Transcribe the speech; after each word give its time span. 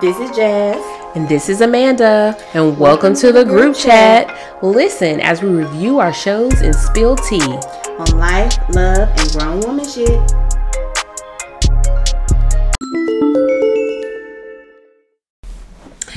This 0.00 0.18
is 0.18 0.34
Jazz. 0.34 0.82
And 1.14 1.28
this 1.28 1.48
is 1.48 1.60
Amanda, 1.60 2.36
and 2.54 2.78
welcome 2.78 3.14
to 3.16 3.32
the 3.32 3.44
group 3.44 3.76
chat. 3.76 4.62
Listen 4.62 5.20
as 5.20 5.42
we 5.42 5.48
review 5.50 5.98
our 5.98 6.12
shows 6.12 6.62
and 6.62 6.74
spill 6.74 7.16
tea. 7.16 7.42
On 7.42 8.18
life, 8.18 8.56
love, 8.70 9.08
and 9.18 9.30
grown 9.32 9.60
woman 9.60 9.86
shit. 9.86 10.08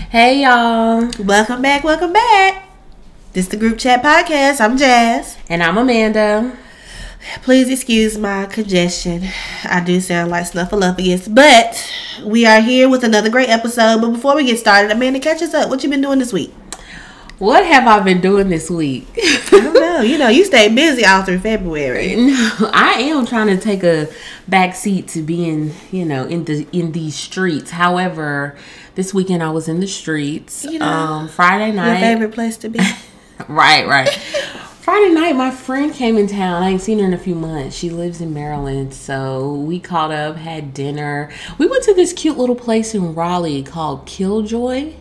Hey 0.10 0.44
y'all, 0.44 1.10
Welcome 1.20 1.62
back, 1.62 1.84
welcome 1.84 2.14
back. 2.14 2.70
This 3.34 3.46
is 3.46 3.50
the 3.50 3.58
group 3.58 3.80
chat 3.80 4.04
podcast. 4.04 4.62
I'm 4.62 4.78
Jazz. 4.78 5.38
and 5.50 5.62
I'm 5.64 5.78
Amanda. 5.78 6.56
Please 7.42 7.70
excuse 7.70 8.18
my 8.18 8.46
congestion. 8.46 9.24
I 9.64 9.84
do 9.84 10.00
sound 10.00 10.32
like 10.32 10.46
Snuffleupagus, 10.46 11.34
but 11.34 11.92
we 12.26 12.46
are 12.46 12.62
here 12.62 12.90
with 12.90 13.04
another 13.04 13.30
great 13.30 13.50
episode. 13.50 14.02
But 14.02 14.12
before 14.12 14.36
we 14.36 14.46
get 14.46 14.60
started, 14.60 14.92
Amanda, 14.92 15.20
catch 15.20 15.42
us 15.42 15.54
up. 15.54 15.70
What 15.70 15.84
you 15.84 15.90
been 15.90 16.02
doing 16.02 16.20
this 16.20 16.34
week? 16.34 16.54
What 17.40 17.66
have 17.66 17.88
I 17.88 18.00
been 18.00 18.22
doing 18.22 18.50
this 18.50 18.70
week? 18.70 19.08
I 19.18 19.50
don't 19.52 19.74
know. 19.74 20.02
You 20.02 20.18
know, 20.18 20.30
you 20.30 20.46
stay 20.46 20.74
busy 20.74 21.06
all 21.06 21.24
through 21.24 21.40
February. 21.40 22.16
No, 22.16 22.70
I 22.74 22.94
am 23.02 23.26
trying 23.26 23.48
to 23.48 23.58
take 23.58 23.84
a 23.84 24.08
back 24.48 24.76
seat 24.76 25.08
to 25.10 25.22
being, 25.22 25.74
you 25.92 26.06
know, 26.06 26.26
in 26.26 26.46
the 26.46 26.68
in 26.72 26.92
these 26.92 27.16
streets. 27.16 27.72
However, 27.72 28.56
this 28.96 29.14
weekend 29.14 29.44
I 29.44 29.50
was 29.50 29.68
in 29.68 29.80
the 29.80 29.88
streets. 29.88 30.64
You 30.64 30.80
know, 30.80 30.86
um, 30.86 31.28
Friday 31.28 31.72
night. 31.72 32.00
Your 32.00 32.00
favorite 32.00 32.32
place 32.34 32.58
to 32.58 32.70
be? 32.70 32.80
Right, 33.50 33.86
right. 33.88 34.10
Friday 34.84 35.14
night, 35.14 35.38
my 35.38 35.50
friend 35.50 35.94
came 35.94 36.18
in 36.18 36.28
town. 36.28 36.62
I 36.62 36.72
ain't 36.72 36.82
seen 36.82 37.00
her 37.00 37.06
in 37.06 37.14
a 37.14 37.18
few 37.18 37.36
months. 37.36 37.74
She 37.74 37.90
lives 37.90 38.20
in 38.20 38.34
Maryland, 38.34 38.94
so 38.94 39.54
we 39.54 39.80
caught 39.80 40.12
up, 40.12 40.36
had 40.36 40.74
dinner. 40.74 41.32
We 41.58 41.68
went 41.68 41.86
to 41.86 41.94
this 41.94 42.12
cute 42.12 42.38
little 42.38 42.54
place 42.54 42.94
in 42.94 43.16
Raleigh 43.16 43.64
called 43.64 44.06
Killjoy, 44.06 44.94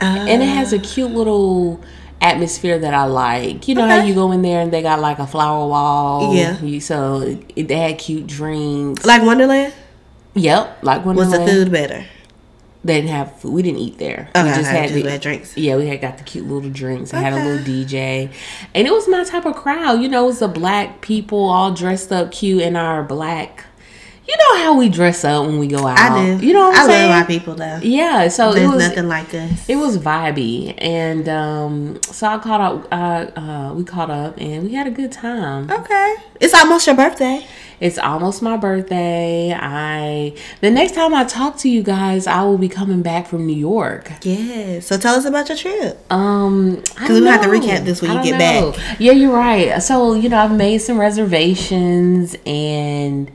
and 0.00 0.42
it 0.42 0.46
has 0.46 0.72
a 0.72 0.78
ah. 0.78 0.82
cute 0.82 1.10
little 1.10 1.78
atmosphere 2.22 2.78
that 2.78 2.94
I 2.94 3.04
like. 3.04 3.68
You 3.68 3.74
know 3.74 3.86
how 3.86 4.02
you 4.02 4.14
go 4.14 4.32
in 4.32 4.40
there 4.40 4.62
and 4.62 4.72
they 4.72 4.80
got 4.80 4.98
like 4.98 5.18
a 5.18 5.26
flower 5.26 5.68
wall. 5.68 6.34
Yeah. 6.34 6.58
You- 6.62 6.80
So 6.80 7.36
it, 7.54 7.68
they 7.68 7.76
had 7.76 7.98
cute 7.98 8.26
drinks. 8.26 9.04
like 9.04 9.20
Wonderland? 9.20 9.74
Yep, 10.36 10.78
like 10.84 11.04
one 11.04 11.16
Was 11.16 11.32
the 11.32 11.46
food 11.46 11.70
better? 11.70 12.06
They 12.88 13.02
didn't 13.02 13.10
have 13.10 13.36
food. 13.38 13.52
We 13.52 13.62
didn't 13.62 13.80
eat 13.80 13.98
there. 13.98 14.30
Okay, 14.34 14.42
we 14.44 14.48
just 14.56 14.70
had 14.70 14.88
just 14.88 14.94
the, 15.04 15.10
had 15.10 15.20
drinks. 15.20 15.56
Yeah, 15.58 15.76
we 15.76 15.86
had 15.86 16.00
got 16.00 16.16
the 16.16 16.24
cute 16.24 16.46
little 16.46 16.70
drinks. 16.70 17.12
I 17.12 17.20
had 17.20 17.34
a 17.34 17.36
little 17.36 17.62
DJ, 17.64 18.32
and 18.74 18.86
it 18.86 18.90
was 18.90 19.06
my 19.06 19.24
type 19.24 19.44
of 19.44 19.54
crowd. 19.56 20.00
You 20.00 20.08
know, 20.08 20.24
it 20.24 20.28
was 20.28 20.38
the 20.38 20.48
black 20.48 21.02
people 21.02 21.38
all 21.50 21.72
dressed 21.74 22.10
up 22.10 22.32
cute 22.32 22.62
in 22.62 22.76
our 22.76 23.02
black. 23.02 23.66
You 24.26 24.36
know 24.36 24.62
how 24.62 24.76
we 24.76 24.88
dress 24.88 25.24
up 25.24 25.46
when 25.46 25.58
we 25.58 25.66
go 25.68 25.86
out. 25.86 25.98
I 25.98 26.36
do. 26.36 26.46
You 26.46 26.52
know 26.52 26.68
what 26.68 26.78
I'm 26.78 26.84
I 26.84 26.86
saying? 26.92 27.10
love 27.10 27.20
my 27.20 27.26
people 27.26 27.54
though. 27.54 27.78
Yeah. 27.82 28.28
So 28.28 28.52
There's 28.52 28.64
it 28.68 28.74
was 28.74 28.88
nothing 28.88 29.08
like 29.08 29.34
us. 29.34 29.68
it 29.68 29.76
was 29.76 29.98
vibey, 29.98 30.74
and 30.78 31.28
um, 31.28 32.00
so 32.02 32.26
I 32.26 32.38
caught 32.38 32.60
up. 32.60 32.88
Uh, 32.90 33.38
uh, 33.38 33.74
we 33.74 33.84
caught 33.84 34.10
up, 34.10 34.38
and 34.38 34.64
we 34.64 34.74
had 34.74 34.86
a 34.86 34.90
good 34.90 35.12
time. 35.12 35.70
Okay. 35.70 36.16
It's 36.40 36.54
almost 36.54 36.86
your 36.86 36.96
birthday. 36.96 37.46
It's 37.80 37.98
almost 37.98 38.42
my 38.42 38.56
birthday. 38.56 39.52
I 39.52 40.34
the 40.60 40.70
next 40.70 40.94
time 40.94 41.14
I 41.14 41.24
talk 41.24 41.56
to 41.58 41.68
you 41.68 41.82
guys, 41.82 42.26
I 42.26 42.42
will 42.42 42.58
be 42.58 42.68
coming 42.68 43.02
back 43.02 43.26
from 43.26 43.46
New 43.46 43.56
York. 43.56 44.10
Yeah. 44.22 44.80
So 44.80 44.96
tell 44.98 45.14
us 45.14 45.24
about 45.24 45.48
your 45.48 45.58
trip. 45.58 46.12
Um, 46.12 46.76
Because 46.76 47.20
we 47.20 47.26
have 47.26 47.42
to 47.42 47.48
recap 47.48 47.84
this 47.84 48.02
when 48.02 48.16
you 48.16 48.22
get 48.22 48.38
back. 48.38 48.98
Yeah, 48.98 49.12
you're 49.12 49.34
right. 49.34 49.80
So 49.82 50.14
you 50.14 50.28
know, 50.28 50.38
I've 50.38 50.56
made 50.56 50.78
some 50.78 50.98
reservations, 50.98 52.36
and 52.44 53.30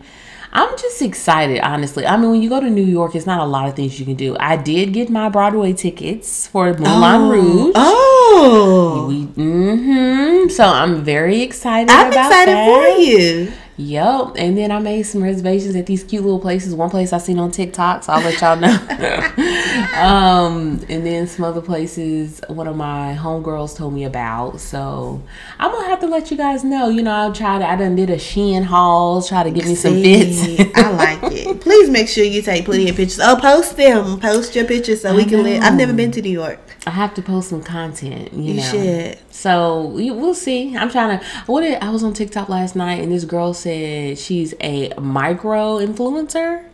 I'm 0.52 0.78
just 0.78 1.02
excited. 1.02 1.60
Honestly, 1.62 2.06
I 2.06 2.18
mean, 2.18 2.30
when 2.32 2.42
you 2.42 2.50
go 2.50 2.60
to 2.60 2.70
New 2.70 2.84
York, 2.86 3.16
it's 3.16 3.26
not 3.26 3.40
a 3.40 3.46
lot 3.46 3.68
of 3.68 3.76
things 3.76 4.00
you 4.00 4.06
can 4.06 4.16
do. 4.16 4.36
I 4.40 4.56
did 4.58 4.94
get 4.94 5.10
my 5.10 5.30
Broadway 5.30 5.74
tickets 5.74 6.48
for 6.48 6.74
Moulin 6.74 7.30
Rouge. 7.30 7.74
Oh. 7.76 9.06
We, 9.08 9.26
mm-hmm. 9.26 10.50
So 10.50 10.66
I'm 10.66 11.04
very 11.04 11.42
excited. 11.42 11.90
I'm 11.90 12.12
about 12.12 12.28
excited 12.28 12.54
that. 12.54 12.68
for 12.68 13.00
you. 13.02 13.52
Yep. 13.78 14.36
And 14.38 14.58
then 14.58 14.72
I 14.72 14.80
made 14.80 15.04
some 15.04 15.24
reservations 15.24 15.76
at 15.76 15.88
these 15.88 16.04
cute 16.04 16.24
little 16.24 16.40
places. 16.40 16.76
One 16.76 16.90
place 16.90 17.12
I 17.12 17.18
seen 17.18 17.40
on 17.40 17.52
TikTok, 17.52 18.04
so 18.04 18.14
I'll 18.14 18.22
let 18.22 18.40
y'all 18.40 18.56
know. 18.56 18.70
um, 20.00 20.80
and 20.90 21.06
then 21.06 21.26
some 21.28 21.46
other 21.46 21.62
places 21.62 22.42
one 22.48 22.68
of 22.68 22.76
my 22.76 23.18
homegirls 23.20 23.76
told 23.76 23.94
me 23.94 24.04
about. 24.04 24.60
So 24.60 25.22
I'm 25.60 25.72
gonna 25.72 25.88
have 25.88 26.00
to 26.02 26.08
let 26.08 26.30
you 26.30 26.38
guys 26.38 26.64
know. 26.64 26.90
You 26.90 27.02
know, 27.02 27.12
I'll 27.12 27.34
try 27.34 27.58
to 27.58 27.68
I 27.68 27.76
done 27.76 27.96
did 27.96 28.10
a 28.10 28.18
Shein 28.18 28.64
haul, 28.64 29.22
try 29.24 29.44
to 29.44 29.52
get 29.52 29.66
me 29.66 29.76
some 29.76 29.94
See, 29.94 30.58
fits. 30.58 30.78
I 30.78 30.92
like 30.92 31.32
it. 31.32 31.62
Please 31.62 31.90
make 31.90 32.08
sure 32.08 32.24
you 32.24 32.42
take 32.42 32.66
plenty 32.66 32.90
of 32.90 32.96
pictures. 32.96 33.20
Oh, 33.22 33.38
post 33.40 33.76
them. 33.78 34.20
Post 34.20 34.56
your 34.56 34.66
pictures 34.66 35.02
so 35.02 35.16
we 35.16 35.24
I 35.24 35.26
can 35.26 35.44
live. 35.44 35.64
I've 35.64 35.76
never 35.76 35.94
been 35.94 36.12
to 36.12 36.22
New 36.22 36.30
York. 36.30 36.60
I 36.86 36.92
have 36.92 37.14
to 37.16 37.22
post 37.22 37.50
some 37.50 37.64
content, 37.64 38.34
you, 38.34 38.54
You 38.54 38.54
know. 38.56 38.64
should. 38.64 39.20
So 39.34 39.86
we, 39.86 40.12
we'll 40.12 40.34
see. 40.34 40.76
I'm 40.76 40.90
trying 40.90 41.20
to. 41.20 41.26
What 41.46 41.62
did, 41.62 41.82
I 41.82 41.90
was 41.90 42.04
on 42.04 42.14
TikTok 42.14 42.50
last 42.50 42.76
night, 42.76 43.02
and 43.02 43.12
this 43.12 43.24
girl 43.26 43.54
said 43.54 44.18
she's 44.18 44.54
a 44.60 44.94
micro 45.00 45.78
influencer. 45.78 46.66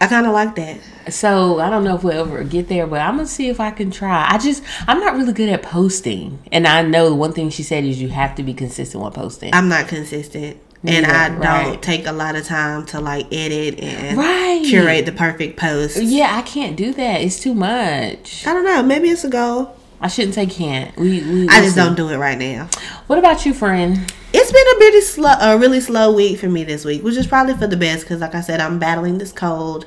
I 0.00 0.06
kind 0.06 0.26
of 0.26 0.32
like 0.32 0.54
that. 0.54 0.80
So 1.12 1.58
I 1.58 1.70
don't 1.70 1.82
know 1.82 1.96
if 1.96 2.04
we'll 2.04 2.26
ever 2.26 2.44
get 2.44 2.68
there, 2.68 2.86
but 2.86 3.00
I'm 3.00 3.16
gonna 3.16 3.26
see 3.26 3.48
if 3.48 3.58
I 3.58 3.70
can 3.70 3.90
try. 3.90 4.26
I 4.30 4.38
just 4.38 4.62
I'm 4.86 5.00
not 5.00 5.16
really 5.16 5.32
good 5.32 5.48
at 5.48 5.62
posting, 5.62 6.38
and 6.52 6.66
I 6.66 6.82
know 6.82 7.14
one 7.14 7.32
thing 7.32 7.50
she 7.50 7.62
said 7.64 7.84
is 7.84 8.00
you 8.00 8.08
have 8.08 8.36
to 8.36 8.42
be 8.42 8.54
consistent 8.54 9.02
with 9.02 9.14
posting. 9.14 9.52
I'm 9.52 9.68
not 9.68 9.88
consistent. 9.88 10.58
And 10.84 11.02
Neither, 11.06 11.12
I 11.12 11.28
don't 11.28 11.40
right. 11.72 11.82
take 11.82 12.06
a 12.06 12.12
lot 12.12 12.36
of 12.36 12.44
time 12.46 12.86
to 12.86 13.00
like 13.00 13.26
edit 13.32 13.80
and 13.80 14.16
Right. 14.16 14.62
curate 14.64 15.06
the 15.06 15.12
perfect 15.12 15.58
post. 15.58 15.96
yeah, 16.00 16.36
I 16.36 16.42
can't 16.42 16.76
do 16.76 16.92
that. 16.94 17.20
It's 17.20 17.40
too 17.40 17.52
much. 17.54 18.46
I 18.46 18.54
don't 18.54 18.64
know. 18.64 18.82
Maybe 18.84 19.08
it's 19.08 19.24
a 19.24 19.28
goal. 19.28 19.76
I 20.00 20.06
shouldn't 20.06 20.34
say 20.34 20.46
can't. 20.46 20.96
We, 20.96 21.20
we 21.24 21.48
I 21.48 21.60
just 21.62 21.74
see. 21.74 21.80
don't 21.80 21.96
do 21.96 22.08
it 22.10 22.16
right 22.18 22.38
now. 22.38 22.68
What 23.08 23.18
about 23.18 23.44
you, 23.44 23.52
friend? 23.52 24.12
It's 24.32 24.52
been 24.52 24.66
a 24.72 24.76
pretty 24.76 25.00
slow, 25.00 25.32
a 25.40 25.58
really 25.58 25.80
slow 25.80 26.12
week 26.14 26.38
for 26.38 26.48
me 26.48 26.62
this 26.62 26.84
week, 26.84 27.02
which 27.02 27.16
is 27.16 27.26
probably 27.26 27.54
for 27.54 27.66
the 27.66 27.76
best 27.76 28.04
because, 28.04 28.20
like 28.20 28.36
I 28.36 28.40
said, 28.40 28.60
I'm 28.60 28.78
battling 28.78 29.18
this 29.18 29.32
cold. 29.32 29.86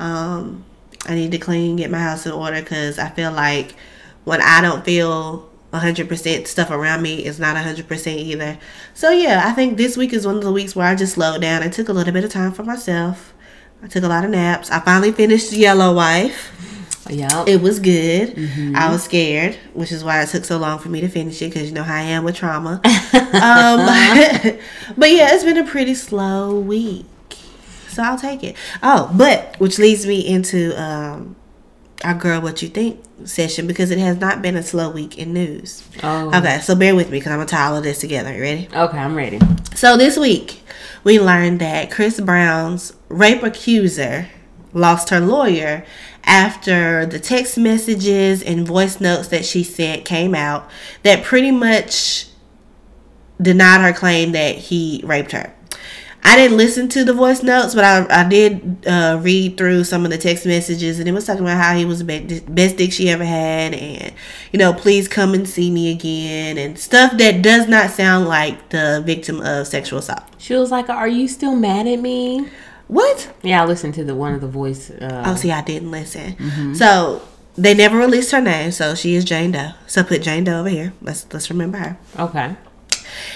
Um, 0.00 0.64
I 1.06 1.14
need 1.14 1.30
to 1.32 1.38
clean, 1.38 1.76
get 1.76 1.90
my 1.92 1.98
house 2.00 2.26
in 2.26 2.32
order 2.32 2.60
because 2.60 2.98
I 2.98 3.10
feel 3.10 3.30
like 3.30 3.76
when 4.24 4.40
I 4.40 4.60
don't 4.60 4.84
feel 4.84 5.48
100%, 5.74 6.46
stuff 6.46 6.70
around 6.70 7.02
me 7.02 7.24
is 7.24 7.38
not 7.38 7.56
100% 7.56 8.16
either. 8.16 8.58
So, 8.94 9.10
yeah, 9.10 9.42
I 9.44 9.52
think 9.52 9.76
this 9.76 9.96
week 9.96 10.12
is 10.12 10.26
one 10.26 10.36
of 10.36 10.42
the 10.42 10.52
weeks 10.52 10.74
where 10.74 10.86
I 10.86 10.94
just 10.94 11.14
slowed 11.14 11.42
down 11.42 11.62
and 11.62 11.72
took 11.72 11.88
a 11.88 11.92
little 11.92 12.12
bit 12.12 12.24
of 12.24 12.30
time 12.30 12.52
for 12.52 12.62
myself. 12.62 13.34
I 13.82 13.86
took 13.86 14.04
a 14.04 14.08
lot 14.08 14.24
of 14.24 14.30
naps. 14.30 14.70
I 14.70 14.80
finally 14.80 15.12
finished 15.12 15.52
Yellow 15.52 15.94
Wife. 15.94 16.52
Yeah. 17.10 17.44
It 17.46 17.60
was 17.60 17.80
good. 17.80 18.34
I 18.74 18.90
was 18.90 19.04
scared, 19.04 19.56
which 19.74 19.92
is 19.92 20.02
why 20.02 20.22
it 20.22 20.30
took 20.30 20.44
so 20.44 20.56
long 20.56 20.78
for 20.78 20.88
me 20.88 21.02
to 21.02 21.08
finish 21.08 21.42
it 21.42 21.52
because 21.52 21.68
you 21.68 21.74
know 21.74 21.82
how 21.82 21.96
I 21.96 22.02
am 22.02 22.24
with 22.24 22.36
trauma. 22.36 22.74
um, 22.74 22.80
but 24.96 25.10
yeah, 25.10 25.34
it's 25.34 25.44
been 25.44 25.58
a 25.58 25.66
pretty 25.66 25.94
slow 25.94 26.58
week, 26.58 27.04
so 27.88 28.02
I'll 28.02 28.18
take 28.18 28.42
it. 28.42 28.56
Oh, 28.82 29.10
but 29.14 29.56
which 29.58 29.78
leads 29.78 30.06
me 30.06 30.26
into 30.26 30.72
um, 30.82 31.36
our 32.02 32.14
girl, 32.14 32.40
what 32.40 32.62
you 32.62 32.68
think 32.68 33.00
session 33.24 33.66
because 33.66 33.90
it 33.90 33.98
has 33.98 34.18
not 34.18 34.42
been 34.42 34.56
a 34.56 34.62
slow 34.62 34.90
week 34.90 35.18
in 35.18 35.32
news. 35.32 35.86
Oh. 36.02 36.36
Okay, 36.36 36.60
so 36.60 36.74
bear 36.74 36.94
with 36.94 37.10
me 37.10 37.18
because 37.18 37.32
I'm 37.32 37.38
gonna 37.38 37.48
tie 37.48 37.66
all 37.66 37.76
of 37.76 37.84
this 37.84 38.00
together. 38.00 38.34
You 38.34 38.42
ready? 38.42 38.68
Okay, 38.74 38.98
I'm 38.98 39.14
ready. 39.14 39.38
So 39.74 39.96
this 39.96 40.18
week, 40.18 40.62
we 41.04 41.20
learned 41.20 41.60
that 41.60 41.90
Chris 41.90 42.20
Brown's 42.20 42.94
rape 43.08 43.42
accuser 43.42 44.28
lost 44.72 45.10
her 45.10 45.20
lawyer 45.20 45.84
after 46.24 47.06
the 47.06 47.20
text 47.20 47.56
messages 47.58 48.42
and 48.42 48.66
voice 48.66 49.00
notes 49.00 49.28
that 49.28 49.44
she 49.44 49.62
sent 49.62 50.04
came 50.04 50.34
out 50.34 50.68
that 51.02 51.22
pretty 51.22 51.50
much 51.50 52.26
denied 53.40 53.80
her 53.80 53.92
claim 53.92 54.32
that 54.32 54.56
he 54.56 55.02
raped 55.04 55.32
her. 55.32 55.52
I 56.26 56.36
didn't 56.36 56.56
listen 56.56 56.88
to 56.88 57.04
the 57.04 57.12
voice 57.12 57.42
notes, 57.42 57.74
but 57.74 57.84
I, 57.84 58.22
I 58.22 58.28
did 58.28 58.86
uh, 58.86 59.18
read 59.22 59.56
through 59.58 59.84
some 59.84 60.04
of 60.06 60.10
the 60.10 60.16
text 60.18 60.46
messages, 60.46 60.98
and 60.98 61.06
it 61.08 61.12
was 61.12 61.26
talking 61.26 61.42
about 61.42 61.62
how 61.62 61.76
he 61.76 61.84
was 61.84 61.98
the 61.98 62.04
be- 62.04 62.40
best 62.48 62.76
dick 62.78 62.92
she 62.92 63.10
ever 63.10 63.24
had, 63.24 63.74
and 63.74 64.12
you 64.50 64.58
know, 64.58 64.72
please 64.72 65.06
come 65.06 65.34
and 65.34 65.46
see 65.48 65.70
me 65.70 65.92
again, 65.92 66.56
and 66.56 66.78
stuff 66.78 67.16
that 67.18 67.42
does 67.42 67.68
not 67.68 67.90
sound 67.90 68.26
like 68.26 68.70
the 68.70 69.02
victim 69.04 69.40
of 69.42 69.66
sexual 69.66 69.98
assault. 69.98 70.22
She 70.38 70.54
was 70.54 70.70
like, 70.70 70.88
"Are 70.88 71.06
you 71.08 71.28
still 71.28 71.54
mad 71.56 71.86
at 71.86 72.00
me?" 72.00 72.48
What? 72.88 73.32
Yeah, 73.42 73.62
I 73.62 73.66
listened 73.66 73.94
to 73.94 74.04
the 74.04 74.14
one 74.14 74.34
of 74.34 74.40
the 74.40 74.48
voice. 74.48 74.90
Uh, 74.90 75.22
Oh, 75.26 75.34
see, 75.36 75.50
I 75.50 75.62
didn't 75.62 75.90
listen. 75.90 76.74
So 76.74 77.22
they 77.56 77.74
never 77.74 77.96
released 77.98 78.30
her 78.32 78.40
name, 78.40 78.72
so 78.72 78.94
she 78.94 79.14
is 79.14 79.24
Jane 79.24 79.52
Doe. 79.52 79.70
So 79.86 80.02
put 80.02 80.22
Jane 80.22 80.44
Doe 80.44 80.60
over 80.60 80.68
here. 80.70 80.92
Let's 81.02 81.26
let's 81.32 81.50
remember 81.50 81.78
her. 81.78 81.98
Okay. 82.18 82.56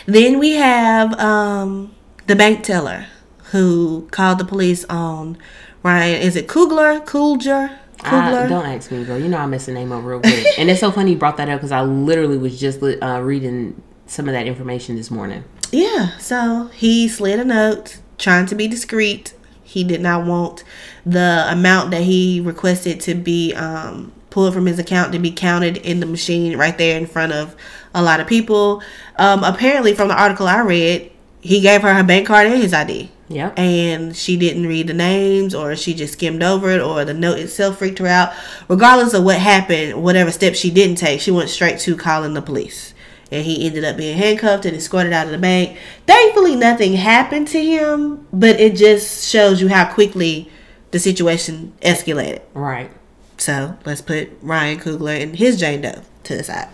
Then 0.06 0.38
we 0.38 0.52
have 0.52 1.18
um, 1.18 1.94
the 2.28 2.36
bank 2.36 2.62
teller 2.62 3.06
who 3.52 4.06
called 4.10 4.38
the 4.38 4.44
police 4.44 4.84
on 4.84 5.36
Ryan. 5.82 6.20
Is 6.20 6.36
it 6.36 6.46
Kugler? 6.46 7.00
Coolger? 7.00 7.76
I, 8.00 8.10
Kugler? 8.10 8.48
don't 8.48 8.66
ask 8.66 8.92
me, 8.92 9.02
girl. 9.04 9.18
You 9.18 9.28
know 9.28 9.38
I 9.38 9.46
mess 9.46 9.66
the 9.66 9.72
name 9.72 9.90
up 9.90 10.04
real 10.04 10.20
quick. 10.20 10.46
and 10.58 10.70
it's 10.70 10.80
so 10.80 10.92
funny 10.92 11.12
you 11.12 11.16
brought 11.16 11.38
that 11.38 11.48
up 11.48 11.58
because 11.58 11.72
I 11.72 11.80
literally 11.80 12.36
was 12.36 12.60
just 12.60 12.82
uh, 12.82 13.20
reading 13.22 13.82
some 14.06 14.28
of 14.28 14.34
that 14.34 14.46
information 14.46 14.96
this 14.96 15.10
morning. 15.10 15.42
Yeah. 15.72 16.16
So 16.18 16.66
he 16.74 17.08
slid 17.08 17.40
a 17.40 17.44
note 17.44 17.98
trying 18.18 18.46
to 18.46 18.54
be 18.54 18.68
discreet. 18.68 19.34
He 19.62 19.82
did 19.82 20.02
not 20.02 20.26
want 20.26 20.64
the 21.06 21.46
amount 21.48 21.90
that 21.92 22.02
he 22.02 22.40
requested 22.40 23.00
to 23.00 23.14
be 23.14 23.54
um, 23.54 24.12
pulled 24.28 24.52
from 24.52 24.66
his 24.66 24.78
account 24.78 25.12
to 25.12 25.18
be 25.18 25.30
counted 25.30 25.78
in 25.78 26.00
the 26.00 26.06
machine 26.06 26.58
right 26.58 26.76
there 26.76 26.98
in 26.98 27.06
front 27.06 27.32
of 27.32 27.56
a 27.94 28.02
lot 28.02 28.20
of 28.20 28.26
people. 28.26 28.82
Um, 29.16 29.42
apparently, 29.42 29.94
from 29.94 30.08
the 30.08 30.14
article 30.14 30.46
I 30.46 30.60
read, 30.60 31.10
he 31.40 31.60
gave 31.60 31.82
her 31.82 31.94
her 31.94 32.04
bank 32.04 32.26
card 32.26 32.46
and 32.46 32.62
his 32.62 32.72
ID. 32.72 33.10
Yep. 33.28 33.58
And 33.58 34.16
she 34.16 34.36
didn't 34.36 34.66
read 34.66 34.86
the 34.86 34.94
names, 34.94 35.54
or 35.54 35.76
she 35.76 35.92
just 35.94 36.14
skimmed 36.14 36.42
over 36.42 36.70
it, 36.70 36.80
or 36.80 37.04
the 37.04 37.12
note 37.14 37.38
itself 37.38 37.78
freaked 37.78 37.98
her 37.98 38.06
out. 38.06 38.32
Regardless 38.68 39.12
of 39.12 39.24
what 39.24 39.38
happened, 39.38 40.02
whatever 40.02 40.30
steps 40.30 40.58
she 40.58 40.70
didn't 40.70 40.96
take, 40.96 41.20
she 41.20 41.30
went 41.30 41.50
straight 41.50 41.78
to 41.80 41.96
calling 41.96 42.34
the 42.34 42.42
police. 42.42 42.94
And 43.30 43.44
he 43.44 43.66
ended 43.66 43.84
up 43.84 43.98
being 43.98 44.16
handcuffed 44.16 44.64
and 44.64 44.74
escorted 44.74 45.12
out 45.12 45.26
of 45.26 45.32
the 45.32 45.38
bank. 45.38 45.78
Thankfully, 46.06 46.56
nothing 46.56 46.94
happened 46.94 47.48
to 47.48 47.62
him, 47.62 48.26
but 48.32 48.58
it 48.58 48.74
just 48.74 49.28
shows 49.28 49.60
you 49.60 49.68
how 49.68 49.92
quickly 49.92 50.50
the 50.90 50.98
situation 50.98 51.74
escalated. 51.82 52.40
Right. 52.54 52.90
So 53.36 53.76
let's 53.84 54.00
put 54.00 54.30
Ryan 54.40 54.80
Coogler 54.80 55.22
and 55.22 55.36
his 55.36 55.60
Jane 55.60 55.82
Doe 55.82 56.00
to 56.24 56.36
the 56.36 56.42
side. 56.42 56.68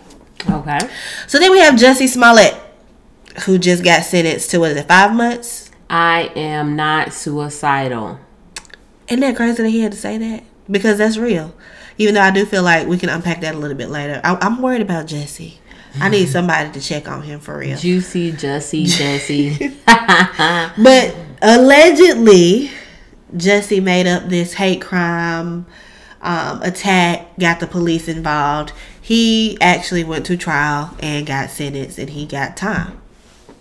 Okay. 0.49 0.79
So 1.27 1.39
then 1.39 1.51
we 1.51 1.59
have 1.59 1.75
Jussie 1.75 2.07
Smollett, 2.07 2.55
who 3.43 3.57
just 3.57 3.83
got 3.83 4.03
sentenced 4.03 4.51
to 4.51 4.59
what 4.59 4.71
is 4.71 4.77
it, 4.77 4.87
five 4.87 5.13
months? 5.13 5.71
I 5.89 6.31
am 6.35 6.75
not 6.75 7.13
suicidal. 7.13 8.19
Isn't 9.07 9.19
that 9.19 9.35
crazy 9.35 9.61
that 9.61 9.69
he 9.69 9.81
had 9.81 9.91
to 9.91 9.97
say 9.97 10.17
that? 10.17 10.43
Because 10.69 10.97
that's 10.97 11.17
real. 11.17 11.53
Even 11.97 12.15
though 12.15 12.21
I 12.21 12.31
do 12.31 12.45
feel 12.45 12.63
like 12.63 12.87
we 12.87 12.97
can 12.97 13.09
unpack 13.09 13.41
that 13.41 13.55
a 13.55 13.57
little 13.57 13.77
bit 13.77 13.89
later. 13.89 14.19
I, 14.23 14.37
I'm 14.41 14.61
worried 14.61 14.81
about 14.81 15.05
Jesse. 15.05 15.59
I 15.99 16.09
need 16.09 16.25
somebody 16.29 16.71
to 16.71 16.81
check 16.81 17.07
on 17.07 17.21
him 17.21 17.39
for 17.39 17.57
real. 17.59 17.77
Juicy, 17.77 18.31
Jesse, 18.31 18.85
Jesse. 18.85 19.77
But 19.87 21.15
allegedly, 21.41 22.71
Jesse 23.37 23.79
made 23.79 24.07
up 24.07 24.27
this 24.27 24.53
hate 24.53 24.81
crime 24.81 25.65
um, 26.21 26.61
attack, 26.63 27.37
got 27.39 27.59
the 27.59 27.67
police 27.67 28.07
involved. 28.07 28.73
He 28.99 29.57
actually 29.61 30.03
went 30.03 30.25
to 30.25 30.35
trial 30.35 30.95
and 30.99 31.25
got 31.25 31.51
sentenced, 31.51 31.99
and 31.99 32.09
he 32.09 32.25
got 32.25 32.57
time. 32.57 32.99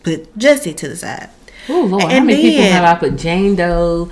Put 0.04 0.36
Jesse 0.38 0.72
to 0.74 0.88
the 0.88 0.96
side. 0.96 1.28
oh 1.68 1.80
Lord, 1.86 2.02
how 2.04 2.08
And 2.10 2.26
many 2.26 2.40
people 2.42 2.62
then- 2.64 2.72
have 2.72 2.84
I 2.84 2.98
put? 3.00 3.16
Jane 3.16 3.56
Doe, 3.56 4.10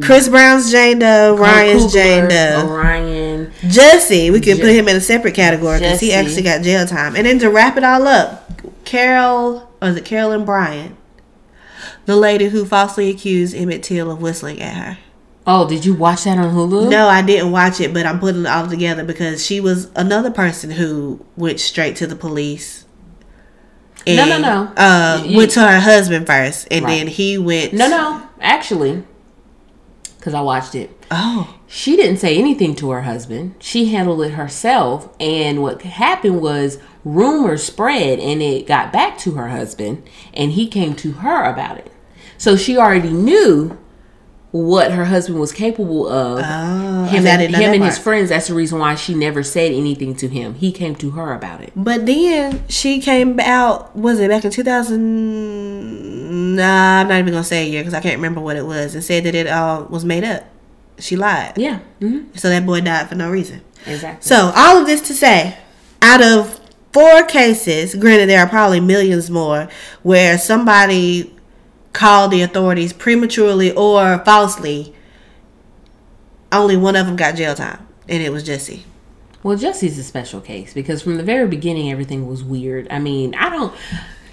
Chris 0.00 0.28
Brown's 0.28 0.72
Jane 0.72 0.98
Doe, 0.98 1.36
Ryan's 1.38 1.84
Coogler, 1.84 1.92
Jane 1.92 2.28
Doe. 2.28 2.66
Orion. 2.70 3.52
Jesse, 3.68 4.30
we 4.30 4.40
can 4.40 4.56
Je- 4.56 4.62
put 4.62 4.70
him 4.72 4.88
in 4.88 4.96
a 4.96 5.00
separate 5.00 5.34
category 5.34 5.78
because 5.78 6.00
he 6.00 6.12
actually 6.12 6.42
got 6.42 6.62
jail 6.62 6.86
time. 6.86 7.14
And 7.14 7.26
then 7.26 7.38
to 7.40 7.50
wrap 7.50 7.76
it 7.76 7.84
all 7.84 8.08
up, 8.08 8.50
Carol, 8.84 9.68
or 9.82 9.88
is 9.88 9.96
it 9.96 10.04
Carolyn 10.06 10.44
Bryant? 10.44 10.96
The 12.06 12.16
lady 12.16 12.46
who 12.48 12.64
falsely 12.64 13.10
accused 13.10 13.54
Emmett 13.54 13.82
Till 13.82 14.10
of 14.10 14.20
whistling 14.20 14.60
at 14.60 14.74
her. 14.74 14.98
Oh, 15.46 15.68
did 15.68 15.84
you 15.84 15.92
watch 15.94 16.24
that 16.24 16.38
on 16.38 16.54
Hulu? 16.54 16.88
No, 16.88 17.06
I 17.08 17.20
didn't 17.20 17.52
watch 17.52 17.78
it, 17.80 17.92
but 17.92 18.06
I'm 18.06 18.18
putting 18.18 18.42
it 18.42 18.46
all 18.48 18.66
together 18.66 19.04
because 19.04 19.44
she 19.44 19.60
was 19.60 19.90
another 19.94 20.30
person 20.30 20.70
who 20.70 21.24
went 21.36 21.60
straight 21.60 21.96
to 21.96 22.06
the 22.06 22.16
police. 22.16 22.86
No, 24.06 24.26
no, 24.26 24.38
no. 24.38 24.68
Uh, 24.76 25.22
You- 25.24 25.36
went 25.36 25.50
to 25.52 25.60
her 25.60 25.80
husband 25.80 26.26
first, 26.26 26.68
and 26.70 26.84
Right. 26.84 26.98
then 26.98 27.06
he 27.06 27.38
went. 27.38 27.72
No, 27.72 27.88
no. 27.88 28.20
Actually, 28.40 29.02
because 30.18 30.34
I 30.34 30.40
watched 30.40 30.74
it. 30.74 30.90
Oh, 31.10 31.54
She 31.66 31.96
didn't 31.96 32.18
say 32.18 32.36
anything 32.36 32.76
to 32.76 32.90
her 32.90 33.02
husband. 33.02 33.54
She 33.58 33.86
handled 33.86 34.22
it 34.22 34.32
herself. 34.34 35.08
And 35.18 35.60
what 35.60 35.82
happened 35.82 36.40
was 36.40 36.78
rumors 37.04 37.64
spread 37.64 38.20
and 38.20 38.40
it 38.40 38.66
got 38.68 38.92
back 38.92 39.18
to 39.18 39.32
her 39.32 39.48
husband 39.48 40.04
and 40.32 40.52
he 40.52 40.68
came 40.68 40.94
to 40.96 41.12
her 41.12 41.42
about 41.44 41.78
it. 41.78 41.90
So 42.38 42.54
she 42.56 42.76
already 42.78 43.08
knew 43.10 43.76
what 44.54 44.92
her 44.92 45.06
husband 45.06 45.40
was 45.40 45.50
capable 45.50 46.06
of. 46.06 46.38
Oh, 46.38 47.04
him 47.06 47.26
and, 47.26 47.52
him 47.52 47.74
and 47.74 47.82
his 47.82 47.98
friends. 47.98 48.28
That's 48.28 48.46
the 48.46 48.54
reason 48.54 48.78
why 48.78 48.94
she 48.94 49.12
never 49.12 49.42
said 49.42 49.72
anything 49.72 50.14
to 50.14 50.28
him. 50.28 50.54
He 50.54 50.70
came 50.70 50.94
to 50.96 51.10
her 51.10 51.34
about 51.34 51.60
it. 51.60 51.72
But 51.74 52.06
then 52.06 52.62
she 52.68 53.00
came 53.00 53.40
out, 53.40 53.96
was 53.96 54.20
it 54.20 54.30
back 54.30 54.44
in 54.44 54.52
2000? 54.52 56.54
Nah, 56.54 57.00
I'm 57.00 57.08
not 57.08 57.18
even 57.18 57.32
to 57.32 57.42
say 57.42 57.66
a 57.66 57.68
year 57.68 57.80
because 57.82 57.94
I 57.94 58.00
can't 58.00 58.14
remember 58.14 58.40
what 58.40 58.54
it 58.54 58.64
was, 58.64 58.94
and 58.94 59.02
said 59.02 59.24
that 59.24 59.34
it 59.34 59.48
all 59.48 59.86
was 59.86 60.04
made 60.04 60.22
up. 60.22 60.44
She 61.00 61.16
lied. 61.16 61.54
Yeah. 61.56 61.80
hmm 61.98 62.26
So 62.36 62.48
that 62.48 62.64
boy 62.64 62.80
died 62.80 63.08
for 63.08 63.16
no 63.16 63.32
reason. 63.32 63.60
Exactly. 63.86 64.24
So, 64.24 64.52
all 64.54 64.78
of 64.78 64.86
this 64.86 65.00
to 65.08 65.14
say, 65.14 65.58
out 66.00 66.22
of 66.22 66.60
four 66.92 67.24
cases, 67.24 67.96
granted, 67.96 68.28
there 68.28 68.40
are 68.40 68.48
probably 68.48 68.78
millions 68.78 69.30
more, 69.30 69.68
where 70.04 70.38
somebody 70.38 71.33
called 71.94 72.30
the 72.32 72.42
authorities 72.42 72.92
prematurely 72.92 73.72
or 73.72 74.18
falsely, 74.24 74.94
only 76.52 76.76
one 76.76 76.96
of 76.96 77.06
them 77.06 77.16
got 77.16 77.34
jail 77.36 77.54
time, 77.54 77.86
and 78.08 78.22
it 78.22 78.30
was 78.30 78.42
Jesse. 78.42 78.84
Well, 79.42 79.56
Jesse's 79.56 79.98
a 79.98 80.04
special 80.04 80.40
case 80.40 80.72
because 80.72 81.02
from 81.02 81.16
the 81.16 81.22
very 81.22 81.46
beginning, 81.46 81.90
everything 81.90 82.26
was 82.26 82.42
weird. 82.42 82.86
I 82.90 82.98
mean, 82.98 83.34
I 83.34 83.50
don't. 83.50 83.74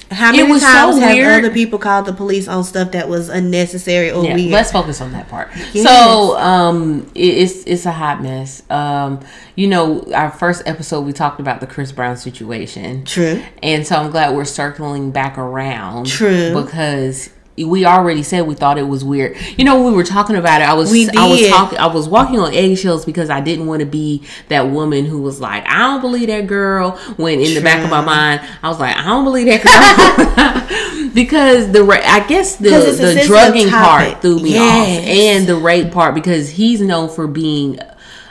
How 0.10 0.34
It 0.34 0.38
many 0.38 0.52
was 0.52 0.62
so 0.62 0.68
times 0.68 1.00
have 1.00 1.16
weird. 1.16 1.46
other 1.46 1.54
people 1.54 1.80
called 1.80 2.06
the 2.06 2.12
police 2.12 2.46
on 2.50 2.66
stuff 2.66 2.92
that 2.92 3.08
was 3.08 3.30
unnecessary 3.30 4.12
or 4.12 4.26
Yeah, 4.26 4.36
weird? 4.36 4.52
let's 4.52 4.70
focus 4.72 5.00
on 5.00 5.14
that 5.14 5.30
part. 5.30 5.50
Yes. 5.74 5.86
So, 5.86 6.38
um, 6.38 7.10
it, 7.16 7.22
it's 7.24 7.64
it's 7.66 7.86
a 7.86 7.92
hot 7.94 8.22
mess. 8.22 8.62
Um, 8.70 9.22
you 9.56 9.68
know, 9.68 10.02
our 10.14 10.30
first 10.30 10.64
episode 10.66 11.02
we 11.02 11.14
talked 11.14 11.40
about 11.40 11.62
the 11.62 11.68
Chris 11.68 11.94
Brown 11.94 12.18
situation, 12.18 13.06
True. 13.06 13.42
and 13.64 13.88
so 13.88 13.96
I'm 13.96 14.12
glad 14.12 14.36
we're 14.36 14.44
circling 14.44 15.12
back 15.12 15.38
around. 15.38 16.08
True. 16.08 16.62
because 16.62 17.30
we 17.58 17.86
already 17.86 18.24
said 18.24 18.48
we 18.48 18.56
thought 18.56 18.78
it 18.78 18.88
was 18.88 19.04
weird. 19.04 19.36
You 19.58 19.66
know, 19.66 19.86
we 19.86 19.94
were 19.94 20.04
talking 20.06 20.36
about 20.36 20.62
it, 20.62 20.66
I 20.70 20.74
was 20.74 20.92
I 20.92 21.28
was 21.28 21.48
talking 21.50 21.78
I 21.78 21.88
was 21.88 22.08
walking 22.08 22.40
on 22.40 22.54
eggshells 22.54 23.06
because 23.06 23.30
I 23.30 23.42
didn't 23.42 23.68
want 23.68 23.82
to 23.82 23.86
be 23.86 24.24
that 24.48 24.70
woman 24.70 25.06
who 25.06 25.22
was 25.22 25.40
like, 25.42 25.64
I 25.68 25.80
don't 25.80 26.02
believe 26.02 26.28
that 26.28 26.48
girl. 26.48 26.92
When 27.18 27.40
in 27.40 27.54
the 27.54 27.62
back 27.62 27.84
of 27.84 27.90
my 27.90 28.02
mind, 28.02 28.42
I 28.64 28.70
was 28.70 28.80
like, 28.80 28.96
I 28.96 29.04
don't 29.06 29.24
believe 29.26 29.48
that 29.48 29.64
girl 29.64 31.10
because 31.14 31.72
the 31.72 31.84
ra- 31.84 32.02
I 32.04 32.26
guess 32.28 32.56
the 32.56 32.70
'Cause 32.70 32.86
it's 32.88 33.00
a 33.00 33.16
the 33.22 33.26
drugging 33.28 33.68
topic. 33.70 34.10
part 34.14 34.22
threw 34.22 34.40
me 34.40 34.52
Yes. 34.54 35.00
off 35.00 35.06
and 35.08 35.48
the 35.48 35.56
rape 35.56 35.92
part 35.92 36.16
because 36.16 36.50
he's 36.52 36.82
known 36.82 37.10
for 37.10 37.28
being 37.28 37.80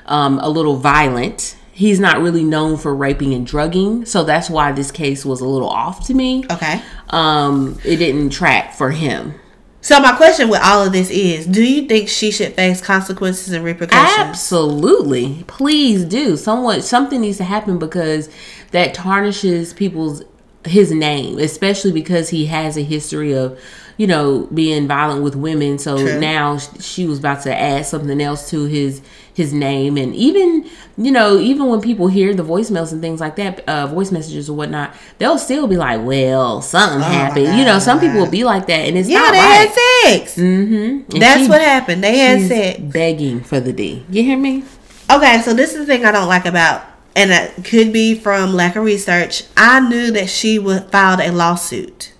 um, 0.06 0.38
a 0.40 0.48
little 0.48 0.76
violent. 0.76 1.56
He's 1.80 1.98
not 1.98 2.20
really 2.20 2.44
known 2.44 2.76
for 2.76 2.94
raping 2.94 3.32
and 3.32 3.46
drugging, 3.46 4.04
so 4.04 4.22
that's 4.22 4.50
why 4.50 4.70
this 4.70 4.90
case 4.90 5.24
was 5.24 5.40
a 5.40 5.46
little 5.46 5.70
off 5.70 6.06
to 6.08 6.14
me. 6.14 6.44
Okay. 6.50 6.82
Um, 7.08 7.80
it 7.86 7.96
didn't 7.96 8.34
track 8.34 8.74
for 8.74 8.90
him. 8.90 9.32
So 9.80 9.98
my 9.98 10.14
question 10.14 10.50
with 10.50 10.60
all 10.62 10.84
of 10.84 10.92
this 10.92 11.08
is: 11.08 11.46
Do 11.46 11.64
you 11.64 11.88
think 11.88 12.10
she 12.10 12.30
should 12.32 12.52
face 12.52 12.82
consequences 12.82 13.54
and 13.54 13.64
repercussions? 13.64 14.18
Absolutely. 14.18 15.42
Please 15.46 16.04
do. 16.04 16.36
Someone 16.36 16.82
something 16.82 17.22
needs 17.22 17.38
to 17.38 17.44
happen 17.44 17.78
because 17.78 18.28
that 18.72 18.92
tarnishes 18.92 19.72
people's 19.72 20.22
his 20.66 20.92
name, 20.92 21.38
especially 21.38 21.92
because 21.92 22.28
he 22.28 22.44
has 22.44 22.76
a 22.76 22.82
history 22.82 23.32
of, 23.32 23.58
you 24.00 24.06
know, 24.06 24.48
being 24.54 24.88
violent 24.88 25.22
with 25.22 25.36
women. 25.36 25.78
So 25.78 25.98
True. 25.98 26.18
now 26.20 26.56
she 26.58 27.06
was 27.06 27.18
about 27.18 27.42
to 27.42 27.54
add 27.54 27.84
something 27.84 28.20
else 28.20 28.48
to 28.50 28.64
his 28.64 29.02
his 29.32 29.52
name 29.54 29.96
and 29.96 30.14
even 30.14 30.68
you 30.98 31.10
know 31.10 31.38
even 31.38 31.66
when 31.68 31.80
people 31.80 32.08
hear 32.08 32.34
the 32.34 32.42
voicemails 32.42 32.92
and 32.92 33.00
things 33.00 33.20
like 33.20 33.36
that 33.36 33.60
uh 33.68 33.86
voice 33.86 34.10
messages 34.10 34.50
or 34.50 34.56
whatnot 34.56 34.92
they'll 35.18 35.38
still 35.38 35.66
be 35.66 35.76
like 35.78 36.04
well 36.04 36.60
something 36.60 37.00
happened 37.00 37.56
you 37.56 37.64
know 37.64 37.78
some 37.78 37.98
people 38.00 38.18
will 38.18 38.30
be 38.30 38.44
like 38.44 38.66
that 38.66 38.80
and 38.88 38.98
it's 38.98 39.08
Oh 39.08 39.12
Yeah, 39.12 39.18
not 39.20 39.32
they 39.32 39.38
right 39.38 39.68
had 39.68 40.18
sex. 40.18 40.36
mm-hmm. 40.36 41.12
And 41.12 41.22
That's 41.22 41.42
she- 41.44 41.48
what 41.48 41.60
happened. 41.62 42.04
They 42.04 42.18
had 42.18 42.48
sex. 42.48 42.80
begging 42.80 43.40
for 43.40 43.60
the 43.60 43.72
D. 43.72 44.04
You 44.10 44.22
hear 44.24 44.36
me? 44.36 44.64
Okay, 45.10 45.40
so 45.42 45.54
this 45.54 45.72
is 45.72 45.78
the 45.78 45.86
thing 45.86 46.04
I 46.04 46.12
don't 46.12 46.28
like 46.28 46.44
about, 46.44 46.84
and 47.16 47.30
it 47.30 47.64
could 47.64 47.92
be 47.94 48.14
from 48.16 48.52
lack 48.52 48.76
of 48.76 48.84
research. 48.84 49.44
I 49.56 49.80
knew 49.88 50.10
that 50.10 50.28
she 50.28 50.58
would 50.58 50.90
filed 50.90 51.20
a 51.20 51.30
lawsuit. 51.32 52.12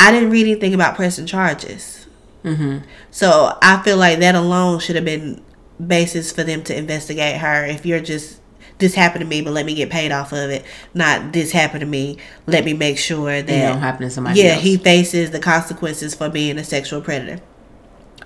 I 0.00 0.10
didn't 0.12 0.30
read 0.30 0.46
anything 0.46 0.74
about 0.74 0.96
pressing 0.96 1.26
charges. 1.26 2.06
Mm-hmm. 2.42 2.78
So 3.10 3.58
I 3.60 3.82
feel 3.82 3.98
like 3.98 4.18
that 4.20 4.34
alone 4.34 4.80
should 4.80 4.96
have 4.96 5.04
been 5.04 5.44
basis 5.84 6.32
for 6.32 6.42
them 6.42 6.62
to 6.64 6.76
investigate 6.76 7.36
her. 7.36 7.66
If 7.66 7.84
you're 7.84 8.00
just 8.00 8.40
this 8.78 8.94
happened 8.94 9.20
to 9.20 9.26
me, 9.26 9.42
but 9.42 9.52
let 9.52 9.66
me 9.66 9.74
get 9.74 9.90
paid 9.90 10.10
off 10.10 10.32
of 10.32 10.50
it. 10.50 10.64
Not 10.94 11.34
this 11.34 11.52
happened 11.52 11.80
to 11.80 11.86
me. 11.86 12.16
Let 12.46 12.64
me 12.64 12.72
make 12.72 12.96
sure 12.96 13.42
that 13.42 13.48
It 13.48 13.72
don't 13.72 13.80
happen 13.80 14.02
to 14.02 14.10
somebody 14.10 14.40
yeah, 14.40 14.54
else. 14.54 14.62
he 14.62 14.78
faces 14.78 15.32
the 15.32 15.38
consequences 15.38 16.14
for 16.14 16.30
being 16.30 16.56
a 16.56 16.64
sexual 16.64 17.02
predator. 17.02 17.42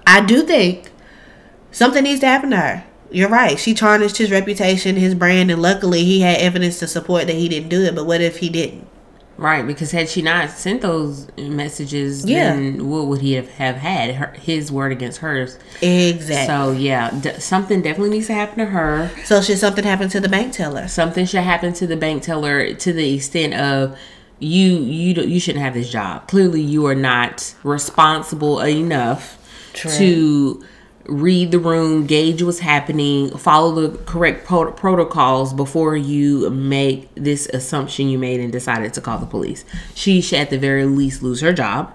I 0.06 0.24
do 0.24 0.42
think 0.42 0.92
something 1.72 2.04
needs 2.04 2.20
to 2.20 2.26
happen 2.26 2.50
to 2.50 2.56
her. 2.56 2.84
You're 3.10 3.28
right. 3.28 3.58
She 3.58 3.74
tarnished 3.74 4.18
his 4.18 4.30
reputation, 4.30 4.96
his 4.96 5.14
brand, 5.14 5.50
and 5.50 5.60
luckily 5.60 6.04
he 6.04 6.20
had 6.20 6.38
evidence 6.38 6.78
to 6.78 6.86
support 6.86 7.26
that 7.26 7.36
he 7.36 7.48
didn't 7.48 7.68
do 7.68 7.82
it. 7.82 7.94
But 7.94 8.06
what 8.06 8.20
if 8.20 8.38
he 8.38 8.48
didn't? 8.48 8.86
Right, 9.36 9.66
because 9.66 9.90
had 9.90 10.08
she 10.08 10.22
not 10.22 10.50
sent 10.50 10.82
those 10.82 11.26
messages, 11.36 12.24
Yeah. 12.24 12.54
then 12.54 12.88
what 12.88 13.06
would 13.06 13.20
he 13.20 13.32
have, 13.32 13.48
have 13.52 13.76
had? 13.76 14.14
Her, 14.14 14.32
his 14.40 14.70
word 14.70 14.92
against 14.92 15.18
hers. 15.18 15.58
Exactly. 15.82 16.46
So, 16.46 16.70
yeah, 16.70 17.10
d- 17.10 17.40
something 17.40 17.82
definitely 17.82 18.10
needs 18.10 18.28
to 18.28 18.34
happen 18.34 18.58
to 18.58 18.66
her. 18.66 19.10
So, 19.24 19.40
should 19.40 19.58
something 19.58 19.82
happen 19.84 20.08
to 20.10 20.20
the 20.20 20.28
bank 20.28 20.52
teller? 20.52 20.86
Something 20.86 21.26
should 21.26 21.40
happen 21.42 21.72
to 21.74 21.86
the 21.86 21.96
bank 21.96 22.22
teller 22.22 22.74
to 22.74 22.92
the 22.92 23.14
extent 23.14 23.54
of 23.54 23.98
you 24.38 24.76
you 24.78 25.14
you 25.22 25.40
shouldn't 25.40 25.64
have 25.64 25.74
this 25.74 25.90
job. 25.90 26.28
Clearly, 26.28 26.60
you 26.60 26.86
are 26.86 26.94
not 26.94 27.54
responsible 27.64 28.60
enough 28.62 29.38
True. 29.72 29.90
to 29.92 30.64
read 31.06 31.50
the 31.50 31.58
room, 31.58 32.06
gauge 32.06 32.42
what's 32.42 32.60
happening, 32.60 33.30
follow 33.36 33.88
the 33.88 33.98
correct 34.04 34.46
pro- 34.46 34.72
protocols 34.72 35.52
before 35.52 35.96
you 35.96 36.48
make 36.50 37.08
this 37.14 37.46
assumption 37.48 38.08
you 38.08 38.18
made 38.18 38.40
and 38.40 38.50
decided 38.52 38.94
to 38.94 39.00
call 39.00 39.18
the 39.18 39.26
police. 39.26 39.64
She 39.94 40.20
should 40.20 40.38
at 40.38 40.50
the 40.50 40.58
very 40.58 40.84
least 40.86 41.22
lose 41.22 41.40
her 41.40 41.52
job. 41.52 41.92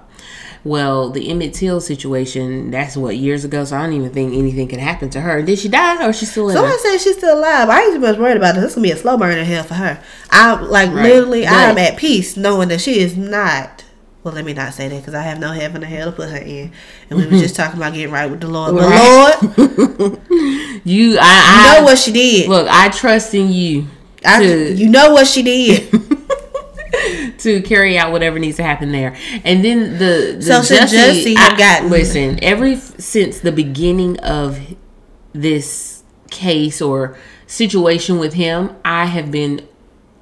Well, 0.65 1.09
the 1.09 1.29
Emmett 1.29 1.53
Till 1.53 1.79
situation, 1.79 2.69
that's 2.69 2.97
what, 2.97 3.15
years 3.15 3.45
ago, 3.45 3.63
so 3.63 3.77
I 3.77 3.83
don't 3.83 3.93
even 3.93 4.09
think 4.11 4.33
anything 4.35 4.67
could 4.67 4.79
happen 4.79 5.09
to 5.11 5.21
her. 5.21 5.41
Did 5.41 5.57
she 5.57 5.69
die 5.69 6.05
or 6.05 6.09
is 6.09 6.19
she 6.19 6.25
still 6.25 6.43
living? 6.45 6.61
Someone 6.61 6.79
said 6.79 6.97
she's 6.97 7.17
still 7.17 7.39
alive. 7.39 7.69
I 7.69 7.81
ain't 7.83 7.93
too 7.93 7.99
much 7.99 8.17
worried 8.17 8.35
about 8.35 8.55
this. 8.55 8.65
This 8.65 8.75
gonna 8.75 8.83
be 8.87 8.91
a 8.91 8.97
slow 8.97 9.17
burn 9.17 9.37
in 9.37 9.45
hell 9.45 9.63
for 9.63 9.75
her. 9.75 10.03
I 10.29 10.59
like 10.59 10.91
Right. 10.91 11.03
literally, 11.03 11.47
I'm 11.47 11.77
at 11.77 11.95
peace 11.95 12.35
knowing 12.35 12.67
that 12.69 12.81
she 12.81 12.99
is 12.99 13.15
not. 13.15 13.85
Well, 14.23 14.33
let 14.33 14.43
me 14.43 14.53
not 14.53 14.73
say 14.73 14.89
that 14.89 14.97
because 14.97 15.13
I 15.13 15.21
have 15.21 15.39
no 15.39 15.51
heaven 15.51 15.81
or 15.81 15.87
hell 15.87 16.11
to 16.11 16.15
put 16.15 16.29
her 16.29 16.37
in, 16.37 16.71
and 17.09 17.17
we 17.19 17.25
were 17.25 17.31
just 17.39 17.55
talking 17.57 17.77
about 17.77 17.93
getting 17.93 18.11
right 18.11 18.29
with 18.29 18.41
the 18.41 18.47
Lord. 18.47 18.75
But 18.75 18.89
Right. 18.89 19.97
Lord, 19.97 20.19
you, 20.27 20.81
you 21.13 21.17
I, 21.21 21.75
I 21.75 21.79
know 21.79 21.85
what 21.85 21.97
she 21.97 22.11
did. 22.11 22.49
Look, 22.49 22.67
I 22.69 22.89
trust 22.89 23.33
in 23.33 23.49
you 23.51 23.87
I, 24.25 24.39
to 24.43 24.73
you 24.73 24.89
know 24.89 25.11
what 25.13 25.25
she 25.27 25.41
did. 25.43 25.89
to 27.39 27.61
carry 27.61 27.97
out 27.97 28.11
whatever 28.11 28.37
needs 28.39 28.57
to 28.57 28.63
happen 28.63 28.91
there. 28.91 29.15
And 29.45 29.63
then 29.63 29.93
the, 29.93 30.35
the 30.37 30.41
So 30.41 30.61
should 30.63 30.79
Jussie 30.89 31.37
have 31.37 31.57
gotten- 31.57 31.89
listen 31.89 32.43
every 32.43 32.75
since 32.75 33.39
the 33.39 33.53
beginning 33.53 34.19
of 34.19 34.59
this 35.31 36.03
case 36.29 36.81
or 36.81 37.17
situation 37.47 38.19
with 38.19 38.33
him, 38.33 38.75
I 38.83 39.05
have 39.05 39.31
been 39.31 39.65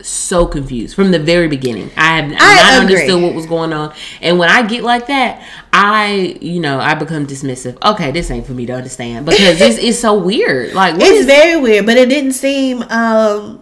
so 0.01 0.45
confused 0.45 0.95
from 0.95 1.11
the 1.11 1.19
very 1.19 1.47
beginning. 1.47 1.89
I 1.97 2.17
have 2.21 2.25
I 2.25 2.55
not 2.55 2.83
agree. 2.83 2.95
understood 2.95 3.23
what 3.23 3.33
was 3.33 3.45
going 3.45 3.73
on. 3.73 3.93
And 4.21 4.37
when 4.39 4.49
I 4.49 4.65
get 4.65 4.83
like 4.83 5.07
that, 5.07 5.45
I, 5.73 6.37
you 6.41 6.59
know, 6.59 6.79
I 6.79 6.93
become 6.93 7.25
dismissive. 7.27 7.77
Okay, 7.83 8.11
this 8.11 8.29
ain't 8.31 8.45
for 8.45 8.53
me 8.53 8.65
to 8.67 8.73
understand 8.73 9.25
because 9.25 9.59
this 9.59 9.77
is 9.77 9.99
so 9.99 10.17
weird. 10.17 10.73
Like, 10.73 10.95
what 10.97 11.03
it's 11.09 11.21
is 11.21 11.25
very 11.25 11.59
weird, 11.59 11.85
but 11.85 11.97
it 11.97 12.09
didn't 12.09 12.33
seem. 12.33 12.83
um 12.83 13.61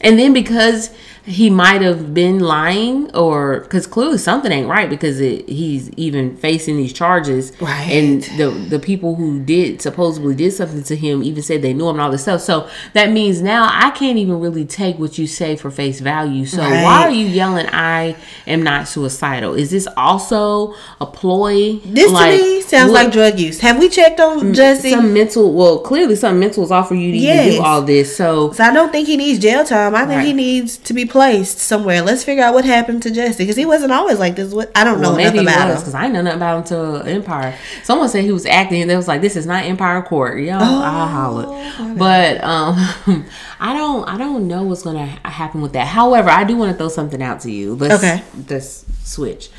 and 0.00 0.18
then 0.18 0.32
because 0.32 0.90
he 1.28 1.50
might 1.50 1.82
have 1.82 2.14
been 2.14 2.38
lying, 2.40 3.14
or 3.14 3.60
because 3.60 3.86
clearly 3.86 4.18
something 4.18 4.50
ain't 4.50 4.68
right, 4.68 4.88
because 4.88 5.20
it, 5.20 5.48
he's 5.48 5.90
even 5.96 6.36
facing 6.36 6.76
these 6.76 6.92
charges, 6.92 7.52
Right. 7.60 7.90
And 7.90 8.22
the 8.38 8.50
the 8.50 8.78
people 8.78 9.14
who 9.14 9.38
did 9.40 9.82
supposedly 9.82 10.34
did 10.34 10.52
something 10.52 10.82
to 10.84 10.96
him 10.96 11.22
even 11.22 11.42
said 11.42 11.62
they 11.62 11.74
knew 11.74 11.88
him 11.88 11.96
and 11.96 12.00
all 12.00 12.10
this 12.10 12.22
stuff. 12.22 12.40
So 12.40 12.68
that 12.94 13.10
means 13.12 13.42
now 13.42 13.68
I 13.70 13.90
can't 13.90 14.18
even 14.18 14.40
really 14.40 14.64
take 14.64 14.98
what 14.98 15.18
you 15.18 15.26
say 15.26 15.54
for 15.56 15.70
face 15.70 16.00
value. 16.00 16.46
So 16.46 16.58
Right. 16.62 16.82
why 16.82 17.02
are 17.04 17.10
you 17.10 17.26
yelling? 17.26 17.66
I 17.72 18.16
am 18.46 18.62
not 18.62 18.88
suicidal. 18.88 19.54
Is 19.54 19.70
this 19.70 19.86
also 19.96 20.74
a 21.00 21.06
ploy? 21.06 21.76
This 21.84 22.10
to 22.12 22.26
me 22.30 22.60
sounds 22.62 22.92
what- 22.92 23.04
like 23.04 23.12
drug 23.12 23.38
use. 23.38 23.60
Have 23.60 23.78
we 23.78 23.88
checked 23.88 24.20
on 24.20 24.40
mm, 24.40 24.54
Jesse? 24.54 24.90
some 24.90 25.12
mental. 25.12 25.52
Well, 25.52 25.78
clearly 25.80 26.16
some 26.16 26.38
mental 26.40 26.64
is 26.64 26.70
off 26.70 26.88
for 26.88 26.94
you 26.94 27.12
to 27.12 27.16
even 27.18 27.36
Yes. 27.36 27.54
do 27.56 27.62
all 27.62 27.82
this. 27.82 28.16
So 28.16 28.52
So 28.52 28.64
I 28.64 28.72
don't 28.72 28.90
think 28.92 29.06
he 29.08 29.16
needs 29.16 29.38
jail 29.38 29.64
time. 29.64 29.94
I 29.94 30.06
think 30.06 30.22
he 30.22 30.32
needs 30.32 30.76
to 30.78 30.92
be 30.94 31.04
placed 31.18 31.58
somewhere. 31.58 32.00
Let's 32.02 32.22
figure 32.24 32.44
out 32.44 32.54
what 32.54 32.64
happened 32.64 33.02
to 33.02 33.10
Jesse 33.10 33.42
because 33.42 33.56
he 33.56 33.66
wasn't 33.66 33.92
always 33.92 34.18
like 34.18 34.36
this. 34.36 34.52
What 34.54 34.70
I 34.76 34.84
don't 34.84 35.00
know 35.00 35.10
Well, 35.10 35.18
enough 35.18 35.34
maybe 35.34 35.46
he 35.46 35.52
about 35.52 35.66
was 35.68 35.74
him. 35.76 35.80
because 35.80 35.94
I 35.94 36.08
know 36.08 36.22
nothing 36.22 36.36
about 36.38 36.58
him 36.58 36.64
till 36.64 36.96
Empire. 37.02 37.54
Someone 37.82 38.08
said 38.08 38.24
he 38.24 38.32
was 38.32 38.46
acting, 38.46 38.80
and 38.82 38.90
they 38.90 38.96
was 38.96 39.08
like, 39.08 39.20
"This 39.20 39.34
is 39.36 39.46
not 39.46 39.64
Empire 39.64 40.00
Court." 40.02 40.40
Yo, 40.40 40.54
Oh, 40.56 40.82
I 40.82 41.08
hollered, 41.08 41.98
but 41.98 42.42
um, 42.44 42.74
I 43.60 43.74
don't, 43.74 44.08
I 44.08 44.16
don't 44.16 44.46
know 44.46 44.62
what's 44.62 44.82
gonna 44.82 45.06
happen 45.24 45.60
with 45.60 45.72
that. 45.72 45.86
However, 45.88 46.30
I 46.30 46.44
do 46.44 46.56
want 46.56 46.70
to 46.72 46.78
throw 46.78 46.88
something 46.88 47.20
out 47.22 47.40
to 47.40 47.50
you. 47.50 47.74
Let's, 47.74 47.94
Okay. 48.02 48.22
let's 48.48 48.84
switch. 49.04 49.50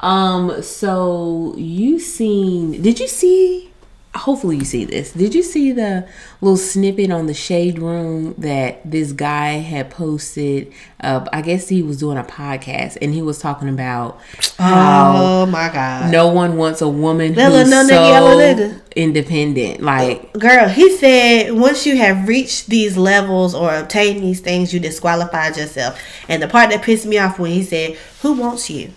Um, 0.00 0.60
so 0.62 1.54
you 1.56 1.98
seen? 1.98 2.82
Did 2.82 2.98
you 3.00 3.08
see? 3.08 3.70
Hopefully 4.14 4.58
you 4.58 4.64
see 4.64 4.84
this. 4.84 5.12
Did 5.12 5.34
you 5.34 5.42
see 5.42 5.72
the 5.72 6.08
little 6.40 6.56
snippet 6.56 7.10
on 7.10 7.26
the 7.26 7.34
shade 7.34 7.80
room 7.80 8.34
that 8.38 8.88
this 8.88 9.12
guy 9.12 9.54
had 9.54 9.90
posted? 9.90 10.72
Uh, 11.00 11.26
I 11.32 11.42
guess 11.42 11.68
he 11.68 11.82
was 11.82 11.98
doing 11.98 12.16
a 12.16 12.22
podcast 12.22 12.96
and 13.02 13.12
he 13.12 13.22
was 13.22 13.38
talking 13.40 13.68
about 13.68 14.20
how 14.58 15.14
Oh 15.16 15.46
my 15.46 15.68
god, 15.68 16.12
no 16.12 16.28
one 16.28 16.56
wants 16.56 16.80
a 16.80 16.88
woman 16.88 17.34
who's 17.34 17.88
so 17.88 18.80
independent. 18.94 19.82
Like, 19.82 20.32
girl! 20.34 20.68
He 20.68 20.96
said 20.96 21.52
once 21.52 21.84
you 21.84 21.96
have 21.96 22.28
reached 22.28 22.68
these 22.68 22.96
levels 22.96 23.54
or 23.54 23.74
obtained 23.74 24.22
these 24.22 24.40
things, 24.40 24.72
you 24.72 24.80
disqualified 24.80 25.56
yourself. 25.56 26.00
And 26.28 26.42
the 26.42 26.48
part 26.48 26.70
that 26.70 26.82
pissed 26.82 27.06
me 27.06 27.18
off 27.18 27.38
when 27.38 27.50
he 27.50 27.62
said, 27.64 27.96
"Who 28.22 28.34
wants 28.34 28.70
you? 28.70 28.92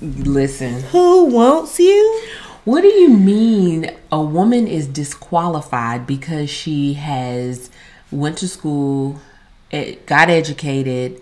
listen, 0.00 0.82
Who 0.84 1.26
wants 1.26 1.78
you?" 1.78 2.22
What 2.64 2.82
do 2.82 2.88
you 2.88 3.08
mean 3.10 3.90
a 4.10 4.22
woman 4.22 4.66
is 4.68 4.86
disqualified 4.86 6.06
because 6.06 6.48
she 6.50 6.94
has 6.94 7.70
went 8.10 8.38
to 8.38 8.48
school, 8.48 9.20
got 10.06 10.30
educated, 10.30 11.20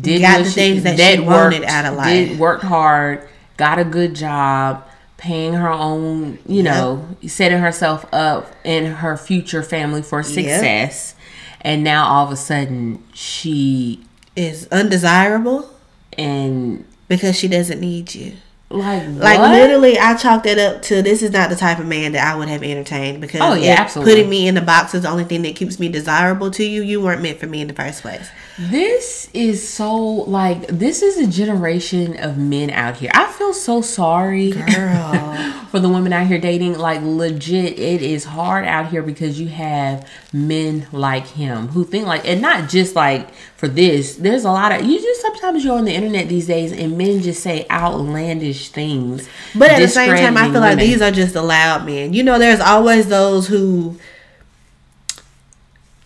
did 0.00 0.22
Got 0.22 0.44
the 0.44 0.50
things 0.50 0.82
that 0.84 0.98
she 0.98 1.20
wanted 1.20 1.64
out 1.64 1.84
of 1.84 1.96
life. 1.98 2.28
did 2.28 2.38
worked 2.38 2.62
hard, 2.64 3.28
got 3.58 3.78
a 3.78 3.84
good 3.84 4.14
job, 4.14 4.86
paying 5.18 5.52
her 5.52 5.68
own, 5.68 6.38
you 6.46 6.62
know, 6.62 7.06
setting 7.26 7.58
herself 7.58 8.06
up 8.12 8.50
in 8.64 8.86
her 8.86 9.16
future 9.16 9.62
family 9.62 10.02
for 10.02 10.22
success. 10.22 11.14
And 11.60 11.84
now 11.84 12.06
all 12.08 12.26
of 12.26 12.32
a 12.32 12.36
sudden 12.36 13.04
she 13.12 14.04
Is 14.34 14.66
undesirable 14.72 15.68
and 16.16 16.86
because 17.06 17.38
she 17.38 17.46
doesn't 17.46 17.80
need 17.80 18.14
you. 18.14 18.32
Like 18.72 19.02
what? 19.04 19.16
Like 19.18 19.38
literally, 19.40 19.98
I 19.98 20.16
chalked 20.16 20.44
that 20.44 20.58
up 20.58 20.82
to 20.82 21.02
this 21.02 21.22
is 21.22 21.30
not 21.30 21.50
the 21.50 21.56
type 21.56 21.78
of 21.78 21.86
man 21.86 22.12
that 22.12 22.26
I 22.26 22.36
would 22.36 22.48
have 22.48 22.62
entertained 22.62 23.20
because 23.20 23.40
Oh, 23.42 23.54
yeah, 23.54 23.76
absolutely. 23.78 24.14
putting 24.14 24.30
me 24.30 24.48
in 24.48 24.54
the 24.54 24.60
box 24.60 24.94
is 24.94 25.02
the 25.02 25.08
only 25.10 25.24
thing 25.24 25.42
that 25.42 25.56
keeps 25.56 25.78
me 25.78 25.88
desirable 25.88 26.50
to 26.52 26.64
you. 26.64 26.82
You 26.82 27.00
weren't 27.00 27.22
meant 27.22 27.38
for 27.38 27.46
me 27.46 27.60
in 27.60 27.68
the 27.68 27.74
first 27.74 28.02
place. 28.02 28.28
This 28.58 29.28
is 29.32 29.66
so 29.68 29.94
like 29.96 30.66
this 30.68 31.02
is 31.02 31.16
a 31.18 31.26
generation 31.26 32.18
of 32.18 32.36
men 32.38 32.70
out 32.70 32.96
here. 32.96 33.10
I 33.14 33.30
feel 33.32 33.52
so 33.54 33.80
sorry 33.80 34.50
Girl. 34.74 35.64
for 35.70 35.80
the 35.80 35.88
women 35.88 36.12
out 36.12 36.26
here 36.26 36.38
dating. 36.38 36.78
Like 36.78 37.00
legit, 37.02 37.78
it 37.78 38.02
is 38.02 38.24
hard 38.24 38.64
out 38.66 38.88
here 38.88 39.02
because 39.02 39.40
you 39.40 39.48
have 39.48 40.08
men 40.32 40.86
like 40.92 41.26
him 41.26 41.68
who 41.68 41.84
think 41.84 42.06
like 42.06 42.26
and 42.26 42.40
not 42.42 42.68
just 42.68 42.94
like 42.94 43.28
for 43.62 43.68
this. 43.68 44.16
There's 44.16 44.44
a 44.44 44.50
lot 44.50 44.72
of 44.72 44.84
you 44.84 45.00
just 45.00 45.20
sometimes 45.20 45.64
you're 45.64 45.78
on 45.78 45.84
the 45.84 45.92
internet 45.94 46.28
these 46.28 46.48
days 46.48 46.72
and 46.72 46.98
men 46.98 47.22
just 47.22 47.44
say 47.44 47.64
outlandish 47.70 48.70
things. 48.70 49.28
But 49.54 49.70
at 49.70 49.78
the 49.78 49.86
same 49.86 50.16
time, 50.16 50.36
I 50.36 50.50
feel 50.50 50.60
like 50.60 50.78
these 50.78 51.00
are 51.00 51.12
just 51.12 51.34
the 51.34 51.42
loud 51.42 51.86
men. 51.86 52.12
You 52.12 52.24
know, 52.24 52.40
there's 52.40 52.58
always 52.58 53.06
those 53.06 53.46
who. 53.46 54.00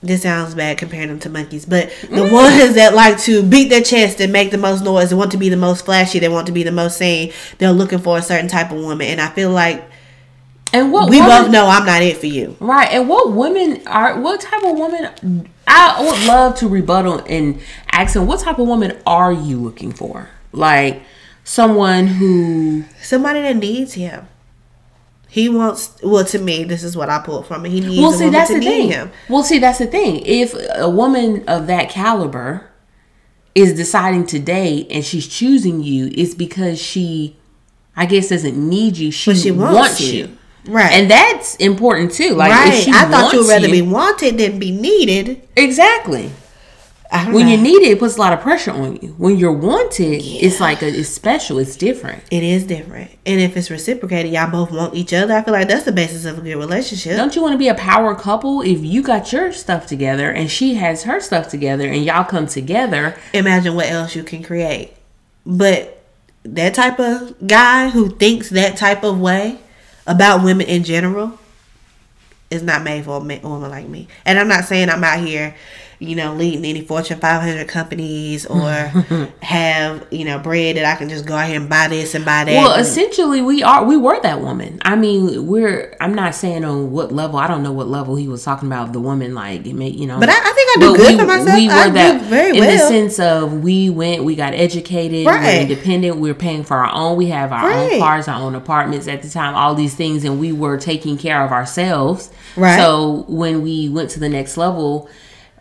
This 0.03 0.21
sounds 0.21 0.55
bad 0.55 0.77
comparing 0.77 1.09
them 1.09 1.19
to 1.21 1.31
monkeys, 1.31 1.65
but 1.65 1.91
the 2.03 2.27
Mm. 2.27 2.31
ones 2.31 2.75
that 2.75 2.95
like 2.95 3.19
to 3.23 3.43
beat 3.43 3.71
their 3.71 3.81
chest 3.81 4.21
and 4.21 4.31
make 4.35 4.51
the 4.51 4.59
most 4.59 4.85
noise, 4.85 5.09
they 5.09 5.17
want 5.17 5.31
to 5.33 5.39
be 5.39 5.49
the 5.49 5.57
most 5.57 5.87
flashy, 5.87 6.19
they 6.19 6.29
want 6.29 6.47
to 6.49 6.53
be 6.53 6.63
the 6.63 6.71
most 6.71 6.99
seen. 6.99 7.33
They're 7.57 7.73
looking 7.73 8.01
for 8.01 8.19
a 8.19 8.23
certain 8.23 8.49
type 8.49 8.71
of 8.71 8.77
woman, 8.77 9.07
and 9.07 9.19
I 9.19 9.29
feel 9.31 9.51
like 9.51 9.83
and 10.73 10.93
what 10.93 11.09
we 11.11 11.21
woman- 11.21 11.43
both 11.45 11.51
know 11.51 11.67
I'm 11.69 11.87
not 11.87 12.03
it 12.03 12.17
for 12.19 12.27
you. 12.27 12.57
Right. 12.61 12.91
And 12.91 13.09
what 13.09 13.33
women 13.33 13.83
are, 13.87 14.21
what 14.21 14.41
type 14.41 14.63
of 14.65 14.77
woman, 14.77 15.49
I 15.67 16.03
would 16.03 16.27
love 16.27 16.57
to 16.57 16.69
rebuttal 16.69 17.21
and 17.29 17.61
ask 17.93 18.15
them, 18.15 18.27
what 18.27 18.41
type 18.41 18.59
of 18.59 18.67
woman 18.67 18.99
are 19.07 19.33
you 19.33 19.57
looking 19.59 19.93
for? 19.93 20.29
Like 20.53 21.03
someone 21.45 22.07
who, 22.07 22.85
Somebody 23.03 23.43
that 23.43 23.57
needs 23.57 23.95
him. 23.95 24.29
He 25.29 25.49
wants. 25.51 25.99
Well, 26.03 26.25
to 26.27 26.39
me, 26.39 26.65
this 26.65 26.83
is 26.83 26.97
what 26.97 27.11
I 27.11 27.19
pulled 27.19 27.47
from 27.47 27.67
it. 27.67 27.71
He 27.71 27.81
needs 27.81 28.01
well, 28.01 28.11
a 28.11 28.15
see, 28.15 28.25
woman 28.25 28.33
that's 28.33 28.49
to 28.49 28.55
the 28.55 28.61
need 28.61 28.67
thing. 28.67 28.91
him. 28.91 29.11
Well, 29.29 29.43
see, 29.43 29.59
that's 29.59 29.79
the 29.79 29.87
thing. 29.87 30.23
If 30.25 30.55
a 30.75 30.89
woman 30.89 31.45
of 31.47 31.67
that 31.67 31.91
caliber 31.91 32.71
is 33.55 33.75
deciding 33.75 34.27
to 34.29 34.39
date 34.39 34.87
and 34.91 35.05
she's 35.05 35.27
choosing 35.27 35.83
you, 35.83 36.11
it's 36.15 36.35
because 36.35 36.81
she, 36.81 37.37
I 37.97 38.07
guess, 38.07 38.29
doesn't 38.31 38.57
need 38.57 38.97
you. 38.97 39.11
She, 39.11 39.31
But 39.33 39.37
she 39.39 39.51
wants, 39.51 39.75
wants 39.75 40.01
you. 40.01 40.13
you. 40.27 40.39
Right. 40.67 40.93
And 40.93 41.11
that's 41.11 41.57
important 41.57 42.13
too. 42.13 42.35
Like, 42.35 42.51
right. 42.51 42.89
I 42.89 43.09
thought 43.09 43.33
you 43.33 43.41
would 43.41 43.47
wants 43.47 43.63
rather 43.63 43.71
be 43.71 43.83
wanted 43.83 44.39
than 44.39 44.59
be 44.59 44.71
needed. 44.71 45.47
Exactly. 45.57 46.33
When 47.11 47.47
know. 47.47 47.53
you 47.53 47.57
need 47.57 47.83
it, 47.83 47.93
it 47.93 47.99
puts 47.99 48.17
a 48.17 48.21
lot 48.21 48.33
of 48.33 48.41
pressure 48.41 48.73
on 48.73 48.97
you. 48.97 49.15
When 49.17 49.37
you're 49.37 49.53
wanted, 49.53 50.23
it's 50.23 50.61
like 50.61 50.83
a, 50.83 50.89
it's 50.89 51.09
special. 51.09 51.59
It's 51.59 51.77
different. 51.77 52.23
It 52.31 52.43
is 52.43 52.65
different. 52.65 53.11
And 53.25 53.41
if 53.41 53.57
it's 53.57 53.71
reciprocated, 53.71 54.33
y'all 54.33 54.51
both 54.51 54.73
want 54.73 54.95
each 54.95 55.13
other. 55.13 55.35
I 55.35 55.43
feel 55.43 55.55
like 55.55 55.69
that's 55.69 55.85
the 55.85 55.93
basis 55.93 56.25
of 56.25 56.39
a 56.39 56.41
good 56.41 56.57
relationship. 56.57 57.17
Don't 57.17 57.35
you 57.37 57.43
want 57.43 57.53
to 57.53 57.59
be 57.59 57.69
a 57.69 57.75
power 57.75 58.15
couple? 58.15 58.61
If 58.61 58.85
you 58.85 59.03
got 59.03 59.33
your 59.33 59.53
stuff 59.53 59.87
together 59.87 60.31
and 60.31 60.51
she 60.51 60.75
has 60.75 61.05
her 61.05 61.21
stuff 61.21 61.49
together, 61.49 61.89
and 61.89 62.05
y'all 62.05 62.25
come 62.25 62.47
together, 62.47 63.17
Imagine 63.33 63.75
what 63.75 63.87
else 63.87 64.17
you 64.17 64.25
can 64.25 64.43
create. 64.43 64.93
But 65.47 66.03
that 66.43 66.75
type 66.75 66.99
of 66.99 67.47
guy 67.47 67.91
who 67.91 68.11
thinks 68.11 68.51
that 68.51 68.77
type 68.77 69.05
of 69.05 69.21
way 69.21 69.59
about 70.07 70.45
women 70.45 70.67
in 70.67 70.85
general 70.85 71.39
is 72.51 72.63
not 72.63 72.83
made 72.83 73.05
for 73.05 73.17
a 73.17 73.21
woman 73.21 73.71
like 73.71 73.89
me. 73.89 74.09
And 74.25 74.39
I'm 74.39 74.49
not 74.49 74.65
saying 74.65 74.89
I'm 74.89 75.03
out 75.03 75.21
here 75.21 75.55
you 75.99 76.15
know, 76.15 76.35
leading 76.35 76.65
any 76.65 76.83
Fortune 76.83 77.19
500 77.19 77.67
companies 77.69 78.45
or 78.47 78.71
have, 79.43 80.07
you 80.11 80.25
know, 80.25 80.39
bread 80.39 80.77
that 80.77 80.85
I 80.85 80.97
can 80.97 81.09
just 81.09 81.25
go 81.27 81.35
out 81.35 81.49
here 81.49 81.61
and 81.61 81.69
buy 81.69 81.89
this 81.89 82.15
and 82.15 82.25
buy 82.25 82.45
that. 82.45 82.53
Well, 82.53 82.79
essentially, 82.79 83.41
we 83.43 83.63
are 83.63 83.85
we 83.85 83.97
were 83.97 84.21
that 84.23 84.41
woman. 84.41 84.79
I 84.83 84.97
mean, 84.97 85.47
we're. 85.47 85.97
I'm 86.01 86.15
not 86.15 86.35
saying 86.35 86.65
on 86.65 86.91
what 86.93 87.13
level. 87.13 87.39
I 87.39 87.47
don't 87.47 87.63
know 87.63 87.73
what 87.73 87.89
level 87.89 88.17
he 88.17 88.29
was 88.29 88.45
talking 88.45 88.69
about. 88.69 88.93
The 88.93 89.01
woman, 89.01 89.35
like, 89.35 89.67
it 89.67 89.75
may, 89.75 89.89
you 89.89 90.07
know. 90.07 90.19
But 90.21 90.29
I- 90.31 90.33
I 90.47 90.53
think 90.53 90.69
I 90.77 90.81
do 90.81 90.97
good 90.97 91.13
we, 91.13 91.19
for 91.19 91.27
myself. 91.27 91.59
We 91.59 91.67
were 91.69 91.73
I 91.75 91.87
do 91.89 91.93
that 91.95 92.23
very 92.23 92.57
in 92.59 92.65
the 92.65 92.79
sense 92.79 93.19
of 93.19 93.63
we 93.65 93.91
went, 93.91 94.25
we 94.25 94.37
got 94.37 94.55
educated, 94.55 95.27
we're 95.27 95.61
independent, 95.61 96.17
we're 96.19 96.35
paying 96.35 96.63
for 96.65 96.77
our 96.77 96.93
own. 96.95 97.17
We 97.17 97.27
have 97.27 97.53
our 97.53 97.67
Right. 97.69 97.93
own 97.95 98.01
cars, 98.01 98.29
our 98.29 98.41
own 98.41 98.55
apartments 98.55 99.09
at 99.09 99.23
the 99.23 99.29
time, 99.29 99.55
all 99.55 99.75
these 99.75 99.95
things, 99.95 100.25
and 100.25 100.39
we 100.39 100.53
were 100.53 100.77
taking 100.79 101.19
care 101.19 101.43
of 101.45 101.53
ourselves. 101.53 102.31
Right. 102.57 102.79
So 102.79 103.25
when 103.29 103.63
we 103.63 103.89
went 103.89 104.11
to 104.11 104.21
the 104.21 104.29
next 104.29 104.57
level. 104.57 105.09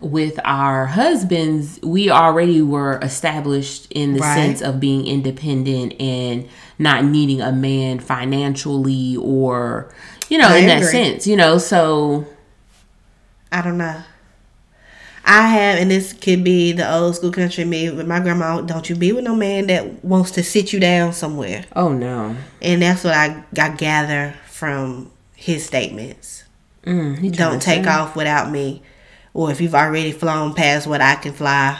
With 0.05 0.39
our 0.43 0.85
husbands, 0.85 1.79
we 1.81 2.11
already 2.11 2.61
were 2.61 2.99
established 3.01 3.91
in 3.91 4.13
the 4.13 4.19
Right. 4.19 4.35
sense 4.35 4.61
of 4.61 4.79
being 4.79 5.07
independent 5.07 5.99
and 5.99 6.47
not 6.77 7.03
needing 7.05 7.41
a 7.41 7.51
man 7.51 7.99
financially 7.99 9.17
or 9.17 9.89
you 10.29 10.37
know 10.37 10.47
I 10.49 10.57
in 10.57 10.67
that 10.67 10.83
sense 10.83 11.25
you 11.25 11.35
know 11.35 11.57
so 11.57 12.25
I 13.51 13.61
don't 13.61 13.77
know. 13.77 14.01
I 15.27 15.47
have, 15.47 15.79
and 15.79 15.89
this 15.89 16.13
could 16.13 16.43
be 16.43 16.71
the 16.71 16.87
old 16.93 17.15
school 17.15 17.31
country 17.31 17.65
me, 17.65 17.89
but 17.89 18.05
my 18.05 18.19
grandma, 18.19 18.61
don't 18.61 18.87
you 18.87 18.95
be 18.95 19.11
with 19.11 19.23
no 19.23 19.33
man 19.35 19.65
that 19.67 20.05
wants 20.05 20.29
to 20.31 20.43
sit 20.43 20.71
you 20.71 20.79
down 20.79 21.13
somewhere. 21.13 21.65
oh 21.75 21.91
no 21.93 22.35
And 22.61 22.81
that's 22.83 23.03
what 23.03 23.13
I, 23.15 23.43
I 23.59 23.69
gather 23.69 24.35
from 24.47 25.09
his 25.35 25.65
statements. 25.65 26.43
mm, 26.85 27.35
Don't 27.35 27.59
take 27.61 27.87
off 27.87 28.15
without 28.15 28.51
me. 28.51 28.83
Or 29.35 29.51
if 29.51 29.59
you've 29.61 29.75
already 29.75 30.11
flown 30.13 30.53
past 30.55 30.87
what 30.87 31.01
I 31.01 31.15
can 31.15 31.33
fly, 31.33 31.77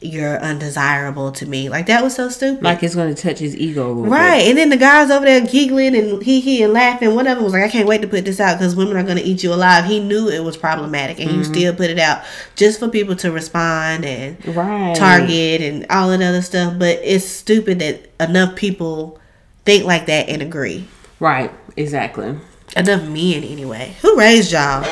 you're 0.00 0.38
undesirable 0.38 1.30
to 1.32 1.46
me. 1.46 1.68
Like, 1.68 1.86
that 1.86 2.02
was 2.02 2.14
so 2.14 2.28
stupid. 2.30 2.62
like 2.64 2.82
it's 2.82 2.94
going 2.94 3.14
to 3.14 3.22
touch 3.22 3.38
his 3.38 3.54
ego 3.56 3.86
a 3.86 3.92
little 3.92 4.04
Right, 4.10 4.40
and 4.48 4.56
then 4.58 4.70
the 4.70 4.76
guys 4.78 5.10
over 5.10 5.24
there 5.26 5.46
giggling 5.46 5.94
and 5.94 6.22
hee 6.22 6.40
hee 6.40 6.62
and 6.62 6.72
laughing, 6.72 7.14
One 7.14 7.26
of 7.26 7.36
them 7.36 7.44
was 7.44 7.52
like, 7.52 7.64
I 7.64 7.68
can't 7.68 7.86
wait 7.86 8.00
to 8.02 8.08
put 8.08 8.24
this 8.24 8.40
out 8.40 8.58
because 8.58 8.74
women 8.74 8.96
are 8.96 9.02
going 9.02 9.18
to 9.18 9.22
eat 9.22 9.42
you 9.42 9.52
alive. 9.54 9.84
He 9.84 10.00
knew 10.00 10.28
it 10.30 10.42
was 10.42 10.56
problematic 10.56 11.20
and 11.20 11.28
Mm-hmm. 11.28 11.38
he 11.38 11.44
still 11.44 11.74
put 11.74 11.90
it 11.90 11.98
out 11.98 12.22
just 12.56 12.80
for 12.80 12.88
people 12.88 13.14
to 13.16 13.30
respond 13.30 14.04
and 14.06 14.44
right 14.56 14.96
target 14.96 15.60
and 15.60 15.86
all 15.90 16.08
that 16.10 16.22
other 16.22 16.42
stuff. 16.42 16.78
But 16.78 16.98
it's 17.04 17.24
stupid 17.26 17.78
that 17.80 18.10
enough 18.20 18.56
people 18.56 19.18
think 19.66 19.84
like 19.84 20.06
that 20.06 20.28
and 20.30 20.40
agree. 20.42 20.86
right 21.20 21.50
exactly 21.76 22.36
Enough 22.76 23.02
men, 23.08 23.44
anyway. 23.44 23.96
Who 24.02 24.18
raised 24.18 24.52
y'all? 24.52 24.84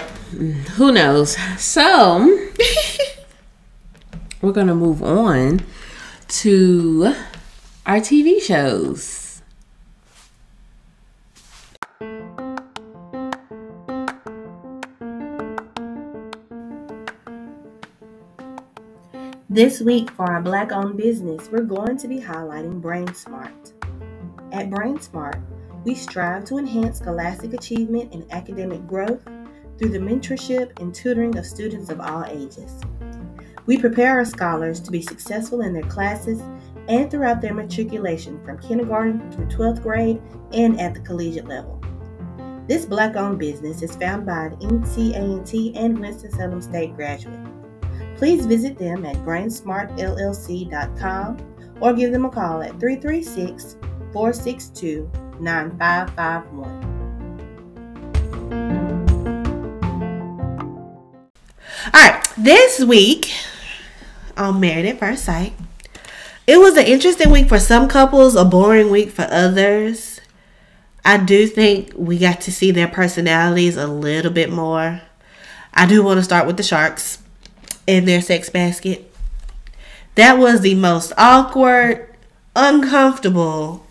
who 0.77 0.93
knows 0.93 1.37
so 1.59 2.49
we're 4.41 4.53
going 4.53 4.67
to 4.67 4.75
move 4.75 5.03
on 5.03 5.61
to 6.29 7.15
our 7.85 7.99
tv 7.99 8.41
shows 8.41 9.19
This 19.51 19.83
week, 19.83 20.11
for 20.13 20.33
our 20.33 20.41
Black 20.41 20.73
owned 20.73 20.97
business, 20.97 21.51
we're 21.53 21.61
going 21.61 21.99
to 21.99 22.09
be 22.09 22.19
highlighting 22.19 22.81
BrainSmart. 22.81 23.73
At 24.51 24.71
BrainSmart, 24.71 25.43
we 25.85 25.95
strive 25.95 26.45
to 26.45 26.59
enhance 26.59 26.99
scholastic 26.99 27.55
achievement 27.55 28.13
and 28.13 28.31
academic 28.33 28.87
growth 28.87 29.23
through 29.79 29.91
the 29.91 29.99
mentorship 29.99 30.79
and 30.81 30.95
tutoring 30.95 31.37
of 31.39 31.47
students 31.47 31.91
of 31.91 32.01
all 32.01 32.25
ages. 32.25 32.81
We 33.67 33.79
prepare 33.79 34.19
our 34.19 34.25
scholars 34.25 34.81
to 34.81 34.91
be 34.91 35.03
successful 35.03 35.63
in 35.63 35.73
their 35.73 35.83
classes 35.83 36.41
and 36.89 37.11
throughout 37.11 37.41
their 37.41 37.55
matriculation 37.55 38.45
from 38.45 38.59
kindergarten 38.59 39.31
through 39.33 39.47
12th 39.47 39.83
grade 39.83 40.21
and 40.53 40.81
at 40.81 40.95
the 40.95 41.01
collegiate 41.01 41.49
level. 41.49 41.81
This 42.69 42.87
Black 42.87 43.17
owned 43.17 43.39
business 43.39 43.83
is 43.83 43.97
found 43.97 44.27
by 44.27 44.47
an 44.47 44.57
NC 44.57 45.17
A&T 45.17 45.75
and 45.77 45.99
Winston-Salem 45.99 46.63
State 46.63 46.97
graduate 46.97 47.41
please 48.23 48.47
visit 48.47 48.79
them 48.79 49.05
at 49.05 49.17
brainsmartllc.com 49.25 51.37
or 51.81 51.93
give 51.93 52.13
them 52.13 52.25
a 52.25 52.31
call 52.31 52.63
at 52.63 52.79
336 52.79 53.77
462 54.13 55.11
9551. 55.41 56.93
All 61.85 61.91
right, 61.95 62.25
this 62.39 62.81
week 62.81 63.33
on 64.37 64.61
Married 64.61 64.87
at 64.87 64.99
First 64.99 65.25
Sight, 65.25 65.53
it 66.47 66.59
was 66.59 66.77
an 66.77 66.87
interesting 66.87 67.31
week 67.31 67.49
for 67.49 67.59
some 67.59 67.89
couples, 67.89 68.37
a 68.37 68.45
boring 68.45 68.91
week 68.91 69.11
for 69.11 69.27
others. 69.31 70.21
I 71.05 71.17
do 71.17 71.47
think 71.47 71.93
we 71.97 72.19
got 72.19 72.41
to 72.43 72.53
see 72.53 72.71
their 72.71 72.89
personalities 72.89 73.77
a 73.77 73.87
little 73.87 74.31
bit 74.31 74.51
more. 74.51 75.03
I 75.75 75.87
do 75.87 76.03
want 76.03 76.19
to 76.19 76.25
start 76.25 76.47
with 76.47 76.57
the 76.57 76.63
Sharks 76.63 77.19
in 77.87 78.05
their 78.05 78.21
sex 78.21 78.49
basket. 78.49 79.13
That 80.15 80.39
was 80.39 80.61
the 80.61 80.75
most 80.75 81.13
awkward, 81.17 82.15
uncomfortable 82.55 83.87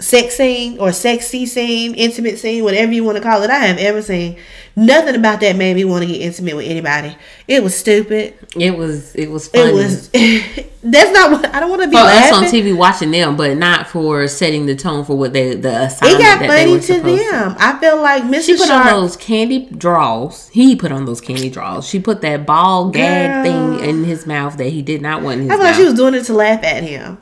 sex 0.00 0.36
scene 0.36 0.78
or 0.78 0.92
sexy 0.92 1.46
scene, 1.46 1.94
intimate 1.94 2.38
scene, 2.38 2.64
whatever 2.64 2.92
you 2.92 3.04
want 3.04 3.16
to 3.16 3.22
call 3.22 3.42
it, 3.42 3.50
I 3.50 3.58
have 3.66 3.78
ever 3.78 4.02
seen. 4.02 4.36
Nothing 4.76 5.16
about 5.16 5.40
that 5.40 5.56
made 5.56 5.74
me 5.74 5.84
want 5.84 6.02
to 6.02 6.06
get 6.06 6.20
intimate 6.20 6.56
with 6.56 6.66
anybody. 6.66 7.16
It 7.48 7.62
was 7.62 7.76
stupid. 7.76 8.34
it 8.56 8.76
was 8.76 9.14
it 9.16 9.28
was 9.28 9.48
funny 9.48 9.70
It 9.70 9.74
was. 9.74 10.08
that's 10.82 11.10
not 11.12 11.32
what 11.32 11.54
I 11.54 11.60
don't 11.60 11.68
want 11.70 11.82
to 11.82 11.88
be 11.88 11.96
for 11.96 12.02
us 12.02 12.30
laughing. 12.32 12.46
on 12.46 12.52
TV 12.64 12.74
watching 12.76 13.10
them, 13.10 13.36
but 13.36 13.56
not 13.58 13.88
for 13.88 14.26
setting 14.28 14.66
the 14.66 14.76
tone 14.76 15.04
for 15.04 15.16
what 15.18 15.32
they 15.32 15.54
the 15.56 15.84
it 16.02 16.18
got 16.18 16.46
funny 16.46 16.76
to 16.76 16.82
supposed 16.82 17.22
to. 17.22 17.30
them. 17.30 17.56
I 17.58 17.78
feel 17.80 18.00
like 18.00 18.22
Mr. 18.22 18.42
She 18.46 18.56
put 18.56 18.68
Sharp. 18.68 18.86
on 18.86 19.00
those 19.02 19.16
candy 19.16 19.66
draws. 19.66 20.48
He 20.50 20.76
put 20.76 20.92
on 20.92 21.04
those 21.04 21.20
candy 21.20 21.50
draws. 21.50 21.86
She 21.86 21.98
put 21.98 22.20
that 22.22 22.46
ball 22.46 22.90
gag 22.90 23.44
Girl. 23.44 23.78
thing 23.80 23.88
in 23.88 24.04
his 24.04 24.24
mouth 24.26 24.56
that 24.56 24.68
he 24.68 24.82
did 24.82 25.02
not 25.02 25.22
want 25.22 25.42
I 25.42 25.48
thought 25.56 25.58
mouth. 25.64 25.76
she 25.76 25.84
was 25.84 25.94
doing 25.94 26.14
it 26.14 26.22
to 26.26 26.32
laugh 26.32 26.62
at 26.62 26.84
him, 26.84 27.18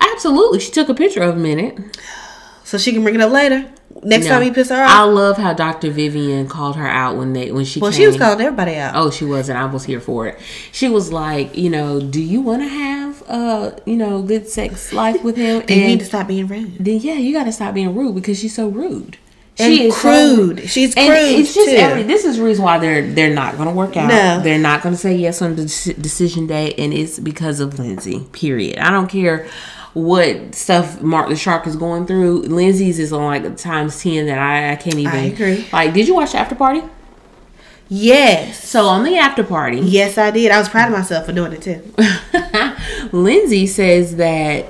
Absolutely, 0.00 0.60
she 0.60 0.70
took 0.72 0.88
a 0.88 0.94
picture 0.94 1.22
of 1.22 1.36
him 1.36 1.46
in 1.46 1.58
it. 1.58 1.78
so 2.64 2.76
she 2.78 2.92
can 2.92 3.02
bring 3.02 3.14
it 3.14 3.20
up 3.20 3.32
later. 3.32 3.64
Next 4.02 4.26
No. 4.26 4.32
time 4.32 4.42
he 4.42 4.50
piss 4.52 4.68
her 4.68 4.76
off. 4.80 4.90
I 4.90 5.02
love 5.02 5.38
how 5.38 5.52
Dr. 5.54 5.90
Vivian 5.90 6.46
called 6.48 6.76
her 6.76 6.86
out 6.86 7.16
when 7.16 7.32
they 7.32 7.50
when 7.50 7.64
she 7.64 7.80
well, 7.80 7.90
came. 7.90 7.98
she 8.00 8.06
was 8.06 8.16
calling 8.16 8.40
everybody 8.40 8.76
out. 8.76 8.94
Oh, 8.94 9.10
she 9.10 9.24
wasn't. 9.24 9.58
I 9.58 9.64
was 9.64 9.84
here 9.84 9.98
for 10.00 10.28
it. 10.28 10.38
She 10.70 10.88
was 10.88 11.10
like, 11.12 11.56
you 11.56 11.68
know, 11.70 11.98
do 12.00 12.20
you 12.22 12.40
want 12.40 12.62
to 12.62 12.68
have 12.68 13.22
uh, 13.28 13.70
you 13.86 13.96
know, 13.96 14.22
good 14.22 14.48
sex 14.48 14.92
life 14.92 15.24
with 15.24 15.36
him? 15.36 15.62
Then 15.66 15.78
you 15.78 15.84
need 15.86 15.92
And 15.92 16.00
to 16.00 16.06
stop 16.06 16.28
being 16.28 16.46
rude. 16.46 16.76
then 16.78 16.98
yeah, 17.00 17.14
you 17.14 17.32
got 17.32 17.44
to 17.44 17.52
stop 17.52 17.74
being 17.74 17.94
rude 17.94 18.14
because 18.14 18.38
she's 18.38 18.54
so 18.54 18.68
rude. 18.68 19.16
And 19.58 19.74
She 19.74 19.86
is 19.88 19.94
so 19.96 20.00
crude. 20.02 20.68
She's 20.68 20.94
And 20.96 21.08
crude 21.08 21.40
it's 21.40 21.54
just 21.54 21.68
too. 21.68 21.74
every, 21.76 22.04
this 22.04 22.24
is 22.24 22.36
the 22.36 22.44
reason 22.44 22.64
why 22.64 22.78
they're 22.78 23.02
they're 23.10 23.34
not 23.34 23.56
going 23.56 23.68
to 23.68 23.74
work 23.74 23.96
out. 23.96 24.08
No. 24.08 24.40
They're 24.40 24.58
not 24.60 24.82
going 24.82 24.94
to 24.94 25.00
say 25.00 25.16
yes 25.16 25.42
on 25.42 25.56
the 25.56 25.64
decision 25.64 26.46
day, 26.46 26.72
and 26.78 26.94
it's 26.94 27.18
because 27.18 27.58
of 27.58 27.76
Lindsay. 27.80 28.20
Period. 28.32 28.78
I 28.78 28.90
don't 28.92 29.08
care 29.08 29.48
what 29.98 30.54
stuff 30.54 31.00
Mark 31.00 31.28
the 31.28 31.36
Shark 31.36 31.66
is 31.66 31.76
going 31.76 32.06
through. 32.06 32.42
Lindsay's 32.42 32.98
is 32.98 33.12
on 33.12 33.24
like 33.24 33.44
a 33.44 33.50
times 33.50 34.02
ten 34.02 34.26
that 34.26 34.38
I, 34.38 34.72
I 34.72 34.76
can't 34.76 34.96
even. 34.96 35.12
I 35.12 35.24
agree. 35.24 35.66
Like, 35.72 35.94
did 35.94 36.08
you 36.08 36.14
watch 36.14 36.32
the 36.32 36.38
after 36.38 36.54
party? 36.54 36.82
Yes. 37.88 38.68
So 38.68 38.86
on 38.86 39.02
the 39.02 39.16
after 39.16 39.42
party, 39.42 39.78
Yes, 39.78 40.18
I 40.18 40.30
did. 40.30 40.50
I 40.50 40.58
was 40.58 40.68
proud 40.68 40.92
of 40.92 40.98
myself 40.98 41.26
for 41.26 41.32
doing 41.32 41.52
it 41.52 41.62
too. 41.62 41.82
Lindsay 43.16 43.66
says 43.66 44.16
that 44.16 44.66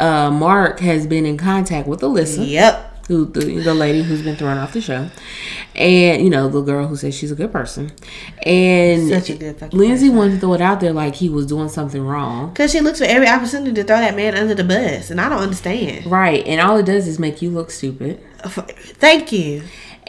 uh, 0.00 0.30
Mark 0.30 0.80
has 0.80 1.06
been 1.06 1.26
in 1.26 1.36
contact 1.36 1.86
with 1.86 2.00
Alyssa. 2.00 2.48
Yep. 2.48 2.91
Who 3.12 3.26
the, 3.26 3.60
the 3.60 3.74
lady 3.74 4.02
who's 4.02 4.22
been 4.22 4.36
thrown 4.36 4.58
off 4.58 4.72
the 4.72 4.80
show, 4.80 5.08
and 5.74 6.22
you 6.22 6.30
know 6.30 6.48
the 6.48 6.60
girl 6.62 6.86
who 6.86 6.96
says 6.96 7.14
she's 7.14 7.30
a 7.30 7.34
good 7.34 7.52
person, 7.52 7.92
and 8.44 9.08
Such 9.08 9.30
a 9.30 9.36
good 9.36 9.56
fucking 9.58 9.78
Lindsay 9.78 10.08
wanted 10.10 10.34
to 10.34 10.40
throw 10.40 10.54
it 10.54 10.60
out 10.60 10.80
there 10.80 10.92
like 10.92 11.14
he 11.16 11.28
was 11.28 11.46
doing 11.46 11.68
something 11.68 12.02
wrong, 12.04 12.50
Because 12.50 12.72
she 12.72 12.80
looks 12.80 12.98
for 12.98 13.04
every 13.04 13.28
opportunity 13.28 13.72
to 13.74 13.84
throw 13.84 13.98
that 13.98 14.16
man 14.16 14.34
under 14.36 14.54
the 14.54 14.64
bus, 14.64 15.10
and 15.10 15.20
I 15.20 15.28
don't 15.28 15.38
understand. 15.42 16.06
right? 16.06 16.44
And 16.46 16.60
all 16.60 16.76
it 16.78 16.86
does 16.86 17.06
is 17.06 17.18
make 17.18 17.42
you 17.42 17.50
look 17.50 17.70
stupid. 17.70 18.20
Thank 18.44 19.30
you. 19.32 19.62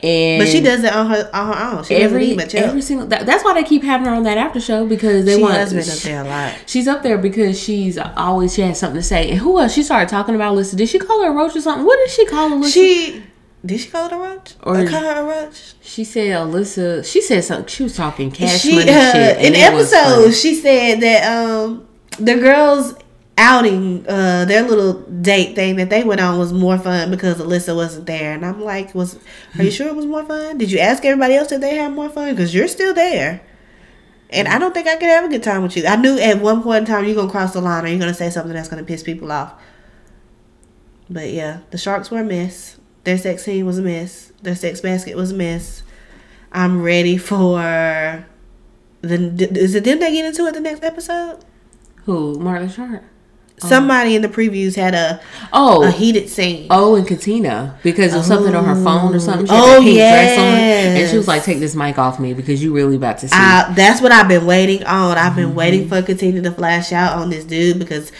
And 0.04 0.39
But 0.42 0.50
she 0.50 0.60
does 0.60 0.84
it 0.84 0.92
on 0.94 1.08
her 1.08 1.30
on 1.34 1.54
her 1.54 1.78
own. 1.78 1.84
She 1.86 1.94
doesn't 1.94 2.04
every 2.18 2.28
need 2.36 2.56
every 2.56 2.82
single. 2.82 3.08
That, 3.08 3.26
that's 3.26 3.44
why 3.46 3.54
they 3.54 3.63
keep 3.63 3.84
having 3.84 4.06
her 4.08 4.13
on 4.13 4.24
that 4.24 4.38
after 4.38 4.60
show 4.60 4.86
because 4.86 5.24
they 5.26 5.38
She 5.38 5.42
want. 5.42 5.54
has 5.56 5.72
been 5.74 5.89
up 5.89 5.98
there 6.00 6.22
a 6.22 6.28
lot. 6.28 6.56
She's 6.68 6.88
up 6.89 7.04
there 7.04 7.18
because 7.18 7.58
she's 7.58 7.98
always 7.98 8.54
she 8.54 8.62
has 8.63 8.80
something 8.80 9.00
to 9.00 9.04
say. 9.04 9.30
And 9.30 9.39
who 9.39 9.60
else? 9.60 9.74
She 9.74 9.82
started 9.82 10.10
talking 10.10 10.36
about 10.36 10.56
Alyssa. 10.56 10.76
Did 10.76 10.89
she 10.89 11.00
call 11.00 11.24
her 11.24 11.30
a 11.32 11.34
roach 11.34 11.56
or 11.56 11.62
something? 11.62 11.86
What 11.86 11.98
did 12.00 12.10
she 12.10 12.26
call 12.26 12.50
Alyssa? 12.50 12.74
She 12.74 13.24
did 13.66 13.80
she 13.80 13.89
call 13.89 14.08
it 14.08 14.12
a 14.12 14.18
roach? 14.18 14.56
Or- 14.63 14.86
call 14.88 15.00
her 15.02 15.22
a 15.22 15.24
roach? 15.24 15.74
She 15.82 16.04
said 16.04 16.28
Alyssa. 16.36 17.06
She 17.10 17.22
said 17.22 17.44
something. 17.46 17.68
She 17.68 17.84
was 17.84 17.96
talking 17.96 18.30
cash 18.30 18.60
She 18.62 18.76
money 18.76 18.92
uh, 18.92 19.12
shit. 19.13 19.38
in 19.38 19.46
and 19.46 19.56
it 19.56 19.74
was 19.74 19.89
funny. 19.94 20.06
episodes 20.26 20.42
she 20.42 20.56
said 20.56 21.00
that 21.00 21.24
um 21.32 21.88
the 22.20 22.36
girls 22.36 22.94
outing 23.36 24.06
uh 24.08 24.46
their 24.46 24.62
little 24.62 25.02
date 25.10 25.56
thing 25.56 25.76
that 25.78 25.89
they 25.89 26.04
went 26.04 26.22
on 26.22 26.38
was 26.38 26.54
more 26.54 26.78
fun 26.78 27.10
because 27.10 27.39
Alyssa 27.39 27.76
wasn't 27.76 28.06
there 28.06 28.32
and 28.34 28.46
I'm 28.46 28.62
like 28.62 28.93
was 28.93 29.17
are 29.58 29.63
you 29.63 29.72
sure 29.72 29.88
it 29.88 29.96
was 29.96 30.06
more 30.06 30.24
fun? 30.24 30.58
Did 30.60 30.72
you 30.72 30.80
ask 30.80 31.04
everybody 31.04 31.36
else 31.36 31.52
if 31.52 31.60
they 31.60 31.76
had 31.76 31.93
more 31.93 32.10
fun? 32.10 32.30
Because 32.32 32.54
you're 32.54 32.67
still 32.67 32.93
there. 32.93 33.41
And 34.30 34.48
I 34.48 34.58
don't 34.60 34.74
think 34.74 34.88
I 34.88 34.96
could 34.96 35.10
have 35.10 35.26
a 35.26 35.30
good 35.30 35.43
time 35.43 35.63
with 35.63 35.76
you. 35.78 35.86
I 35.86 35.96
knew 35.96 36.17
at 36.17 36.41
one 36.41 36.62
point 36.63 36.82
in 36.82 36.86
time 36.86 37.06
you're 37.06 37.15
gonna 37.15 37.32
cross 37.32 37.54
the 37.54 37.62
line 37.62 37.86
or 37.86 37.88
you're 37.88 38.00
gonna 38.00 38.13
say 38.13 38.30
something 38.30 38.54
that's 38.54 38.69
gonna 38.69 38.84
piss 38.84 39.04
people 39.04 39.32
off. 39.32 39.54
But 41.10 41.32
yeah, 41.32 41.60
the 41.72 41.78
sharks 41.78 42.12
were 42.12 42.22
a 42.22 42.24
mess. 42.24 42.78
Their 43.04 43.17
sex 43.17 43.43
scene 43.43 43.65
was 43.65 43.78
a 43.78 43.82
mess. 43.82 44.32
Their 44.41 44.56
sex 44.56 44.82
basket 44.82 45.15
was 45.15 45.32
a 45.32 45.36
mess. 45.36 45.84
I'm 46.52 46.82
ready 46.82 47.17
for 47.17 48.26
the. 49.02 49.50
Is 49.60 49.76
it 49.76 49.84
them 49.84 50.00
that 50.00 50.12
get 50.12 50.26
into 50.26 50.46
it 50.46 50.54
the 50.54 50.60
next 50.62 50.84
episode? 50.84 51.39
Who? 52.06 52.38
Marlon 52.38 52.74
Sharp. 52.74 53.04
Somebody 53.60 54.16
in 54.16 54.22
the 54.22 54.28
previews 54.28 54.76
had 54.76 54.94
a 54.94 55.22
Oh, 55.54 55.84
a 55.84 55.92
heated 55.92 56.28
scene. 56.28 56.68
Oh, 56.70 56.96
and 56.96 57.08
Katina 57.08 57.78
because 57.82 58.13
of 58.13 58.26
something 58.26 58.54
on 58.54 58.66
her 58.66 58.76
phone 58.76 59.16
or 59.16 59.20
something. 59.20 59.46
She 59.46 59.54
Oh, 59.54 59.76
that 59.76 59.82
pink 59.82 59.96
dress 59.98 60.38
on, 60.38 60.46
yes. 60.46 60.98
and 61.02 61.10
she 61.12 61.18
was 61.18 61.28
like, 61.30 61.44
"Take 61.44 61.60
this 61.60 61.74
mic 61.76 61.98
off 61.98 62.20
me 62.20 62.34
because 62.34 62.62
you 62.62 62.74
really 62.76 62.98
about 62.98 63.20
to 63.20 63.30
see." 63.30 63.36
I, 63.36 63.72
that's 63.76 64.02
what 64.02 64.12
I've 64.12 64.28
been 64.28 64.46
waiting 64.46 64.84
on. 64.84 65.18
I've 65.18 65.36
been 65.36 65.50
Mm-hmm. 65.50 65.56
waiting 65.56 65.88
for 65.88 66.02
Katina 66.02 66.42
to 66.42 66.52
flash 66.52 66.92
out 66.92 67.18
on 67.18 67.30
this 67.30 67.46
dude 67.46 67.80
because 67.80 68.12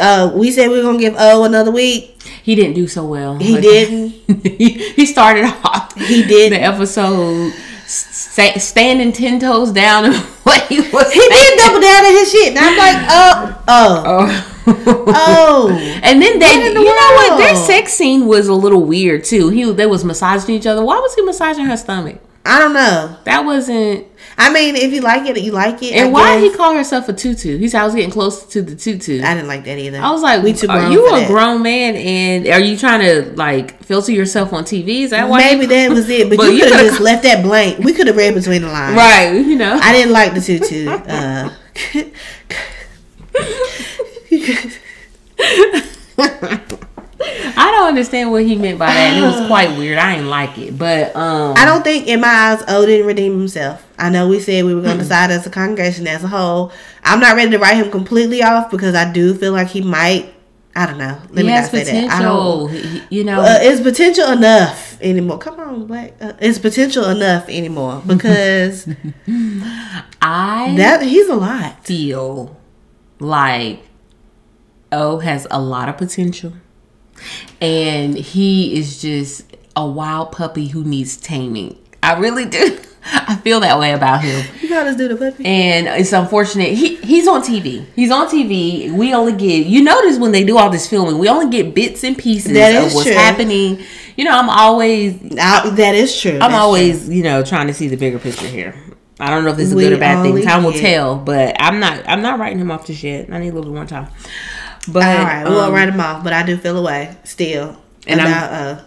uh, 0.00 0.32
we 0.34 0.50
said 0.50 0.70
we 0.70 0.78
are 0.80 0.82
gonna 0.82 0.98
give 0.98 1.14
O 1.18 1.44
another 1.44 1.70
week. 1.70 2.22
he 2.42 2.54
didn't 2.54 2.74
do 2.74 2.86
so 2.88 3.04
well. 3.04 3.36
He 3.36 3.54
Like, 3.54 3.62
didn't. 3.62 4.10
he, 4.58 4.68
he 4.92 5.04
started 5.06 5.44
off. 5.44 5.94
He 5.96 6.22
did. 6.22 6.52
the 6.52 6.62
episode 6.62 7.52
sta- 7.86 8.58
standing 8.58 9.12
ten 9.12 9.38
toes 9.40 9.70
down 9.72 10.04
and 10.06 10.14
what 10.16 10.66
he 10.68 10.80
was. 10.80 11.12
He 11.12 11.20
did 11.20 11.58
double 11.58 11.80
down 11.80 12.06
on 12.06 12.12
his 12.12 12.30
shit, 12.32 12.56
and 12.56 12.58
I'm 12.58 12.76
like, 12.78 13.06
oh, 13.10 13.64
oh, 13.68 14.02
Oh. 14.06 14.54
oh. 14.86 15.68
And 16.02 16.20
then 16.20 16.38
they, 16.38 16.72
the 16.72 16.80
you 16.80 16.84
know 16.84 17.12
what? 17.14 17.38
Their 17.38 17.56
sex 17.56 17.92
scene 17.94 18.26
was 18.26 18.48
a 18.48 18.54
little 18.54 18.82
weird 18.84 19.24
too. 19.24 19.48
He 19.48 19.70
they 19.72 19.86
was 19.86 20.04
massaging 20.04 20.54
each 20.54 20.66
other. 20.66 20.84
Why 20.84 20.98
was 20.98 21.14
he 21.14 21.22
massaging 21.22 21.64
her 21.66 21.76
stomach? 21.76 22.20
I 22.44 22.58
don't 22.60 22.72
know. 22.72 23.16
That 23.24 23.44
wasn't. 23.44 24.06
I 24.38 24.50
mean, 24.52 24.74
if 24.76 24.92
you 24.92 25.02
like 25.02 25.28
it, 25.28 25.38
you 25.42 25.52
like 25.52 25.82
it. 25.82 25.92
And 25.92 26.08
I 26.08 26.10
why 26.10 26.40
guess. 26.40 26.50
he 26.52 26.56
call 26.56 26.74
herself 26.74 27.08
a 27.08 27.12
tutu? 27.12 27.58
He 27.58 27.68
said 27.68 27.82
I 27.82 27.84
was 27.84 27.94
getting 27.94 28.10
close 28.10 28.46
to 28.46 28.62
the 28.62 28.74
tutu. 28.74 29.20
I 29.22 29.34
didn't 29.34 29.48
like 29.48 29.64
that 29.64 29.78
either. 29.78 29.98
I 29.98 30.10
was 30.12 30.22
like, 30.22 30.42
we 30.42 30.54
too 30.54 30.68
are 30.68 30.90
you 30.90 31.06
a 31.08 31.20
that. 31.20 31.26
grown 31.28 31.62
man 31.62 31.96
and 31.96 32.46
are 32.46 32.60
you 32.60 32.78
trying 32.78 33.00
to 33.00 33.34
like 33.36 33.82
filter 33.82 34.12
yourself 34.12 34.52
on 34.54 34.64
TV? 34.64 35.02
Is 35.02 35.10
that 35.10 35.28
why? 35.28 35.38
Maybe 35.40 35.66
that 35.66 35.90
was 35.90 36.08
it, 36.08 36.30
but, 36.30 36.36
But 36.38 36.44
you 36.44 36.52
you 36.52 36.62
could 36.62 36.72
have 36.72 36.86
just 36.86 37.00
left 37.00 37.24
that 37.24 37.42
blank. 37.42 37.80
We 37.80 37.92
could 37.92 38.06
have 38.06 38.16
read 38.16 38.34
between 38.34 38.62
the 38.62 38.68
lines. 38.68 38.96
right? 38.96 39.32
You 39.32 39.56
know. 39.56 39.78
I 39.82 39.92
didn't 39.92 40.12
like 40.12 40.34
the 40.34 40.40
tutu. 40.40 40.88
Uh, 41.08 41.50
I 47.60 47.72
don't 47.72 47.88
understand 47.88 48.30
what 48.30 48.44
he 48.44 48.54
meant 48.56 48.78
by 48.78 48.86
that. 48.86 49.16
It 49.16 49.20
was 49.22 49.46
quite 49.48 49.76
weird. 49.76 49.98
I 49.98 50.14
didn't 50.16 50.30
like 50.30 50.56
it, 50.58 50.78
but 50.78 51.14
um, 51.16 51.54
I 51.56 51.64
don't 51.64 51.82
think, 51.82 52.06
in 52.06 52.20
my 52.20 52.28
eyes, 52.28 52.62
O 52.68 52.86
didn't 52.86 53.06
redeem 53.06 53.36
himself. 53.38 53.84
I 53.98 54.08
know 54.10 54.28
we 54.28 54.38
said 54.40 54.64
we 54.64 54.74
were 54.74 54.80
going 54.82 54.96
to 54.98 55.02
decide 55.02 55.30
as 55.30 55.46
a 55.46 55.50
congregation 55.50 56.06
as 56.06 56.22
a 56.22 56.28
whole. 56.28 56.70
I'm 57.02 57.18
not 57.20 57.34
ready 57.36 57.50
to 57.50 57.58
write 57.58 57.76
him 57.76 57.90
completely 57.90 58.42
off 58.42 58.70
because 58.70 58.94
I 58.94 59.10
do 59.12 59.34
feel 59.34 59.52
like 59.52 59.68
he 59.68 59.80
might. 59.80 60.32
I 60.76 60.86
don't 60.86 60.98
know. 60.98 61.18
Let 61.30 61.38
he 61.38 61.42
me 61.44 61.54
not 61.54 61.70
say 61.70 61.82
that. 61.84 62.10
I 62.10 62.22
don't. 62.22 62.70
He- 62.70 63.02
you 63.10 63.24
know, 63.24 63.40
Uh, 63.40 63.58
it's 63.62 63.80
potential 63.80 64.30
enough 64.30 64.96
anymore. 65.00 65.38
Come 65.38 65.58
on, 65.58 65.86
Black. 65.86 66.14
Uh, 66.20 66.34
it's 66.40 66.58
potential 66.60 67.04
enough 67.06 67.48
anymore 67.48 68.00
because 68.06 68.86
I 70.22 70.74
that 70.76 71.02
he's 71.02 71.28
a 71.28 71.34
lot. 71.34 71.84
feel 71.84 72.56
like 73.18 73.80
O 74.92 75.18
has 75.18 75.46
a 75.50 75.60
lot 75.60 75.88
of 75.88 75.96
potential, 75.96 76.52
and 77.60 78.14
he 78.16 78.76
is 78.78 79.00
just 79.00 79.44
a 79.76 79.86
wild 79.86 80.32
puppy 80.32 80.68
who 80.68 80.84
needs 80.84 81.16
taming. 81.16 81.78
I 82.02 82.18
really 82.18 82.44
do. 82.46 82.78
I 83.10 83.36
feel 83.36 83.60
that 83.60 83.78
way 83.78 83.92
about 83.92 84.22
him. 84.22 84.44
You 84.60 84.68
got 84.68 84.86
us 84.86 84.96
do 84.96 85.08
the 85.08 85.16
puppy. 85.16 85.44
and 85.46 85.86
it's 85.86 86.12
unfortunate 86.12 86.74
he 86.74 86.96
he's 86.96 87.26
on 87.26 87.40
TV. 87.42 87.86
He's 87.94 88.10
on 88.10 88.26
TV. 88.28 88.92
We 88.92 89.14
only 89.14 89.32
get 89.32 89.66
you 89.66 89.82
notice 89.82 90.18
when 90.18 90.32
they 90.32 90.44
do 90.44 90.58
all 90.58 90.68
this 90.68 90.88
filming, 90.88 91.18
we 91.18 91.28
only 91.28 91.48
get 91.50 91.74
bits 91.74 92.04
and 92.04 92.18
pieces 92.18 92.52
That 92.52 92.86
of 92.86 92.92
what's 92.94 93.06
true. 93.06 93.14
happening. 93.16 93.82
You 94.16 94.24
know, 94.24 94.32
I'm 94.36 94.50
always 94.50 95.20
Now, 95.22 95.70
that 95.70 95.94
is 95.94 96.20
true. 96.20 96.32
I'm 96.32 96.38
That's 96.40 96.54
always, 96.54 97.08
you 97.08 97.22
know, 97.22 97.42
trying 97.44 97.68
to 97.68 97.74
see 97.74 97.88
the 97.88 97.96
bigger 97.96 98.18
picture 98.18 98.46
here. 98.48 98.74
I 99.20 99.30
don't 99.30 99.44
know 99.44 99.50
if 99.50 99.56
this 99.56 99.66
is 99.68 99.72
a 99.72 99.76
We 99.76 99.84
good 99.84 99.92
or 99.94 99.98
bad 99.98 100.22
thing. 100.22 100.42
Time 100.42 100.62
will 100.64 100.72
tell, 100.72 101.16
but 101.16 101.56
I'm 101.60 101.80
not 101.80 102.06
I'm 102.06 102.20
not 102.20 102.38
writing 102.38 102.58
him 102.58 102.70
off 102.70 102.86
just 102.86 103.02
yet. 103.02 103.32
I 103.32 103.38
need 103.38 103.48
a 103.48 103.52
little 103.52 103.70
bit 103.70 103.76
more 103.76 103.86
time. 103.86 104.08
But 104.86 105.02
All 105.18 105.24
right, 105.24 105.42
we 105.44 105.50
um, 105.50 105.56
won't 105.56 105.72
write 105.74 105.88
him 105.88 106.00
off, 106.00 106.22
but 106.24 106.32
I 106.32 106.42
do 106.44 106.56
feel 106.56 106.78
away 106.78 107.16
still. 107.24 107.76
And 108.06 108.20
And 108.20 108.28
I'm- 108.28 108.78
uh, 108.78 108.82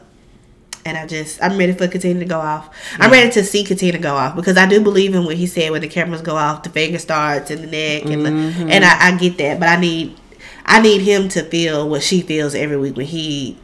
and 0.84 0.98
I 0.98 1.06
just 1.06 1.42
I'm 1.44 1.58
ready 1.60 1.74
for 1.74 1.88
Katina 1.88 2.20
to 2.22 2.26
go 2.26 2.40
off. 2.40 2.70
I'm 3.00 3.12
ready 3.12 3.30
to 3.32 3.44
see 3.44 3.64
Katina 3.64 4.00
go 4.00 4.16
off 4.16 4.36
because 4.36 4.58
I 4.58 4.66
do 4.66 4.82
believe 4.82 5.14
in 5.14 5.26
what 5.26 5.36
he 5.36 5.46
said 5.46 5.70
when 5.72 5.82
the 5.82 5.88
cameras 5.88 6.22
go 6.24 6.36
off, 6.36 6.64
the 6.64 6.70
finger 6.70 6.98
starts 6.98 7.52
and 7.52 7.64
the 7.64 7.68
neck, 7.68 8.04
and 8.06 8.26
Mm-hmm. 8.26 8.68
the, 8.68 8.74
and 8.74 8.84
I, 8.84 9.10
I 9.10 9.18
get 9.18 9.38
that, 9.38 9.60
but 9.60 9.70
I 9.70 9.76
need 9.80 10.18
I 10.66 10.82
need 10.82 11.02
him 11.02 11.30
to 11.30 11.44
feel 11.44 11.88
what 11.88 12.02
she 12.02 12.22
feels 12.22 12.56
every 12.56 12.78
week 12.78 12.98
when 12.98 13.06
he 13.06 13.60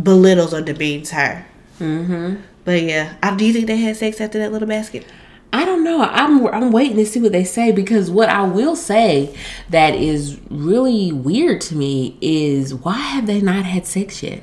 belittles 0.00 0.54
or 0.54 0.60
demeans 0.60 1.10
her. 1.10 1.44
mhm. 1.80 2.42
But 2.64 2.82
yeah, 2.82 3.14
I, 3.22 3.34
do 3.34 3.44
you 3.46 3.52
think 3.52 3.66
they 3.66 3.78
had 3.78 3.96
sex 3.96 4.20
after 4.20 4.38
that 4.38 4.52
little 4.52 4.68
basket? 4.68 5.06
I 5.52 5.64
don't 5.64 5.82
know. 5.82 6.02
I'm 6.02 6.46
I'm 6.48 6.72
waiting 6.72 6.96
to 6.96 7.06
see 7.06 7.20
what 7.20 7.32
they 7.32 7.44
say 7.44 7.72
because 7.72 8.10
what 8.10 8.28
I 8.28 8.42
will 8.42 8.76
say 8.76 9.34
that 9.70 9.94
is 9.94 10.38
really 10.50 11.10
weird 11.10 11.60
to 11.62 11.76
me 11.76 12.18
is 12.20 12.74
why 12.74 12.98
have 12.98 13.26
they 13.26 13.40
not 13.40 13.64
had 13.64 13.86
sex 13.86 14.22
yet? 14.22 14.42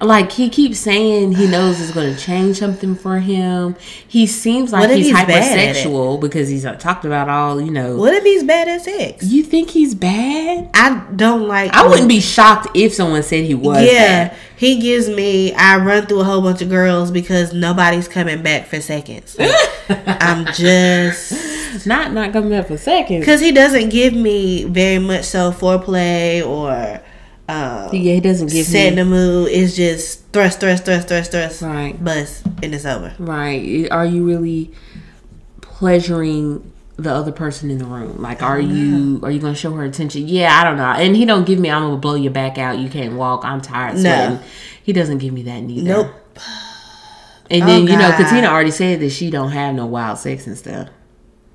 Like 0.00 0.32
he 0.32 0.50
keeps 0.50 0.80
saying 0.80 1.32
he 1.32 1.46
knows 1.46 1.80
it's 1.80 1.92
going 1.92 2.14
to 2.14 2.20
change 2.20 2.58
something 2.58 2.96
for 2.96 3.20
him. 3.20 3.76
He 4.06 4.26
seems 4.26 4.72
like 4.72 4.90
he's, 4.90 5.06
he's 5.06 5.14
bad 5.14 5.30
at 5.30 5.58
it? 5.58 5.76
hypersexual 5.86 6.20
because 6.20 6.48
he's 6.48 6.66
uh, 6.66 6.74
talked 6.74 7.04
about 7.04 7.28
all 7.28 7.60
you 7.60 7.70
know. 7.70 7.96
What 7.96 8.12
if 8.12 8.24
he's 8.24 8.42
bad 8.42 8.66
at 8.66 8.82
sex? 8.82 9.24
You 9.24 9.44
think 9.44 9.70
he's 9.70 9.94
bad? 9.94 10.68
I 10.74 11.06
don't 11.14 11.46
like. 11.46 11.72
I 11.72 11.86
wouldn't 11.86 12.08
be 12.08 12.20
shocked 12.20 12.68
if 12.74 12.92
someone 12.92 13.22
said 13.22 13.44
he 13.44 13.54
was. 13.54 13.84
Yeah, 13.84 14.28
bad. 14.28 14.36
he 14.56 14.80
gives 14.80 15.08
me. 15.08 15.54
I 15.54 15.76
run 15.78 16.06
through 16.06 16.20
a 16.20 16.24
whole 16.24 16.42
bunch 16.42 16.60
of 16.60 16.68
girls 16.68 17.12
because 17.12 17.52
nobody's 17.54 18.08
coming 18.08 18.42
back 18.42 18.66
for 18.66 18.80
seconds. 18.80 19.38
Like, 19.38 19.54
I'm 19.88 20.46
just 20.54 21.86
not 21.86 22.12
not 22.12 22.32
coming 22.32 22.50
back 22.50 22.66
for 22.66 22.76
seconds. 22.76 23.20
because 23.20 23.40
he 23.40 23.52
doesn't 23.52 23.90
give 23.90 24.12
me 24.12 24.64
very 24.64 24.98
much 24.98 25.24
so 25.24 25.52
foreplay 25.52 26.44
or 26.46 27.00
um, 27.48 27.90
Yeah, 27.92 28.14
he 28.14 28.20
doesn't 28.20 28.50
give 28.50 28.66
setting 28.66 28.96
me 28.96 29.02
the 29.02 29.04
mood. 29.04 29.48
It's 29.52 29.76
just 29.76 30.26
thrust, 30.32 30.60
thrust, 30.60 30.84
thrust, 30.84 31.08
thrust, 31.08 31.30
thrust, 31.30 31.62
Right. 31.62 32.02
bust, 32.02 32.42
and 32.62 32.74
it's 32.74 32.84
over. 32.86 33.14
right. 33.18 33.86
Are 33.90 34.06
you 34.06 34.24
really 34.24 34.70
pleasuring 35.60 36.70
the 36.96 37.12
other 37.12 37.32
person 37.32 37.70
in 37.70 37.78
the 37.78 37.84
room? 37.84 38.20
Like, 38.20 38.42
are 38.42 38.60
you 38.60 39.20
are 39.22 39.30
you 39.30 39.40
gonna 39.40 39.54
show 39.54 39.72
her 39.72 39.84
attention? 39.84 40.28
Yeah, 40.28 40.58
I 40.60 40.64
don't 40.64 40.76
know. 40.76 40.84
And 40.84 41.16
he 41.16 41.24
don't 41.24 41.44
give 41.46 41.58
me. 41.58 41.70
I'm 41.70 41.82
gonna 41.82 41.96
blow 41.96 42.14
your 42.14 42.32
back 42.32 42.58
out. 42.58 42.78
You 42.78 42.88
can't 42.88 43.14
walk. 43.14 43.44
I'm 43.44 43.60
tired. 43.60 43.98
No. 43.98 44.38
He 44.82 44.92
doesn't 44.92 45.18
give 45.18 45.32
me 45.34 45.42
that 45.44 45.60
neither. 45.60 45.88
Nope. 45.88 46.06
And 47.50 47.62
Oh, 47.62 47.66
then 47.66 47.86
you 47.86 47.96
know. 47.96 48.10
Katina 48.16 48.46
already 48.48 48.70
said 48.70 49.00
that 49.00 49.10
she 49.10 49.30
don't 49.30 49.50
have 49.50 49.74
no 49.74 49.86
wild 49.86 50.18
sex 50.18 50.46
and 50.46 50.56
stuff. 50.56 50.88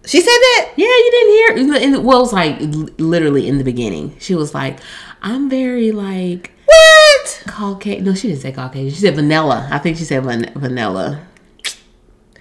She 0.05 0.19
said 0.21 0.27
that. 0.27 0.69
Yeah, 0.77 0.85
you 0.85 1.11
didn't 1.11 1.69
hear. 1.71 1.91
The, 1.91 1.99
well, 2.01 2.19
it 2.19 2.21
was 2.21 2.33
like 2.33 2.57
literally 2.99 3.47
in 3.47 3.57
the 3.57 3.63
beginning. 3.63 4.15
She 4.19 4.33
was 4.35 4.53
like, 4.53 4.79
"I'm 5.21 5.49
very 5.49 5.91
like 5.91 6.51
What? 6.65 7.43
Caucasian." 7.47 8.03
No, 8.05 8.13
she 8.15 8.29
didn't 8.29 8.41
say 8.41 8.51
Caucasian. 8.51 8.89
She 8.91 9.01
said 9.01 9.15
vanilla. 9.15 9.67
I 9.71 9.77
think 9.79 9.97
she 9.97 10.03
said 10.03 10.23
van- 10.23 10.51
vanilla. 10.55 11.21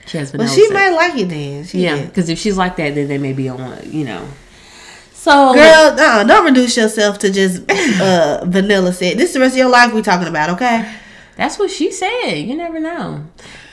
She 0.06 0.18
has 0.18 0.30
vanilla. 0.30 0.48
Well, 0.48 0.56
she 0.56 0.72
might 0.72 0.90
like 0.90 1.16
it 1.16 1.28
then. 1.28 1.64
She 1.64 1.82
yeah, 1.82 2.04
because 2.06 2.28
if 2.28 2.38
she's 2.38 2.56
like 2.56 2.76
that, 2.76 2.94
then 2.94 3.08
they 3.08 3.18
may 3.18 3.32
be 3.32 3.48
on. 3.48 3.78
You 3.90 4.04
know. 4.04 4.28
So 5.12 5.52
Girl, 5.52 5.94
no, 5.96 6.24
don't 6.26 6.44
reduce 6.44 6.76
yourself 6.76 7.18
to 7.18 7.30
just 7.30 7.62
uh, 8.00 8.44
vanilla 8.46 8.92
set. 8.92 9.16
This 9.16 9.30
is 9.30 9.34
the 9.34 9.40
rest 9.40 9.54
of 9.54 9.58
your 9.58 9.68
life 9.68 9.92
we 9.92 10.00
talking 10.00 10.28
about, 10.28 10.50
okay? 10.50 10.94
that's 11.36 11.58
what 11.58 11.70
she 11.70 11.90
said. 11.90 12.32
You 12.34 12.56
never 12.56 12.80
know. 12.80 13.24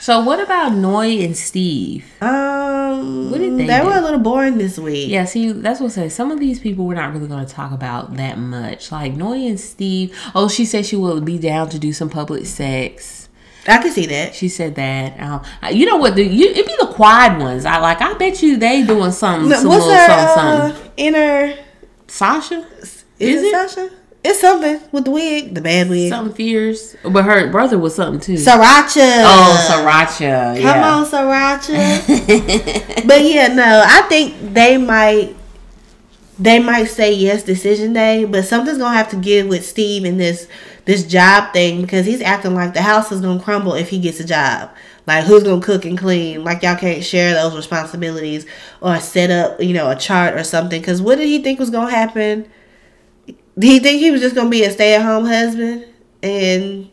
So 0.06 0.20
what 0.20 0.40
about 0.40 0.76
Noi 0.76 1.18
and 1.24 1.36
Steve? 1.36 2.06
Um, 2.22 3.32
What 3.32 3.40
did 3.40 3.58
they 3.58 3.66
They 3.66 3.80
do? 3.80 3.86
were 3.88 3.94
a 3.98 4.02
little 4.02 4.20
boring 4.20 4.60
this 4.60 4.78
week. 4.78 5.10
Yeah, 5.10 5.26
see, 5.26 5.52
that's 5.52 5.80
what 5.80 5.88
I 5.88 5.96
say. 5.96 6.10
Some 6.10 6.30
of 6.30 6.40
these 6.40 6.60
people 6.60 6.86
we're 6.86 6.94
not 6.94 7.12
really 7.12 7.28
going 7.28 7.44
to 7.44 7.52
talk 7.52 7.72
about 7.72 8.16
that 8.18 8.38
much. 8.38 8.92
Like 8.92 9.14
Noi 9.16 9.48
and 9.48 9.60
Steve. 9.60 10.16
Oh, 10.36 10.48
she 10.48 10.64
said 10.64 10.86
she 10.86 10.96
will 10.96 11.22
be 11.22 11.40
down 11.40 11.70
to 11.70 11.80
do 11.80 11.92
some 11.92 12.12
public 12.12 12.46
sex. 12.46 13.30
I 13.68 13.80
can 13.80 13.90
see 13.92 14.06
that. 14.06 14.36
She 14.36 14.48
said 14.48 14.76
that. 14.76 15.20
Um, 15.20 15.42
you 15.74 15.88
know 15.88 15.98
what? 15.98 16.14
The, 16.14 16.24
you, 16.24 16.50
it'd 16.52 16.68
be 16.68 16.76
the 16.80 16.94
quiet 16.94 17.40
ones. 17.40 17.66
I 17.66 17.80
like. 17.80 18.00
I 18.00 18.14
bet 18.14 18.44
you 18.44 18.58
they 18.58 18.84
doing 18.86 19.12
something. 19.12 19.50
Some 19.52 19.68
What's 19.68 19.86
little 19.88 19.90
her 19.90 20.08
something, 20.08 20.76
something. 20.76 20.88
uh, 20.88 20.92
inner? 20.98 21.56
Sasha 22.06 22.64
Is, 22.80 23.04
Is 23.18 23.42
it, 23.42 23.46
it? 23.48 23.52
Sasha? 23.72 23.90
It's 24.26 24.42
something 24.42 24.82
with 24.92 25.06
the 25.06 25.12
wig, 25.12 25.54
the 25.54 25.62
bad 25.62 25.88
wig. 25.88 26.10
something 26.10 26.36
fierce. 26.36 26.96
But 27.04 27.26
her 27.26 27.48
brother 27.52 27.78
was 27.78 27.94
something 27.94 28.20
too. 28.20 28.42
Sriracha. 28.42 29.22
oh, 29.24 29.68
Sriracha. 29.70 30.56
Come 30.56 30.64
yeah. 30.64 30.96
on, 30.96 31.06
Sriracha. 31.06 33.06
but 33.08 33.24
yeah, 33.24 33.50
no, 33.50 33.84
I 33.86 34.02
think 34.10 34.54
they 34.54 34.78
might. 34.78 35.36
They 36.38 36.60
might 36.60 36.86
say 36.86 37.14
yes 37.14 37.44
decision 37.44 37.94
day, 37.94 38.26
but 38.26 38.46
something's 38.46 38.80
gonna 38.80 38.98
have 38.98 39.12
to 39.12 39.16
give 39.16 39.48
with 39.48 39.64
Steve 39.64 40.04
in 40.04 40.18
this 40.18 40.48
this 40.86 41.06
job 41.06 41.54
thing 41.54 41.82
because 41.82 42.08
he's 42.08 42.22
acting 42.22 42.56
like 42.56 42.74
the 42.74 42.82
house 42.82 43.12
is 43.12 43.22
gonna 43.22 43.42
crumble 43.42 43.76
if 43.76 43.90
he 43.90 44.00
gets 44.00 44.20
a 44.20 44.26
job. 44.26 44.72
Like 45.06 45.26
who's 45.26 45.44
gonna 45.44 45.62
cook 45.62 45.86
and 45.86 45.98
clean? 45.98 46.44
Like 46.44 46.64
y'all 46.64 46.76
can't 46.76 47.04
share 47.04 47.36
those 47.36 47.56
responsibilities 47.56 48.48
or 48.82 49.00
set 49.00 49.30
up, 49.30 49.62
you 49.62 49.74
know, 49.74 49.92
a 49.92 49.96
chart 49.96 50.34
or 50.34 50.44
something. 50.44 50.82
Cause 50.82 51.02
what 51.02 51.20
did 51.20 51.28
he 51.28 51.44
think 51.44 51.60
was 51.60 51.70
gonna 51.70 51.92
happen? 51.92 52.50
Did 53.58 53.68
he 53.72 53.80
think 53.80 54.00
he 54.02 54.12
was 54.12 54.22
just 54.22 54.36
gonna 54.36 54.50
be 54.50 54.64
a 54.64 54.72
stay 54.72 54.96
at 54.96 55.02
home 55.02 55.26
husband 55.26 55.86
and 56.22 56.90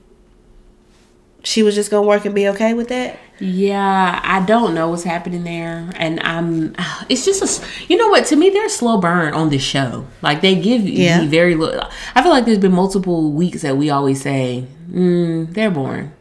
she 1.42 1.62
was 1.62 1.75
just 1.75 1.90
gonna 1.90 2.07
work 2.07 2.25
and 2.25 2.35
be 2.35 2.48
okay 2.48 2.72
with 2.75 2.88
that? 2.88 3.18
Yeah, 3.40 4.20
I 4.22 4.44
don't 4.44 4.72
know 4.72 4.90
what's 4.90 5.03
happening 5.03 5.42
there, 5.42 5.90
and 5.96 6.20
I'm. 6.20 6.77
It's 7.09 7.25
just 7.25 7.42
a, 7.42 7.83
you 7.88 7.96
know 7.96 8.07
what? 8.09 8.27
To 8.27 8.37
me, 8.37 8.51
they're 8.51 8.66
a 8.66 8.70
slow 8.70 8.98
burn 8.98 9.35
on 9.35 9.48
this 9.48 9.62
show. 9.62 10.07
Like 10.20 10.42
they 10.42 10.55
give 10.55 10.83
Yeah. 10.88 11.20
me 11.22 11.27
very 11.27 11.57
little. 11.57 11.83
I 12.14 12.22
feel 12.22 12.31
like 12.31 12.44
there's 12.44 12.59
been 12.59 12.70
multiple 12.72 13.33
weeks 13.33 13.62
that 13.62 13.77
we 13.77 13.90
always 13.90 14.22
say, 14.22 14.66
mm, 14.88 15.53
they're 15.53 15.72
boring. 15.72 16.12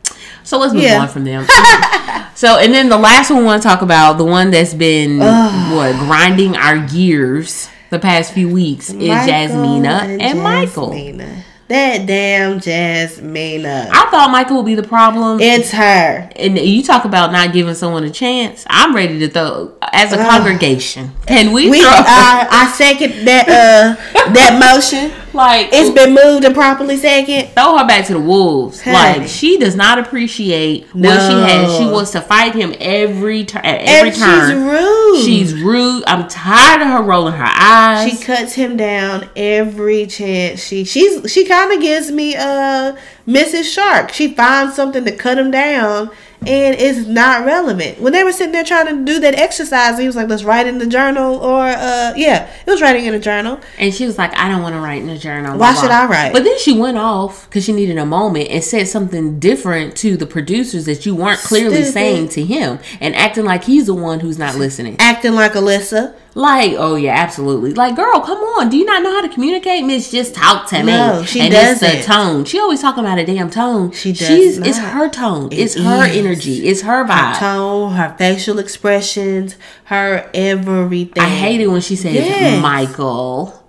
So 0.43 0.57
let's 0.57 0.73
move 0.73 0.81
Yeah. 0.83 1.01
on 1.01 1.07
from 1.09 1.23
them. 1.25 1.45
so, 2.35 2.57
and 2.57 2.73
then 2.73 2.89
the 2.89 2.97
last 2.97 3.29
one 3.29 3.39
we 3.39 3.45
want 3.45 3.61
to 3.61 3.67
talk 3.67 3.83
about, 3.83 4.17
the 4.17 4.25
one 4.25 4.49
that's 4.49 4.73
been 4.73 5.19
what 5.19 5.93
grinding 5.99 6.55
our 6.55 6.79
gears 6.87 7.69
the 7.91 7.99
past 7.99 8.33
few 8.33 8.49
weeks, 8.49 8.89
is 8.89 8.95
Jasmina 8.95 10.19
and, 10.19 10.41
Michael. 10.41 10.89
Jasmina. 10.89 11.43
That 11.67 12.05
damn 12.05 12.59
Jasmina. 12.59 13.87
I 13.91 14.09
thought 14.11 14.29
Michael 14.31 14.57
would 14.57 14.65
be 14.65 14.75
the 14.75 14.83
problem. 14.83 15.39
It's 15.39 15.71
her. 15.71 16.29
and 16.35 16.57
you 16.57 16.83
talk 16.83 17.05
about 17.05 17.31
not 17.31 17.53
giving 17.53 17.75
someone 17.75 18.03
a 18.03 18.09
chance. 18.09 18.65
I'm 18.69 18.93
ready 18.93 19.19
to 19.19 19.29
throw 19.29 19.73
as 19.93 20.11
a 20.11 20.17
congregation. 20.17 21.13
Can 21.27 21.53
we, 21.53 21.69
We 21.69 21.79
throw 21.79 21.89
uh, 21.89 22.03
I 22.51 22.73
second 22.75 23.25
that 23.25 23.47
uh 23.47 24.31
that 24.33 24.59
motion. 24.59 25.11
Like 25.33 25.69
It's 25.71 25.89
been 25.89 26.13
moved 26.13 26.45
and 26.45 26.53
properly 26.55 26.97
second. 26.97 27.49
throw 27.53 27.77
her 27.77 27.87
back 27.87 28.05
to 28.07 28.13
the 28.13 28.19
wolves? 28.19 28.81
Hey. 28.81 28.93
Like 28.93 29.27
she 29.27 29.57
does 29.57 29.75
not 29.75 29.99
appreciate 29.99 30.85
what 30.93 31.03
she 31.27 31.33
has. 31.33 31.77
She 31.77 31.85
wants 31.85 32.11
to 32.11 32.21
fight 32.21 32.53
him 32.55 32.73
every 32.79 33.45
turn. 33.45 33.65
At 33.65 33.81
every 33.81 34.09
and 34.09 34.17
turn, 34.17 34.49
she's 34.49 34.57
rude. 34.57 35.25
she's 35.25 35.53
rude. 35.63 36.03
I'm 36.07 36.27
tired 36.27 36.81
of 36.81 36.87
her 36.87 37.01
rolling 37.03 37.33
her 37.35 37.51
eyes. 37.55 38.09
she 38.11 38.23
cuts 38.23 38.53
him 38.53 38.77
down 38.77 39.29
every 39.35 40.05
chance. 40.07 40.63
She 40.63 40.83
she's 40.83 41.31
she 41.31 41.45
kind 41.45 41.71
of 41.71 41.79
gives 41.81 42.11
me 42.11 42.35
uh 42.35 42.95
Mrs. 43.27 43.71
Shark. 43.73 44.11
She 44.11 44.33
finds 44.33 44.75
something 44.75 45.05
to 45.05 45.11
cut 45.15 45.37
him 45.37 45.51
down, 45.51 46.09
and 46.47 46.75
it's 46.79 47.07
not 47.07 47.45
relevant. 47.45 47.99
When 47.99 48.13
they 48.13 48.23
were 48.23 48.31
sitting 48.31 48.51
there 48.51 48.63
trying 48.63 48.87
to 48.87 49.05
do 49.05 49.19
that 49.19 49.35
exercise, 49.35 49.99
he 49.99 50.07
was 50.07 50.15
like, 50.15 50.27
"Let's 50.27 50.43
write 50.43 50.65
in 50.65 50.79
the 50.79 50.87
journal," 50.87 51.35
or 51.35 51.61
uh 51.61 52.13
yeah, 52.15 52.51
it 52.65 52.69
was 52.69 52.81
writing 52.81 53.05
in 53.05 53.13
a 53.13 53.19
journal. 53.19 53.59
And 53.77 53.93
she 53.93 54.05
was 54.05 54.17
like, 54.17 54.35
I 54.35 54.49
don't 54.49 54.63
want 54.63 54.73
to 54.73 54.81
write 54.81 55.01
in 55.03 55.09
a 55.09 55.17
journal. 55.17 55.57
Why 55.57 55.73
should. 55.75 55.91
I 55.91 56.05
write? 56.05 56.31
But 56.31 56.43
then 56.45 56.57
she 56.57 56.77
went 56.79 56.97
off 56.97 57.45
because 57.49 57.65
she 57.65 57.73
needed 57.73 57.97
a 57.97 58.05
moment 58.05 58.49
and 58.49 58.63
said 58.63 58.87
something 58.87 59.39
different 59.39 59.97
to 59.97 60.15
the 60.15 60.25
producers 60.25 60.85
that 60.85 61.05
you 61.05 61.13
weren't 61.15 61.39
clearly 61.41 61.83
Stupid. 61.83 61.93
saying 61.93 62.29
to 62.29 62.45
him 62.45 62.79
and 63.01 63.13
acting 63.15 63.43
like 63.43 63.65
he's 63.65 63.87
the 63.87 63.93
one 63.93 64.21
who's 64.21 64.39
not 64.39 64.55
listening. 64.55 64.95
Acting 64.99 65.33
like 65.33 65.53
Alyssa. 65.53 66.15
Like, 66.33 66.73
oh 66.77 66.95
yeah, 66.95 67.13
absolutely. 67.15 67.73
Like, 67.73 67.95
girl, 67.95 68.21
come 68.21 68.37
on. 68.37 68.69
Do 68.69 68.77
you 68.77 68.85
not 68.85 69.03
know 69.03 69.11
how 69.11 69.21
to 69.21 69.29
communicate? 69.29 69.83
Miss, 69.83 70.11
just 70.11 70.33
talk 70.33 70.67
to 70.69 70.79
me. 70.79 70.85
No, 70.91 71.23
she 71.25 71.41
and 71.41 71.53
it's 71.53 71.81
the 71.81 72.01
tone. 72.03 72.45
She 72.45 72.57
always 72.59 72.81
talking 72.81 73.03
about 73.03 73.19
a 73.19 73.25
damn 73.25 73.49
tone. 73.49 73.91
She 73.91 74.13
does 74.13 74.27
She's 74.27 74.57
it's 74.57 74.77
her 74.77 75.09
tone. 75.09 75.51
It 75.51 75.59
it's 75.59 75.75
her 75.75 76.05
is. 76.05 76.15
energy. 76.17 76.67
It's 76.67 76.81
her 76.83 77.03
vibe. 77.05 77.33
Her 77.33 77.39
tone, 77.39 77.93
her 77.93 78.15
facial 78.17 78.59
expressions, 78.59 79.57
her 79.85 80.29
everything. 80.33 81.21
I 81.21 81.27
hate 81.27 81.59
it 81.59 81.67
when 81.67 81.81
she 81.81 81.95
says 81.97 82.13
Yes. 82.13 82.61
Michael. 82.61 83.60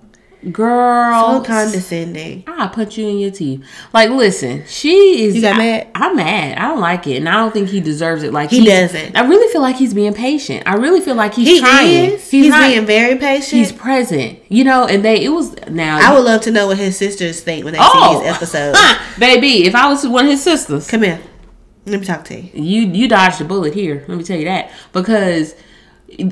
Girl, 0.50 1.38
So 1.38 1.44
condescending. 1.44 2.42
I 2.48 2.66
punch 2.66 2.98
you 2.98 3.06
in 3.08 3.18
your 3.18 3.30
teeth. 3.30 3.64
Like, 3.92 4.10
listen, 4.10 4.64
she 4.66 5.24
is. 5.24 5.36
You 5.36 5.40
got 5.42 5.54
I- 5.54 5.58
mad? 5.58 5.86
I'm 5.94 6.16
mad. 6.16 6.58
I 6.58 6.62
don't 6.68 6.80
like 6.80 7.06
it, 7.06 7.18
and 7.18 7.28
I 7.28 7.34
don't 7.34 7.52
think 7.52 7.68
he 7.68 7.80
deserves 7.80 8.24
it. 8.24 8.32
Like 8.32 8.50
He 8.50 8.60
he's- 8.60 8.92
doesn't. 8.92 9.16
I 9.16 9.24
really 9.26 9.50
feel 9.52 9.60
like 9.62 9.76
he's 9.76 9.94
being 9.94 10.14
patient. 10.14 10.64
I 10.66 10.74
really 10.74 11.00
feel 11.00 11.14
like 11.14 11.34
he's 11.34 11.46
He 11.46 11.60
trying. 11.60 12.12
is. 12.12 12.28
He's, 12.30 12.48
not- 12.48 12.68
being 12.68 12.84
very 12.86 13.16
patient. 13.16 13.50
He's 13.60 13.70
present. 13.72 14.40
You 14.48 14.64
know, 14.64 14.84
and 14.86 15.04
they. 15.04 15.22
It 15.22 15.28
was 15.28 15.54
now. 15.68 15.98
I 16.02 16.12
would 16.14 16.24
love 16.24 16.40
to 16.42 16.50
know 16.50 16.66
what 16.66 16.78
his 16.78 16.96
sisters 16.96 17.40
think 17.40 17.64
when 17.64 17.74
they 17.74 17.78
Oh, 17.80 17.84
see 17.92 18.24
these 18.24 18.32
oh, 18.32 18.34
episodes. 18.34 18.78
baby, 19.20 19.64
if 19.66 19.74
I 19.76 19.88
was 19.88 20.06
one 20.08 20.24
of 20.24 20.30
his 20.32 20.42
sisters, 20.42 20.88
Come 20.90 21.02
here. 21.02 21.20
Let 21.86 22.00
me 22.00 22.06
talk 22.06 22.24
to 22.26 22.40
you. 22.40 22.50
you 22.62 22.80
you 22.92 23.08
dodged 23.08 23.40
a 23.40 23.44
bullet 23.44 23.74
here. 23.74 24.04
Let 24.08 24.18
me 24.18 24.24
tell 24.24 24.38
you 24.38 24.46
that 24.46 24.70
because. 24.92 25.54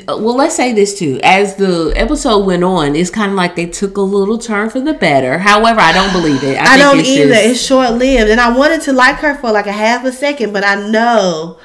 Well, 0.07 0.37
let's 0.37 0.55
say 0.55 0.73
this 0.73 0.99
too. 0.99 1.21
As 1.23 1.57
the 1.57 1.93
episode 1.97 2.45
went 2.45 2.63
on, 2.65 2.95
it's 2.95 3.11
kind 3.11 3.31
of 3.31 3.37
like 3.37 3.57
they 3.57 3.67
took 3.67 3.97
a 3.97 4.01
little 4.03 4.37
turn 4.39 4.69
for 4.71 4.81
the 4.81 4.93
better. 4.95 5.39
However, 5.39 5.81
I 5.81 5.93
don't 5.93 6.13
believe 6.13 6.43
it. 6.45 6.59
I, 6.59 6.65
think 6.77 6.79
don't 6.81 6.99
it's 7.01 7.09
either. 7.09 7.29
just- 7.35 7.47
it's 7.47 7.61
short 7.67 7.93
lived, 7.95 8.31
and 8.31 8.41
I 8.41 8.57
wanted 8.57 8.83
to 8.83 8.93
like 8.93 9.17
her 9.17 9.35
for 9.37 9.51
like 9.53 9.67
a 9.67 9.73
half 9.73 10.05
a 10.05 10.13
second, 10.13 10.53
but 10.53 10.65
I 10.65 10.75
know, 10.91 11.59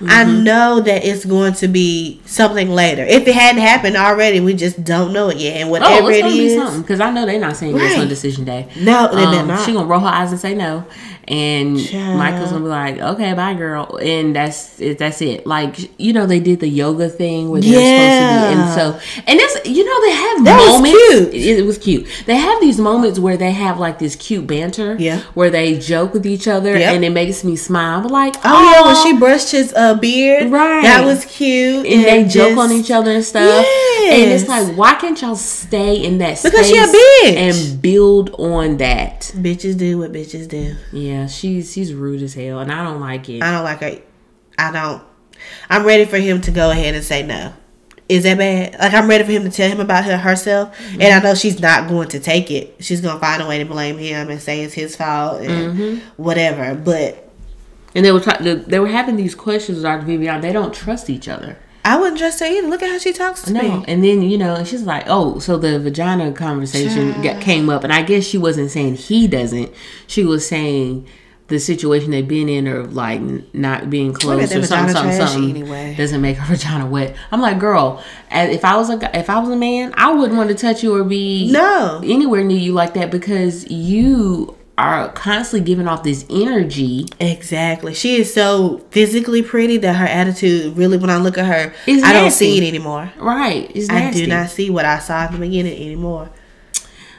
I 0.00 0.24
Mm-hmm. 0.24 0.42
know 0.42 0.80
that 0.80 1.04
it's 1.04 1.24
going 1.24 1.52
to 1.54 1.68
be 1.68 2.20
something 2.26 2.68
later. 2.70 3.04
If 3.04 3.28
it 3.28 3.34
hadn't 3.34 3.62
happened 3.62 3.96
already, 3.96 4.40
we 4.40 4.54
just 4.54 4.82
don't 4.82 5.12
know 5.12 5.28
it 5.28 5.36
yet. 5.36 5.56
And 5.58 5.68
Oh, 5.68 5.70
whatever 5.70 6.10
it's 6.10 6.26
it 6.26 6.36
is, 6.36 6.56
something 6.56 6.82
because 6.82 6.98
I 7.00 7.10
know 7.12 7.24
they're 7.26 7.38
not 7.38 7.56
saying 7.56 7.76
yes 7.76 8.00
on 8.00 8.08
decision 8.08 8.44
day. 8.44 8.68
no, 8.80 9.06
they 9.14 9.24
better 9.24 9.38
Um, 9.38 9.46
not. 9.48 9.64
she 9.64 9.72
gonna 9.72 9.86
roll 9.86 10.00
her 10.00 10.08
eyes 10.08 10.32
and 10.32 10.40
say 10.40 10.52
no, 10.52 10.84
and 11.28 11.78
Child. 11.80 12.18
Michael's 12.18 12.50
gonna 12.52 12.64
be 12.64 12.68
like, 12.70 12.98
"Okay, 12.98 13.32
bye, 13.34 13.54
girl," 13.54 13.96
and 13.96 14.34
that's 14.36 14.80
it. 14.80 14.98
That's 14.98 15.20
it. 15.22 15.46
Like 15.46 15.90
you 16.00 16.12
know, 16.12 16.26
they 16.26 16.40
did 16.40 16.60
the 16.60 16.68
yoga 16.68 17.08
thing 17.08 17.50
where 17.50 17.60
they're 17.60 17.70
supposed 17.72 17.80
to 17.80 18.54
be, 18.56 18.60
and 18.60 18.74
so 18.74 19.22
and 19.26 19.40
it's 19.40 19.68
you 19.68 19.84
know 19.84 20.00
they 20.06 20.12
have 20.14 20.44
That 20.44 20.58
was 20.58 20.74
moments. 20.82 21.08
cute. 21.08 21.34
It, 21.34 21.58
it 21.60 21.66
was 21.66 21.78
cute. 21.78 22.06
They 22.26 22.36
have 22.36 22.60
these 22.60 22.78
moments 22.78 23.18
where 23.18 23.36
they 23.36 23.52
have 23.52 23.78
like 23.78 23.98
this 23.98 24.16
cute 24.16 24.46
banter, 24.46 24.96
Yeah. 24.98 25.20
where 25.34 25.50
they 25.50 25.78
joke 25.78 26.12
with 26.12 26.26
each 26.26 26.46
other, 26.48 26.76
Yep. 26.78 26.94
and 26.94 27.04
it 27.04 27.10
makes 27.10 27.42
me 27.44 27.56
smile. 27.56 28.00
I'm 28.00 28.08
like, 28.08 28.34
Oh 28.44 28.72
yeah, 28.72 28.82
when 28.86 28.96
she 29.02 29.18
brushed 29.18 29.52
his 29.52 29.72
uh, 29.74 29.94
beard, 29.94 30.50
Right. 30.50 30.82
That 30.82 31.04
was 31.04 31.24
cute, 31.24 31.86
and 31.86 32.04
they 32.04 32.24
joke 32.28 32.58
on 32.58 32.70
each 32.72 32.90
other 32.90 33.10
and 33.12 33.24
stuff. 33.24 33.64
And 34.04 34.30
it's 34.30 34.46
like, 34.48 34.76
why 34.76 34.94
can't 34.94 35.20
y'all 35.22 35.34
stay 35.36 36.04
in 36.04 36.18
that 36.18 36.40
Because 36.42 36.66
space 36.68 36.78
a 36.94 36.96
bitch. 37.26 37.36
and 37.36 37.80
build 37.82 38.30
on 38.38 38.76
that? 38.78 39.32
Bitches 39.36 39.78
do 39.78 39.98
what 39.98 40.12
bitches 40.12 40.46
do. 40.48 40.74
Yeah, 40.92 41.13
she's 41.26 41.72
she's 41.72 41.92
rude 41.92 42.22
as 42.22 42.34
hell, 42.34 42.60
and 42.60 42.70
I 42.70 42.84
don't 42.84 43.00
like 43.00 43.28
it. 43.28 43.42
I 43.42 43.52
don't 43.52 43.64
like 43.64 43.80
her. 43.80 44.00
I 44.58 44.72
don't. 44.72 45.02
I'm 45.68 45.84
ready 45.84 46.04
for 46.04 46.18
him 46.18 46.40
to 46.42 46.50
go 46.50 46.70
ahead 46.70 46.94
and 46.94 47.04
say 47.04 47.22
no. 47.22 47.52
Is 48.08 48.24
that 48.24 48.36
bad? 48.38 48.78
Like 48.78 48.92
I'm 48.92 49.08
ready 49.08 49.24
for 49.24 49.32
him 49.32 49.44
to 49.44 49.50
tell 49.50 49.70
him 49.70 49.80
about 49.80 50.04
her 50.04 50.18
herself, 50.18 50.76
mm-hmm. 50.76 51.00
and 51.00 51.14
I 51.14 51.20
know 51.20 51.34
she's 51.34 51.60
not 51.60 51.88
going 51.88 52.08
to 52.08 52.20
take 52.20 52.50
it. 52.50 52.76
She's 52.80 53.00
gonna 53.00 53.18
find 53.18 53.42
a 53.42 53.46
way 53.46 53.58
to 53.58 53.64
blame 53.64 53.98
him 53.98 54.28
and 54.28 54.40
say 54.40 54.62
it's 54.62 54.74
his 54.74 54.94
fault 54.94 55.40
and 55.42 55.78
mm-hmm. 55.78 56.22
whatever. 56.22 56.74
But 56.74 57.30
And 57.94 58.04
they 58.04 58.12
were 58.12 58.20
they 58.20 58.78
were 58.78 58.88
having 58.88 59.16
these 59.16 59.34
questions 59.34 59.76
with 59.76 59.84
Dr. 59.84 60.04
Vivian. 60.04 60.40
They 60.42 60.52
don't 60.52 60.74
trust 60.74 61.08
each 61.08 61.28
other. 61.28 61.58
I 61.86 61.98
wouldn't 61.98 62.18
trust 62.18 62.40
her 62.40 62.46
either. 62.46 62.66
Look 62.68 62.82
at 62.82 62.90
how 62.90 62.98
she 62.98 63.12
talks 63.12 63.42
to 63.42 63.52
me. 63.52 63.60
No, 63.60 63.78
me. 63.80 63.84
and 63.88 64.02
then 64.02 64.22
you 64.22 64.38
know, 64.38 64.54
and 64.54 64.66
she's 64.66 64.82
like, 64.84 65.04
"Oh, 65.06 65.38
so 65.38 65.56
the 65.58 65.78
vagina 65.78 66.32
conversation 66.32 67.20
got, 67.22 67.40
came 67.42 67.68
up, 67.68 67.84
and 67.84 67.92
I 67.92 68.02
guess 68.02 68.24
she 68.24 68.38
wasn't 68.38 68.70
saying 68.70 68.94
he 68.96 69.26
doesn't. 69.28 69.70
She 70.06 70.24
was 70.24 70.48
saying 70.48 71.06
the 71.48 71.58
situation 71.58 72.10
they've 72.10 72.26
been 72.26 72.48
in, 72.48 72.66
or 72.66 72.84
like 72.84 73.20
not 73.52 73.90
being 73.90 74.14
close, 74.14 74.44
or 74.54 74.62
something, 74.64 74.94
something, 74.94 75.12
something 75.26 75.50
anyway. 75.50 75.94
doesn't 75.94 76.22
make 76.22 76.38
her 76.38 76.46
vagina 76.56 76.86
wet." 76.86 77.14
I'm 77.30 77.42
like, 77.42 77.58
"Girl, 77.58 78.02
if 78.30 78.64
I 78.64 78.76
was 78.76 78.88
a 78.88 79.18
if 79.18 79.28
I 79.28 79.38
was 79.40 79.50
a 79.50 79.56
man, 79.56 79.92
I 79.96 80.10
wouldn't 80.10 80.38
want 80.38 80.48
to 80.48 80.54
touch 80.54 80.82
you 80.82 80.94
or 80.94 81.04
be 81.04 81.50
No. 81.52 82.00
anywhere 82.02 82.42
near 82.44 82.56
you 82.58 82.72
like 82.72 82.94
that 82.94 83.10
because 83.10 83.70
you." 83.70 84.56
Are 84.76 85.12
constantly 85.12 85.64
giving 85.64 85.86
off 85.86 86.02
this 86.02 86.26
energy. 86.28 87.06
Exactly. 87.20 87.94
She 87.94 88.16
is 88.16 88.34
so 88.34 88.78
physically 88.90 89.40
pretty 89.40 89.76
that 89.78 89.94
her 89.94 90.04
attitude 90.06 90.76
really, 90.76 90.98
when 90.98 91.10
I 91.10 91.18
look 91.18 91.38
at 91.38 91.46
her, 91.46 91.72
It's 91.86 92.02
I 92.02 92.12
don't 92.12 92.32
see 92.32 92.58
it 92.58 92.66
anymore. 92.66 93.12
Right. 93.16 93.70
It's 93.72 93.88
I 93.88 94.00
nasty. 94.00 94.22
do 94.22 94.26
not 94.26 94.50
see 94.50 94.70
what 94.70 94.84
I 94.84 94.98
saw 94.98 95.26
in 95.28 95.34
the 95.34 95.38
beginning 95.38 95.80
anymore. 95.80 96.30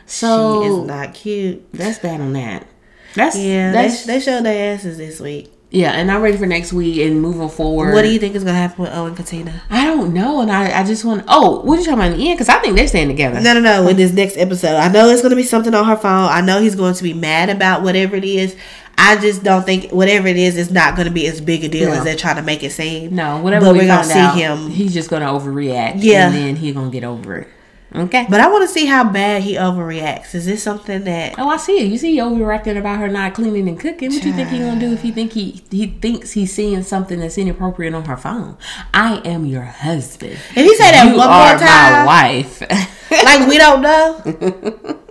so 0.05 0.63
she 0.63 0.67
is 0.69 0.85
not 0.87 1.13
cute. 1.13 1.71
that's 1.73 1.99
bad 1.99 2.19
on 2.19 2.33
that. 2.33 2.67
That's 3.13 3.37
Yeah, 3.37 3.71
That's 3.71 4.03
they, 4.05 4.15
they 4.15 4.19
showed 4.19 4.43
their 4.43 4.73
asses 4.75 4.97
this 4.97 5.21
week. 5.21 5.49
Yeah, 5.75 5.91
and 5.91 6.09
I'm 6.11 6.21
ready 6.21 6.37
for 6.37 6.45
next 6.45 6.71
week 6.73 6.99
and 7.01 7.21
moving 7.21 7.49
forward. 7.49 7.93
What 7.93 8.03
do 8.03 8.09
you 8.09 8.17
think 8.19 8.33
is 8.35 8.43
gonna 8.43 8.57
happen 8.57 8.83
with 8.83 8.93
Owen 8.93 9.09
and 9.09 9.17
Katina? 9.17 9.61
I 9.69 9.85
don't 9.85 10.13
know, 10.13 10.39
and 10.41 10.51
I, 10.51 10.79
I 10.79 10.83
just 10.83 11.03
want. 11.03 11.25
Oh, 11.27 11.59
what 11.61 11.77
are 11.77 11.81
you 11.81 11.85
talking 11.85 11.99
about 11.99 12.11
in 12.13 12.17
the 12.17 12.29
end? 12.29 12.37
Because 12.37 12.49
I 12.49 12.59
think 12.59 12.75
they're 12.77 12.87
staying 12.87 13.09
together. 13.09 13.41
No, 13.41 13.53
no, 13.53 13.59
no. 13.59 13.87
In 13.89 13.97
this 13.97 14.13
next 14.13 14.37
episode, 14.37 14.75
I 14.77 14.87
know 14.87 15.09
it's 15.09 15.21
gonna 15.21 15.35
be 15.35 15.43
something 15.43 15.73
on 15.73 15.85
her 15.85 15.97
phone. 15.97 16.29
I 16.29 16.41
know 16.41 16.61
he's 16.61 16.75
going 16.75 16.93
to 16.95 17.03
be 17.03 17.13
mad 17.13 17.49
about 17.49 17.83
whatever 17.83 18.15
it 18.15 18.23
is. 18.25 18.55
I 18.97 19.17
just 19.17 19.43
don't 19.43 19.65
think 19.65 19.91
whatever 19.91 20.29
it 20.29 20.37
is 20.37 20.55
is 20.55 20.71
not 20.71 20.95
gonna 20.95 21.11
be 21.11 21.27
as 21.27 21.41
big 21.41 21.65
a 21.65 21.67
deal 21.67 21.89
No. 21.89 21.95
as 21.95 22.03
they're 22.05 22.15
trying 22.15 22.37
to 22.37 22.41
make 22.41 22.63
it 22.63 22.71
seem. 22.71 23.13
No, 23.13 23.41
whatever 23.41 23.65
But 23.65 23.73
we 23.73 23.79
we're 23.79 23.87
gonna 23.87 24.03
see 24.05 24.17
out, 24.19 24.35
him. 24.37 24.69
He's 24.69 24.93
just 24.93 25.09
gonna 25.09 25.25
overreact. 25.25 25.95
Yeah. 25.97 26.27
and 26.27 26.35
then 26.35 26.55
he's 26.55 26.73
gonna 26.73 26.89
get 26.89 27.03
over 27.03 27.37
it. 27.39 27.47
Okay. 27.95 28.25
But 28.29 28.41
I 28.41 28.47
want 28.49 28.63
to 28.63 28.67
see 28.67 28.85
how 28.85 29.09
bad 29.09 29.41
he 29.43 29.55
overreacts. 29.55 30.35
Is 30.35 30.45
this 30.45 30.61
something 30.61 31.05
that? 31.05 31.35
Oh, 31.37 31.47
I 31.47 31.57
see 31.57 31.79
it. 31.79 31.91
You 31.91 31.97
see, 31.97 32.13
he 32.13 32.19
overreacting 32.19 32.77
about 32.77 32.99
her 32.99 33.07
not 33.07 33.33
cleaning 33.33 33.69
and 33.69 33.79
cooking. 33.79 34.11
What 34.11 34.21
do 34.21 34.29
you 34.29 34.33
think 34.35 34.49
he 34.49 34.59
gonna 34.59 34.79
do 34.79 34.91
if 34.93 35.01
he 35.01 35.11
think 35.11 35.33
he 35.33 35.63
he 35.71 35.87
thinks 35.87 36.31
he's 36.31 36.53
seeing 36.53 36.83
something 36.83 37.19
that's 37.19 37.37
inappropriate 37.37 37.93
on 37.93 38.05
her 38.05 38.17
phone? 38.17 38.57
I 38.93 39.17
am 39.19 39.45
your 39.45 39.63
husband. 39.63 40.33
If 40.33 40.55
he 40.55 40.75
say 40.75 40.91
that 40.91 41.11
you 41.11 41.17
one 41.17 41.29
more 41.29 41.57
time, 41.57 41.93
my 41.93 42.05
wife. 42.05 42.61
like 43.11 43.47
we 43.47 43.57
don't 43.57 43.81
know. 43.81 45.01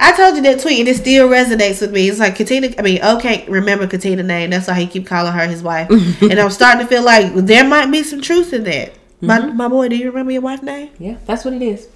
I 0.00 0.12
told 0.12 0.36
you 0.36 0.42
that 0.42 0.60
tweet, 0.60 0.80
and 0.80 0.88
it 0.88 0.96
still 0.96 1.28
resonates 1.28 1.80
with 1.80 1.92
me. 1.92 2.08
It's 2.08 2.20
like 2.20 2.36
Katina. 2.36 2.68
I 2.78 2.82
mean, 2.82 3.02
okay, 3.02 3.44
remember 3.48 3.86
Katina's 3.86 4.26
name. 4.26 4.50
That's 4.50 4.68
why 4.68 4.74
he 4.74 4.86
keep 4.86 5.06
calling 5.06 5.32
her 5.32 5.46
his 5.46 5.62
wife. 5.62 5.90
and 6.22 6.38
I'm 6.38 6.50
starting 6.50 6.82
to 6.82 6.88
feel 6.88 7.02
like 7.02 7.34
there 7.34 7.64
might 7.64 7.90
be 7.90 8.02
some 8.04 8.20
truth 8.20 8.52
in 8.52 8.64
that. 8.64 8.94
My 9.20 9.38
Mm-hmm. 9.40 9.56
my 9.56 9.68
boy, 9.68 9.88
do 9.88 9.96
you 9.96 10.06
remember 10.06 10.30
your 10.32 10.42
wife's 10.42 10.62
name? 10.62 10.90
Yeah, 10.98 11.16
that's 11.26 11.44
what 11.44 11.54
it 11.54 11.62
is. 11.62 11.86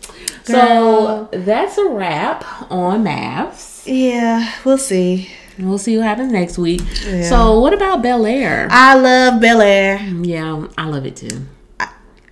Girl. 0.45 1.29
So 1.29 1.29
that's 1.33 1.79
a 1.79 1.89
wrap 1.89 2.45
on 2.71 3.05
MAFS. 3.05 3.83
Yeah, 3.87 4.53
we'll 4.65 4.79
see. 4.79 5.31
We'll 5.59 5.79
see 5.79 5.97
what 5.99 6.05
happens 6.07 6.33
next 6.33 6.59
week. 6.59 6.81
Yeah. 7.05 7.29
So 7.29 7.61
what 7.61 7.73
about 7.75 8.03
Bel 8.03 8.27
Air? 8.27 8.67
I 8.71 8.95
love 8.95 9.41
Bel 9.41 9.61
Air. 9.61 9.99
Yeah, 10.01 10.67
I 10.77 10.87
love 10.87 11.07
it 11.07 11.15
too. 11.17 11.47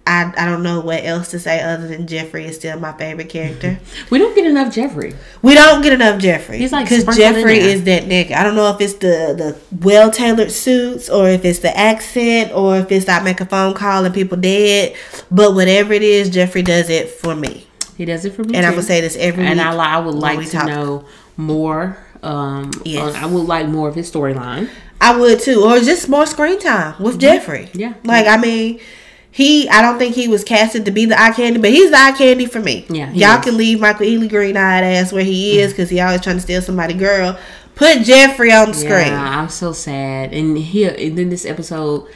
I, 0.07 0.33
I 0.37 0.45
don't 0.47 0.63
know 0.63 0.81
what 0.81 1.05
else 1.05 1.31
to 1.33 1.39
say 1.39 1.61
other 1.63 1.87
than 1.87 2.07
Jeffrey 2.07 2.45
is 2.47 2.57
still 2.57 2.81
my 2.81 2.93
favorite 2.93 3.29
character. 3.29 3.79
We 4.11 4.19
don't 4.19 4.35
get 4.35 4.47
enough 4.47 4.75
Jeffrey. 4.75 5.15
We 5.43 5.55
don't 5.55 5.83
get 5.83 5.93
enough 5.93 6.21
Jeffrey. 6.21 6.59
He's, 6.59 6.73
like, 6.73 6.89
because 6.89 7.05
Jeffrey 7.17 7.59
is 7.59 7.85
that 7.85 8.05
nigga. 8.05 8.33
I 8.33 8.43
don't 8.43 8.57
know 8.57 8.71
if 8.71 8.81
it's 8.81 8.95
the 8.95 9.35
the 9.37 9.59
well 9.85 10.11
tailored 10.11 10.51
suits 10.51 11.09
or 11.09 11.29
if 11.29 11.45
it's 11.45 11.61
the 11.61 11.77
accent 11.77 12.51
or 12.53 12.79
if 12.79 12.91
it's 12.91 13.09
I 13.09 13.23
make 13.23 13.41
a 13.41 13.47
phone 13.47 13.75
call 13.75 14.05
and 14.05 14.13
people 14.15 14.37
dead. 14.39 14.97
But 15.31 15.55
whatever 15.55 15.93
it 15.93 16.03
is, 16.03 16.29
Jeffrey 16.31 16.63
does 16.63 16.89
it 16.91 17.09
for 17.11 17.37
me. 17.37 17.67
He 17.97 18.05
does 18.05 18.25
it 18.25 18.33
for 18.35 18.43
me. 18.43 18.57
And 18.57 18.67
I'm 18.67 18.73
too. 18.73 18.77
gonna 18.79 18.87
say 18.87 19.01
this 19.01 19.17
every 19.17 19.45
and 19.47 19.59
week. 19.59 19.67
I, 19.67 19.97
I 19.97 19.99
would 20.01 20.15
like 20.15 20.41
to 20.41 20.51
talk. 20.51 20.67
know 20.67 21.05
more. 21.37 21.99
Um, 22.23 22.71
Yes. 22.85 23.15
I 23.15 23.27
would 23.27 23.47
like 23.47 23.69
more 23.69 23.89
of 23.89 23.95
his 23.95 24.11
storyline. 24.11 24.69
I 25.01 25.17
would 25.17 25.41
too, 25.41 25.63
or 25.65 25.79
just 25.79 26.09
more 26.09 26.27
screen 26.27 26.59
time 26.59 27.01
with 27.03 27.19
Jeffrey. 27.21 27.69
Yeah. 27.75 27.95
like 28.05 28.27
I 28.27 28.37
mean, 28.39 28.81
he. 29.31 29.69
I 29.69 29.83
don't 29.83 29.99
think 29.99 30.15
he 30.15 30.29
was 30.29 30.45
casted 30.45 30.85
to 30.85 30.91
be 30.91 31.05
the 31.05 31.21
eye 31.21 31.33
candy, 31.33 31.61
but 31.61 31.71
he's 31.71 31.91
the 31.91 31.97
eye 31.97 32.13
candy 32.13 32.47
for 32.47 32.61
me. 32.61 32.87
Yeah, 32.89 33.11
y'all 33.13 33.39
is. 33.39 33.45
can 33.45 33.57
leave 33.57 33.81
Michael 33.81 34.07
Ealy 34.07 34.29
green 34.29 34.57
eyed 34.57 34.85
ass 34.85 35.13
where 35.13 35.25
he 35.25 35.53
mm-hmm. 35.53 35.61
is 35.61 35.73
because 35.73 35.91
he 35.91 36.01
always 36.01 36.21
trying 36.21 36.37
to 36.37 36.43
steal 36.43 36.63
somebody 36.63 36.95
girl. 36.95 37.39
Put 37.75 38.03
Jeffrey 38.03 38.53
on 38.53 38.69
the 38.69 38.75
screen. 38.75 39.09
Yeah, 39.09 39.41
I'm 39.41 39.49
so 39.49 39.73
sad. 39.73 40.35
And 40.35 40.59
here, 40.59 40.95
and 40.99 41.17
then 41.17 41.31
this 41.31 41.47
episode, 41.47 42.09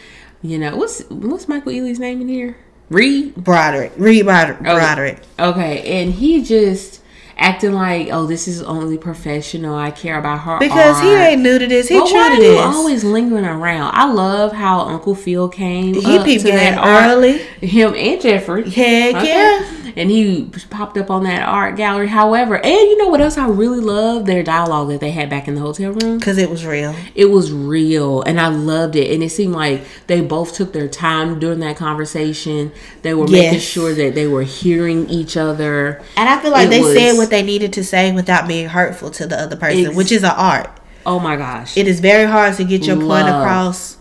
you 0.42 0.58
know, 0.58 0.76
what's 0.76 1.02
what's 1.08 1.48
Michael 1.48 1.72
Ealy's 1.72 1.98
name 1.98 2.20
in 2.20 2.28
here? 2.28 2.56
Reed. 2.90 3.34
Broderick, 3.36 3.92
Reed 3.96 4.26
Broderick. 4.26 4.60
Broderick. 4.60 5.20
Okay, 5.38 6.02
and 6.02 6.12
he 6.12 6.42
just 6.42 7.00
acting 7.36 7.72
like, 7.72 8.08
oh, 8.12 8.26
this 8.26 8.46
is 8.48 8.62
only 8.62 8.96
professional. 8.98 9.74
I 9.76 9.90
care 9.90 10.18
about 10.18 10.38
her 10.40 10.58
Because 10.58 11.00
he 11.00 11.08
ain't 11.14 11.42
new 11.42 11.58
to 11.58 11.66
this. 11.66 11.88
He 11.88 11.98
But 11.98 12.08
true 12.08 12.36
to 12.36 12.40
this. 12.42 12.60
always 12.60 13.04
lingering 13.04 13.44
around? 13.44 13.92
I 13.94 14.10
love 14.12 14.52
how 14.52 14.80
Uncle 14.80 15.14
Phil 15.14 15.48
came. 15.48 15.94
He 15.94 16.18
up 16.18 16.24
peeped 16.24 16.44
to 16.46 16.52
that 16.52 16.78
art. 16.78 17.10
early. 17.10 17.38
Him 17.60 17.94
and 17.94 18.20
Jeffrey. 18.20 18.68
Heck 18.70 19.16
Okay. 19.16 19.28
yeah. 19.28 19.83
And 19.96 20.10
he 20.10 20.50
popped 20.70 20.96
up 20.98 21.10
on 21.10 21.24
that 21.24 21.46
art 21.46 21.76
gallery. 21.76 22.08
However, 22.08 22.56
and 22.56 22.66
you 22.66 22.98
know 22.98 23.08
what 23.08 23.20
else 23.20 23.38
I 23.38 23.48
really 23.48 23.80
love? 23.80 24.26
Their 24.26 24.42
dialogue 24.42 24.88
that 24.88 25.00
they 25.00 25.10
had 25.10 25.30
back 25.30 25.48
in 25.48 25.54
the 25.54 25.60
hotel 25.60 25.92
room. 25.92 26.18
Because 26.18 26.38
it 26.38 26.50
was 26.50 26.64
real. 26.64 26.94
It 27.14 27.26
was 27.26 27.52
real 27.52 28.22
and 28.22 28.40
I 28.40 28.48
loved 28.48 28.96
it. 28.96 29.12
And 29.12 29.22
it 29.22 29.30
seemed 29.30 29.54
like 29.54 29.84
they 30.06 30.20
both 30.20 30.54
took 30.54 30.72
their 30.72 30.88
time 30.88 31.38
during 31.38 31.60
that 31.60 31.76
conversation. 31.76 32.72
They 33.02 33.14
were 33.14 33.28
making 33.28 33.60
sure 33.60 33.94
that 33.94 34.14
they 34.14 34.26
were 34.26 34.42
hearing 34.42 35.08
each 35.08 35.36
other. 35.36 36.02
And 36.16 36.28
I 36.28 36.40
feel 36.40 36.50
like 36.50 36.66
It 36.66 36.70
they 36.70 36.82
said 36.94 37.16
what 37.16 37.30
they 37.30 37.42
needed 37.42 37.72
to 37.74 37.84
say 37.84 38.12
without 38.12 38.48
being 38.48 38.68
hurtful 38.68 39.10
to 39.12 39.26
the 39.26 39.38
other 39.38 39.56
person, 39.56 39.86
Ex- 39.86 39.96
which 39.96 40.12
is 40.12 40.24
an 40.24 40.32
art. 40.36 40.70
Oh 41.06 41.20
my 41.20 41.36
gosh. 41.36 41.76
It 41.76 41.86
is 41.86 42.00
very 42.00 42.24
hard 42.24 42.54
to 42.56 42.64
get 42.64 42.86
your 42.86 42.96
point 42.96 43.28
across 43.28 43.98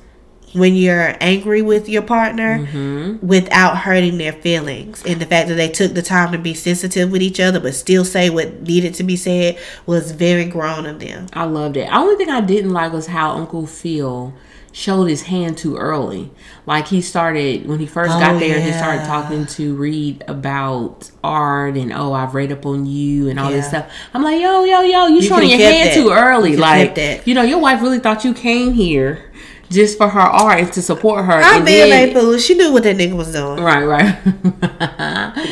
when 0.53 0.75
you're 0.75 1.15
angry 1.19 1.61
with 1.61 1.89
your 1.89 2.01
partner 2.03 2.59
Mm-hmm. 2.59 3.25
without 3.25 3.77
hurting 3.77 4.17
their 4.17 4.33
feelings. 4.33 5.03
And 5.05 5.19
the 5.19 5.25
fact 5.25 5.47
that 5.49 5.55
they 5.55 5.69
took 5.69 5.93
the 5.93 6.01
time 6.01 6.31
to 6.31 6.37
be 6.37 6.53
sensitive 6.53 7.11
with 7.11 7.21
each 7.21 7.39
other 7.39 7.59
but 7.59 7.73
still 7.73 8.05
say 8.05 8.29
what 8.29 8.61
needed 8.61 8.93
to 8.95 9.03
be 9.03 9.15
said 9.15 9.57
was 9.85 10.11
very 10.11 10.45
grown 10.45 10.85
of 10.85 10.99
them. 10.99 11.27
I 11.33 11.45
loved 11.45 11.77
it. 11.77 11.87
The 11.87 11.95
only 11.97 12.15
thing 12.15 12.29
I 12.29 12.41
didn't 12.41 12.71
like 12.71 12.93
was 12.93 13.07
how 13.07 13.31
Uncle 13.31 13.65
Phil 13.67 14.33
showed 14.71 15.05
his 15.05 15.23
hand 15.23 15.55
too 15.57 15.77
early. 15.77 16.31
Like 16.65 16.87
he 16.87 17.01
started 17.01 17.67
when 17.67 17.79
he 17.79 17.85
first 17.85 18.09
got 18.11 18.35
Oh, 18.35 18.39
there, 18.39 18.59
he 18.59 18.71
started 18.71 19.05
talking 19.05 19.45
to 19.45 19.75
Reed 19.75 20.23
about 20.27 21.11
art 21.23 21.77
and 21.77 21.93
oh, 21.93 22.13
I've 22.13 22.33
read 22.33 22.51
up 22.51 22.65
on 22.65 22.85
you 22.87 23.29
and 23.29 23.39
all 23.39 23.51
this 23.51 23.67
stuff. 23.67 23.91
I'm 24.15 24.23
like, 24.23 24.41
yo, 24.41 24.63
yo, 24.63 24.81
yo, 24.81 25.07
you, 25.07 25.21
showing 25.21 25.49
your 25.49 25.59
hand 25.59 25.89
that. 25.89 25.93
too 25.93 26.09
early. 26.11 26.51
You 26.51 26.57
like, 26.57 26.95
that. 26.95 27.27
you 27.27 27.35
know, 27.35 27.43
your 27.43 27.59
wife 27.59 27.81
really 27.81 27.99
thought 27.99 28.23
you 28.25 28.33
came 28.33 28.73
here 28.73 29.31
just 29.73 29.97
for 29.97 30.07
her 30.07 30.19
art 30.19 30.59
and 30.59 30.73
to 30.73 30.81
support 30.81 31.25
her. 31.25 31.33
I 31.33 31.57
and 31.57 31.65
mean, 31.65 31.89
then- 31.89 32.13
like, 32.13 32.15
Pooh, 32.15 32.39
she 32.39 32.53
knew 32.55 32.71
what 32.71 32.83
that 32.83 32.95
nigga 32.97 33.13
was 33.15 33.31
doing. 33.33 33.61
Right, 33.61 33.83
right. 33.83 34.17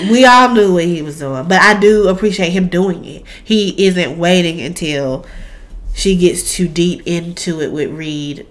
We 0.11 0.25
all 0.25 0.53
knew 0.53 0.73
what 0.73 0.85
he 0.85 1.01
was 1.01 1.19
doing, 1.19 1.47
but 1.47 1.61
I 1.61 1.79
do 1.79 2.07
appreciate 2.07 2.51
him 2.51 2.67
doing 2.67 3.03
it. 3.05 3.23
He 3.43 3.85
isn't 3.85 4.17
waiting 4.17 4.61
until 4.61 5.25
she 5.93 6.15
gets 6.17 6.53
too 6.53 6.67
deep 6.67 7.01
into 7.05 7.61
it 7.61 7.71
with 7.71 7.91
Reed 7.91 8.45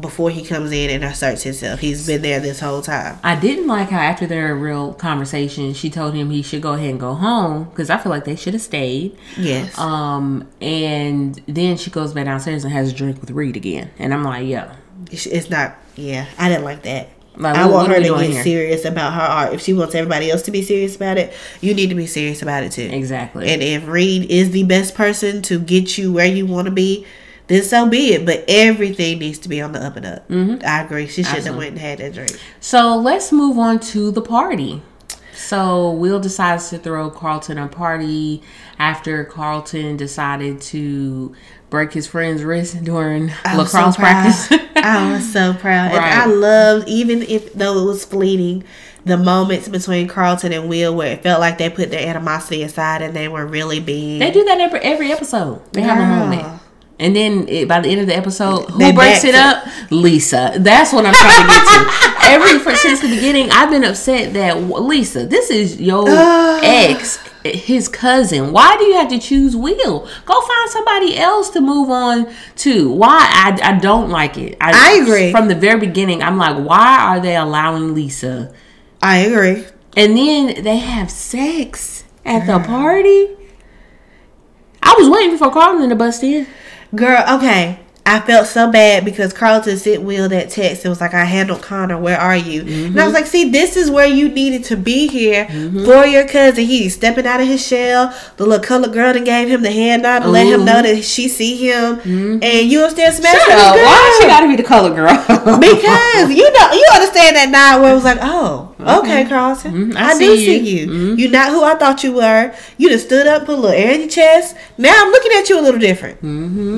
before 0.00 0.30
he 0.30 0.42
comes 0.44 0.72
in 0.72 0.88
and 0.90 1.04
asserts 1.04 1.42
himself. 1.42 1.80
He's 1.80 2.06
been 2.06 2.22
there 2.22 2.40
this 2.40 2.60
whole 2.60 2.80
time. 2.80 3.18
I 3.22 3.36
didn't 3.38 3.66
like 3.66 3.90
how 3.90 3.98
after 3.98 4.26
their 4.26 4.54
real 4.56 4.94
conversation, 4.94 5.74
she 5.74 5.90
told 5.90 6.14
him 6.14 6.30
he 6.30 6.42
should 6.42 6.62
go 6.62 6.72
ahead 6.72 6.90
and 6.90 7.00
go 7.00 7.14
home 7.14 7.64
because 7.64 7.90
I 7.90 7.98
feel 7.98 8.10
like 8.10 8.24
they 8.24 8.36
should 8.36 8.54
have 8.54 8.62
stayed. 8.62 9.16
Yes. 9.36 9.78
Um, 9.78 10.48
and 10.62 11.34
then 11.46 11.76
she 11.76 11.90
goes 11.90 12.14
back 12.14 12.24
downstairs 12.24 12.64
and 12.64 12.72
has 12.72 12.90
a 12.90 12.94
drink 12.94 13.20
with 13.20 13.30
Reed 13.32 13.56
again, 13.56 13.90
and 13.98 14.14
I'm 14.14 14.24
like, 14.24 14.46
yeah, 14.46 14.74
It's- 15.10 15.50
not. 15.50 15.76
Yeah, 15.94 16.24
I 16.38 16.48
didn't 16.48 16.64
like 16.64 16.84
that. 16.84 17.10
Like, 17.36 17.54
I 17.56 17.66
want 17.66 17.88
her 17.88 17.96
to 17.96 18.02
get 18.02 18.30
here? 18.30 18.42
serious 18.42 18.84
about 18.86 19.12
her 19.14 19.20
art. 19.20 19.54
If 19.54 19.60
she 19.62 19.72
wants 19.74 19.94
everybody 19.94 20.30
else 20.30 20.42
to 20.42 20.50
be 20.50 20.62
serious 20.62 20.96
about 20.96 21.18
it, 21.18 21.34
you 21.60 21.74
need 21.74 21.88
to 21.88 21.94
be 21.94 22.06
serious 22.06 22.40
about 22.42 22.62
it 22.62 22.72
too. 22.72 22.88
exactly. 22.90 23.48
And 23.50 23.62
if 23.62 23.86
Reed 23.86 24.30
is 24.30 24.50
the 24.52 24.64
best 24.64 24.94
person 24.94 25.42
to 25.42 25.58
get 25.58 25.96
you 25.98 26.12
where 26.12 26.26
you 26.26 26.46
want 26.46 26.66
to 26.66 26.70
be, 26.70 27.06
then 27.48 27.62
so 27.62 27.88
be 27.88 28.14
it. 28.14 28.24
But 28.26 28.44
everything 28.48 29.18
needs 29.18 29.38
to 29.40 29.48
be 29.48 29.60
on 29.60 29.72
the 29.72 29.84
up 29.84 29.96
and 29.96 30.06
up. 30.06 30.28
Mm-hmm. 30.28 30.66
I 30.66 30.82
agree. 30.82 31.06
She 31.06 31.22
shouldn't 31.22 31.46
have 31.46 31.56
went 31.56 31.70
and 31.70 31.78
had 31.78 31.98
that 31.98 32.14
drink. 32.14 32.38
so 32.60 32.96
let's 32.96 33.32
move 33.32 33.58
on 33.58 33.80
to 33.80 34.10
the 34.10 34.22
party. 34.22 34.82
So 35.34 35.90
Will 35.90 36.20
decides 36.20 36.70
to 36.70 36.78
throw 36.78 37.10
Carlton 37.10 37.58
a 37.58 37.66
party 37.68 38.42
after 38.78 39.24
Carlton 39.24 39.96
decided 39.96 40.60
to 40.62 41.34
break 41.68 41.92
his 41.92 42.06
friend's 42.06 42.44
wrist 42.44 42.82
during 42.84 43.30
I 43.44 43.56
was 43.56 43.72
lacrosse 43.74 43.94
so 43.96 44.00
practice. 44.00 44.48
I 44.76 45.12
was 45.12 45.32
so 45.32 45.52
proud. 45.58 45.92
Right. 45.92 46.02
And 46.02 46.22
I 46.22 46.26
loved, 46.26 46.88
even 46.88 47.22
if 47.22 47.52
though 47.54 47.82
it 47.82 47.84
was 47.86 48.04
fleeting, 48.04 48.64
the 49.04 49.16
moments 49.16 49.68
between 49.68 50.06
Carlton 50.06 50.52
and 50.52 50.68
Will 50.68 50.94
where 50.94 51.14
it 51.14 51.22
felt 51.22 51.40
like 51.40 51.58
they 51.58 51.68
put 51.68 51.90
their 51.90 52.06
animosity 52.08 52.62
aside 52.62 53.02
and 53.02 53.14
they 53.14 53.26
were 53.28 53.46
really 53.46 53.80
being. 53.80 54.20
They 54.20 54.30
do 54.30 54.44
that 54.44 54.60
every 54.60 54.80
every 54.80 55.10
episode. 55.12 55.60
They 55.72 55.82
have 55.82 55.98
a 55.98 56.06
moment. 56.06 56.61
And 56.98 57.16
then 57.16 57.48
it, 57.48 57.66
by 57.68 57.80
the 57.80 57.88
end 57.88 58.00
of 58.00 58.06
the 58.06 58.16
episode, 58.16 58.70
who 58.70 58.78
They 58.78 58.92
breaks 58.92 59.24
it 59.24 59.34
up? 59.34 59.64
Lisa. 59.90 60.54
That's 60.58 60.92
what 60.92 61.04
I'm 61.04 61.14
trying 61.14 61.42
to 61.42 61.48
get 61.48 61.64
to. 61.66 62.28
Every 62.30 62.58
for, 62.60 62.76
since 62.76 63.00
the 63.00 63.08
beginning, 63.08 63.50
I've 63.50 63.70
been 63.70 63.84
upset 63.84 64.34
that 64.34 64.62
Lisa, 64.62 65.26
this 65.26 65.50
is 65.50 65.80
your 65.80 66.04
ex, 66.08 67.18
his 67.44 67.88
cousin. 67.88 68.52
Why 68.52 68.76
do 68.76 68.84
you 68.84 68.94
have 68.94 69.08
to 69.08 69.18
choose 69.18 69.56
Will? 69.56 70.08
Go 70.24 70.40
find 70.40 70.70
somebody 70.70 71.18
else 71.18 71.50
to 71.50 71.60
move 71.60 71.90
on 71.90 72.32
to. 72.56 72.92
Why? 72.92 73.18
I, 73.18 73.58
I 73.74 73.78
don't 73.78 74.10
like 74.10 74.38
it. 74.38 74.56
I 74.60 75.00
agree. 75.02 75.32
From 75.32 75.48
the 75.48 75.56
very 75.56 75.80
beginning, 75.80 76.22
I'm 76.22 76.38
like, 76.38 76.56
why 76.56 76.98
are 77.00 77.20
they 77.20 77.34
allowing 77.36 77.94
Lisa? 77.94 78.54
I 79.02 79.18
agree. 79.18 79.66
And 79.96 80.16
then 80.16 80.62
they 80.62 80.76
have 80.76 81.10
sex 81.10 82.04
at 82.24 82.46
the 82.46 82.64
party. 82.64 83.28
I 84.82 84.94
was 84.98 85.08
waiting 85.08 85.36
for 85.38 85.50
Carlton 85.50 85.88
to 85.88 85.96
bust 85.96 86.22
in. 86.22 86.46
Girl, 86.94 87.24
okay. 87.36 87.78
I 88.04 88.20
felt 88.20 88.48
so 88.48 88.70
bad 88.70 89.04
because 89.04 89.32
Carlton 89.32 89.76
sent 89.78 90.02
Will 90.02 90.28
that 90.28 90.50
text. 90.50 90.84
It 90.84 90.88
was 90.88 91.00
like, 91.00 91.14
I 91.14 91.24
handled 91.24 91.62
Connor. 91.62 91.98
Where 91.98 92.18
are 92.18 92.36
you? 92.36 92.62
And 92.62 92.70
I 92.70 92.74
was 92.74 92.88
mm-hmm. 92.88 93.14
like, 93.14 93.26
see, 93.26 93.50
this 93.50 93.76
is 93.76 93.90
where 93.90 94.08
you 94.08 94.28
needed 94.28 94.64
to 94.64 94.76
be 94.76 95.06
here 95.06 95.44
mm-hmm. 95.44 95.84
for 95.84 96.04
your 96.04 96.26
cousin. 96.26 96.64
He's 96.64 96.94
stepping 96.94 97.26
out 97.26 97.40
of 97.40 97.46
his 97.46 97.64
shell. 97.64 98.12
The 98.38 98.44
little 98.44 98.64
colored 98.64 98.92
girl 98.92 99.12
that 99.12 99.24
gave 99.24 99.48
him 99.48 99.62
the 99.62 99.70
hand 99.70 100.02
nod 100.02 100.20
to 100.20 100.28
let 100.28 100.48
him 100.48 100.64
know 100.64 100.82
that 100.82 101.04
she 101.04 101.28
see 101.28 101.56
him. 101.56 101.96
Mm-hmm. 101.98 102.42
And 102.42 102.70
you 102.70 102.90
still 102.90 103.12
smash 103.12 103.32
Shut 103.32 103.50
up. 103.52 103.76
Why 103.76 104.18
she 104.20 104.26
gotta 104.26 104.48
be 104.48 104.56
the 104.56 104.64
color 104.64 104.92
girl? 104.92 105.14
because 105.60 106.30
you 106.30 106.52
know 106.52 106.72
you 106.72 106.86
understand 106.94 107.36
that 107.36 107.50
nod 107.50 107.82
where 107.82 107.92
it 107.92 107.94
was 107.94 108.04
like, 108.04 108.18
oh, 108.20 108.71
okay, 108.86 109.24
Carlton, 109.26 109.72
Mhm, 109.92 109.96
I 109.96 110.10
I, 110.12 110.18
do 110.18 110.36
see 110.36 110.44
see 110.46 110.58
you. 110.80 110.92
you. 110.92 111.14
You're 111.16 111.30
not 111.30 111.50
who 111.50 111.62
I 111.64 111.74
thought 111.74 112.02
you 112.04 112.12
were. 112.12 112.54
You 112.78 112.88
just 112.88 113.06
stood 113.06 113.26
up, 113.26 113.46
put 113.46 113.54
a 113.58 113.60
little 113.60 113.70
air 113.76 113.92
in 113.92 114.00
your 114.00 114.08
chest. 114.08 114.56
Now 114.78 114.92
I'm 114.96 115.10
looking 115.10 115.32
at 115.38 115.48
you 115.48 115.58
a 115.58 115.62
little 115.62 115.80
different. 115.80 116.20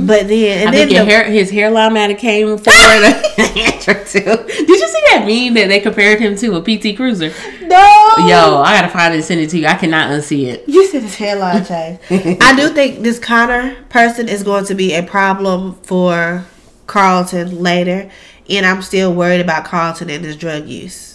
But 0.06 0.28
then, 0.28 0.58
and 0.66 0.68
I 0.70 0.72
then 0.72 0.88
the, 0.88 1.04
hair, 1.04 1.24
his 1.24 1.50
hairline 1.50 1.94
might 1.94 2.10
have 2.10 2.18
came 2.18 2.46
forward. 2.58 2.64
Did 3.36 4.68
you 4.68 4.88
see 4.88 5.02
that 5.10 5.24
meme 5.26 5.54
that 5.54 5.66
they 5.68 5.80
compared 5.80 6.20
him 6.20 6.36
to 6.36 6.56
a 6.56 6.60
PT 6.62 6.96
Cruiser? 6.96 7.32
no, 7.62 8.14
Yo, 8.28 8.62
I 8.62 8.74
gotta 8.80 8.88
find 8.88 9.12
it 9.14 9.18
and 9.18 9.24
send 9.24 9.40
it 9.40 9.50
to 9.50 9.58
you. 9.58 9.66
I 9.66 9.74
cannot 9.74 10.10
unsee 10.10 10.46
it. 10.46 10.64
You 10.68 10.86
said 10.86 11.02
his 11.02 11.16
hairline 11.16 11.64
change. 11.66 11.98
I 12.40 12.54
do 12.56 12.68
think 12.68 13.00
this 13.02 13.18
Connor 13.18 13.74
person 13.88 14.28
is 14.28 14.42
going 14.42 14.64
to 14.66 14.74
be 14.74 14.94
a 14.94 15.02
problem 15.02 15.74
for 15.82 16.44
Carlton 16.86 17.60
later, 17.62 18.10
and 18.48 18.66
I'm 18.66 18.82
still 18.82 19.12
worried 19.14 19.40
about 19.40 19.64
Carlton 19.64 20.10
and 20.10 20.24
his 20.24 20.36
drug 20.36 20.66
use. 20.66 21.13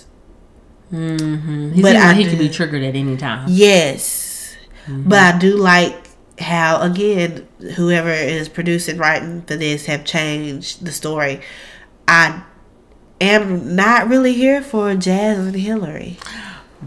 Mm-hmm. 0.91 1.81
But 1.81 1.95
I 1.95 2.13
he 2.13 2.23
do- 2.23 2.29
could 2.31 2.39
be 2.39 2.49
triggered 2.49 2.83
at 2.83 2.95
any 2.95 3.15
time. 3.17 3.45
Yes, 3.49 4.55
but 4.87 5.35
I 5.35 5.37
do 5.37 5.55
like 5.55 5.95
how 6.39 6.81
again 6.81 7.47
whoever 7.75 8.09
is 8.11 8.47
producing 8.49 8.97
writing 8.97 9.41
for 9.43 9.55
this 9.55 9.85
have 9.85 10.05
changed 10.05 10.85
the 10.85 10.91
story. 10.91 11.41
I 12.07 12.43
am 13.21 13.75
not 13.75 14.07
really 14.07 14.33
here 14.33 14.61
for 14.61 14.95
Jazz 14.95 15.37
and 15.37 15.55
Hillary. 15.55 16.17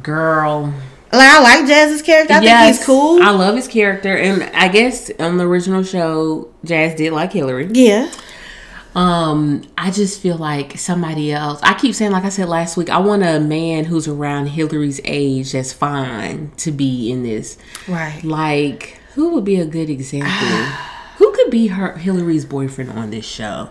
Girl. 0.03 0.73
Like 1.13 1.31
I 1.31 1.43
like 1.43 1.67
Jazz's 1.69 2.01
character. 2.01 2.33
I 2.35 2.41
think 2.41 2.59
he's 2.77 2.85
cool. 2.87 3.23
I 3.23 3.31
love 3.31 3.55
his 3.55 3.69
character, 3.69 4.17
and 4.17 4.45
I 4.57 4.69
guess 4.69 5.11
on 5.21 5.37
the 5.37 5.47
original 5.47 5.83
show, 5.83 6.49
Jazz 6.65 6.95
did 6.97 7.13
like 7.13 7.33
Hillary. 7.35 7.69
yeah. 7.73 8.11
Um, 8.95 9.63
I 9.79 9.91
just 9.91 10.21
feel 10.21 10.37
like 10.37 10.79
somebody 10.79 11.33
else. 11.33 11.61
I 11.63 11.75
keep 11.75 11.95
saying, 11.95 12.13
like 12.13 12.25
I 12.25 12.29
said 12.29 12.49
last 12.49 12.77
week, 12.77 12.91
I 12.91 12.99
want 12.99 13.23
a 13.23 13.41
man 13.41 13.85
who's 13.85 14.07
around 14.07 14.49
Hillary's 14.49 15.01
age 15.05 15.53
that's 15.53 15.73
fine 15.73 16.53
to 16.59 16.71
be 16.71 17.11
in 17.11 17.23
this. 17.23 17.57
Right. 17.89 18.23
Like, 18.23 19.01
who 19.15 19.31
would 19.31 19.45
be 19.45 19.57
a 19.57 19.67
good 19.67 19.89
example? 19.89 20.31
who 21.17 21.33
could 21.33 21.51
be 21.51 21.69
her 21.69 21.97
Hillary's 21.97 22.45
boyfriend 22.45 22.91
on 22.91 23.11
this 23.11 23.25
show? 23.25 23.71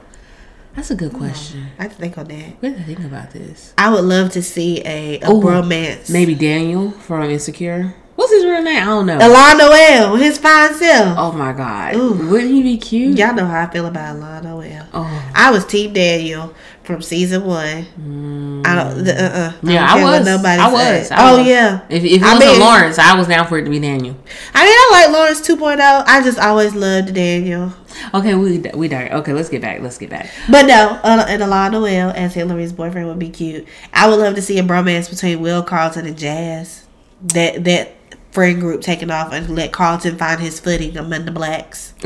That's 0.76 0.90
a 0.90 0.96
good 0.96 1.14
question. 1.14 1.68
I 1.78 1.84
have 1.84 1.92
to 1.92 1.98
think 1.98 2.18
on 2.18 2.28
that. 2.28 2.62
What 2.62 2.74
do 2.74 2.80
you 2.80 2.84
think 2.86 3.00
about 3.00 3.32
this? 3.32 3.74
I 3.78 3.90
would 3.90 4.06
love 4.06 4.32
to 4.32 4.42
see 4.42 4.82
a, 4.86 5.20
a 5.20 5.30
Ooh, 5.30 5.42
romance. 5.42 6.10
Maybe 6.10 6.34
Daniel 6.34 6.92
from 6.92 7.30
Insecure. 7.30 7.94
What's 8.16 8.32
his 8.34 8.46
real 8.46 8.62
name? 8.62 8.82
I 8.84 8.86
don't 8.86 9.06
know. 9.06 9.18
Y'lan 9.20 9.58
Noel, 9.58 10.16
his 10.18 10.38
fine 10.38 10.74
self. 10.76 11.18
Oh 11.18 11.32
my 11.32 11.54
god. 11.54 11.96
Ooh. 11.96 12.30
Wouldn't 12.30 12.52
he 12.52 12.62
be 12.62 12.78
cute? 12.78 13.18
Y'all 13.18 13.34
know 13.34 13.46
how 13.46 13.62
I 13.64 13.70
feel 13.72 13.86
about 13.88 14.16
Y'lan 14.18 14.44
Noel. 14.44 14.88
Oh. 14.94 15.32
I 15.34 15.50
was 15.50 15.66
Team 15.66 15.94
Daniel 15.94 16.54
from 16.84 17.02
season 17.02 17.46
one. 17.46 18.64
I 18.66 18.76
don't. 18.76 19.08
Uh-uh. 19.08 19.52
Mm. 19.54 19.72
Yeah, 19.74 19.88
don't 19.96 20.04
I 20.04 20.18
was. 20.20 20.26
Nobody 20.26 20.62
I 20.62 20.72
said. 20.72 21.00
was. 21.00 21.12
I 21.12 21.32
oh 21.32 21.38
was. 21.40 21.48
yeah. 21.48 21.82
If, 21.90 22.04
if 22.04 22.12
it 22.22 22.24
I 22.24 22.34
wasn't 22.34 22.52
mean- 22.52 22.60
Lawrence, 22.60 23.00
I 23.00 23.16
was 23.18 23.28
down 23.28 23.48
for 23.48 23.58
it 23.58 23.64
to 23.64 23.70
be 23.70 23.80
Daniel. 23.80 24.16
I 24.54 24.64
mean, 24.66 24.74
I 24.76 24.90
like 24.92 25.14
Lawrence 25.18 25.42
2.0. 25.48 26.04
I 26.06 26.22
just 26.24 26.38
always 26.38 26.76
loved 26.76 27.14
Daniel. 27.14 27.74
Okay, 28.14 28.36
we 28.36 28.58
we 28.76 28.88
died. 28.88 29.12
Okay, 29.14 29.34
let's 29.34 29.50
get 29.50 29.62
back. 29.62 29.82
Let's 29.82 29.98
get 29.98 30.10
back. 30.10 30.30
But 30.50 30.66
no, 30.66 31.00
uh, 31.04 31.26
and 31.28 31.42
Y'lan 31.42 31.72
Noel 31.72 32.12
as 32.12 32.34
Hillary's 32.34 32.74
boyfriend 32.74 33.08
would 33.08 33.20
be 33.20 33.30
cute. 33.30 33.68
I 33.94 34.08
would 34.10 34.20
love 34.20 34.36
to 34.36 34.42
see 34.42 34.60
a 34.60 34.64
bromance 34.64 35.10
between 35.10 35.40
Will 35.42 35.64
Carlton 35.64 36.06
and 36.06 36.18
Jazz. 36.18 36.86
That 37.34 37.64
that 37.64 37.94
friend 38.32 38.60
group 38.62 38.82
taken 38.82 39.12
off 39.12 39.34
and 39.34 39.50
let 39.56 39.72
Carlton 39.74 40.18
find 40.18 40.40
his 40.40 40.60
footing 40.60 40.98
among 40.98 41.26
the 41.26 41.32
blacks. 41.32 41.94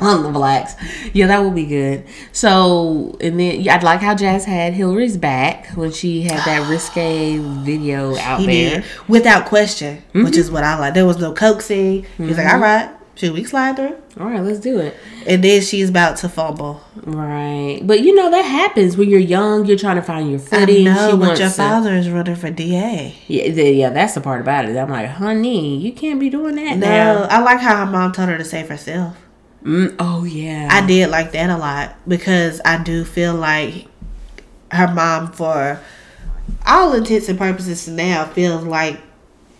among 0.00 0.22
the 0.22 0.30
blacks. 0.30 0.74
Yeah, 1.12 1.26
that 1.26 1.42
would 1.42 1.54
be 1.54 1.66
good. 1.66 2.04
So, 2.32 3.16
and 3.20 3.38
then 3.40 3.60
yeah, 3.60 3.74
I'd 3.76 3.82
like 3.82 4.00
how 4.00 4.14
Jazz 4.14 4.44
had 4.44 4.72
Hillary's 4.74 5.16
back 5.16 5.68
when 5.70 5.90
she 5.92 6.22
had 6.22 6.38
that 6.46 6.68
risque 6.70 7.38
video 7.38 8.16
out 8.18 8.40
He 8.40 8.46
there. 8.46 8.80
did 8.80 8.84
without 9.08 9.46
question, 9.46 9.96
Mm-hmm. 9.98 10.24
which 10.24 10.36
is 10.36 10.50
what 10.50 10.62
I 10.64 10.78
like. 10.78 10.94
There 10.94 11.06
was 11.06 11.18
no 11.18 11.32
coaxing. 11.32 12.04
He's 12.18 12.36
like, 12.38 12.46
all 12.52 12.60
right, 12.60 12.90
should 13.16 13.32
we 13.32 13.44
slide 13.44 13.76
through? 13.76 13.96
All 14.18 14.26
right, 14.28 14.40
let's 14.42 14.58
do 14.58 14.78
it. 14.80 14.96
And 15.26 15.42
then 15.44 15.62
she's 15.62 15.88
about 15.88 16.16
to 16.18 16.28
fumble. 16.28 16.82
Right, 16.96 17.80
but 17.82 18.00
you 18.00 18.14
know 18.14 18.30
that 18.30 18.42
happens 18.42 18.96
when 18.96 19.08
you're 19.08 19.20
young. 19.20 19.66
You're 19.66 19.78
trying 19.78 19.96
to 19.96 20.02
find 20.02 20.30
your 20.30 20.40
footing. 20.40 20.88
I 20.88 20.94
know, 20.94 21.10
she 21.12 21.16
but 21.18 21.38
your 21.38 21.48
to- 21.48 21.54
father 21.54 21.94
is 21.94 22.10
running 22.10 22.36
for 22.36 22.50
DA. 22.50 23.14
Yeah, 23.28 23.44
yeah, 23.44 23.90
that's 23.90 24.14
the 24.14 24.20
part 24.20 24.40
about 24.40 24.64
it. 24.64 24.76
I'm 24.76 24.90
like, 24.90 25.08
honey, 25.08 25.78
you 25.78 25.92
can't 25.92 26.18
be 26.18 26.28
doing 26.30 26.56
that 26.56 26.78
No, 26.78 26.86
now. 26.86 27.22
I 27.30 27.40
like 27.40 27.60
how 27.60 27.84
her 27.84 27.90
mom 27.90 28.12
told 28.12 28.28
her 28.28 28.38
to 28.38 28.44
save 28.44 28.68
herself. 28.68 29.16
Mm, 29.62 29.94
oh 29.98 30.24
yeah, 30.24 30.68
I 30.70 30.84
did 30.86 31.08
like 31.10 31.32
that 31.32 31.48
a 31.50 31.56
lot 31.56 31.96
because 32.06 32.60
I 32.64 32.82
do 32.82 33.04
feel 33.04 33.34
like 33.34 33.86
her 34.72 34.92
mom, 34.92 35.32
for 35.32 35.80
all 36.66 36.92
intents 36.94 37.28
and 37.28 37.38
purposes 37.38 37.88
now, 37.88 38.26
feels 38.26 38.64
like 38.64 39.00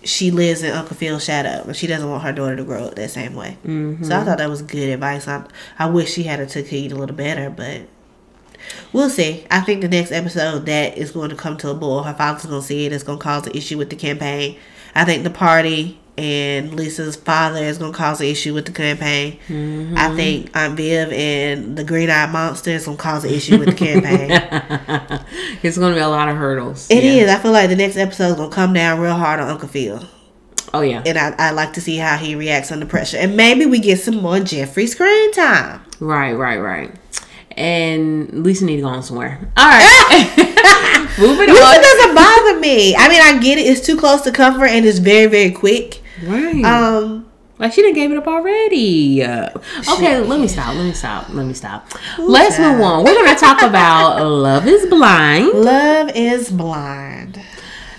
she 0.05 0.31
lives 0.31 0.63
in 0.63 0.73
Uncle 0.73 0.97
Phil's 0.97 1.25
shadow 1.25 1.65
and 1.67 1.77
she 1.77 1.87
doesn't 1.87 2.09
want 2.09 2.23
her 2.23 2.33
daughter 2.33 2.57
to 2.57 2.65
grow 2.65 2.85
up 2.85 2.95
that 2.95 3.11
same 3.11 3.35
way. 3.35 3.57
So 3.63 3.71
I 3.71 3.73
mm-hmm. 3.73 4.05
thought 4.05 4.39
that 4.39 4.49
was 4.49 4.63
good 4.63 4.91
advice. 4.91 5.27
I, 5.27 5.45
I 5.79 5.87
wish 5.87 6.13
she 6.13 6.25
had 6.25 6.47
took 6.49 6.67
heed 6.67 6.93
a 6.93 6.97
little 6.97 7.17
better, 7.17 7.51
but 7.51 7.83
we'll 8.93 9.11
see. 9.11 9.47
I 9.51 9.61
think 9.61 9.81
the 9.81 9.89
next 9.89 10.13
episode 10.13 10.67
that 10.67 10.97
is 10.97 11.11
going 11.11 11.31
to 11.31 11.37
come 11.37 11.57
to 11.59 11.71
a 11.71 11.75
boil. 11.75 12.03
Her 12.03 12.15
father's 12.15 12.47
going 12.47 12.61
to 12.61 12.67
see 12.67 12.87
it. 12.87 12.93
It's 12.93 13.05
going 13.05 13.19
to 13.19 13.23
cause 13.23 13.47
an 13.47 13.57
issue 13.57 13.79
with 13.79 13.91
the 13.91 13.97
campaign. 13.97 14.59
I 14.95 15.05
think 15.05 15.25
the 15.25 15.31
party 15.31 15.99
and 16.17 16.75
Lisa's 16.75 17.17
father 17.17 17.59
is 17.59 17.79
going 17.79 17.93
to 17.93 17.99
cause 17.99 18.21
an 18.21 18.27
issue 18.29 18.55
with 18.55 18.67
the 18.67 18.73
campaign. 18.73 19.39
Mm-hmm. 19.49 19.95
I 19.97 20.15
think 20.15 20.57
Aunt 20.57 20.77
Viv 20.77 21.13
and 21.13 21.77
the 21.77 21.83
Green 21.83 22.09
Eyed 22.09 22.31
Monster 22.31 22.71
is 22.71 22.85
going 22.85 22.97
to 22.97 23.03
cause 23.03 23.25
an 23.25 23.31
issue 23.31 23.59
with 23.59 23.71
the 23.71 23.75
campaign. 23.75 24.31
it's 25.63 25.79
gonna 25.79 25.95
be 25.95 26.01
a 26.01 26.09
lot 26.09 26.29
of 26.29 26.37
hurdles. 26.37 26.89
It 26.91 27.05
yeah. 27.05 27.11
is. 27.11 27.31
I 27.31 27.39
feel 27.39 27.53
like 27.53 27.69
the 27.69 27.77
next 27.77 27.97
episode 27.97 28.29
is 28.31 28.35
going 28.37 28.51
to 28.51 28.55
come 28.55 28.73
down 28.73 29.01
real 29.01 29.15
hard 29.15 29.41
on 29.41 29.49
Uncle 29.49 29.69
Phil. 29.69 30.03
Oh 30.73 30.81
yeah, 30.81 31.03
And 31.07 31.17
I, 31.17 31.35
I 31.39 31.51
like 31.53 31.73
to 31.75 31.81
see 31.81 31.97
how 31.99 32.17
he 32.17 32.35
reacts 32.35 32.73
under 32.73 32.85
pressure. 32.87 33.17
And 33.19 33.37
maybe 33.37 33.65
we 33.65 33.79
get 33.79 34.01
some 34.01 34.17
more 34.17 34.41
Jeffrey 34.41 34.87
screen 34.89 35.33
time. 35.33 35.83
right, 36.01 36.33
right, 36.33 36.59
right. 36.59 36.93
And 37.53 38.43
Lisa 38.43 38.65
need 38.65 38.77
to 38.77 38.83
go 38.83 38.89
on 38.89 39.03
somewhere. 39.05 39.39
All 39.57 39.69
right, 39.69 40.35
moving 41.21 41.49
Lisa 41.49 41.65
on. 41.65 41.81
doesn't 41.81 42.15
bother 42.17 42.59
me. 42.59 42.97
I 42.97 43.09
mean, 43.09 43.21
I 43.23 43.39
get 43.41 43.59
it. 43.59 43.67
It's 43.67 43.87
too 43.87 43.97
close 43.97 44.23
to 44.23 44.33
comfort 44.33 44.67
and 44.67 44.85
it's 44.85 44.99
very, 44.99 45.27
very 45.27 45.53
quick. 45.53 46.03
Right. 46.25 46.65
Um, 46.65 47.31
Like 47.59 47.73
she 47.73 47.83
didn't 47.83 47.95
gave 47.95 48.11
it 48.11 48.17
up 48.19 48.27
already. 48.27 49.23
Okay, 49.23 50.19
let 50.21 50.41
me 50.41 50.49
stop. 50.49 50.75
Let 50.75 50.85
me 50.85 50.93
stop. 50.93 51.29
Let 51.31 51.47
me 51.47 51.55
stop. 51.55 51.89
Let's 52.19 52.59
move 52.59 52.81
on. 52.81 53.05
We're 53.05 53.15
gonna 53.15 53.39
talk 53.39 53.63
about 53.63 54.21
Love 54.27 54.67
Is 54.67 54.87
Blind. 54.87 55.49
Love 55.53 56.11
is 56.17 56.51
blind. 56.51 57.41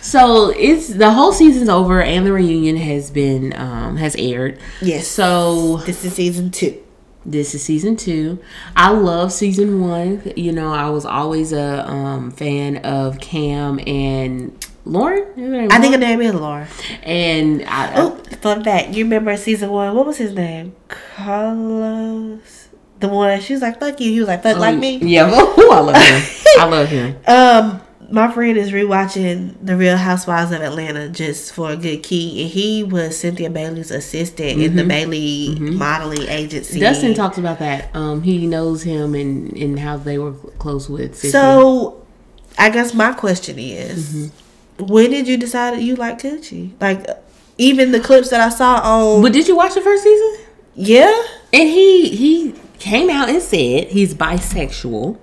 So 0.01 0.49
it's 0.55 0.89
the 0.89 1.11
whole 1.11 1.31
season's 1.31 1.69
over 1.69 2.01
and 2.01 2.25
the 2.25 2.33
reunion 2.33 2.75
has 2.77 3.09
been 3.09 3.53
um 3.57 3.95
has 3.97 4.15
aired. 4.17 4.59
Yes. 4.81 5.07
So 5.07 5.77
This 5.77 6.03
is 6.05 6.13
season 6.13 6.51
two. 6.51 6.77
this 7.25 7.55
is 7.55 7.63
season 7.63 7.95
two. 7.95 8.37
I 8.75 8.91
love 8.91 9.31
season 9.31 9.81
one. 9.81 10.33
You 10.35 10.51
know, 10.51 10.73
I 10.73 10.89
was 10.89 11.05
always 11.05 11.53
a 11.53 11.89
um 11.89 12.29
fan 12.31 12.77
of 12.77 13.19
Cam 13.21 13.79
and 13.87 14.51
Lauren. 14.85 15.23
I 15.71 15.79
think 15.79 15.93
her 15.95 15.99
Lauren? 15.99 15.99
name 15.99 16.21
is 16.21 16.33
Laura. 16.33 16.67
and 17.03 17.63
I, 17.67 17.93
Oh, 17.95 18.15
fun 18.41 18.63
fact. 18.63 18.93
You 18.93 19.03
remember 19.03 19.35
season 19.37 19.71
one? 19.71 19.95
What 19.95 20.05
was 20.05 20.17
his 20.17 20.33
name? 20.33 20.75
Carlos. 20.87 22.69
The 22.99 23.09
one 23.09 23.41
she 23.41 23.53
was 23.53 23.61
like, 23.61 23.79
"Fuck 23.79 23.99
you." 23.99 24.11
He 24.11 24.19
was 24.19 24.27
like, 24.29 24.41
"Fuck 24.43 24.57
like 24.57 24.77
me." 24.77 24.97
Yeah, 24.97 25.29
oh, 25.33 25.69
I 25.71 25.79
love 25.79 25.95
him. 25.95 26.51
I 26.59 26.65
love 26.65 26.87
him. 26.89 27.15
Um, 27.27 27.81
my 28.11 28.31
friend 28.31 28.55
is 28.57 28.71
rewatching 28.71 29.55
The 29.63 29.75
Real 29.75 29.97
Housewives 29.97 30.51
of 30.51 30.61
Atlanta 30.61 31.09
just 31.09 31.53
for 31.53 31.71
a 31.71 31.75
good 31.75 32.03
key, 32.03 32.43
and 32.43 32.51
he 32.51 32.83
was 32.83 33.17
Cynthia 33.17 33.49
Bailey's 33.49 33.89
assistant 33.91 34.61
in 34.61 34.75
the 34.75 34.83
Bailey 34.85 35.57
modeling 35.59 36.21
agency. 36.29 36.75
Mm-hmm. 36.75 36.81
Dustin 36.81 37.13
talks 37.15 37.37
about 37.39 37.57
that. 37.59 37.93
Um, 37.95 38.21
he 38.21 38.45
knows 38.45 38.83
him 38.83 39.15
and, 39.15 39.51
and 39.57 39.79
how 39.79 39.97
they 39.97 40.19
were 40.19 40.33
close 40.59 40.87
with. 40.87 41.15
Sissy. 41.15 41.31
So, 41.31 42.05
I 42.59 42.69
guess 42.69 42.93
my 42.93 43.11
question 43.13 43.57
is, 43.57 44.13
Mm-hmm. 44.29 44.44
When 44.79 45.11
did 45.11 45.27
you 45.27 45.37
decide 45.37 45.79
you 45.79 45.95
like 45.95 46.19
Coochie? 46.19 46.71
Like, 46.81 47.05
even 47.57 47.91
the 47.91 47.99
clips 47.99 48.29
that 48.29 48.41
I 48.41 48.49
saw 48.49 48.79
on, 48.81 49.21
but 49.21 49.33
did 49.33 49.47
you 49.47 49.55
watch 49.55 49.73
the 49.73 49.81
first 49.81 50.03
season? 50.03 50.45
yeah, 50.75 51.23
And 51.53 51.69
he 51.69 52.09
he 52.15 52.53
came 52.79 53.09
out 53.09 53.29
and 53.29 53.41
said 53.41 53.87
he's 53.87 54.13
bisexual. 54.13 55.17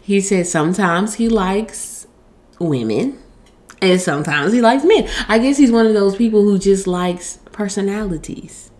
He 0.00 0.20
said 0.20 0.46
sometimes 0.46 1.14
he 1.14 1.28
likes 1.28 2.06
women 2.58 3.18
and 3.82 4.00
sometimes 4.00 4.52
he 4.52 4.60
likes 4.60 4.84
men. 4.84 5.08
I 5.28 5.38
guess 5.38 5.56
he's 5.56 5.72
one 5.72 5.86
of 5.86 5.94
those 5.94 6.16
people 6.16 6.42
who 6.42 6.58
just 6.58 6.86
likes 6.86 7.38
personalities. 7.52 8.70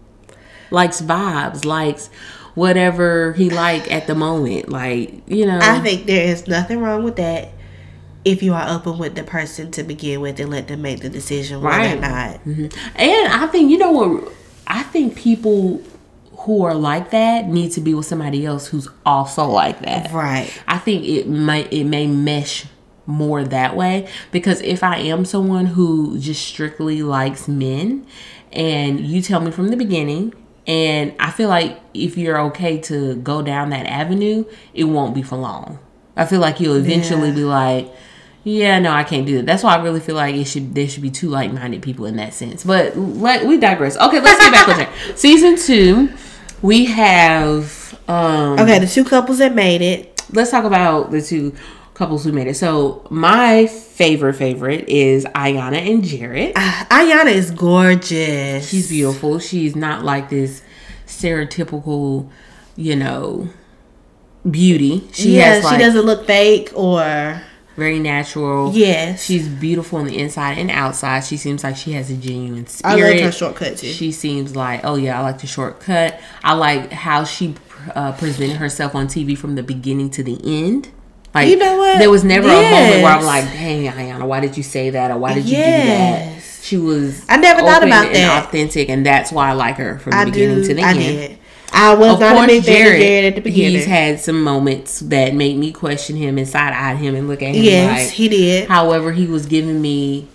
Likes 0.70 1.00
vibes, 1.00 1.64
likes 1.64 2.08
whatever 2.54 3.32
he 3.32 3.50
like 3.50 3.90
at 3.90 4.06
the 4.06 4.14
moment. 4.14 4.68
Like, 4.68 5.28
you 5.28 5.46
know. 5.46 5.58
I 5.60 5.80
think 5.80 6.06
there 6.06 6.24
is 6.24 6.46
nothing 6.46 6.80
wrong 6.80 7.02
with 7.02 7.16
that. 7.16 7.50
If 8.24 8.42
you 8.42 8.52
are 8.54 8.68
open 8.68 8.98
with 8.98 9.14
the 9.14 9.22
person 9.22 9.70
to 9.72 9.82
begin 9.82 10.20
with 10.20 10.38
and 10.40 10.50
let 10.50 10.68
them 10.68 10.82
make 10.82 11.00
the 11.00 11.08
decision 11.08 11.62
whether 11.62 11.76
Right. 11.78 12.00
not. 12.00 12.34
Mm-hmm. 12.44 12.66
And 12.96 13.32
I 13.32 13.46
think 13.46 13.70
you 13.70 13.78
know 13.78 13.90
what 13.92 14.32
I 14.66 14.82
think 14.82 15.16
people 15.16 15.82
who 16.40 16.62
are 16.64 16.74
like 16.74 17.10
that 17.10 17.48
need 17.48 17.70
to 17.72 17.80
be 17.80 17.92
with 17.94 18.06
somebody 18.06 18.44
else 18.46 18.66
who's 18.68 18.88
also 19.06 19.46
like 19.46 19.80
that. 19.80 20.10
Right. 20.12 20.50
I 20.68 20.78
think 20.78 21.04
it 21.04 21.28
might 21.28 21.72
it 21.72 21.84
may 21.84 22.06
mesh 22.06 22.66
more 23.06 23.42
that 23.42 23.74
way 23.74 24.06
because 24.30 24.60
if 24.60 24.82
I 24.84 24.98
am 24.98 25.24
someone 25.24 25.66
who 25.66 26.18
just 26.18 26.46
strictly 26.46 27.02
likes 27.02 27.48
men 27.48 28.06
and 28.52 29.00
you 29.00 29.20
tell 29.22 29.40
me 29.40 29.50
from 29.50 29.68
the 29.68 29.76
beginning 29.76 30.32
and 30.66 31.12
I 31.18 31.30
feel 31.30 31.48
like 31.48 31.80
if 31.94 32.16
you're 32.16 32.38
okay 32.42 32.78
to 32.82 33.16
go 33.16 33.42
down 33.42 33.70
that 33.70 33.86
avenue, 33.86 34.44
it 34.74 34.84
won't 34.84 35.14
be 35.14 35.22
for 35.22 35.36
long. 35.36 35.78
I 36.16 36.26
feel 36.26 36.40
like 36.40 36.60
you'll 36.60 36.76
eventually 36.76 37.28
Yeah. 37.30 37.34
be 37.34 37.44
like, 37.44 37.90
yeah, 38.42 38.78
no, 38.78 38.92
I 38.92 39.04
can't 39.04 39.26
do 39.26 39.36
that. 39.36 39.46
That's 39.46 39.62
why 39.62 39.76
I 39.76 39.82
really 39.82 40.00
feel 40.00 40.16
like 40.16 40.34
it 40.34 40.44
should 40.44 40.74
there 40.74 40.88
should 40.88 41.02
be 41.02 41.10
two 41.10 41.28
like 41.28 41.52
minded 41.52 41.82
people 41.82 42.06
in 42.06 42.16
that 42.16 42.32
sense. 42.32 42.64
But 42.64 42.96
let 42.96 43.46
we 43.46 43.58
digress. 43.58 43.96
Okay, 43.98 44.20
let's 44.20 44.38
get 44.38 44.52
back 44.52 44.68
on 44.68 44.74
track. 44.76 44.92
Season 45.16 45.56
two, 45.56 46.10
we 46.62 46.86
have 46.86 47.98
um 48.08 48.58
Okay, 48.58 48.78
the 48.78 48.86
two 48.86 49.04
couples 49.04 49.38
that 49.38 49.54
made 49.54 49.82
it. 49.82 50.22
let's 50.32 50.50
talk 50.50 50.64
about 50.64 51.10
the 51.10 51.20
two 51.20 51.54
couples 51.92 52.24
who 52.24 52.32
made 52.32 52.46
it. 52.46 52.54
So 52.56 53.06
my 53.10 53.66
favorite 53.66 54.34
favorite 54.34 54.88
is 54.88 55.26
Iyanna 55.26 55.92
and 55.92 56.02
Jared. 56.02 56.54
Ah, 56.56 56.86
Iyanna 56.90 57.32
is 57.32 57.50
gorgeous. 57.50 58.70
She's 58.70 58.88
beautiful. 58.88 59.38
She's 59.38 59.76
not 59.76 60.02
like 60.02 60.30
this 60.30 60.62
stereotypical, 61.06 62.30
you 62.74 62.96
know, 62.96 63.50
beauty. 64.50 65.06
She 65.12 65.36
yeah, 65.36 65.56
has 65.56 65.64
like, 65.64 65.74
she 65.74 65.84
doesn't 65.84 66.06
look 66.06 66.26
fake 66.26 66.70
or 66.74 67.42
very 67.80 67.98
natural. 67.98 68.72
Yes, 68.74 69.24
she's 69.24 69.48
beautiful 69.48 69.98
on 69.98 70.04
the 70.04 70.18
inside 70.18 70.58
and 70.58 70.70
outside. 70.70 71.24
She 71.24 71.38
seems 71.38 71.64
like 71.64 71.76
she 71.76 71.92
has 71.92 72.10
a 72.10 72.16
genuine 72.16 72.66
spirit. 72.66 72.92
I 72.92 73.10
like 73.10 73.20
her 73.22 73.32
shortcut 73.32 73.78
too. 73.78 73.90
She 73.90 74.12
seems 74.12 74.54
like, 74.54 74.82
oh 74.84 74.96
yeah, 74.96 75.18
I 75.18 75.22
like 75.22 75.40
the 75.40 75.46
shortcut. 75.46 76.20
I 76.44 76.52
like 76.52 76.92
how 76.92 77.24
she 77.24 77.54
uh, 77.94 78.12
presented 78.12 78.58
herself 78.58 78.94
on 78.94 79.08
TV 79.08 79.36
from 79.36 79.54
the 79.54 79.62
beginning 79.62 80.10
to 80.10 80.22
the 80.22 80.38
end. 80.44 80.90
Like 81.34 81.48
you 81.48 81.56
know 81.56 81.78
what? 81.78 81.98
There 81.98 82.10
was 82.10 82.22
never 82.22 82.48
yes. 82.48 82.58
a 82.58 82.70
moment 82.70 83.02
where 83.02 83.12
I'm 83.12 83.24
like, 83.24 83.44
"Dang, 83.44 83.90
Iyanna, 83.90 84.26
why 84.26 84.40
did 84.40 84.58
you 84.58 84.62
say 84.62 84.90
that? 84.90 85.10
Or 85.10 85.16
why 85.16 85.32
did 85.32 85.46
you 85.46 85.56
yes. 85.56 85.82
do 85.82 85.88
that?" 85.88 86.40
She 86.62 86.76
was. 86.76 87.24
I 87.30 87.38
never 87.38 87.60
thought 87.60 87.82
about 87.82 88.12
that. 88.12 88.44
Authentic, 88.44 88.90
and 88.90 89.06
that's 89.06 89.32
why 89.32 89.48
I 89.48 89.52
like 89.52 89.76
her 89.76 89.98
from 89.98 90.10
the 90.10 90.18
I 90.18 90.24
beginning 90.26 90.62
do, 90.62 90.68
to 90.68 90.74
the 90.74 90.82
I 90.82 90.90
end. 90.90 90.98
Did. 90.98 91.38
I 91.72 91.94
was 91.94 92.14
of 92.14 92.20
not 92.20 92.44
a 92.44 92.46
big 92.46 92.64
fan 92.64 92.86
of 92.86 93.00
Jared 93.00 93.24
at 93.24 93.34
the 93.36 93.40
beginning. 93.40 93.76
He's 93.76 93.86
had 93.86 94.20
some 94.20 94.42
moments 94.42 95.00
that 95.00 95.34
made 95.34 95.56
me 95.56 95.72
question 95.72 96.16
him 96.16 96.38
and 96.38 96.48
side 96.48 96.72
eye 96.72 96.94
him 96.94 97.14
and 97.14 97.28
look 97.28 97.42
at 97.42 97.54
him. 97.54 97.62
Yes, 97.62 98.06
like, 98.06 98.14
he 98.14 98.28
did. 98.28 98.68
However, 98.68 99.12
he 99.12 99.26
was 99.26 99.46
giving 99.46 99.80
me 99.80 100.28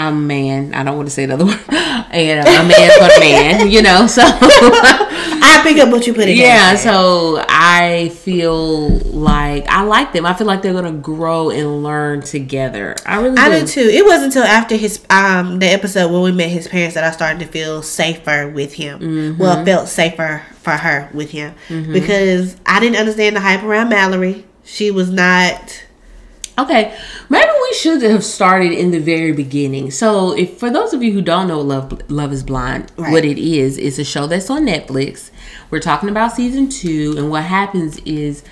I'm 0.00 0.16
a 0.16 0.20
man. 0.20 0.74
I 0.74 0.82
don't 0.82 0.96
want 0.96 1.08
to 1.08 1.14
say 1.14 1.24
another 1.24 1.44
word. 1.46 1.60
And 1.68 2.48
I'm 2.48 2.64
a 2.64 2.68
man 2.68 2.90
for 2.98 3.04
a 3.04 3.20
man, 3.20 3.70
you 3.70 3.82
know. 3.82 4.06
So 4.06 4.22
I 5.50 5.62
pick 5.62 5.78
up 5.78 5.90
what 5.90 6.06
you 6.06 6.14
put 6.14 6.28
in. 6.28 6.36
Yeah. 6.36 6.76
So 6.76 7.44
I 7.48 8.10
feel 8.10 8.88
like 8.88 9.66
I 9.68 9.82
like 9.82 10.12
them. 10.12 10.26
I 10.26 10.34
feel 10.34 10.46
like 10.46 10.62
they're 10.62 10.72
gonna 10.72 10.92
grow 10.92 11.50
and 11.50 11.82
learn 11.82 12.22
together. 12.22 12.96
I 13.06 13.20
really. 13.20 13.36
I 13.38 13.60
do. 13.60 13.66
too. 13.66 13.80
It 13.80 14.04
wasn't 14.04 14.34
until 14.34 14.44
after 14.44 14.76
his 14.76 15.04
um 15.10 15.58
the 15.58 15.66
episode 15.66 16.10
where 16.10 16.20
we 16.20 16.32
met 16.32 16.50
his 16.50 16.68
parents 16.68 16.94
that 16.94 17.04
I 17.04 17.10
started 17.10 17.40
to 17.40 17.46
feel 17.46 17.82
safer 17.82 18.48
with 18.48 18.74
him. 18.74 19.00
Mm-hmm. 19.00 19.40
Well, 19.40 19.64
felt 19.64 19.88
safer 19.88 20.42
for 20.60 20.72
her 20.72 21.10
with 21.12 21.30
him 21.30 21.54
mm-hmm. 21.68 21.92
because 21.92 22.56
I 22.66 22.80
didn't 22.80 22.96
understand 22.98 23.36
the 23.36 23.40
hype 23.40 23.62
around 23.62 23.88
Mallory. 23.88 24.44
She 24.64 24.90
was 24.90 25.10
not 25.10 25.84
Okay, 26.60 26.94
maybe 27.30 27.50
we 27.62 27.74
should 27.74 28.02
have 28.02 28.22
started 28.22 28.72
in 28.72 28.90
the 28.90 28.98
very 28.98 29.32
beginning. 29.32 29.90
So, 29.90 30.36
if 30.36 30.58
for 30.58 30.68
those 30.68 30.92
of 30.92 31.02
you 31.02 31.10
who 31.12 31.22
don't 31.22 31.48
know 31.48 31.60
Love 31.60 32.10
Love 32.10 32.32
is 32.32 32.42
Blind, 32.42 32.92
right. 32.98 33.10
what 33.10 33.24
it 33.24 33.38
is, 33.38 33.78
it's 33.78 33.98
a 33.98 34.04
show 34.04 34.26
that's 34.26 34.50
on 34.50 34.66
Netflix. 34.66 35.30
We're 35.70 35.80
talking 35.80 36.08
about 36.08 36.32
season 36.32 36.68
2 36.68 37.14
and 37.16 37.30
what 37.30 37.44
happens 37.44 37.98
is 38.00 38.42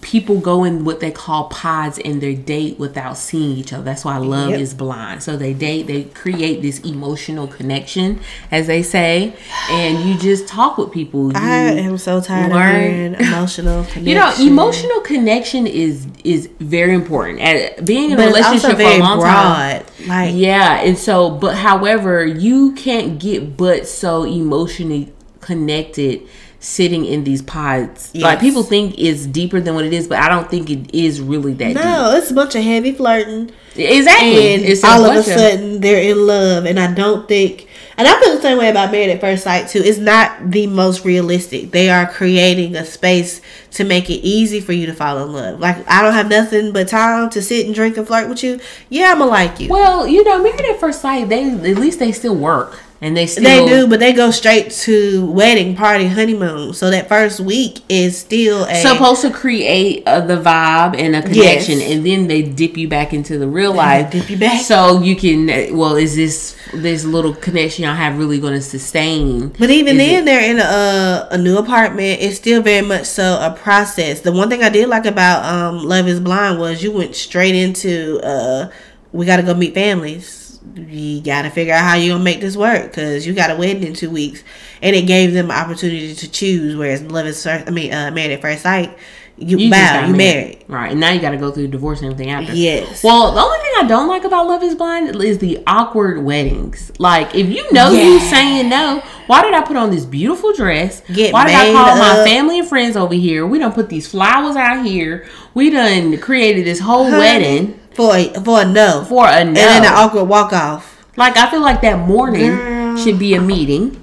people 0.00 0.40
go 0.40 0.64
in 0.64 0.84
what 0.84 1.00
they 1.00 1.10
call 1.10 1.48
pods 1.48 1.98
and 1.98 2.20
they 2.20 2.34
date 2.34 2.78
without 2.78 3.16
seeing 3.16 3.56
each 3.56 3.72
other. 3.72 3.82
That's 3.82 4.04
why 4.04 4.16
love 4.16 4.50
yep. 4.50 4.60
is 4.60 4.72
blind. 4.72 5.22
So 5.22 5.36
they 5.36 5.52
date, 5.52 5.86
they 5.86 6.04
create 6.04 6.62
this 6.62 6.80
emotional 6.80 7.46
connection, 7.46 8.20
as 8.50 8.66
they 8.66 8.82
say, 8.82 9.34
and 9.70 10.08
you 10.08 10.18
just 10.18 10.48
talk 10.48 10.78
with 10.78 10.92
people. 10.92 11.32
You 11.32 11.38
I 11.38 11.56
am 11.72 11.98
so 11.98 12.20
tired 12.20 12.52
learn. 12.52 13.14
of 13.14 13.20
emotional 13.28 13.84
connection. 13.84 14.06
you 14.06 14.14
know, 14.14 14.32
emotional 14.40 15.00
connection 15.00 15.66
is 15.66 16.06
is 16.24 16.48
very 16.58 16.94
important. 16.94 17.40
At 17.40 17.84
being 17.84 18.10
in 18.12 18.16
but 18.16 18.24
a 18.24 18.26
relationship 18.28 18.76
for 18.76 18.82
a 18.82 18.98
long 18.98 19.18
broad. 19.18 19.86
time. 19.86 20.08
Like 20.08 20.34
yeah, 20.34 20.80
and 20.80 20.96
so, 20.96 21.30
but 21.30 21.56
however, 21.56 22.24
you 22.24 22.72
can't 22.72 23.20
get 23.20 23.56
but 23.56 23.86
so 23.86 24.24
emotionally 24.24 25.12
connected 25.40 26.26
sitting 26.62 27.04
in 27.04 27.24
these 27.24 27.42
pods. 27.42 28.10
Yes. 28.14 28.22
Like 28.22 28.40
people 28.40 28.62
think 28.62 28.94
it's 28.96 29.26
deeper 29.26 29.60
than 29.60 29.74
what 29.74 29.84
it 29.84 29.92
is, 29.92 30.06
but 30.06 30.18
I 30.18 30.28
don't 30.28 30.48
think 30.48 30.70
it 30.70 30.94
is 30.94 31.20
really 31.20 31.54
that. 31.54 31.74
No, 31.74 32.12
deep. 32.12 32.22
it's 32.22 32.30
a 32.30 32.34
bunch 32.34 32.54
of 32.54 32.62
heavy 32.62 32.92
flirting. 32.92 33.50
Exactly. 33.74 34.54
And 34.54 34.62
it's 34.62 34.84
all 34.84 35.04
of 35.04 35.16
a 35.16 35.22
sudden 35.22 35.76
of... 35.76 35.82
they're 35.82 36.02
in 36.02 36.24
love, 36.24 36.64
and 36.64 36.78
I 36.78 36.94
don't 36.94 37.26
think. 37.26 37.68
And 37.98 38.06
I 38.06 38.18
feel 38.20 38.36
the 38.36 38.40
same 38.40 38.58
way 38.58 38.70
about 38.70 38.92
Married 38.92 39.10
at 39.10 39.20
First 39.20 39.42
Sight 39.42 39.68
too. 39.68 39.80
It's 39.80 39.98
not 39.98 40.50
the 40.50 40.68
most 40.68 41.04
realistic. 41.04 41.72
They 41.72 41.90
are 41.90 42.06
creating 42.06 42.76
a 42.76 42.84
space 42.84 43.42
to 43.72 43.84
make 43.84 44.08
it 44.08 44.24
easy 44.24 44.60
for 44.60 44.72
you 44.72 44.86
to 44.86 44.94
fall 44.94 45.18
in 45.22 45.32
love. 45.32 45.58
Like 45.58 45.88
I 45.90 46.00
don't 46.00 46.14
have 46.14 46.28
nothing 46.28 46.72
but 46.72 46.88
time 46.88 47.28
to 47.30 47.42
sit 47.42 47.66
and 47.66 47.74
drink 47.74 47.96
and 47.96 48.06
flirt 48.06 48.28
with 48.28 48.42
you. 48.44 48.60
Yeah, 48.88 49.12
I'ma 49.12 49.24
like 49.24 49.58
you. 49.58 49.68
Well, 49.68 50.06
you 50.06 50.22
know, 50.22 50.40
Married 50.40 50.60
at 50.60 50.78
First 50.78 51.02
Sight, 51.02 51.28
they 51.28 51.50
at 51.50 51.60
least 51.60 51.98
they 51.98 52.12
still 52.12 52.36
work 52.36 52.78
and 53.02 53.16
they 53.16 53.26
still 53.26 53.42
they 53.42 53.66
do, 53.66 53.88
but 53.88 53.98
they 53.98 54.12
go 54.12 54.30
straight 54.30 54.70
to 54.70 55.26
wedding 55.26 55.74
party 55.74 56.06
honeymoon. 56.06 56.72
So 56.72 56.88
that 56.90 57.08
first 57.08 57.40
week 57.40 57.80
is 57.88 58.16
still 58.16 58.64
a, 58.64 58.76
supposed 58.76 59.22
to 59.22 59.30
create 59.30 60.06
uh, 60.06 60.20
the 60.20 60.36
vibe 60.36 60.96
and 60.96 61.16
a 61.16 61.22
connection, 61.22 61.80
yes. 61.80 61.90
and 61.90 62.06
then 62.06 62.28
they 62.28 62.42
dip 62.42 62.76
you 62.76 62.86
back 62.86 63.12
into 63.12 63.38
the 63.38 63.48
real 63.48 63.74
life. 63.74 64.12
Dip 64.12 64.30
you 64.30 64.38
back, 64.38 64.62
so 64.62 65.02
you 65.02 65.16
can. 65.16 65.76
Well, 65.76 65.96
is 65.96 66.14
this 66.14 66.56
this 66.72 67.04
little 67.04 67.34
connection 67.34 67.84
y'all 67.84 67.96
have 67.96 68.18
really 68.18 68.38
going 68.38 68.54
to 68.54 68.62
sustain? 68.62 69.48
But 69.48 69.70
even 69.70 69.96
is 69.96 70.06
then, 70.06 70.22
it, 70.22 70.24
they're 70.24 70.50
in 70.50 70.60
a, 70.60 71.28
a 71.32 71.38
new 71.38 71.58
apartment. 71.58 72.22
It's 72.22 72.36
still 72.36 72.62
very 72.62 72.86
much 72.86 73.06
so 73.06 73.36
a 73.42 73.50
process. 73.50 74.20
The 74.20 74.30
one 74.30 74.48
thing 74.48 74.62
I 74.62 74.70
did 74.70 74.88
like 74.88 75.06
about 75.06 75.44
um, 75.44 75.84
Love 75.84 76.06
Is 76.06 76.20
Blind 76.20 76.60
was 76.60 76.84
you 76.84 76.92
went 76.92 77.16
straight 77.16 77.56
into 77.56 78.20
uh, 78.22 78.70
we 79.10 79.26
got 79.26 79.38
to 79.38 79.42
go 79.42 79.54
meet 79.54 79.74
families 79.74 80.41
you 80.74 81.20
got 81.20 81.42
to 81.42 81.50
figure 81.50 81.74
out 81.74 81.84
how 81.84 81.94
you're 81.94 82.14
gonna 82.14 82.24
make 82.24 82.40
this 82.40 82.56
work 82.56 82.90
because 82.90 83.26
you 83.26 83.34
got 83.34 83.50
a 83.50 83.56
wedding 83.56 83.82
in 83.82 83.94
two 83.94 84.10
weeks, 84.10 84.42
and 84.80 84.96
it 84.96 85.06
gave 85.06 85.32
them 85.32 85.50
an 85.50 85.56
opportunity 85.56 86.14
to 86.14 86.30
choose. 86.30 86.76
Whereas 86.76 87.02
love 87.02 87.26
is 87.26 87.42
first, 87.42 87.68
I 87.68 87.70
mean, 87.70 87.92
uh, 87.92 88.10
married 88.10 88.32
at 88.32 88.40
first 88.40 88.62
sight, 88.62 88.96
you, 89.36 89.58
you 89.58 89.70
bow, 89.70 90.06
you 90.06 90.14
married. 90.14 90.64
right? 90.68 90.92
And 90.92 91.00
now 91.00 91.10
you 91.10 91.20
got 91.20 91.30
to 91.30 91.36
go 91.36 91.50
through 91.50 91.68
divorce 91.68 92.00
and 92.00 92.12
everything 92.12 92.30
after. 92.30 92.54
Yes. 92.54 93.02
Well, 93.02 93.32
the 93.32 93.40
only 93.40 93.58
thing 93.58 93.72
I 93.78 93.84
don't 93.88 94.08
like 94.08 94.24
about 94.24 94.46
Love 94.46 94.62
Is 94.62 94.74
Blind 94.74 95.16
is 95.16 95.38
the 95.38 95.62
awkward 95.66 96.22
weddings. 96.22 96.92
Like, 96.98 97.34
if 97.34 97.48
you 97.48 97.70
know 97.72 97.90
yeah. 97.90 98.02
you 98.02 98.20
saying 98.20 98.68
no, 98.68 99.02
why 99.26 99.42
did 99.42 99.54
I 99.54 99.62
put 99.62 99.76
on 99.76 99.90
this 99.90 100.04
beautiful 100.04 100.52
dress? 100.52 101.00
Get 101.12 101.32
why 101.32 101.46
did 101.46 101.54
I 101.54 101.72
call 101.72 101.88
up. 101.88 101.98
my 101.98 102.24
family 102.24 102.58
and 102.58 102.68
friends 102.68 102.96
over 102.96 103.14
here? 103.14 103.46
We 103.46 103.58
don't 103.58 103.74
put 103.74 103.88
these 103.88 104.08
flowers 104.08 104.56
out 104.56 104.84
here. 104.84 105.26
We 105.54 105.70
done 105.70 106.18
created 106.18 106.66
this 106.66 106.78
whole 106.78 107.10
wedding 107.10 107.80
for 107.94 108.16
a, 108.16 108.32
for 108.42 108.62
a 108.62 108.64
no. 108.64 109.04
For 109.08 109.26
a 109.26 109.44
no. 109.44 109.48
And 109.48 109.56
then 109.56 109.84
an 109.84 109.92
awkward 109.92 110.24
walk 110.24 110.52
off. 110.52 111.04
Like 111.16 111.36
I 111.36 111.50
feel 111.50 111.60
like 111.60 111.82
that 111.82 112.06
morning 112.06 112.50
Girl. 112.50 112.96
should 112.96 113.18
be 113.18 113.34
a 113.34 113.40
meeting, 113.40 114.02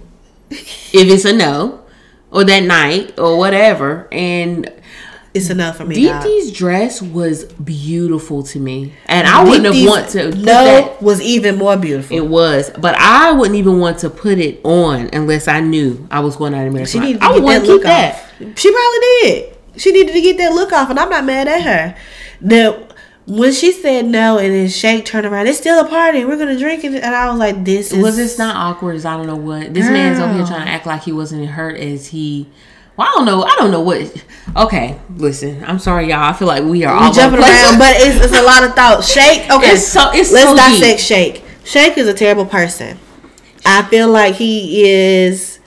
if 0.49 0.93
it's 0.93 1.25
a 1.25 1.33
no, 1.33 1.83
or 2.31 2.43
that 2.43 2.63
night 2.63 3.17
or 3.17 3.37
whatever. 3.37 4.07
And 4.11 4.71
it's 5.33 5.49
enough 5.49 5.77
for 5.77 5.85
me. 5.85 5.95
Dee's 5.95 6.51
dress 6.51 7.01
was 7.01 7.45
beautiful 7.45 8.43
to 8.43 8.59
me, 8.59 8.93
and 9.05 9.27
I 9.27 9.43
wouldn't 9.43 9.73
have 9.73 9.87
want 9.87 10.09
to. 10.09 10.31
No, 10.31 10.65
that, 10.65 11.01
was 11.01 11.21
even 11.21 11.57
more 11.57 11.77
beautiful. 11.77 12.15
It 12.15 12.25
was, 12.25 12.71
but 12.79 12.95
I 12.95 13.31
wouldn't 13.31 13.55
even 13.55 13.79
want 13.79 13.99
to 13.99 14.09
put 14.09 14.39
it 14.39 14.59
on 14.63 15.09
unless 15.13 15.47
I 15.47 15.59
knew 15.59 16.07
I 16.09 16.19
was 16.21 16.35
going 16.35 16.53
out 16.53 16.67
of 16.67 16.89
She 16.89 16.99
needed 16.99 17.21
to 17.21 17.25
I 17.25 17.39
get 17.39 17.45
that 17.45 17.63
look 17.63 17.83
that. 17.83 18.15
off. 18.15 18.31
She 18.57 18.71
probably 18.71 18.99
did. 19.21 19.57
She 19.77 19.91
needed 19.91 20.13
to 20.13 20.21
get 20.21 20.37
that 20.37 20.53
look 20.53 20.73
off, 20.73 20.89
and 20.89 20.99
I'm 20.99 21.09
not 21.09 21.25
mad 21.25 21.47
at 21.47 21.61
her. 21.61 21.95
The 22.41 22.88
when 23.29 23.53
she 23.53 23.71
said 23.71 24.05
no 24.05 24.39
and 24.39 24.51
then 24.51 24.67
Shake 24.69 25.05
turned 25.05 25.27
around, 25.27 25.45
it's 25.45 25.59
still 25.59 25.79
a 25.85 25.87
party. 25.87 26.25
We're 26.25 26.37
gonna 26.37 26.57
drink 26.57 26.83
it, 26.83 26.95
and 26.95 27.15
I 27.15 27.29
was 27.29 27.37
like, 27.37 27.63
"This 27.63 27.91
is... 27.91 28.03
was 28.03 28.17
this 28.17 28.39
not 28.39 28.55
awkward?" 28.55 28.95
As 28.95 29.05
I 29.05 29.15
don't 29.15 29.27
know 29.27 29.35
what 29.35 29.71
this 29.71 29.85
Girl. 29.85 29.93
man's 29.93 30.19
over 30.19 30.33
here 30.33 30.45
trying 30.45 30.65
to 30.65 30.71
act 30.71 30.87
like 30.87 31.03
he 31.03 31.11
wasn't 31.11 31.45
hurt 31.45 31.77
as 31.77 32.07
he. 32.07 32.47
Well, 32.97 33.07
I 33.07 33.11
don't 33.11 33.25
know. 33.25 33.43
I 33.43 33.55
don't 33.57 33.69
know 33.69 33.81
what. 33.81 34.25
Okay, 34.57 34.99
listen. 35.15 35.63
I'm 35.63 35.77
sorry, 35.77 36.09
y'all. 36.09 36.23
I 36.23 36.33
feel 36.33 36.47
like 36.47 36.63
we 36.63 36.83
are 36.85 36.99
we 36.99 37.05
all 37.05 37.13
jumping 37.13 37.39
around, 37.39 37.77
but 37.77 37.95
it's, 37.97 38.25
it's 38.25 38.35
a 38.35 38.41
lot 38.41 38.63
of 38.63 38.73
thoughts. 38.73 39.07
Shake. 39.07 39.47
Okay, 39.51 39.73
it's 39.73 39.87
so, 39.87 40.09
it's 40.11 40.31
let's 40.31 40.49
so 40.49 40.55
dissect 40.55 40.97
deep. 40.97 40.99
Shake. 40.99 41.43
Shake 41.63 41.97
is 41.99 42.07
a 42.07 42.15
terrible 42.15 42.47
person. 42.47 42.97
I 43.63 43.83
feel 43.83 44.09
like 44.09 44.35
he 44.35 44.89
is. 44.89 45.59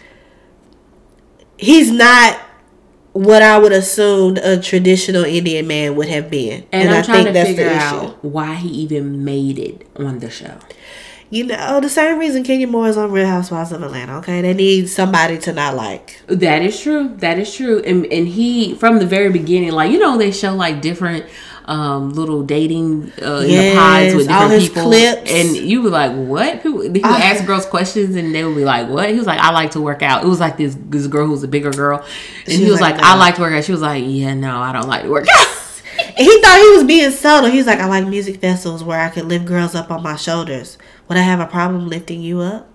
He's 1.57 1.93
not 1.93 2.41
what 3.13 3.43
I 3.43 3.59
would 3.59 3.73
assume 3.73 4.37
a 4.39 4.61
traditional 4.61 5.25
Indian 5.25 5.67
man 5.67 5.97
would 5.97 6.09
have 6.09 6.31
been. 6.31 6.65
And, 6.73 6.89
and 6.89 6.91
I'm 6.91 7.03
I 7.03 7.03
trying 7.03 7.17
think 7.25 7.29
to 7.29 7.33
that's 7.35 7.49
figure 7.51 7.65
the 7.65 7.77
issue. 7.77 7.85
out 7.85 8.25
why 8.25 8.55
he 8.55 8.69
even 8.69 9.25
made 9.25 9.59
it 9.59 9.87
on 9.97 10.21
the 10.21 10.31
show. 10.31 10.59
You 11.31 11.45
know, 11.45 11.81
the 11.81 11.89
same 11.89 12.19
reason 12.19 12.45
Kenya 12.45 12.67
Moore 12.67 12.89
is 12.89 12.99
on 12.99 13.11
Real 13.11 13.27
Housewives 13.27 13.73
of 13.73 13.83
Atlanta, 13.83 14.19
okay? 14.19 14.43
They 14.43 14.53
need 14.53 14.91
somebody 14.91 15.39
to 15.39 15.53
not 15.55 15.75
like. 15.75 16.21
That 16.27 16.61
is 16.61 16.79
true. 16.79 17.09
That 17.17 17.39
is 17.39 17.55
true. 17.55 17.81
And 17.87 18.05
and 18.13 18.29
he 18.29 18.75
from 18.75 18.99
the 18.99 19.07
very 19.07 19.31
beginning, 19.31 19.73
like, 19.73 19.91
you 19.91 19.99
know, 19.99 20.19
they 20.19 20.31
show 20.31 20.55
like 20.55 20.83
different 20.83 21.25
um, 21.67 22.13
little 22.13 22.43
dating 22.43 23.13
uh, 23.23 23.41
yes, 23.41 23.45
in 23.45 23.47
the 23.47 23.75
pods 23.75 24.15
with 24.15 24.29
different 24.29 24.63
people, 24.63 24.83
clips. 24.83 25.31
and 25.31 25.57
you 25.57 25.83
were 25.83 25.91
like, 25.91 26.13
"What?" 26.13 26.63
People, 26.63 26.81
he 26.83 26.89
would 26.89 27.05
uh, 27.05 27.09
ask 27.09 27.45
girls 27.47 27.67
questions, 27.67 28.17
and 28.17 28.35
they 28.35 28.45
would 28.45 28.57
be 28.57 28.65
like, 28.65 28.89
"What?" 28.89 29.11
He 29.11 29.17
was 29.17 29.27
like, 29.27 29.41
"I 29.41 29.51
like 29.53 29.73
to 29.73 29.81
work 29.81 30.03
out." 30.03 30.25
It 30.25 30.29
was 30.29 30.41
like 30.41 30.57
this 30.57 30.77
this 30.89 31.07
girl 31.07 31.27
who 31.27 31.33
was 31.33 31.43
a 31.43 31.49
bigger 31.49 31.71
girl, 31.71 32.05
and 32.47 32.53
he 32.53 32.71
was 32.71 32.81
like, 32.81 32.97
like 32.97 33.05
"I 33.05 33.17
like 33.17 33.37
to 33.37 33.41
work 33.43 33.53
out." 33.53 33.65
She 33.65 33.73
was 33.73 33.83
like, 33.83 34.03
"Yeah, 34.07 34.35
no, 34.35 34.59
I 34.59 34.73
don't 34.73 34.89
like 34.89 35.03
to 35.03 35.11
work 35.11 35.27
out." 35.33 35.47
he 36.17 36.41
thought 36.41 36.59
he 36.59 36.77
was 36.77 36.85
being 36.85 37.11
subtle. 37.11 37.51
He's 37.51 37.67
like, 37.67 37.79
"I 37.79 37.87
like 37.87 38.07
music 38.07 38.41
festivals 38.41 38.83
where 38.83 39.01
I 39.01 39.11
can 39.11 39.29
lift 39.29 39.45
girls 39.45 39.75
up 39.75 39.91
on 39.91 40.03
my 40.03 40.17
shoulders. 40.17 40.79
Would 41.09 41.19
I 41.19 41.23
have 41.23 41.41
a 41.41 41.47
problem 41.47 41.89
lifting 41.89 42.21
you 42.21 42.41
up?" 42.41 42.72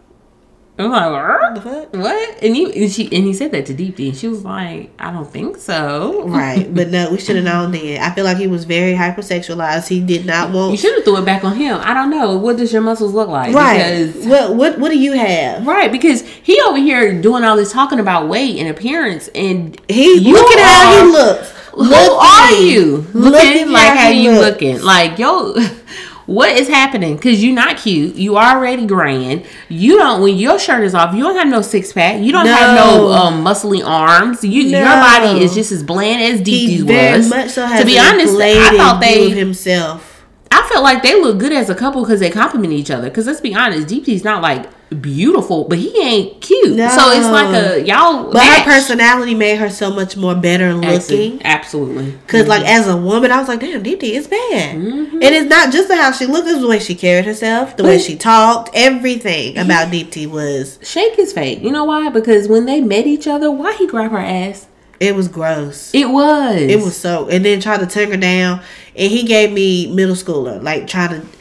I'm 0.79 0.91
like, 0.91 1.11
"Er? 1.11 1.51
The 1.55 1.61
fuck? 1.61 1.93
what? 1.95 2.43
And 2.43 2.55
he 2.55 2.83
and 2.83 2.91
she 2.91 3.05
and 3.05 3.25
he 3.25 3.33
said 3.33 3.51
that 3.51 3.65
to 3.65 3.73
Deepti, 3.73 4.09
and 4.09 4.17
she 4.17 4.27
was 4.27 4.45
like, 4.45 4.91
I 4.99 5.11
don't 5.11 5.27
think 5.27 5.57
so. 5.57 6.27
Right, 6.27 6.71
but 6.73 6.89
no, 6.89 7.09
we 7.11 7.19
should 7.19 7.35
have 7.35 7.45
known 7.51 7.71
then. 7.71 7.99
I 8.01 8.13
feel 8.13 8.23
like 8.23 8.37
he 8.37 8.45
was 8.45 8.65
very 8.65 8.93
hypersexualized. 8.93 9.87
He 9.87 9.99
did 10.01 10.25
not 10.25 10.51
want. 10.51 10.71
You 10.73 10.77
should 10.77 10.93
have 10.95 11.03
threw 11.03 11.17
it 11.17 11.25
back 11.25 11.43
on 11.43 11.55
him. 11.55 11.79
I 11.81 11.93
don't 11.95 12.11
know. 12.11 12.37
What 12.37 12.57
does 12.57 12.71
your 12.71 12.83
muscles 12.83 13.13
look 13.13 13.27
like? 13.29 13.55
Right. 13.55 14.05
Because 14.05 14.27
What 14.27 14.55
what 14.55 14.77
what 14.79 14.91
do 14.91 14.99
you 14.99 15.13
have? 15.13 15.65
Right, 15.65 15.91
because 15.91 16.21
he 16.21 16.61
over 16.67 16.77
here 16.77 17.19
doing 17.21 17.43
all 17.43 17.55
this 17.55 17.71
talking 17.71 17.99
about 17.99 18.27
weight 18.27 18.57
and 18.59 18.69
appearance, 18.69 19.29
and 19.29 19.79
He 19.89 20.19
you 20.19 20.33
look 20.33 20.51
at 20.51 20.59
how 20.59 21.05
he 21.05 21.11
looks. 21.11 21.53
Who 21.71 21.83
Look 21.83 22.23
are 22.23 22.53
you? 22.53 23.05
Look 23.13 23.33
Looking 23.33 23.69
like 23.71 23.89
how 23.89 23.95
how 23.95 24.09
you 24.09 24.31
looks. 24.31 24.45
looking? 24.61 24.81
Like 24.81 25.19
yo, 25.19 25.53
what 26.27 26.49
is 26.55 26.67
happening? 26.67 27.15
Because 27.15 27.43
you're 27.43 27.55
not 27.55 27.77
cute. 27.77 28.15
You 28.15 28.37
already 28.37 28.85
grand. 28.85 29.45
You 29.69 29.97
don't. 29.97 30.21
When 30.21 30.35
your 30.37 30.59
shirt 30.59 30.83
is 30.83 30.93
off, 30.93 31.15
you 31.15 31.23
don't 31.23 31.35
have 31.35 31.47
no 31.47 31.61
six 31.61 31.91
pack. 31.93 32.21
You 32.21 32.31
don't 32.31 32.45
have 32.45 32.75
no 32.75 33.07
No. 33.07 33.11
um, 33.13 33.43
muscly 33.43 33.81
arms. 33.83 34.43
You 34.43 34.61
your 34.63 34.83
body 34.85 35.41
is 35.41 35.55
just 35.55 35.71
as 35.71 35.81
bland 35.83 36.21
as 36.21 36.41
very 36.41 37.17
was. 37.17 37.29
much 37.29 37.49
so 37.49 37.65
to 37.65 37.85
be 37.85 37.97
honest, 37.97 38.35
I 38.39 38.77
thought 38.77 39.01
they 39.01 39.29
himself. 39.31 40.25
I 40.51 40.67
felt 40.71 40.83
like 40.83 41.01
they 41.01 41.19
look 41.19 41.39
good 41.39 41.51
as 41.51 41.69
a 41.69 41.75
couple 41.75 42.01
because 42.03 42.19
they 42.19 42.29
compliment 42.29 42.73
each 42.73 42.91
other. 42.91 43.09
Because 43.09 43.25
let's 43.27 43.41
be 43.41 43.55
honest, 43.55 43.87
Deepti's 43.87 44.23
not 44.23 44.41
like 44.41 44.69
beautiful, 44.89 45.65
but 45.65 45.77
he 45.77 45.97
ain't 46.01 46.41
cute. 46.41 46.77
So 46.77 47.11
it's 47.11 47.27
like 47.27 47.53
a 47.53 47.85
y'all. 47.85 48.25
But 48.25 48.35
match. 48.35 48.59
her 48.59 48.63
personality 48.65 49.35
made 49.35 49.57
her 49.57 49.69
so 49.69 49.91
much 49.91 50.15
more 50.15 50.35
better 50.35 50.73
looking. 50.73 51.41
absolutely. 51.43 52.17
Cause 52.27 52.47
like 52.47 52.65
as 52.65 52.87
a 52.87 52.97
woman, 52.97 53.31
I 53.31 53.39
was 53.39 53.47
like, 53.47 53.59
damn, 53.59 53.83
Dee 53.83 54.15
is 54.15 54.27
bad. 54.27 54.77
Mm-hmm. 54.77 55.15
And 55.15 55.23
it's 55.23 55.49
not 55.49 55.71
just 55.71 55.87
the 55.87 55.95
how 55.95 56.11
she 56.11 56.25
looked; 56.25 56.47
it's 56.47 56.61
the 56.61 56.67
way 56.67 56.79
she 56.79 56.95
carried 56.95 57.25
herself, 57.25 57.77
the 57.77 57.83
way 57.83 57.99
she 57.99 58.15
talked. 58.15 58.69
Everything 58.73 59.57
about 59.57 59.91
Deepti 59.91 60.27
was 60.27 60.79
Shake 60.81 61.17
is 61.19 61.33
fake. 61.33 61.61
You 61.61 61.71
know 61.71 61.85
why? 61.85 62.09
Because 62.09 62.47
when 62.47 62.65
they 62.65 62.81
met 62.81 63.07
each 63.07 63.27
other, 63.27 63.51
why 63.51 63.73
he 63.73 63.87
grab 63.87 64.11
her 64.11 64.17
ass? 64.17 64.67
it 64.99 65.15
was 65.15 65.27
gross. 65.27 65.93
It 65.93 66.09
was. 66.09 66.59
It 66.59 66.79
was 66.79 66.97
so, 66.97 67.29
and 67.29 67.45
then 67.45 67.61
tried 67.61 67.81
to 67.81 67.85
take 67.85 68.09
her 68.09 68.17
down, 68.17 68.61
and 68.95 69.11
he 69.11 69.23
gave 69.23 69.51
me 69.51 69.93
middle 69.93 70.15
schooler, 70.15 70.61
like 70.61 70.87
trying 70.87 71.21
to 71.21 71.36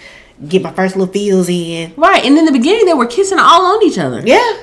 get 0.49 0.63
my 0.63 0.73
first 0.73 0.97
little 0.97 1.13
feels 1.13 1.49
in. 1.49 1.93
right. 1.97 2.25
And 2.25 2.37
in 2.39 2.45
the 2.45 2.53
beginning, 2.53 2.87
they 2.87 2.95
were 2.95 3.07
kissing 3.07 3.39
all 3.39 3.67
on 3.77 3.83
each 3.83 3.99
other, 3.99 4.21
Yeah, 4.25 4.63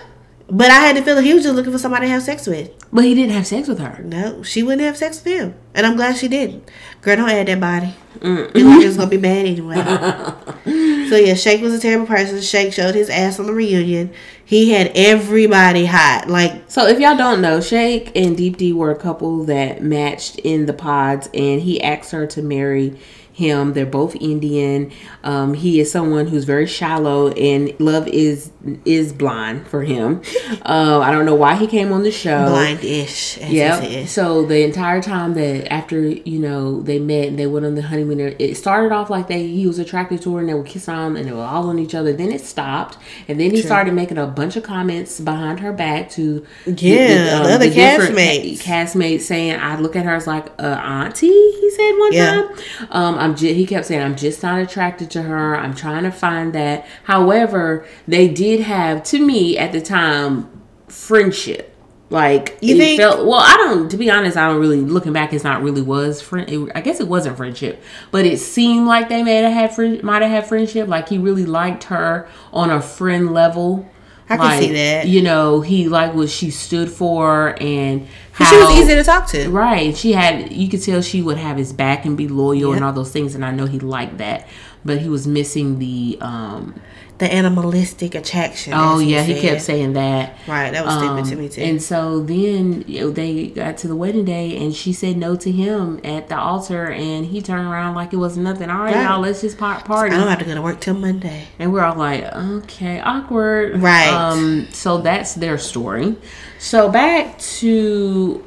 but 0.49 0.69
I 0.69 0.75
had 0.79 0.95
to 0.97 1.01
feel 1.01 1.15
like 1.15 1.25
he 1.25 1.33
was 1.33 1.43
just 1.43 1.55
looking 1.55 1.71
for 1.71 1.79
somebody 1.79 2.05
to 2.07 2.11
have 2.11 2.23
sex 2.23 2.45
with. 2.47 2.69
but 2.91 3.03
he 3.03 3.15
didn't 3.15 3.31
have 3.31 3.47
sex 3.47 3.67
with 3.67 3.79
her. 3.79 4.03
No, 4.03 4.43
she 4.43 4.61
wouldn't 4.63 4.81
have 4.83 4.97
sex 4.97 5.23
with 5.23 5.33
him, 5.33 5.55
and 5.73 5.85
I'm 5.85 5.95
glad 5.95 6.17
she 6.17 6.27
didn't. 6.27 6.69
Girl, 7.01 7.15
don't 7.15 7.29
add 7.29 7.47
that 7.47 7.59
body. 7.59 7.93
Mm. 8.19 8.55
It 8.55 8.63
like 8.63 8.85
it's 8.85 8.95
gonna 8.97 9.09
be 9.09 9.17
bad 9.17 9.45
anyway. 9.45 9.75
so 11.09 11.15
yeah, 11.17 11.33
Shake 11.33 11.61
was 11.61 11.73
a 11.73 11.79
terrible 11.79 12.05
person. 12.05 12.39
Shake 12.41 12.71
showed 12.73 12.95
his 12.95 13.09
ass 13.09 13.39
on 13.39 13.47
the 13.47 13.53
reunion. 13.53 14.13
He 14.45 14.71
had 14.71 14.91
everybody 14.95 15.85
hot. 15.85 16.29
Like 16.29 16.63
So 16.69 16.85
if 16.87 16.99
y'all 16.99 17.17
don't 17.17 17.41
know, 17.41 17.59
Shake 17.59 18.15
and 18.15 18.37
Deepti 18.37 18.73
were 18.73 18.91
a 18.91 18.95
couple 18.95 19.43
that 19.45 19.81
matched 19.81 20.37
in 20.39 20.65
the 20.67 20.73
pods, 20.73 21.29
and 21.33 21.61
he 21.61 21.81
asked 21.81 22.11
her 22.11 22.27
to 22.27 22.41
marry 22.41 22.97
him. 23.33 23.73
They're 23.73 23.85
both 23.85 24.15
Indian. 24.15 24.91
Um, 25.23 25.53
he 25.55 25.79
is 25.79 25.91
someone 25.91 26.27
who's 26.27 26.45
very 26.45 26.67
shallow, 26.67 27.29
and 27.31 27.73
love 27.79 28.07
is 28.07 28.51
is 28.85 29.11
blind 29.11 29.67
for 29.67 29.83
him. 29.83 30.21
uh, 30.63 30.99
I 31.03 31.11
don't 31.11 31.25
know 31.25 31.35
why 31.35 31.55
he 31.55 31.67
came 31.67 31.91
on 31.91 32.03
the 32.03 32.11
show. 32.11 32.47
blind-ish, 32.49 33.37
Yeah. 33.39 34.05
So 34.05 34.45
the 34.45 34.63
entire 34.63 35.01
time 35.01 35.33
that 35.33 35.71
after 35.71 35.99
you 36.07 36.39
know 36.39 36.81
they 36.81 36.99
met 36.99 37.27
and 37.27 37.37
they 37.39 37.47
went 37.47 37.65
on 37.65 37.75
the 37.75 37.81
honeymoon, 37.81 38.19
it 38.39 38.55
started 38.55 38.91
off 38.93 39.09
like 39.09 39.27
they 39.27 39.47
he 39.47 39.67
was 39.67 39.79
attracted 39.79 40.21
to 40.21 40.35
her 40.35 40.39
and 40.39 40.47
they 40.49 40.53
were 40.53 40.63
kissing 40.63 40.93
on 40.93 41.17
and 41.17 41.27
they 41.27 41.31
were 41.33 41.41
all 41.43 41.67
on 41.69 41.79
each 41.79 41.95
other. 41.95 42.13
Then 42.13 42.31
it 42.31 42.41
stopped, 42.41 42.97
and 43.27 43.39
then 43.39 43.51
he 43.51 43.61
started 43.61 43.93
making 43.93 44.17
a 44.17 44.27
bunch 44.27 44.55
of 44.55 44.63
comments 44.63 45.19
behind 45.19 45.59
her 45.59 45.73
back 45.73 46.09
to 46.11 46.45
Yeah, 46.65 47.39
the 47.43 47.53
other 47.53 47.69
different 47.69 48.15
castmates. 48.15 48.59
castmates 48.61 49.21
saying 49.21 49.59
I 49.59 49.79
look 49.79 49.95
at 49.95 50.05
her 50.05 50.15
as 50.15 50.27
like 50.27 50.47
a 50.59 50.67
auntie. 50.79 51.27
He 51.27 51.69
said 51.71 51.91
one 51.97 52.13
Yeah. 52.13 52.31
time. 52.31 52.47
Um, 52.91 53.17
I'm 53.23 53.35
just 53.35 53.53
he 53.55 53.65
kept 53.65 53.85
saying 53.87 54.01
I'm 54.01 54.15
just 54.15 54.43
not 54.43 54.59
attracted 54.59 55.09
to 55.11 55.23
her. 55.23 55.55
I'm 55.55 55.73
trying 55.73 56.03
to 56.03 56.11
find 56.11 56.53
that. 56.53 56.85
However, 57.05 57.85
they 58.07 58.27
did 58.27 58.61
have 58.61 59.03
to 59.05 59.25
me 59.25 59.57
at 59.57 59.71
the 59.71 59.81
time 59.81 60.49
friendship. 60.87 61.69
Like 62.09 62.57
You 62.61 62.77
think- 62.77 62.99
felt 62.99 63.25
well. 63.25 63.39
I 63.39 63.55
don't. 63.57 63.89
To 63.89 63.97
be 63.97 64.11
honest, 64.11 64.37
I 64.37 64.47
don't 64.47 64.59
really. 64.61 64.81
Looking 64.81 65.13
back, 65.13 65.33
it's 65.33 65.43
not 65.43 65.63
really 65.63 65.81
was 65.81 66.21
friend. 66.21 66.47
It, 66.47 66.71
I 66.75 66.81
guess 66.81 66.99
it 66.99 67.07
wasn't 67.07 67.37
friendship, 67.37 67.81
but 68.11 68.25
it 68.25 68.37
seemed 68.37 68.85
like 68.85 69.09
they 69.09 69.23
may 69.23 69.37
have 69.37 69.51
had 69.51 69.73
friend. 69.73 70.03
Might 70.03 70.21
have 70.21 70.29
had 70.29 70.45
friendship. 70.45 70.87
Like 70.87 71.09
he 71.09 71.17
really 71.17 71.45
liked 71.45 71.85
her 71.85 72.27
on 72.51 72.69
a 72.69 72.81
friend 72.81 73.33
level. 73.33 73.89
I 74.29 74.37
can 74.37 74.45
Like, 74.45 74.61
see 74.61 74.73
that. 74.73 75.07
You 75.07 75.21
know, 75.21 75.61
he 75.61 75.87
liked 75.89 76.15
what 76.15 76.29
she 76.29 76.49
stood 76.49 76.89
for 76.89 77.55
and 77.61 78.07
how 78.31 78.49
She 78.49 78.55
was 78.57 78.71
easy 78.79 78.95
to 78.95 79.03
talk 79.03 79.27
to. 79.29 79.49
Right. 79.49 79.95
She 79.95 80.13
had 80.13 80.51
you 80.51 80.69
could 80.69 80.81
tell 80.81 81.01
she 81.01 81.21
would 81.21 81.37
have 81.37 81.57
his 81.57 81.73
back 81.73 82.05
and 82.05 82.15
be 82.17 82.27
loyal 82.27 82.73
and 82.73 82.83
all 82.83 82.93
those 82.93 83.11
things 83.11 83.35
and 83.35 83.43
I 83.45 83.51
know 83.51 83.65
he 83.65 83.79
liked 83.79 84.17
that. 84.19 84.47
But 84.85 84.99
he 84.99 85.09
was 85.09 85.27
missing 85.27 85.79
the 85.79 86.17
um 86.21 86.79
The 87.23 87.33
animalistic 87.33 88.15
attraction. 88.15 88.73
Oh 88.75 88.99
yeah, 88.99 89.21
he 89.23 89.33
said. 89.35 89.41
kept 89.41 89.61
saying 89.61 89.93
that. 89.93 90.35
Right, 90.45 90.71
that 90.71 90.85
was 90.85 90.93
stupid 90.95 91.19
Um, 91.19 91.29
to 91.29 91.35
me 91.37 91.47
too. 91.47 91.61
And 91.61 91.81
so 91.81 92.19
then 92.21 92.83
you 92.85 92.99
know, 92.99 93.11
they 93.11 93.47
got 93.47 93.77
to 93.77 93.87
the 93.87 93.95
wedding 93.95 94.25
day 94.25 94.57
and 94.57 94.75
she 94.75 94.91
said 94.91 95.15
no 95.15 95.37
to 95.37 95.49
him 95.49 96.01
at 96.03 96.27
the 96.27 96.37
altar 96.37 96.87
and 96.91 97.25
he 97.25 97.41
turned 97.41 97.65
around 97.65 97.95
like 97.95 98.11
it 98.11 98.17
was 98.17 98.35
nothing. 98.37 98.69
All 98.69 98.79
right, 98.79 98.93
Right. 98.93 99.03
y'all, 99.05 99.21
let's 99.21 99.39
just 99.39 99.57
par- 99.57 99.81
party. 99.85 100.13
I 100.13 100.19
don't 100.19 100.27
have 100.27 100.39
to 100.39 100.45
go 100.45 100.53
to 100.53 100.61
work 100.61 100.81
till 100.81 100.95
Monday. 100.95 101.47
And 101.59 101.71
we're 101.71 101.83
all 101.85 101.95
like, 101.95 102.25
okay, 102.25 102.99
awkward. 102.99 103.81
Right. 103.81 104.09
Um, 104.09 104.67
so 104.71 104.97
that's 104.97 105.33
their 105.35 105.57
story. 105.57 106.17
So 106.59 106.89
back 106.91 107.39
to 107.39 108.43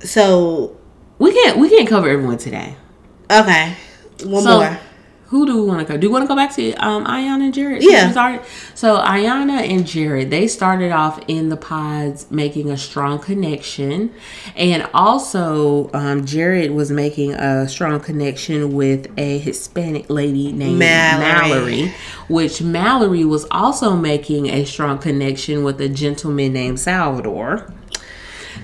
So 0.00 0.76
we 1.18 1.32
can't 1.32 1.58
we 1.58 1.70
can't 1.70 1.88
cover 1.88 2.10
everyone 2.10 2.36
today. 2.36 2.76
okay, 3.30 3.74
one 4.24 4.42
So, 4.42 4.58
more. 4.58 4.78
Who 5.28 5.44
do 5.44 5.56
we 5.60 5.66
want 5.66 5.84
to 5.84 5.92
go? 5.92 5.98
Do 5.98 6.06
you 6.06 6.12
want 6.12 6.22
to 6.22 6.28
go 6.28 6.36
back 6.36 6.54
to 6.54 6.72
um, 6.74 7.04
Iyanna 7.04 7.46
and 7.46 7.54
Jared? 7.54 7.82
Yeah. 7.82 8.12
Started- 8.12 8.42
So 8.74 8.98
Iyanna 8.98 9.68
and 9.68 9.84
Jared, 9.84 10.30
they 10.30 10.46
started 10.46 10.92
off 10.92 11.20
in 11.26 11.48
the 11.48 11.56
pods 11.56 12.30
making 12.30 12.70
a 12.70 12.76
strong 12.76 13.18
connection, 13.18 14.12
and 14.54 14.88
also 14.94 15.90
um, 15.94 16.24
Jared 16.24 16.70
was 16.70 16.92
making 16.92 17.32
a 17.34 17.68
strong 17.68 17.98
connection 17.98 18.72
with 18.74 19.10
a 19.18 19.38
Hispanic 19.38 20.08
lady 20.08 20.52
named 20.52 20.78
Mallory. 20.78 21.48
Mallory, 21.50 21.94
which 22.28 22.62
Mallory 22.62 23.24
was 23.24 23.46
also 23.50 23.96
making 23.96 24.46
a 24.48 24.64
strong 24.64 24.98
connection 24.98 25.64
with 25.64 25.80
a 25.80 25.88
gentleman 25.88 26.52
named 26.52 26.78
Salvador. 26.78 27.72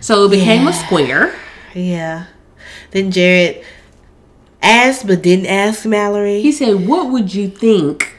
So 0.00 0.26
it 0.26 0.30
became 0.30 0.68
a 0.68 0.72
square. 0.72 1.34
Yeah. 1.74 2.26
Then 2.92 3.10
Jared 3.10 3.64
asked 4.62 5.06
but 5.06 5.22
didn't 5.22 5.46
ask 5.46 5.84
Mallory. 5.84 6.40
He 6.42 6.52
said, 6.52 6.86
"What 6.86 7.10
would 7.10 7.34
you 7.34 7.48
think 7.48 8.14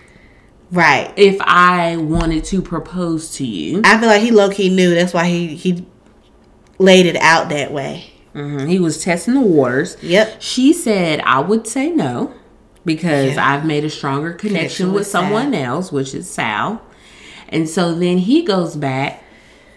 right. 0.71 1.11
if 1.15 1.37
I 1.41 1.97
wanted 1.97 2.43
to 2.45 2.61
propose 2.61 3.31
to 3.37 3.45
you?" 3.45 3.81
I 3.83 3.97
feel 3.99 4.09
like 4.09 4.21
he 4.21 4.31
low 4.31 4.49
key 4.49 4.69
knew. 4.69 4.93
That's 4.93 5.13
why 5.13 5.25
he 5.27 5.55
he 5.55 5.85
laid 6.79 7.05
it 7.05 7.15
out 7.17 7.49
that 7.49 7.71
way. 7.71 8.05
Mhm, 8.35 8.67
He 8.67 8.79
was 8.79 9.03
testing 9.03 9.35
the 9.35 9.41
waters. 9.41 9.95
Yep. 10.01 10.37
She 10.41 10.73
said, 10.73 11.21
I 11.21 11.39
would 11.39 11.67
say 11.67 11.89
no 11.91 12.33
because 12.83 13.35
Yeah. 13.35 13.53
I've 13.53 13.63
made 13.63 13.85
a 13.85 13.89
stronger 13.91 14.31
connection, 14.31 14.55
Connection 14.57 14.87
with, 14.87 15.01
with 15.01 15.07
someone 15.07 15.53
else, 15.53 15.91
which 15.91 16.15
is 16.15 16.27
Sal. 16.29 16.81
And 17.49 17.69
so 17.69 17.93
then 17.93 18.17
he 18.17 18.41
goes 18.41 18.75
back 18.75 19.23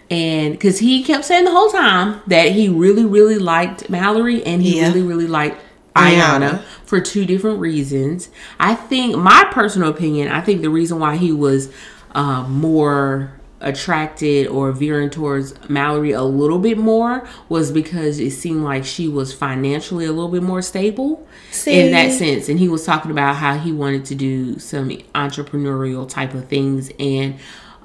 and 0.09 0.53
because 0.53 0.79
he 0.79 1.03
kept 1.03 1.23
saying 1.25 1.45
the 1.45 1.51
whole 1.51 1.69
time 1.69 2.21
that 2.25 2.51
he 2.53 2.67
really, 2.67 3.05
really 3.05 3.37
liked 3.37 3.91
Mallory 3.91 4.43
and 4.43 4.63
he 4.63 4.77
Yeah. 4.79 4.87
really, 4.87 5.03
really 5.03 5.27
liked 5.27 5.61
Iyanna 5.97 6.39
Iyanna. 6.39 6.61
for 6.85 6.99
two 7.01 7.25
different 7.25 7.59
reasons. 7.59 8.29
I 8.59 8.75
think, 8.75 9.17
my 9.17 9.47
personal 9.51 9.89
opinion, 9.89 10.29
I 10.29 10.41
think 10.41 10.61
the 10.61 10.69
reason 10.69 10.99
why 10.99 11.17
he 11.17 11.31
was 11.31 11.71
um, 12.13 12.51
more 12.51 13.33
attracted 13.59 14.47
or 14.47 14.71
veering 14.71 15.09
towards 15.09 15.55
Mallory 15.67 16.11
a 16.11 16.21
little 16.21 16.59
bit 16.59 16.77
more 16.77 17.27
was 17.49 17.71
because 17.71 18.19
it 18.19 18.31
seemed 18.31 18.63
like 18.63 18.85
she 18.85 19.07
was 19.07 19.33
financially 19.33 20.05
a 20.05 20.11
little 20.11 20.29
bit 20.29 20.43
more 20.43 20.61
stable 20.61 21.27
in 21.65 21.91
that 21.91 22.11
sense. 22.11 22.49
And 22.49 22.59
he 22.59 22.69
was 22.69 22.85
talking 22.85 23.09
about 23.09 23.37
how 23.37 23.57
he 23.57 23.71
wanted 23.71 24.05
to 24.05 24.15
do 24.15 24.59
some 24.59 24.89
entrepreneurial 25.15 26.07
type 26.07 26.33
of 26.35 26.47
things 26.47 26.91
and 26.99 27.35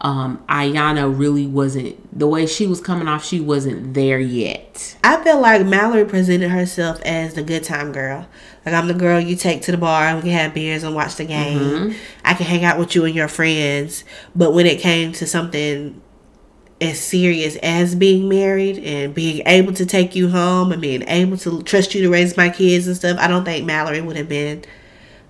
um, 0.03 0.45
Iyanna 0.49 1.17
really 1.17 1.47
wasn't 1.47 2.19
the 2.19 2.27
way 2.27 2.45
she 2.47 2.67
was 2.67 2.81
coming 2.81 3.07
off. 3.07 3.25
She 3.25 3.39
wasn't 3.39 3.95
there 3.95 4.19
yet. 4.19 4.97
I 5.05 5.23
feel 5.23 5.41
like 5.41 5.65
Mallory 5.65 6.05
presented 6.05 6.51
herself 6.51 7.01
as 7.03 7.35
the 7.35 7.43
good 7.45 7.63
time 7.63 7.93
girl. 7.93 8.27
Like 8.67 8.75
I'm 8.75 8.89
the 8.89 8.95
girl 8.95 9.21
you 9.21 9.37
take 9.37 9.63
to 9.63 9.71
the 9.71 9.79
bar. 9.79 10.15
We 10.17 10.23
can 10.23 10.31
have 10.31 10.55
beers 10.55 10.83
and 10.83 10.97
watch 10.97 11.15
the 11.15 11.25
game. 11.25 11.59
Mm-hmm. 11.59 11.99
I 12.25 12.35
can 12.35 12.47
hang 12.47 12.65
out 12.65 12.81
with 12.81 12.97
you 12.97 13.05
and 13.05 13.15
your 13.15 13.29
friends. 13.29 14.03
But 14.35 14.53
when 14.53 14.67
it 14.67 14.81
came 14.81 15.13
to 15.13 15.27
something 15.27 16.03
as 16.81 16.99
serious 16.99 17.55
as 17.63 17.95
being 17.95 18.29
married 18.29 18.79
and 18.79 19.15
being 19.15 19.47
able 19.47 19.73
to 19.75 19.87
take 19.87 20.17
you 20.17 20.31
home 20.31 20.73
and 20.73 20.83
being 20.83 21.03
able 21.07 21.37
to 21.39 21.63
trust 21.63 21.95
you 21.95 22.03
to 22.03 22.11
raise 22.11 22.37
my 22.37 22.49
kids 22.49 22.89
and 22.89 22.97
stuff, 22.97 23.19
I 23.21 23.29
don't 23.29 23.45
think 23.45 23.65
Mallory 23.65 24.01
would 24.01 24.17
have 24.17 24.29
been 24.29 24.65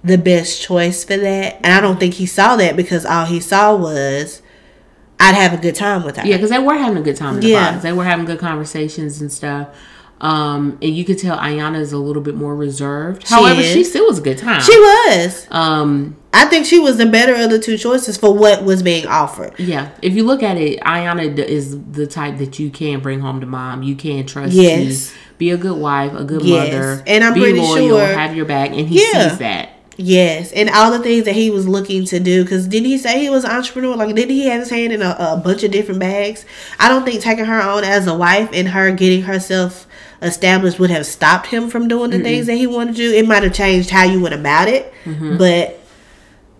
the 0.02 0.16
best 0.16 0.62
choice 0.62 1.04
for 1.04 1.18
that. 1.18 1.56
And 1.56 1.74
I 1.74 1.80
don't 1.82 2.00
think 2.00 2.14
he 2.14 2.24
saw 2.24 2.56
that 2.56 2.74
because 2.74 3.04
all 3.04 3.26
he 3.26 3.38
saw 3.38 3.76
was 3.76 4.41
I'd 5.22 5.34
have 5.34 5.52
a 5.54 5.56
good 5.56 5.74
time 5.74 6.02
with 6.04 6.16
her. 6.16 6.26
Yeah, 6.26 6.36
because 6.36 6.50
they 6.50 6.58
were 6.58 6.74
having 6.74 6.98
a 6.98 7.02
good 7.02 7.16
time 7.16 7.34
in 7.36 7.40
the 7.40 7.48
Yeah. 7.48 7.70
box. 7.72 7.82
They 7.82 7.92
were 7.92 8.04
having 8.04 8.24
good 8.26 8.38
conversations 8.40 9.20
and 9.20 9.32
stuff. 9.32 9.68
Um, 10.20 10.78
and 10.80 10.94
you 10.94 11.04
could 11.04 11.18
tell 11.18 11.36
Iyanna 11.36 11.80
is 11.80 11.92
a 11.92 11.98
little 11.98 12.22
bit 12.22 12.36
more 12.36 12.54
reserved. 12.54 13.26
However, 13.28 13.60
is. 13.60 13.72
she 13.72 13.82
still 13.82 14.06
was 14.06 14.18
a 14.18 14.22
good 14.22 14.38
time. 14.38 14.60
She 14.60 14.78
was. 14.78 15.48
um, 15.50 16.16
I 16.32 16.44
think 16.46 16.64
she 16.64 16.78
was 16.78 16.96
the 16.96 17.06
better 17.06 17.34
of 17.34 17.50
the 17.50 17.58
two 17.58 17.76
choices 17.76 18.16
for 18.16 18.32
what 18.32 18.62
was 18.64 18.82
being 18.84 19.06
offered. 19.06 19.52
yeah. 19.58 19.88
If 20.00 20.14
you 20.14 20.22
look 20.24 20.42
at 20.42 20.56
it, 20.56 20.80
Iyanna 20.80 21.36
is 21.38 21.76
the 21.90 22.06
type 22.06 22.38
that 22.38 22.58
you 22.60 22.70
can 22.70 23.00
bring 23.00 23.18
home 23.20 23.40
to 23.40 23.46
mom. 23.46 23.82
You 23.82 23.96
can 23.96 24.24
trust 24.24 24.52
Yes. 24.52 25.08
to 25.08 25.14
be 25.38 25.50
a 25.50 25.56
good 25.56 25.76
wife, 25.78 26.12
a 26.14 26.22
good 26.24 26.42
Yes. 26.42 26.72
mother, 26.72 27.02
And 27.06 27.24
I'm 27.24 27.34
be 27.34 27.40
pretty 27.40 27.58
loyal, 27.60 27.98
sure- 27.98 28.06
have 28.06 28.36
your 28.36 28.44
back, 28.46 28.70
and 28.70 28.86
he 28.88 29.02
Yeah. 29.12 29.28
sees 29.30 29.38
that. 29.38 29.70
Yes, 30.05 30.50
and 30.53 30.68
all 30.70 30.90
the 30.90 30.98
things 30.98 31.26
that 31.26 31.34
he 31.34 31.48
was 31.50 31.68
looking 31.68 32.05
to 32.07 32.18
do. 32.18 32.42
Because 32.42 32.66
didn't 32.66 32.86
he 32.86 32.98
say 32.98 33.20
he 33.20 33.30
was 33.30 33.44
an 33.44 33.53
entrepreneur? 33.53 33.94
Like, 33.94 34.14
didn't 34.14 34.30
he 34.30 34.46
have 34.46 34.61
his 34.61 34.70
hand 34.70 34.92
in 34.92 35.00
a, 35.00 35.14
a 35.18 35.40
bunch 35.42 35.62
of 35.62 35.70
different 35.70 36.00
bags? 36.00 36.44
I 36.80 36.88
don't 36.88 37.05
think 37.05 37.22
taking 37.22 37.44
her 37.44 37.61
on 37.61 37.84
as 37.84 38.07
a 38.09 38.14
wife 38.14 38.50
and 38.53 38.68
her 38.68 38.90
getting 38.90 39.22
herself 39.22 39.86
established 40.20 40.80
would 40.80 40.90
have 40.90 41.07
stopped 41.07 41.46
him 41.46 41.68
from 41.68 41.88
doing 41.88 42.11
the 42.11 42.20
things 42.20 42.46
that 42.46 42.55
he 42.55 42.66
wanted 42.66 42.96
to 42.96 43.11
do. 43.11 43.12
It 43.12 43.26
might 43.26 43.42
have 43.44 43.55
changed 43.55 43.90
how 43.90 44.05
you 44.05 44.20
went 44.20 44.34
about 44.34 44.68
it, 44.68 44.92
mm-hmm. 45.05 45.36
but 45.36 45.80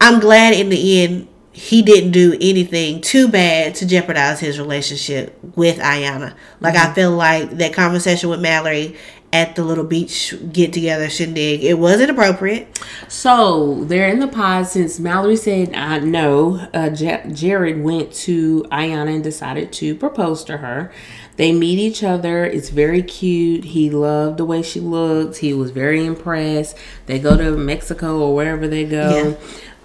I'm 0.01 0.21
glad 0.21 0.55
in 0.55 0.69
the 0.69 1.03
end 1.03 1.29
he 1.53 1.83
didn't 1.83 2.13
do 2.13 2.37
anything 2.41 3.01
too 3.01 3.29
bad 3.29 3.75
to 3.77 3.87
jeopardize 3.87 4.41
his 4.41 4.59
relationship 4.59 5.39
with 5.55 5.79
Iyanna. 5.79 6.35
Like 6.61 6.75
I 6.75 6.87
mm-hmm. 6.87 6.95
feel 6.95 7.11
like 7.13 7.51
that 7.51 7.73
conversation 7.73 8.31
with 8.31 8.41
Mallory 8.41 8.97
at 9.33 9.57
the 9.57 9.65
little 9.65 9.85
beach 9.85 10.35
get 10.53 10.73
together 10.73 11.09
shindig, 11.09 11.65
it 11.65 11.79
wasn't 11.79 12.11
appropriate. 12.11 12.79
So 13.09 13.85
they're 13.85 14.09
in 14.09 14.21
the 14.21 14.29
pod 14.29 14.67
since 14.67 15.01
Mallory 15.01 15.37
said 15.37 15.75
uh, 15.75 16.01
no. 16.01 16.67
Uh, 16.75 16.91
J- 16.91 17.25
Jared 17.33 17.83
went 17.83 18.13
to 18.13 18.63
Iyanna 18.65 19.15
and 19.15 19.25
decided 19.25 19.73
to 19.75 19.95
propose 19.95 20.45
to 20.45 20.59
her. 20.59 20.93
They 21.37 21.53
meet 21.53 21.79
each 21.79 22.05
other. 22.05 22.45
It's 22.45 22.69
very 22.69 23.03
cute. 23.03 23.65
He 23.65 23.89
loved 23.89 24.37
the 24.37 24.45
way 24.45 24.63
she 24.63 24.81
looked. 24.81 25.39
He 25.39 25.55
was 25.55 25.71
very 25.71 26.05
impressed. 26.05 26.77
They 27.07 27.19
go 27.19 27.37
to 27.39 27.57
Mexico 27.57 28.19
or 28.21 28.35
wherever 28.35 28.69
they 28.69 28.85
go. 28.85 29.39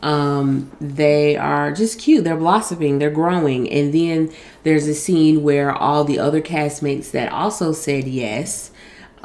Um, 0.03 0.71
they 0.81 1.37
are 1.37 1.71
just 1.71 1.99
cute. 1.99 2.25
They're 2.25 2.35
blossoming. 2.35 2.99
They're 2.99 3.09
growing. 3.09 3.71
And 3.71 3.93
then 3.93 4.31
there's 4.63 4.87
a 4.87 4.93
scene 4.93 5.41
where 5.41 5.71
all 5.71 6.03
the 6.03 6.19
other 6.19 6.41
castmates 6.41 7.11
that 7.11 7.31
also 7.31 7.71
said 7.71 8.07
yes 8.07 8.71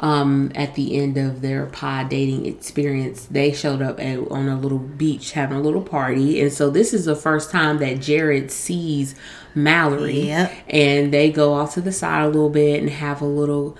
um, 0.03 0.51
at 0.53 0.75
the 0.75 0.97
end 0.97 1.15
of 1.17 1.39
their 1.39 1.65
pod 1.67 2.09
dating 2.09 2.45
experience, 2.45 3.25
they 3.25 3.53
showed 3.53 3.81
up 3.81 4.01
at, 4.01 4.19
on 4.29 4.49
a 4.49 4.59
little 4.59 4.77
beach 4.77 5.31
having 5.31 5.55
a 5.57 5.61
little 5.61 5.81
party. 5.81 6.41
And 6.41 6.51
so 6.51 6.69
this 6.69 6.93
is 6.93 7.05
the 7.05 7.15
first 7.15 7.49
time 7.51 7.77
that 7.77 8.01
Jared 8.01 8.51
sees 8.51 9.15
Mallory. 9.55 10.27
Yep. 10.27 10.51
And 10.67 11.13
they 11.13 11.31
go 11.31 11.53
off 11.53 11.75
to 11.75 11.81
the 11.81 11.93
side 11.93 12.23
a 12.25 12.27
little 12.27 12.49
bit 12.49 12.81
and 12.81 12.89
have 12.89 13.21
a 13.21 13.25
little 13.25 13.77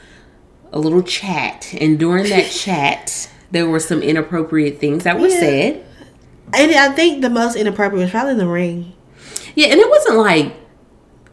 a 0.72 0.80
little 0.80 1.04
chat. 1.04 1.74
And 1.82 2.00
during 2.00 2.30
that 2.30 2.50
chat, 2.52 3.30
there 3.52 3.68
were 3.68 3.82
some 3.82 4.02
inappropriate 4.02 4.80
things 4.80 5.04
that 5.04 5.20
were 5.20 5.28
Yeah. 5.28 5.40
said. 5.42 5.86
And 6.54 6.72
I 6.74 6.90
think 6.94 7.22
the 7.22 7.30
most 7.30 7.58
inappropriate 7.58 8.02
was 8.02 8.12
probably 8.12 8.36
the 8.36 8.48
ring. 8.48 8.94
Yeah, 9.56 9.68
and 9.68 9.80
it 9.80 9.90
wasn't 9.90 10.18
like 10.20 10.54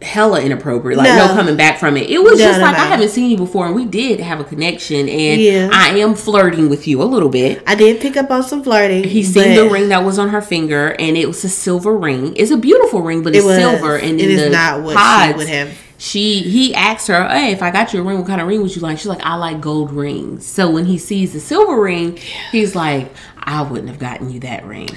hella 0.03 0.41
inappropriate, 0.41 0.97
like 0.99 1.09
no, 1.09 1.27
No. 1.29 1.35
coming 1.35 1.57
back 1.57 1.79
from 1.79 1.97
it. 1.97 2.09
It 2.09 2.23
was 2.23 2.39
No, 2.39 2.45
just 2.47 2.59
no, 2.59 2.65
like 2.67 2.77
I 2.77 2.87
haven't 2.87 3.11
seen 3.11 3.31
you 3.31 3.37
before, 3.37 3.67
and 3.67 3.75
we 3.75 3.85
did 3.85 4.19
have 4.21 4.41
a 4.41 4.45
connection, 4.45 5.09
and 5.09 5.41
Yeah. 5.41 5.69
I 5.73 5.99
am 5.99 6.15
flirting 6.15 6.71
with 6.71 6.89
you 6.89 7.03
a 7.03 7.05
little 7.05 7.29
bit. 7.29 7.63
I 7.67 7.75
did 7.75 8.01
pick 8.01 8.17
up 8.17 8.31
on 8.31 8.43
some 8.43 8.63
flirting. 8.63 9.05
He 9.05 9.23
seen 9.23 9.55
the 9.55 9.69
ring 9.69 9.89
that 9.91 10.05
was 10.05 10.19
on 10.19 10.31
her 10.31 10.41
finger, 10.41 10.97
and 10.99 11.17
it 11.19 11.27
was 11.29 11.45
a 11.45 11.49
silver 11.51 11.95
ring. 11.97 12.33
It's 12.37 12.51
a 12.51 12.57
beautiful 12.57 13.03
ring, 13.03 13.23
but 13.23 13.35
It 13.35 13.39
it's 13.45 13.47
silver, 13.47 13.97
and 13.97 14.21
It 14.21 14.31
is 14.31 14.51
not 14.51 14.83
what 14.83 14.93
she 14.93 14.97
pods, 14.97 15.37
would 15.39 15.49
have. 15.49 15.69
She 15.99 16.39
he 16.41 16.75
asked 16.75 17.09
her, 17.09 17.29
"Hey, 17.29 17.53
if 17.53 17.63
I 17.63 17.71
got 17.71 17.93
you 17.93 18.01
a 18.01 18.03
ring, 18.03 18.17
what 18.17 18.27
kind 18.27 18.41
of 18.41 18.47
ring 18.49 18.63
would 18.63 18.75
you 18.75 18.81
like?" 18.81 18.97
She's 18.97 19.07
like, 19.07 19.21
"I 19.23 19.35
like 19.35 19.61
gold 19.61 19.93
rings." 19.93 20.47
So 20.47 20.71
when 20.71 20.87
he 20.87 20.97
sees 20.97 21.35
the 21.35 21.41
silver 21.41 21.79
ring, 21.79 22.19
he's 22.53 22.75
like, 22.75 23.13
"I 23.39 23.61
wouldn't 23.61 23.89
have 23.91 23.99
gotten 23.99 24.31
you 24.31 24.41
that 24.41 24.65
ring." 24.65 24.89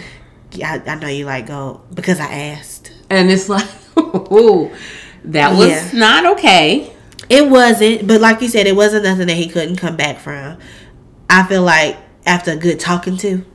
Yeah, 0.54 0.80
I, 0.88 0.92
I 0.92 0.96
know 0.96 1.08
you 1.10 1.26
like 1.26 1.48
gold 1.48 1.82
because 1.94 2.22
I 2.22 2.32
asked. 2.34 2.92
And 3.10 3.30
it's 3.30 3.50
like, 3.50 3.66
that 3.96 5.54
was 5.58 5.70
Yeah. 5.70 5.90
not 5.94 6.26
okay. 6.38 6.92
It 7.30 7.50
wasn't, 7.50 8.08
but 8.08 8.20
like 8.22 8.42
you 8.42 8.50
said, 8.50 8.68
it 8.68 8.76
wasn't 8.76 9.06
nothing 9.06 9.28
that 9.28 9.38
he 9.38 9.48
couldn't 9.48 9.78
come 9.78 9.96
back 9.96 10.20
from. 10.20 10.58
I 11.30 11.44
feel 11.44 11.62
like 11.64 11.98
after 12.26 12.52
a 12.52 12.56
good 12.58 12.80
talking 12.80 13.18
to, 13.18 13.46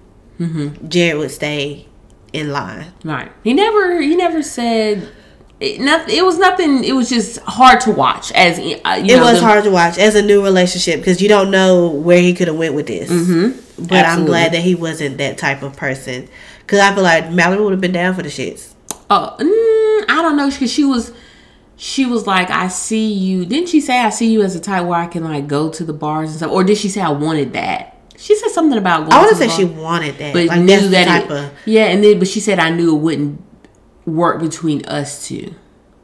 Mm-hmm. 0.40 0.86
Jared 0.88 1.18
would 1.18 1.32
stay 1.32 1.88
in 2.32 2.52
line. 2.52 2.92
Right. 3.02 3.32
He 3.42 3.54
never. 3.54 4.00
He 4.00 4.14
never 4.14 4.40
said. 4.40 5.08
It, 5.58 5.80
nothing, 5.80 6.16
it 6.16 6.24
was 6.24 6.38
nothing. 6.38 6.84
It 6.84 6.92
was 6.92 7.08
just 7.08 7.40
hard 7.40 7.80
to 7.80 7.90
watch. 7.90 8.30
As 8.30 8.56
uh, 8.60 8.62
you 8.62 8.76
It 8.76 9.16
know, 9.16 9.22
was 9.24 9.40
the- 9.40 9.46
hard 9.46 9.64
to 9.64 9.70
watch 9.72 9.98
as 9.98 10.14
a 10.14 10.22
new 10.22 10.40
relationship 10.44 11.00
because 11.00 11.20
you 11.20 11.28
don't 11.28 11.50
know 11.50 11.88
where 11.88 12.20
he 12.20 12.34
could 12.34 12.46
have 12.46 12.56
went 12.56 12.74
with 12.74 12.86
this. 12.86 13.10
Mm-hmm. 13.10 13.84
But 13.86 14.06
I'm 14.06 14.26
glad 14.26 14.52
that 14.52 14.60
he 14.62 14.76
wasn't 14.76 15.18
that 15.18 15.38
type 15.38 15.62
of 15.62 15.76
person 15.76 16.28
because 16.60 16.78
I 16.78 16.94
feel 16.94 17.02
like 17.02 17.32
Mallory 17.32 17.60
would 17.64 17.72
have 17.72 17.80
been 17.80 17.90
down 17.90 18.14
for 18.14 18.22
the 18.22 18.28
shits. 18.28 18.74
Oh, 19.10 19.36
mm, 19.38 20.10
I 20.10 20.22
don't 20.22 20.36
know 20.36 20.50
because 20.50 20.72
she 20.72 20.84
was. 20.84 21.12
She 21.80 22.06
was 22.06 22.26
like, 22.26 22.50
I 22.50 22.66
see 22.66 23.12
you. 23.12 23.46
Didn't 23.46 23.68
she 23.68 23.80
say 23.80 24.00
I 24.00 24.10
see 24.10 24.32
you 24.32 24.42
as 24.42 24.56
a 24.56 24.60
type 24.60 24.84
where 24.84 24.98
I 24.98 25.06
can 25.06 25.22
like 25.22 25.46
go 25.46 25.70
to 25.70 25.84
the 25.84 25.92
bars 25.92 26.30
and 26.30 26.38
stuff? 26.38 26.50
Or 26.50 26.64
did 26.64 26.76
she 26.76 26.88
say 26.88 27.00
I 27.00 27.10
wanted 27.10 27.52
that? 27.52 27.96
She 28.16 28.34
said 28.34 28.50
something 28.50 28.76
about 28.76 29.02
going. 29.02 29.12
I 29.12 29.18
want 29.18 29.30
to 29.30 29.36
say 29.36 29.48
she 29.48 29.64
wanted 29.64 30.18
that, 30.18 30.32
but 30.34 30.46
like 30.46 30.60
knew 30.60 30.88
that 30.88 31.04
type 31.06 31.30
it, 31.30 31.44
of. 31.44 31.52
yeah, 31.66 31.84
and 31.84 32.02
then 32.02 32.18
but 32.18 32.26
she 32.26 32.40
said 32.40 32.58
I 32.58 32.70
knew 32.70 32.96
it 32.96 32.98
wouldn't 32.98 33.40
work 34.06 34.40
between 34.40 34.84
us 34.86 35.28
two 35.28 35.54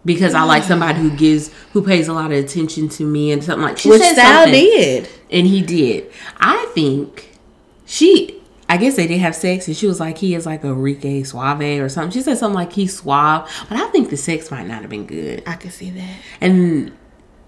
because 0.04 0.32
I 0.32 0.44
like 0.44 0.62
somebody 0.62 1.00
who 1.00 1.10
gives 1.16 1.50
who 1.72 1.82
pays 1.82 2.06
a 2.06 2.12
lot 2.12 2.26
of 2.30 2.38
attention 2.38 2.88
to 2.90 3.04
me 3.04 3.32
and 3.32 3.42
something 3.42 3.64
like 3.64 3.78
she 3.78 3.88
Which 3.90 4.00
said 4.00 4.14
something, 4.14 4.52
did? 4.52 5.08
and 5.32 5.44
he 5.44 5.60
did. 5.60 6.12
I 6.38 6.70
think 6.72 7.36
she. 7.84 8.40
I 8.68 8.76
guess 8.78 8.96
they 8.96 9.06
did 9.06 9.18
have 9.20 9.34
sex, 9.36 9.66
and 9.68 9.76
she 9.76 9.86
was 9.86 10.00
like, 10.00 10.18
"He 10.18 10.34
is 10.34 10.46
like 10.46 10.64
a 10.64 10.72
Rico 10.72 11.22
Suave 11.22 11.60
or 11.80 11.88
something." 11.88 12.10
She 12.12 12.22
said 12.22 12.38
something 12.38 12.54
like 12.54 12.72
he's 12.72 12.96
suave, 12.98 13.48
but 13.68 13.78
I 13.78 13.86
think 13.88 14.10
the 14.10 14.16
sex 14.16 14.50
might 14.50 14.66
not 14.66 14.80
have 14.80 14.90
been 14.90 15.06
good. 15.06 15.42
I 15.46 15.54
can 15.56 15.70
see 15.70 15.90
that. 15.90 16.10
And 16.40 16.92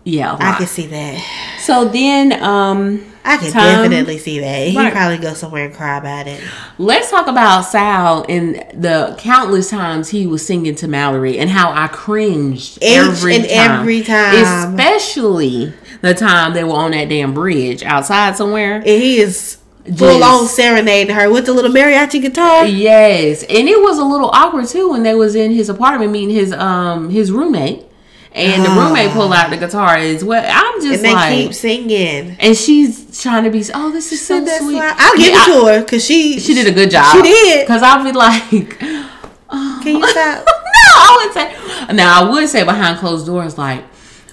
yeah, 0.05 0.33
a 0.33 0.37
I 0.37 0.57
can 0.59 0.67
see 0.67 0.87
that. 0.87 1.57
so 1.59 1.87
then 1.89 2.33
um 2.43 3.05
I 3.25 3.39
can 3.39 3.51
Tom- 3.51 3.62
definitely 3.64 4.19
see 4.19 4.39
that. 4.39 4.69
He'd 4.69 4.77
Right. 4.77 4.93
probably 4.93 5.19
go 5.19 5.35
somewhere 5.35 5.64
and 5.64 5.75
cry 5.75 5.97
about 5.99 6.29
it. 6.29 6.41
Let's 6.79 7.11
talk 7.11 7.27
about 7.27 7.62
Sal 7.62 8.25
and 8.29 8.55
the 8.73 9.17
countless 9.19 9.71
times 9.71 10.11
he 10.11 10.29
was 10.29 10.47
singing 10.47 10.77
to 10.77 10.87
Mallory 10.87 11.39
and 11.39 11.51
how 11.51 11.73
I 11.73 11.89
cringed 11.89 12.79
Each 12.81 12.93
every 12.99 13.35
and 13.37 13.49
time. 13.49 13.81
every 13.81 14.03
time. 14.03 14.35
Especially 14.79 15.73
the 16.03 16.14
time 16.14 16.53
they 16.55 16.62
were 16.62 16.75
on 16.75 16.93
that 16.93 17.09
damn 17.09 17.35
bridge 17.35 17.83
outside 17.83 18.37
somewhere. 18.37 18.77
And 18.77 18.85
he 18.87 19.19
is 19.19 19.57
full 19.97 20.24
on 20.24 20.47
serenading 20.49 21.14
her 21.14 21.30
with 21.30 21.47
the 21.47 21.53
little 21.53 21.70
mariachi 21.70 22.20
guitar. 22.20 22.64
Yes, 22.66 23.43
and 23.45 23.68
it 23.68 23.80
was 23.80 23.99
a 23.99 24.05
little 24.05 24.30
awkward 24.30 24.66
too 24.66 24.91
when 24.91 25.03
they 25.03 25.14
was 25.14 25.34
in 25.34 25.51
his 25.53 25.68
apartment 25.68 26.12
meeting 26.12 26.34
his 26.34 26.53
um 26.53 27.11
his 27.11 27.30
roommate, 27.30 27.84
and 28.32 28.64
the 28.64 28.68
roommate 28.70 29.11
pulled 29.12 29.32
out 29.32 29.51
the 29.51 29.57
guitar 29.57 29.97
as 29.97 30.24
well. 30.24 30.45
I'm 30.47 30.80
just 30.82 30.97
And 30.97 31.05
they 31.05 31.12
like, 31.14 31.34
keep 31.34 31.55
singing. 31.55 32.37
and 32.41 32.57
she's 32.57 33.20
trying 33.22 33.45
to 33.45 33.51
be, 33.51 33.64
oh, 33.74 33.91
this 33.93 34.12
is 34.12 34.24
so 34.26 34.45
sweet. 34.45 34.74
why- 34.76 34.95
I'll 34.97 35.16
give 35.16 35.26
Yeah, 35.28 35.43
it 35.43 35.47
to 35.61 35.66
her 35.66 35.80
because 35.80 36.05
she 36.05 36.39
She 36.41 36.53
did 36.55 36.66
a 36.66 36.72
good 36.72 36.91
job. 36.91 37.14
She 37.16 37.22
did. 37.22 37.66
Because 37.66 37.82
I'll 37.82 38.05
be 38.05 38.12
like, 38.12 38.78
Can 38.78 39.97
you 39.97 40.07
stop? 40.09 40.45
no, 40.45 40.93
I 40.97 41.22
would 41.24 41.32
say. 41.34 41.95
Now 41.95 42.22
I 42.22 42.30
would 42.30 42.49
say 42.49 42.64
behind 42.64 42.99
closed 42.99 43.26
doors, 43.26 43.57
like 43.57 43.84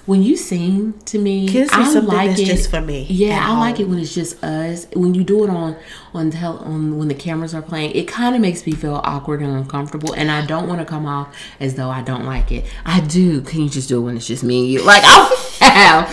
when 0.06 0.22
you 0.22 0.36
sing 0.36 0.92
to 1.06 1.18
me, 1.18 1.48
be 1.48 1.66
I 1.70 1.90
like 2.00 2.30
that's 2.30 2.40
it. 2.40 2.46
just 2.46 2.70
for 2.70 2.80
me 2.80 3.06
Yeah, 3.08 3.42
I 3.42 3.58
like 3.58 3.80
it 3.80 3.88
when 3.88 3.98
it's 3.98 4.14
just 4.14 4.42
us. 4.44 4.86
When 4.94 5.14
you 5.14 5.24
do 5.24 5.44
it 5.44 5.50
on 5.50 5.76
on 6.12 6.30
tel- 6.30 6.58
on 6.58 6.98
when 6.98 7.08
the 7.08 7.14
cameras 7.14 7.54
are 7.54 7.62
playing, 7.62 7.92
it 7.92 8.06
kind 8.06 8.34
of 8.34 8.40
makes 8.40 8.66
me 8.66 8.72
feel 8.72 9.00
awkward 9.04 9.40
and 9.42 9.50
uncomfortable, 9.56 10.12
and 10.12 10.30
I 10.30 10.44
don't 10.46 10.68
want 10.68 10.80
to 10.80 10.84
come 10.84 11.06
off 11.06 11.34
as 11.58 11.74
though 11.74 11.90
I 11.90 12.02
don't 12.02 12.24
like 12.24 12.52
it. 12.52 12.64
I 12.84 13.00
do. 13.00 13.40
Can 13.40 13.62
you 13.62 13.68
just 13.68 13.88
do 13.88 13.98
it 13.98 14.02
when 14.02 14.16
it's 14.16 14.26
just 14.26 14.44
me 14.44 14.60
and 14.60 14.68
you? 14.68 14.82
Like 14.84 15.02
I'll 15.04 15.36
have 15.60 16.10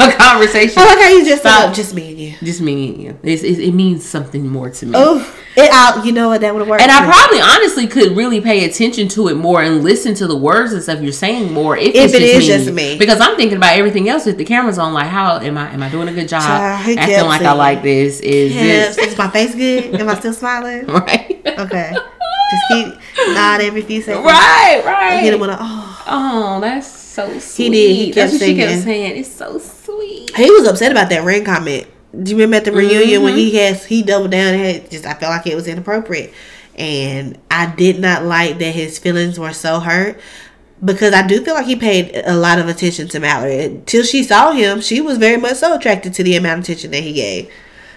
a 0.00 0.12
conversation. 0.16 0.74
I 0.78 0.84
like 0.86 0.98
how 0.98 1.08
you 1.10 1.24
just 1.24 1.42
oh, 1.44 1.72
just 1.72 1.94
me 1.94 2.10
and 2.10 2.18
you. 2.18 2.34
Just 2.42 2.60
me 2.60 2.90
and 2.90 3.02
you. 3.02 3.18
It's, 3.22 3.42
it, 3.42 3.58
it 3.60 3.72
means 3.72 4.04
something 4.04 4.46
more 4.48 4.70
to 4.70 4.86
me. 4.86 4.92
Oh, 4.96 5.37
it 5.58 5.70
out. 5.72 6.04
You 6.04 6.12
know 6.12 6.28
what? 6.28 6.40
That 6.40 6.54
would 6.54 6.66
worked. 6.68 6.82
And 6.82 6.90
I 6.90 7.04
probably 7.04 7.40
honestly 7.40 7.86
could 7.86 8.16
really 8.16 8.40
pay 8.40 8.64
attention 8.64 9.08
to 9.08 9.28
it 9.28 9.34
more 9.36 9.62
and 9.62 9.82
listen 9.82 10.14
to 10.14 10.26
the 10.26 10.36
words 10.36 10.72
and 10.72 10.82
stuff 10.82 11.00
you're 11.00 11.12
saying 11.12 11.52
more 11.52 11.76
if, 11.76 11.94
If 11.94 12.14
it's 12.14 12.14
it 12.14 12.20
just 12.20 12.22
is 12.22 12.48
me. 12.48 12.64
just 12.64 12.72
me. 12.74 12.98
Because 12.98 13.20
I'm 13.20 13.36
thinking 13.36 13.56
about 13.56 13.76
everything 13.76 14.08
else 14.08 14.26
with 14.26 14.38
the 14.38 14.44
cameras 14.44 14.78
on. 14.78 14.92
Like, 14.92 15.08
how 15.08 15.38
am 15.38 15.58
I? 15.58 15.70
Am 15.72 15.82
I 15.82 15.88
doing 15.90 16.08
a 16.08 16.12
good 16.12 16.28
job? 16.28 16.42
Child, 16.42 16.98
Acting 16.98 17.26
like 17.26 17.42
I 17.42 17.52
like 17.52 17.82
this. 17.82 18.20
Is 18.20 18.54
Yes, 18.54 18.96
this 18.96 19.12
is 19.12 19.18
my 19.18 19.28
face 19.28 19.54
good? 19.54 19.94
Am 20.00 20.08
I 20.08 20.14
still 20.18 20.32
smiling? 20.32 20.86
right? 20.86 21.42
Okay. 21.46 21.92
Just 22.50 22.62
keep 22.70 22.86
nod 23.34 23.60
every 23.60 23.82
few 23.82 24.00
seconds. 24.00 24.24
right, 24.24 24.82
right. 24.84 25.20
Hit 25.22 25.34
him 25.34 25.40
with 25.40 25.50
a 25.50 25.58
oh. 25.60 26.04
oh, 26.06 26.60
that's 26.60 26.86
so 26.90 27.38
sweet. 27.38 27.70
did. 27.70 27.96
He 27.96 28.12
that's 28.12 28.32
kept 28.32 28.40
what 28.42 28.46
she 28.48 28.56
kept 28.56 28.82
saying. 28.84 29.16
It's 29.18 29.30
so 29.30 29.58
sweet. 29.58 30.34
He 30.36 30.50
was 30.50 30.66
upset 30.66 30.90
about 30.92 31.10
that 31.10 31.24
ring 31.24 31.44
comment. 31.44 31.86
Do 32.12 32.30
you 32.30 32.36
remember 32.36 32.56
at 32.56 32.64
the 32.64 32.72
reunion 32.72 33.22
when 33.22 33.32
Mm-hmm. 33.34 33.38
he 33.38 33.56
has 33.56 33.84
he 33.86 34.02
doubled 34.02 34.30
down 34.30 34.54
and 34.54 34.62
had 34.62 34.90
just 34.90 35.04
I 35.06 35.14
felt 35.14 35.30
like 35.30 35.46
it 35.46 35.54
was 35.54 35.66
inappropriate. 35.68 36.32
And 36.76 37.38
I 37.50 37.66
did 37.74 37.98
not 38.00 38.22
like 38.24 38.58
that 38.58 38.74
his 38.74 38.98
feelings 38.98 39.38
were 39.38 39.52
so 39.52 39.80
hurt. 39.80 40.18
because 40.84 41.12
I 41.12 41.26
do 41.26 41.44
feel 41.44 41.54
like 41.54 41.66
he 41.66 41.74
paid 41.76 42.22
a 42.24 42.36
lot 42.36 42.58
of 42.60 42.68
attention 42.68 43.08
to 43.08 43.18
Mallory. 43.20 43.64
Until 43.64 44.04
she 44.04 44.22
saw 44.22 44.52
him, 44.52 44.80
she 44.80 45.00
was 45.00 45.18
very 45.18 45.36
much 45.36 45.56
so 45.56 45.74
attracted 45.74 46.14
to 46.14 46.22
the 46.22 46.36
amount 46.36 46.60
of 46.60 46.64
attention 46.64 46.92
that 46.92 47.02
he 47.02 47.12
gave. 47.12 47.50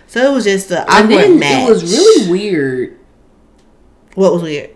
So 0.08 0.32
it 0.32 0.34
was 0.34 0.46
just 0.46 0.72
an 0.72 0.78
And 0.80 0.90
awkward 0.90 1.10
then 1.10 1.40
match. 1.40 1.68
it 1.68 1.70
was 1.70 1.84
really 1.96 2.32
weird. 2.32 2.98
what 4.16 4.34
was 4.34 4.42
weird. 4.42 4.72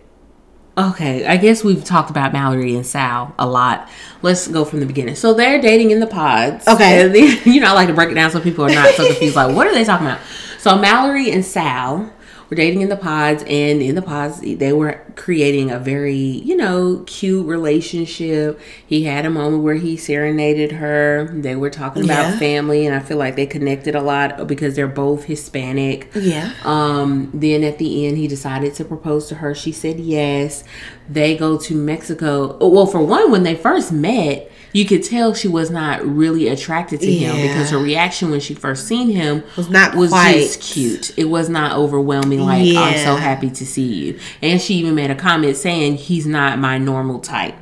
Okay, 0.78 1.26
I 1.26 1.38
guess 1.38 1.64
we've 1.64 1.84
talked 1.86 2.10
about 2.10 2.34
Mallory 2.34 2.76
and 2.76 2.86
Sal 2.86 3.34
a 3.40 3.48
lot. 3.48 3.88
Let's 4.22 4.48
go 4.48 4.66
from 4.66 4.82
the 4.82 4.86
beginning. 4.86 5.16
So 5.16 5.34
they're 5.34 5.62
dating 5.62 5.92
in 5.92 6.02
the 6.02 6.08
pods. 6.08 6.68
Okay. 6.68 7.40
You 7.46 7.62
know, 7.62 7.68
I 7.68 7.74
like 7.74 7.88
to 7.88 7.94
break 7.94 8.10
it 8.10 8.16
down 8.16 8.32
so 8.32 8.42
people 8.42 8.66
are 8.66 8.70
not 8.70 8.94
so 8.96 9.06
confused. 9.06 9.36
Like, 9.36 9.56
what 9.56 9.68
are 9.68 9.74
they 9.74 9.86
talking 9.86 10.08
about? 10.08 10.20
So 10.60 10.78
Mallory 10.78 11.32
and 11.32 11.46
Sal 11.46 12.12
were 12.50 12.56
dating 12.56 12.82
in 12.82 12.90
the 12.90 12.96
pods, 12.96 13.44
and 13.48 13.82
in 13.82 13.96
the 13.96 14.02
pods, 14.02 14.40
they 14.42 14.72
were 14.74 15.02
creating 15.16 15.72
a 15.72 15.80
very, 15.80 16.16
you 16.16 16.56
know, 16.56 17.04
cute 17.08 17.46
relationship. 17.48 18.60
He 18.86 19.04
had 19.06 19.26
a 19.26 19.30
moment 19.30 19.64
where 19.64 19.76
he 19.76 19.98
serenaded 19.98 20.74
her. 20.74 21.30
They 21.34 21.56
were 21.56 21.70
talking 21.70 22.04
about 22.04 22.32
Yeah. 22.34 22.40
family, 22.40 22.86
and 22.86 22.96
I 22.96 23.00
feel 23.00 23.18
like 23.18 23.36
they 23.36 23.46
connected 23.46 23.96
a 23.96 24.02
lot 24.02 24.48
because 24.48 24.76
they're 24.76 24.88
both 24.88 25.24
Hispanic. 25.26 26.12
Yeah. 26.16 26.52
Um, 26.64 27.30
then 27.34 27.64
at 27.64 27.78
the 27.78 28.06
end, 28.08 28.18
he 28.18 28.28
decided 28.28 28.74
to 28.76 28.86
propose 28.86 29.28
to 29.30 29.36
her. 29.36 29.56
She 29.56 29.72
said 29.72 30.00
yes. 30.00 30.64
They 31.10 31.36
go 31.38 31.58
to 31.58 31.76
Mexico. 31.76 32.58
Oh, 32.62 32.70
Well, 32.70 32.86
for 32.86 33.00
one, 33.02 33.32
when 33.32 33.44
they 33.44 33.56
first 33.56 33.92
met, 33.92 34.52
you 34.76 34.86
could 34.86 35.02
tell 35.04 35.34
she 35.34 35.48
was 35.48 35.72
not 35.72 36.06
really 36.06 36.50
attracted 36.50 37.00
to 37.00 37.12
him 37.12 37.36
because 37.36 37.70
her 37.70 37.78
reaction 37.78 38.30
when 38.30 38.42
she 38.42 38.54
first 38.54 38.88
seen 38.88 39.10
him 39.10 39.42
Was 39.56 39.70
not 39.70 39.96
was 39.96 40.10
quite- 40.10 40.34
just 40.34 40.60
cute. 40.60 41.12
It 41.18 41.26
was 41.30 41.48
not 41.48 41.78
overwhelming. 41.78 42.42
Like 42.42 42.76
I'm 42.76 42.98
so 42.98 43.16
happy 43.16 43.50
to 43.52 43.66
see 43.66 43.86
you. 43.86 44.20
And 44.42 44.60
she 44.62 44.74
even 44.76 44.94
made 44.94 45.12
a 45.12 45.16
comment 45.16 45.56
saying 45.56 45.96
he's 45.96 46.26
not 46.28 46.60
my 46.60 46.78
normal 46.78 47.20
type. 47.20 47.56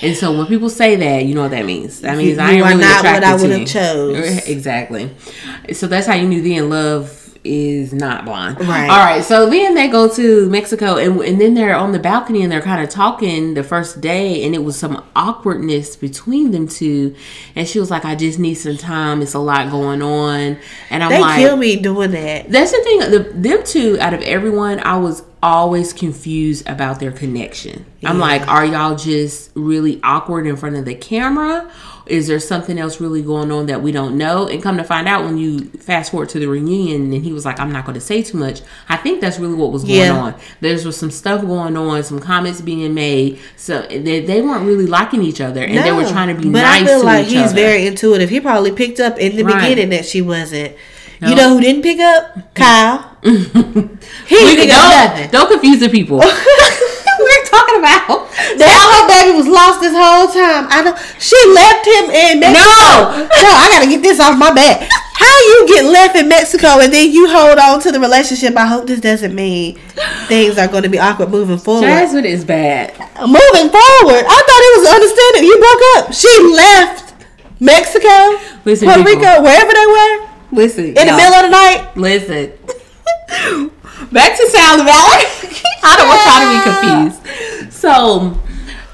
And 0.00 0.16
so 0.16 0.36
when 0.36 0.46
people 0.46 0.70
say 0.70 0.96
that, 0.96 1.24
you 1.26 1.34
know 1.34 1.42
what 1.42 1.50
that 1.50 1.66
means. 1.66 2.00
That 2.00 2.16
means 2.16 2.38
I 2.38 2.52
You 2.52 2.56
ain't 2.58 2.64
are 2.64 2.68
really 2.68 2.80
not 2.80 3.04
what 3.04 3.24
I 3.24 3.34
would've 3.34 3.60
you. 3.60 3.66
chose. 3.66 4.46
Exactly. 4.48 5.10
So 5.72 5.86
that's 5.88 6.06
how 6.06 6.14
you 6.14 6.26
knew 6.28 6.40
then 6.40 6.70
love 6.70 7.25
is 7.46 7.92
not 7.92 8.24
blonde. 8.24 8.58
Right. 8.60 8.88
All 8.88 8.98
right. 8.98 9.24
So 9.24 9.48
then 9.48 9.74
they 9.74 9.88
go 9.88 10.08
to 10.08 10.48
Mexico 10.50 10.96
and 10.96 11.20
and 11.20 11.40
then 11.40 11.54
they're 11.54 11.74
on 11.76 11.92
the 11.92 11.98
balcony 11.98 12.42
and 12.42 12.50
they're 12.50 12.60
kind 12.62 12.82
of 12.82 12.90
talking 12.90 13.54
the 13.54 13.62
first 13.62 14.00
day 14.00 14.44
and 14.44 14.54
it 14.54 14.64
was 14.64 14.76
some 14.78 15.04
awkwardness 15.14 15.96
between 15.96 16.50
them 16.50 16.68
two. 16.68 17.14
And 17.54 17.66
she 17.66 17.78
was 17.80 17.90
like, 17.90 18.04
I 18.04 18.14
just 18.14 18.38
need 18.38 18.54
some 18.54 18.76
time. 18.76 19.22
It's 19.22 19.34
a 19.34 19.38
lot 19.38 19.70
going 19.70 20.02
on. 20.02 20.58
And 20.90 21.02
I'm 21.04 21.10
like, 21.10 21.18
They 21.18 21.20
like 21.20 21.38
kill 21.38 21.56
me 21.56 21.76
doing 21.76 22.10
that. 22.12 22.50
that's 22.50 22.72
the 22.72 22.82
thing. 22.82 23.00
The, 23.10 23.18
them 23.34 23.62
two, 23.64 23.98
out 24.00 24.14
of 24.14 24.22
everyone, 24.22 24.80
I 24.80 24.96
was 24.96 25.22
always 25.42 25.92
confused 25.92 26.68
about 26.68 26.98
their 26.98 27.12
connection. 27.12 27.86
I'm 28.04 28.18
like, 28.18 28.46
are 28.48 28.64
y'all 28.64 28.96
just 28.96 29.50
really 29.54 30.00
awkward 30.02 30.46
in 30.46 30.56
front 30.56 30.76
of 30.76 30.84
the 30.84 30.94
camera? 30.94 31.70
Is 32.06 32.28
there 32.28 32.38
something 32.38 32.78
else 32.78 33.00
really 33.00 33.20
going 33.22 33.50
on 33.50 33.66
that 33.66 33.82
we 33.82 33.90
don't 33.92 34.16
know? 34.16 34.46
And 34.46 34.62
come 34.62 34.76
to 34.76 34.84
find 34.84 35.08
out, 35.08 35.24
when 35.24 35.38
you 35.38 35.64
fast 35.64 36.12
forward 36.12 36.28
to 36.30 36.38
the 36.38 36.46
reunion, 36.46 37.12
and 37.12 37.24
he 37.24 37.32
was 37.32 37.44
like, 37.44 37.58
"I'm 37.58 37.72
not 37.72 37.84
going 37.84 37.94
to 37.94 38.00
say 38.00 38.22
too 38.22 38.38
much." 38.38 38.60
I 38.88 38.96
think 38.96 39.20
that's 39.20 39.38
really 39.38 39.54
what 39.54 39.72
was 39.72 39.82
going 39.82 39.96
Yeah. 39.96 40.16
on. 40.16 40.34
There 40.60 40.72
was 40.84 40.96
some 40.96 41.10
stuff 41.10 41.40
going 41.42 41.76
on, 41.76 42.02
some 42.04 42.20
comments 42.20 42.60
being 42.60 42.94
made, 42.94 43.40
so 43.56 43.82
they, 43.82 44.20
they 44.24 44.40
weren't 44.40 44.64
really 44.66 44.86
liking 44.86 45.22
each 45.22 45.40
other, 45.40 45.62
and 45.64 45.78
they 45.84 45.92
were 45.92 46.04
trying 46.08 46.34
to 46.34 46.40
be 46.40 46.48
but 46.50 46.60
nice 46.62 46.82
I 46.82 46.86
feel 46.86 47.00
to 47.00 47.04
like 47.06 47.26
he's 47.26 47.38
other. 47.42 47.54
very 47.54 47.86
intuitive. 47.86 48.30
He 48.30 48.40
probably 48.40 48.72
picked 48.72 49.00
up 49.00 49.18
in 49.18 49.34
the 49.36 49.44
Right. 49.44 49.62
beginning 49.62 49.90
that 49.90 50.04
she 50.06 50.22
wasn't. 50.22 50.74
No. 51.20 51.28
You 51.30 51.34
know 51.34 51.48
who 51.54 51.60
didn't 51.60 51.82
pick 51.82 51.98
up? 51.98 52.54
Kyle. 52.54 53.16
he 53.22 53.30
didn't 53.32 54.56
pick 54.56 54.70
up 54.70 55.10
nothing. 55.10 55.30
don't 55.30 55.50
confuse 55.50 55.80
the 55.80 55.88
people. 55.88 56.22
Talking 57.56 57.80
about 57.80 58.28
That 58.60 58.68
her 58.68 59.04
baby 59.08 59.32
was 59.32 59.48
lost 59.48 59.80
this 59.80 59.96
whole 59.96 60.28
time. 60.28 60.68
I 60.68 60.84
don't. 60.84 60.96
She 61.16 61.36
left 61.56 61.82
him 61.88 62.12
in 62.12 62.40
Mexico. 62.40 63.16
No. 63.16 63.26
no, 63.42 63.50
I 63.50 63.66
gotta 63.72 63.88
get 63.88 64.02
this 64.04 64.20
off 64.20 64.38
my 64.38 64.52
back. 64.52 64.84
How 65.16 65.36
you 65.48 65.66
get 65.66 65.84
left 65.88 66.16
in 66.16 66.28
Mexico 66.28 66.78
and 66.84 66.92
then 66.92 67.10
you 67.10 67.28
hold 67.28 67.58
on 67.58 67.80
to 67.80 67.90
the 67.90 67.98
relationship? 67.98 68.54
I 68.56 68.66
hope 68.66 68.86
this 68.86 69.00
doesn't 69.00 69.34
mean 69.34 69.80
things 70.28 70.58
are 70.58 70.68
going 70.68 70.82
to 70.84 70.88
be 70.92 70.98
awkward 70.98 71.30
moving 71.30 71.56
forward. 71.56 71.88
Jasmine 71.88 72.26
is 72.26 72.44
bad. 72.44 72.92
moving 73.20 73.72
forward, 73.72 74.24
I 74.28 74.38
thought 74.44 74.62
it 74.62 74.72
was 74.76 74.86
understanding. 74.92 75.42
You 75.48 75.56
broke 75.56 75.84
up. 75.96 76.04
She 76.12 76.32
left 76.52 77.06
Mexico, 77.58 78.36
Listen, 78.64 78.88
Puerto 78.88 79.04
people. 79.04 79.24
Rico, 79.24 79.42
wherever 79.42 79.72
they 79.72 79.86
were, 79.88 80.28
Listen, 80.52 80.84
in 80.92 81.06
the 81.08 81.16
middle 81.16 81.34
of 81.34 81.42
the 81.48 81.54
night. 81.56 81.96
Listen. 81.96 82.52
Back 84.12 84.36
to 84.36 84.46
Sound 84.48 84.82
Valley. 84.84 85.24
I 85.82 85.96
don't 85.96 86.08
want 86.08 86.20
y'all 86.26 86.42
to 86.42 86.50
be 86.52 86.60
confused. 87.10 87.72
So 87.72 88.40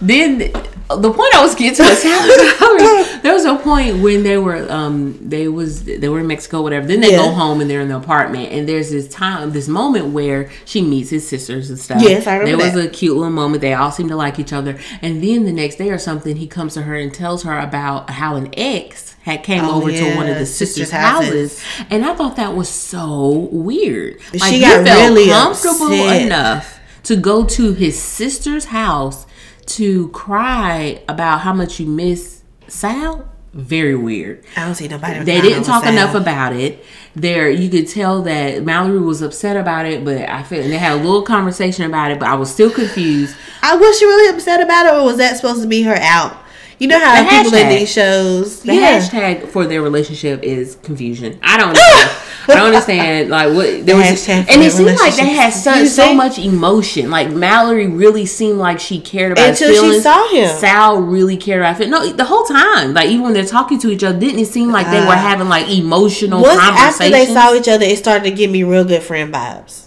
then 0.00 0.38
the 0.38 1.10
point 1.12 1.34
I 1.34 1.40
was 1.42 1.54
getting 1.54 1.74
to 1.76 1.82
was. 1.82 3.08
There 3.22 3.32
was 3.34 3.44
a 3.44 3.54
point 3.56 4.02
when 4.02 4.24
they 4.24 4.36
were 4.36 4.70
um 4.70 5.16
they 5.26 5.46
was 5.48 5.84
they 5.84 6.08
were 6.08 6.20
in 6.20 6.26
Mexico, 6.26 6.60
whatever. 6.60 6.86
Then 6.86 7.00
they 7.00 7.12
Yeah. 7.12 7.18
go 7.18 7.30
home 7.30 7.60
and 7.60 7.70
they're 7.70 7.80
in 7.80 7.88
the 7.88 7.96
apartment 7.96 8.50
and 8.52 8.68
there's 8.68 8.90
this 8.90 9.08
time 9.08 9.52
this 9.52 9.68
moment 9.68 10.06
where 10.06 10.50
she 10.64 10.82
meets 10.82 11.10
his 11.10 11.26
sisters 11.28 11.70
and 11.70 11.78
stuff. 11.78 12.02
Yes, 12.02 12.26
I 12.26 12.36
remember 12.38 12.56
There 12.64 12.66
was 12.72 12.74
that. 12.74 12.88
a 12.88 12.90
cute 12.90 13.16
little 13.16 13.30
moment. 13.32 13.60
They 13.60 13.74
all 13.74 13.92
seem 13.92 14.08
to 14.08 14.16
like 14.16 14.38
each 14.40 14.52
other. 14.52 14.76
And 15.00 15.22
then 15.22 15.44
the 15.44 15.52
next 15.52 15.76
day 15.76 15.90
or 15.90 15.98
something, 15.98 16.34
he 16.36 16.46
comes 16.48 16.74
to 16.74 16.82
her 16.82 16.96
and 16.96 17.14
tells 17.14 17.44
her 17.44 17.56
about 17.58 18.10
how 18.10 18.34
an 18.34 18.50
ex 18.56 19.11
had 19.22 19.42
came 19.44 19.64
Oh, 19.64 19.76
over 19.76 19.90
to 19.90 20.16
one 20.16 20.28
of 20.28 20.38
the 20.38 20.46
sisters' 20.46 20.88
sisters' 20.88 20.90
houses. 20.90 21.62
houses. 21.62 21.86
And 21.90 22.04
I 22.04 22.14
thought 22.14 22.36
that 22.36 22.54
was 22.56 22.68
so 22.68 23.48
weird. 23.52 24.18
Like 24.34 24.52
She 24.52 24.60
got 24.60 24.84
felt 24.86 25.10
really 25.10 25.28
comfortable 25.30 25.86
upset. 25.86 26.22
enough 26.22 26.80
to 27.04 27.16
go 27.16 27.44
to 27.44 27.72
his 27.72 27.98
sister's 28.00 28.66
house 28.66 29.26
to 29.66 30.08
cry 30.08 31.02
about 31.08 31.40
how 31.42 31.52
much 31.52 31.78
you 31.80 31.86
miss 31.86 32.42
Sal. 32.68 33.28
Very 33.54 33.94
weird. 33.94 34.44
I 34.56 34.64
don't 34.64 34.74
see 34.74 34.88
nobody. 34.88 35.22
They 35.24 35.40
didn't 35.42 35.64
talk 35.64 35.84
Sal. 35.84 35.92
enough 35.92 36.14
about 36.14 36.54
it. 36.56 36.82
There, 37.14 37.50
you 37.50 37.68
could 37.68 37.86
tell 37.86 38.22
that 38.22 38.62
Mallory 38.64 38.98
was 38.98 39.20
upset 39.20 39.56
about 39.58 39.84
it, 39.84 40.04
but 40.06 40.26
I 40.28 40.42
feel 40.42 40.62
they 40.62 40.78
had 40.78 40.92
a 40.92 41.02
little 41.02 41.22
conversation 41.22 41.84
about 41.84 42.10
it. 42.10 42.18
But 42.18 42.28
I 42.28 42.34
was 42.34 42.50
still 42.50 42.70
confused. 42.70 43.36
I 43.62 43.76
was 43.76 43.98
she 43.98 44.06
really 44.06 44.34
upset 44.34 44.60
about 44.62 44.86
it, 44.86 44.94
or 44.94 45.04
was 45.04 45.18
that 45.18 45.36
supposed 45.36 45.60
to 45.62 45.68
be 45.68 45.82
her 45.82 45.94
out? 45.96 46.38
You 46.78 46.88
know 46.88 46.98
how 46.98 47.22
The 47.22 47.28
people 47.28 47.54
in 47.58 47.68
these 47.68 47.92
shows, 47.92 48.62
The 48.62 48.74
yeah. 48.74 48.98
hashtag 48.98 49.48
for 49.48 49.66
their 49.66 49.82
relationship 49.82 50.42
is 50.42 50.76
confusion. 50.82 51.38
I 51.42 51.56
don't 51.58 51.68
understand. 51.68 52.18
I 52.48 52.54
don't 52.56 52.66
understand. 52.66 53.30
Like 53.30 53.54
what 53.54 53.86
there 53.86 53.96
was, 53.96 54.04
hashtag 54.06 54.46
for 54.46 54.52
and 54.52 54.62
it 54.62 54.72
seemed 54.72 54.98
like 54.98 55.14
they 55.14 55.28
had 55.28 55.50
so, 55.50 55.84
so 55.84 56.12
much 56.14 56.38
emotion. 56.38 57.08
Like 57.10 57.30
Mallory 57.30 57.86
really 57.86 58.26
seemed 58.26 58.58
like 58.58 58.80
she 58.80 59.00
cared 59.00 59.32
about 59.32 59.50
Until 59.50 59.84
his 59.84 59.94
she 59.96 60.00
saw 60.00 60.28
him. 60.30 60.48
Sal 60.58 61.00
really 61.02 61.36
cared 61.36 61.60
about 61.60 61.80
it. 61.80 61.88
No, 61.88 62.04
the 62.12 62.24
whole 62.24 62.44
time. 62.44 62.94
Like 62.94 63.08
even 63.10 63.22
when 63.22 63.32
they're 63.34 63.44
talking 63.44 63.78
to 63.80 63.90
each 63.90 64.02
other, 64.02 64.18
didn't 64.18 64.40
it 64.40 64.46
seem 64.48 64.72
like 64.72 64.86
they 64.90 65.00
were 65.00 65.12
Uh, 65.12 65.16
having 65.16 65.48
like 65.48 65.68
emotional 65.68 66.42
Once 66.42 66.58
conversations? 66.60 67.00
after 67.00 67.10
they 67.10 67.26
saw 67.26 67.54
each 67.54 67.68
other, 67.68 67.84
it 67.84 67.98
started 67.98 68.24
to 68.24 68.32
give 68.32 68.50
me 68.50 68.64
real 68.64 68.84
good 68.84 69.02
friend 69.04 69.32
vibes. 69.32 69.81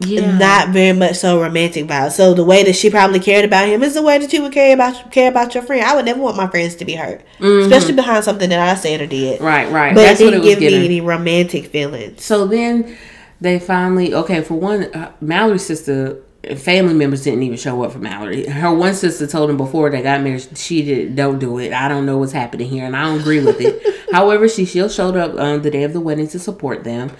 Yeah. 0.00 0.38
Not 0.38 0.68
very 0.68 0.96
much 0.96 1.16
so 1.16 1.40
romantic 1.40 1.86
vibes. 1.86 2.12
So 2.12 2.32
the 2.32 2.44
way 2.44 2.62
that 2.62 2.74
she 2.76 2.88
probably 2.88 3.18
cared 3.18 3.44
about 3.44 3.68
him 3.68 3.82
is 3.82 3.94
the 3.94 4.02
way 4.02 4.18
that 4.18 4.32
you 4.32 4.42
would 4.42 4.52
care 4.52 4.72
about 4.72 5.10
care 5.10 5.28
about 5.28 5.54
your 5.54 5.64
friend. 5.64 5.84
I 5.84 5.96
would 5.96 6.04
never 6.04 6.20
want 6.20 6.36
my 6.36 6.46
friends 6.46 6.76
to 6.76 6.84
be 6.84 6.94
hurt, 6.94 7.22
especially 7.40 7.94
behind 7.94 8.24
something 8.24 8.48
that 8.50 8.60
I 8.60 8.78
said 8.78 9.00
or 9.00 9.06
did. 9.06 9.36
Mm-hmm. 9.36 9.44
right, 9.44 9.70
right. 9.70 9.94
But 9.94 10.02
That's 10.02 10.20
it 10.20 10.24
didn't 10.24 10.34
it 10.34 10.44
was 10.44 10.48
give 10.50 10.60
getting. 10.60 10.80
me 10.80 10.84
any 10.84 11.00
romantic 11.00 11.66
feelings. 11.66 12.22
So 12.22 12.46
then 12.46 12.96
they 13.40 13.58
finally 13.58 14.14
okay 14.14 14.42
for 14.42 14.54
one 14.54 14.84
uh, 14.94 15.12
Mallory's 15.20 15.66
sister 15.66 16.22
family 16.56 16.94
members 16.94 17.24
didn't 17.24 17.42
even 17.42 17.58
show 17.58 17.82
up 17.82 17.92
for 17.92 17.98
Mallory. 17.98 18.46
Her 18.46 18.72
one 18.72 18.94
sister 18.94 19.26
told 19.26 19.50
him 19.50 19.56
before 19.56 19.90
they 19.90 20.02
got 20.02 20.22
married 20.22 20.56
she 20.56 20.82
did 20.82 21.16
don't 21.16 21.40
do 21.40 21.58
it. 21.58 21.72
I 21.72 21.88
don't 21.88 22.06
know 22.06 22.18
what's 22.18 22.32
happening 22.32 22.68
here 22.68 22.86
and 22.86 22.96
I 22.96 23.04
don't 23.04 23.20
agree 23.20 23.44
with 23.44 23.60
it. 23.60 23.82
However, 24.12 24.48
she 24.48 24.64
still 24.64 24.88
showed 24.88 25.16
up 25.16 25.38
on 25.38 25.62
the 25.62 25.70
day 25.70 25.82
of 25.82 25.92
the 25.92 26.00
wedding 26.00 26.28
to 26.28 26.38
support 26.38 26.84
them. 26.84 27.10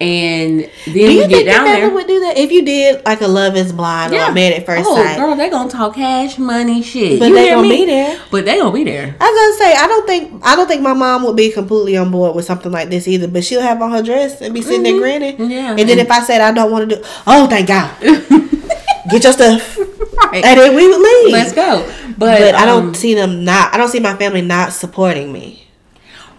And 0.00 0.60
then 0.60 0.70
Do 0.86 0.92
we 0.92 1.14
you 1.22 1.28
get 1.28 1.30
think 1.30 1.46
down 1.48 1.64
there. 1.66 1.88
would 1.90 2.06
do 2.06 2.20
that 2.20 2.36
if 2.36 2.50
you 2.50 2.64
did 2.64 3.04
like 3.04 3.20
a 3.20 3.28
Love 3.28 3.56
Is 3.56 3.72
Blind 3.72 4.12
or 4.12 4.18
a 4.20 4.32
Married 4.34 4.58
at 4.58 4.66
First 4.66 4.84
oh, 4.88 4.96
Sight? 4.96 5.16
girl, 5.16 5.36
they 5.36 5.48
gonna 5.48 5.70
talk 5.70 5.94
cash 5.94 6.36
money 6.38 6.82
shit. 6.82 7.20
But 7.20 7.28
you 7.28 7.34
they 7.36 7.50
gonna 7.50 7.62
me? 7.62 7.76
be 7.78 7.86
there. 7.86 8.20
But 8.30 8.44
they 8.44 8.58
gonna 8.58 8.72
be 8.72 8.84
there. 8.84 9.14
I 9.20 9.30
was 9.30 9.40
gonna 9.40 9.70
say 9.70 9.76
I 9.76 9.86
don't 9.86 10.06
think 10.06 10.44
I 10.44 10.56
don't 10.56 10.66
think 10.66 10.82
my 10.82 10.94
mom 10.94 11.22
would 11.24 11.36
be 11.36 11.50
completely 11.52 11.96
on 11.96 12.10
board 12.10 12.34
with 12.34 12.44
something 12.44 12.72
like 12.72 12.88
this 12.90 13.06
either. 13.06 13.28
But 13.28 13.44
she'll 13.44 13.62
have 13.62 13.80
on 13.80 13.92
her 13.92 14.02
dress 14.02 14.40
and 14.40 14.52
be 14.52 14.62
sitting 14.62 14.82
there 14.82 14.98
grinning. 14.98 15.36
Mm-hmm. 15.36 15.50
Yeah. 15.50 15.70
And 15.78 15.88
then 15.88 15.98
if 15.98 16.10
I 16.10 16.22
said 16.22 16.40
I 16.40 16.50
don't 16.52 16.72
want 16.72 16.90
to 16.90 16.96
do, 16.96 17.02
oh 17.26 17.46
thank 17.48 17.68
God, 17.68 17.96
get 19.10 19.22
your 19.22 19.32
stuff, 19.32 19.78
Right. 19.78 20.44
and 20.44 20.58
then 20.58 20.74
we 20.74 20.88
would 20.88 21.00
leave. 21.00 21.32
Let's 21.32 21.52
go. 21.52 21.86
But, 22.16 22.38
But 22.40 22.54
I 22.54 22.62
um, 22.62 22.66
don't 22.86 22.94
see 22.94 23.14
them 23.14 23.44
not. 23.44 23.72
I 23.72 23.76
don't 23.76 23.88
see 23.88 24.00
my 24.00 24.16
family 24.16 24.42
not 24.42 24.72
supporting 24.72 25.32
me. 25.32 25.66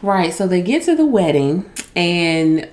Right. 0.02 0.34
So 0.34 0.48
they 0.48 0.62
get 0.62 0.84
to 0.84 0.96
the 0.96 1.06
wedding, 1.06 1.70
and 1.96 2.70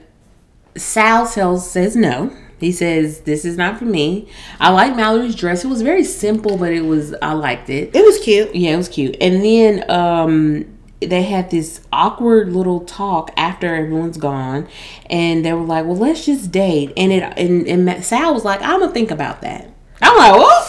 Sal 0.76 1.28
tells 1.28 1.70
says 1.70 1.96
no. 1.96 2.32
He 2.58 2.70
says 2.70 3.22
this 3.22 3.44
is 3.44 3.56
not 3.56 3.78
for 3.78 3.84
me. 3.84 4.28
I 4.60 4.70
like 4.70 4.94
Mallory's 4.94 5.34
dress. 5.34 5.64
It 5.64 5.68
was 5.68 5.82
very 5.82 6.04
simple, 6.04 6.56
but 6.56 6.72
it 6.72 6.82
was 6.82 7.14
I 7.20 7.32
liked 7.32 7.68
it. 7.68 7.94
It 7.94 8.04
was 8.04 8.18
cute. 8.20 8.54
Yeah, 8.54 8.74
it 8.74 8.76
was 8.76 8.88
cute. 8.88 9.16
And 9.20 9.44
then 9.44 9.90
um 9.90 10.78
they 11.00 11.22
had 11.22 11.50
this 11.50 11.80
awkward 11.92 12.52
little 12.52 12.80
talk 12.80 13.32
after 13.36 13.74
everyone's 13.74 14.16
gone, 14.16 14.68
and 15.10 15.44
they 15.44 15.52
were 15.52 15.64
like, 15.64 15.84
"Well, 15.84 15.96
let's 15.96 16.24
just 16.24 16.52
date." 16.52 16.92
And 16.96 17.12
it 17.12 17.24
and, 17.36 17.66
and 17.66 18.04
Sal 18.04 18.32
was 18.32 18.44
like, 18.44 18.62
"I'm 18.62 18.78
gonna 18.80 18.92
think 18.92 19.10
about 19.10 19.40
that." 19.40 19.68
I'm 20.00 20.16
like, 20.16 20.40
"What?" 20.40 20.68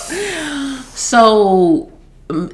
So 0.95 1.92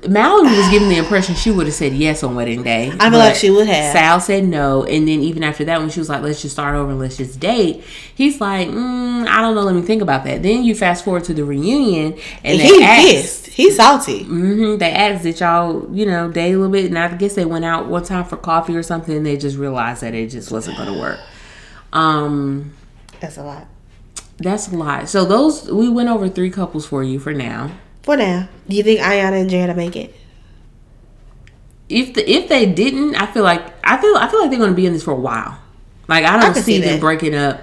Mallory 0.08 0.56
was 0.58 0.70
giving 0.70 0.90
the 0.90 0.98
impression 0.98 1.36
she 1.36 1.52
would 1.52 1.66
have 1.68 1.76
said 1.76 1.94
yes 1.94 2.24
on 2.24 2.36
wedding 2.36 2.64
day. 2.64 2.92
I 3.00 3.10
feel 3.10 3.20
like 3.20 3.36
she 3.36 3.50
would 3.50 3.68
have. 3.68 3.94
Sal 3.94 4.20
said 4.20 4.44
no, 4.46 4.84
and 4.84 5.08
then 5.08 5.20
even 5.22 5.44
after 5.44 5.64
that, 5.66 5.80
when 5.80 5.90
she 5.90 6.00
was 6.00 6.10
like, 6.10 6.22
"Let's 6.22 6.42
just 6.42 6.54
start 6.56 6.76
over, 6.76 6.94
let's 6.94 7.18
just 7.18 7.40
date," 7.40 7.84
he's 8.16 8.40
like, 8.42 8.68
mm, 8.68 9.28
"I 9.28 9.42
don't 9.42 9.56
know, 9.56 9.62
let 9.62 9.76
me 9.76 9.82
think 9.82 10.02
about 10.02 10.24
that." 10.26 10.44
Then 10.44 10.64
you 10.64 10.76
fast 10.76 11.04
forward 11.06 11.24
to 11.26 11.34
the 11.34 11.44
reunion, 11.46 12.14
and 12.44 12.60
they 12.60 12.66
He 12.68 12.84
asked, 12.84 13.06
pissed. 13.06 13.46
He's 13.48 13.76
salty. 13.76 14.24
hmm 14.24 14.78
they 14.78 14.92
asked 14.92 15.24
that 15.24 15.40
y'all, 15.40 15.88
you 15.96 16.06
know, 16.06 16.30
date 16.30 16.54
a 16.54 16.58
little 16.58 16.72
bit, 16.72 16.86
and 16.86 16.98
I 16.98 17.08
guess 17.16 17.34
they 17.36 17.46
went 17.46 17.66
out 17.66 17.88
one 17.88 18.04
time 18.04 18.26
for 18.26 18.38
coffee 18.38 18.76
or 18.76 18.84
something, 18.84 19.16
and 19.18 19.26
they 19.26 19.38
just 19.38 19.58
realized 19.58 20.02
that 20.02 20.14
it 20.14 20.28
just 20.28 20.52
wasn't 20.52 20.78
going 20.78 20.94
to 20.94 21.00
work. 21.00 21.20
Um, 21.94 22.74
That's 23.20 23.38
a 23.38 23.44
lot. 23.44 23.68
that's 24.38 24.68
a 24.72 24.76
lot. 24.78 25.10
So 25.10 25.26
those 25.26 25.70
we 25.72 25.90
went 25.90 26.08
over 26.10 26.30
three 26.30 26.50
couples 26.50 26.86
for 26.86 27.04
you 27.04 27.20
for 27.20 27.34
now. 27.34 27.72
For 28.04 28.16
now, 28.18 28.48
do 28.68 28.76
you 28.76 28.84
think 28.84 29.00
Iyanna 29.02 29.42
and 29.42 29.50
Jared 29.50 29.70
will 29.70 29.76
make 29.76 29.96
it? 29.96 30.16
if 31.90 32.14
the, 32.14 32.30
if 32.30 32.48
they 32.50 32.66
didn't, 32.68 33.16
I 33.16 33.26
feel 33.26 33.44
like 33.44 33.64
I 33.84 34.00
feel 34.00 34.16
I 34.16 34.28
feel 34.30 34.42
like 34.42 34.50
they're 34.52 34.60
going 34.60 34.72
to 34.72 34.76
be 34.76 34.86
in 34.86 34.94
this 34.94 35.04
for 35.04 35.12
a 35.12 35.16
while. 35.16 35.60
Like 36.08 36.24
I 36.26 36.40
don't 36.40 36.54
can 36.54 36.64
see, 36.64 36.76
see 36.76 36.82
them 36.82 37.00
breaking 37.00 37.34
up 37.36 37.62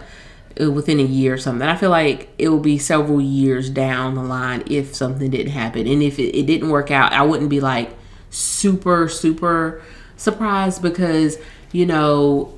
uh, 0.61 0.71
within 0.71 0.99
a 1.01 1.05
year 1.05 1.35
or 1.35 1.39
something. 1.39 1.67
I 1.67 1.77
feel 1.77 1.91
like 1.91 2.29
it 2.39 2.49
will 2.49 2.59
be 2.61 2.77
several 2.79 3.21
years 3.21 3.71
down 3.71 4.15
the 4.17 4.23
line 4.23 4.65
if 4.67 4.95
something 4.97 5.31
didn't 5.31 5.53
happen, 5.53 5.87
and 5.87 6.03
if 6.03 6.19
it, 6.19 6.37
it 6.37 6.47
didn't 6.47 6.71
work 6.71 6.91
out, 6.91 7.13
I 7.13 7.23
wouldn't 7.23 7.51
be 7.51 7.61
like 7.61 7.91
super 8.31 9.09
super 9.09 9.81
surprised 10.17 10.83
because 10.83 11.39
you 11.73 11.87
know 11.87 12.53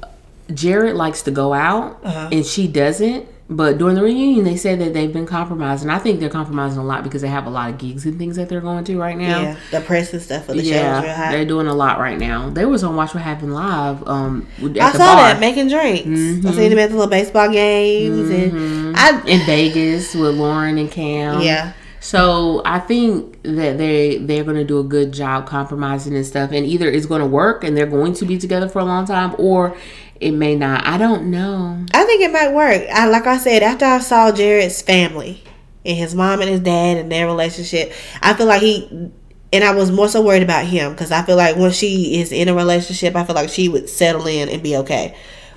Jared 0.53 0.97
likes 0.97 1.23
to 1.23 1.31
go 1.31 1.53
out 1.53 2.01
Uh-huh. 2.03 2.29
and 2.33 2.47
she 2.47 2.67
doesn't. 2.67 3.27
But 3.51 3.79
during 3.79 3.95
the 3.95 4.03
reunion, 4.03 4.45
they 4.45 4.57
said 4.57 4.79
that 4.81 4.93
they've 4.93 5.13
been 5.13 5.25
compromising. 5.25 5.89
I 5.89 5.99
think 5.99 6.21
they're 6.21 6.29
compromising 6.29 6.79
a 6.79 6.85
lot 6.85 7.03
because 7.03 7.23
they 7.23 7.29
have 7.29 7.47
a 7.47 7.51
lot 7.51 7.71
of 7.71 7.79
gigs 7.79 8.05
and 8.05 8.19
things 8.19 8.37
that 8.37 8.51
they're 8.51 8.61
going 8.61 8.85
to 8.85 8.99
right 8.99 9.17
now 9.17 9.41
Yeah, 9.41 9.57
the 9.71 9.81
press 9.81 10.13
and 10.13 10.21
stuff 10.21 10.45
for 10.45 10.53
the 10.53 10.63
show 10.63 10.71
real 10.73 11.13
high. 11.15 11.33
they're 11.33 11.47
doing 11.47 11.67
a 11.67 11.73
lot 11.75 11.99
right 11.99 12.19
now. 12.19 12.51
They 12.51 12.67
was 12.67 12.85
on 12.85 12.95
Watch 12.95 13.15
What 13.15 13.23
Happened 13.23 13.55
live. 13.55 14.07
Um, 14.07 14.47
I 14.63 14.93
saw 14.93 14.99
bar 14.99 15.17
that 15.33 15.41
making 15.41 15.69
drinks. 15.69 16.07
I 16.47 16.53
seen 16.53 16.69
them 16.71 16.79
at 16.79 16.91
the 16.91 16.97
little 16.97 17.07
baseball 17.07 17.51
games, 17.51 18.29
and 18.29 18.95
I 18.97 19.23
in 19.27 19.47
Vegas 19.47 20.15
with 20.15 20.35
Lauren 20.37 20.77
and 20.77 20.91
Cam. 20.91 21.41
yeah. 21.41 21.73
So 22.01 22.63
I 22.65 22.79
think 22.79 23.43
that 23.43 23.77
they 23.77 24.19
they're 24.19 24.45
going 24.45 24.57
to 24.57 24.65
do 24.65 24.79
a 24.79 24.85
good 24.85 25.11
job 25.13 25.47
compromising 25.49 26.15
and 26.15 26.25
stuff, 26.25 26.53
and 26.53 26.65
either 26.65 26.89
it's 26.89 27.07
going 27.07 27.21
to 27.23 27.27
work 27.27 27.65
and 27.65 27.77
they're 27.77 27.87
going 27.87 28.13
to 28.15 28.25
be 28.25 28.39
together 28.39 28.69
for 28.69 28.79
a 28.79 28.85
long 28.85 29.05
time, 29.05 29.35
or 29.37 29.77
it 30.21 30.33
may 30.33 30.57
not. 30.57 30.87
I 30.87 30.99
don't 30.99 31.31
know. 31.31 31.87
I 31.93 32.05
think 32.05 32.23
it 32.23 32.33
might 32.33 32.53
work. 32.53 32.87
I 32.93 33.07
like 33.07 33.27
I 33.27 33.39
said 33.39 33.63
after 33.63 33.85
I 33.85 33.99
saw 34.01 34.33
Jared's 34.33 34.83
family 34.83 35.43
and 35.85 35.97
his 35.97 36.15
mom 36.15 36.41
and 36.41 36.51
his 36.51 36.61
dad 36.61 36.97
and 36.97 37.11
their 37.11 37.27
relationship, 37.27 37.93
I 38.23 38.35
feel 38.35 38.47
like 38.47 38.63
he 38.63 39.11
and 39.53 39.65
I 39.65 39.75
was 39.75 39.91
more 39.91 40.09
so 40.09 40.23
worried 40.23 40.43
about 40.43 40.67
him 40.67 40.93
because 40.93 41.13
I 41.13 41.23
feel 41.23 41.37
like 41.37 41.57
when 41.57 41.73
she 41.73 42.21
is 42.21 42.33
in 42.33 42.49
a 42.49 42.55
relationship, 42.55 43.17
I 43.17 43.25
feel 43.25 43.35
like 43.35 43.49
she 43.49 43.69
would 43.69 43.89
settle 43.89 44.27
in 44.27 44.49
and 44.49 44.63
be 44.63 44.77
okay. 44.79 45.17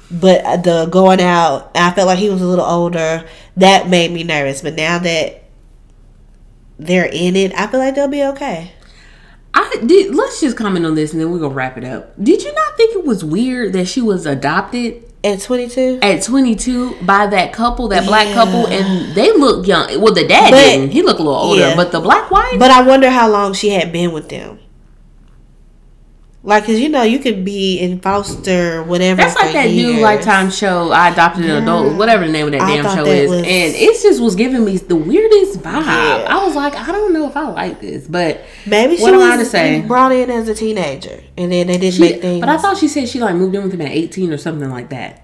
But 0.10 0.46
uh, 0.46 0.58
the 0.58 0.86
going 0.88 1.22
out, 1.22 1.72
I 1.76 1.92
felt 1.92 2.08
like 2.08 2.20
he 2.20 2.30
was 2.30 2.42
a 2.42 2.48
little 2.48 2.66
older. 2.66 3.26
That 3.58 3.90
made 3.90 4.12
me 4.12 4.24
nervous. 4.24 4.62
But 4.62 4.76
now 4.76 5.00
that 5.00 5.44
they're 6.78 7.10
in 7.12 7.36
it, 7.36 7.54
I 7.56 7.68
feel 7.68 7.80
like 7.80 7.96
they'll 7.96 8.08
be 8.08 8.24
okay. 8.24 8.74
I 9.54 9.78
did. 9.86 10.16
Let's 10.16 10.40
just 10.42 10.56
comment 10.58 10.86
on 10.86 10.96
this 10.96 11.12
and 11.12 11.22
then 11.22 11.32
we're 11.32 11.40
gonna 11.40 11.54
wrap 11.54 11.78
it 11.78 11.84
up. 11.84 12.14
Did 12.22 12.42
you 12.44 12.54
not 12.54 12.78
think 12.78 12.96
it 12.96 13.06
was 13.06 13.24
weird 13.24 13.74
that 13.74 13.86
she 13.88 14.02
was 14.02 14.26
adopted 14.26 15.04
At 15.24 15.40
22, 15.42 16.00
at 16.02 16.24
22 16.24 16.96
by 17.04 17.28
that 17.28 17.54
couple, 17.54 17.90
that 17.90 18.06
black 18.08 18.28
Yeah. 18.28 18.34
couple, 18.34 18.66
and 18.68 19.14
they 19.14 19.32
look 19.34 19.68
young. 19.68 20.02
Well, 20.02 20.14
the 20.14 20.28
dad 20.28 20.52
But- 20.52 20.58
didn't. 20.58 20.90
He 20.92 21.02
looked 21.04 21.20
a 21.20 21.24
little 21.24 21.38
older, 21.38 21.60
yeah. 21.62 21.76
but 21.76 21.92
the 21.92 22.00
black 22.00 22.32
wife. 22.32 22.58
But 22.58 22.72
I 22.72 22.82
wonder 22.82 23.10
how 23.10 23.30
long 23.30 23.54
she 23.54 23.70
had 23.70 23.92
been 23.92 24.14
with 24.14 24.30
them. 24.30 24.58
Like, 26.44 26.66
cause 26.66 26.80
you 26.80 26.90
know, 26.90 27.04
you 27.04 27.20
could 27.20 27.46
be 27.46 27.78
in 27.78 28.00
foster, 28.00 28.82
whatever. 28.84 29.18
That's 29.22 29.36
like 29.36 29.54
that 29.54 29.68
new 29.70 29.90
years. 29.92 30.02
Lifetime 30.02 30.50
show. 30.50 30.92
I 30.92 31.10
adopted 31.12 31.46
an 31.46 31.62
adult, 31.62 31.96
whatever 31.98 32.26
the 32.26 32.32
name 32.32 32.48
of 32.48 32.52
that 32.54 32.62
I 32.62 32.78
damn 32.78 32.96
show 32.96 33.06
that 33.06 33.16
is, 33.16 33.30
was- 33.30 33.40
and 33.42 33.76
it 33.76 34.02
just 34.02 34.20
was 34.20 34.36
giving 34.36 34.66
me 34.66 34.78
the 34.78 34.96
weirdest 34.96 35.60
vibe. 35.60 35.86
Yeah. 35.86 36.26
I 36.28 36.44
was 36.44 36.56
like, 36.56 36.74
I 36.76 36.92
don't 36.92 37.14
know 37.14 37.28
if 37.30 37.38
I 37.38 37.48
like 37.48 37.80
this, 37.80 38.08
but 38.08 38.42
Maybe 38.66 38.98
she 38.98 39.04
What 39.04 39.14
am 39.14 39.20
was 39.20 39.30
I 39.30 39.38
to 39.38 39.46
say? 39.46 39.82
brought 39.82 40.12
in 40.14 40.32
as 40.32 40.48
a 40.48 40.56
teenager, 40.56 41.22
and 41.38 41.52
then 41.52 41.68
they 41.68 41.78
didn't 41.78 41.94
she, 41.94 42.02
make 42.02 42.22
things. 42.22 42.40
but 42.40 42.50
I 42.50 42.58
thought 42.58 42.78
she 42.78 42.88
said 42.88 43.08
she 43.08 43.20
like 43.20 43.36
moved 43.36 43.54
in 43.54 43.62
with 43.64 43.74
him 43.74 43.82
at 43.82 43.92
18 43.92 44.34
or 44.34 44.38
something 44.38 44.70
like 44.72 44.90
that, 44.90 45.24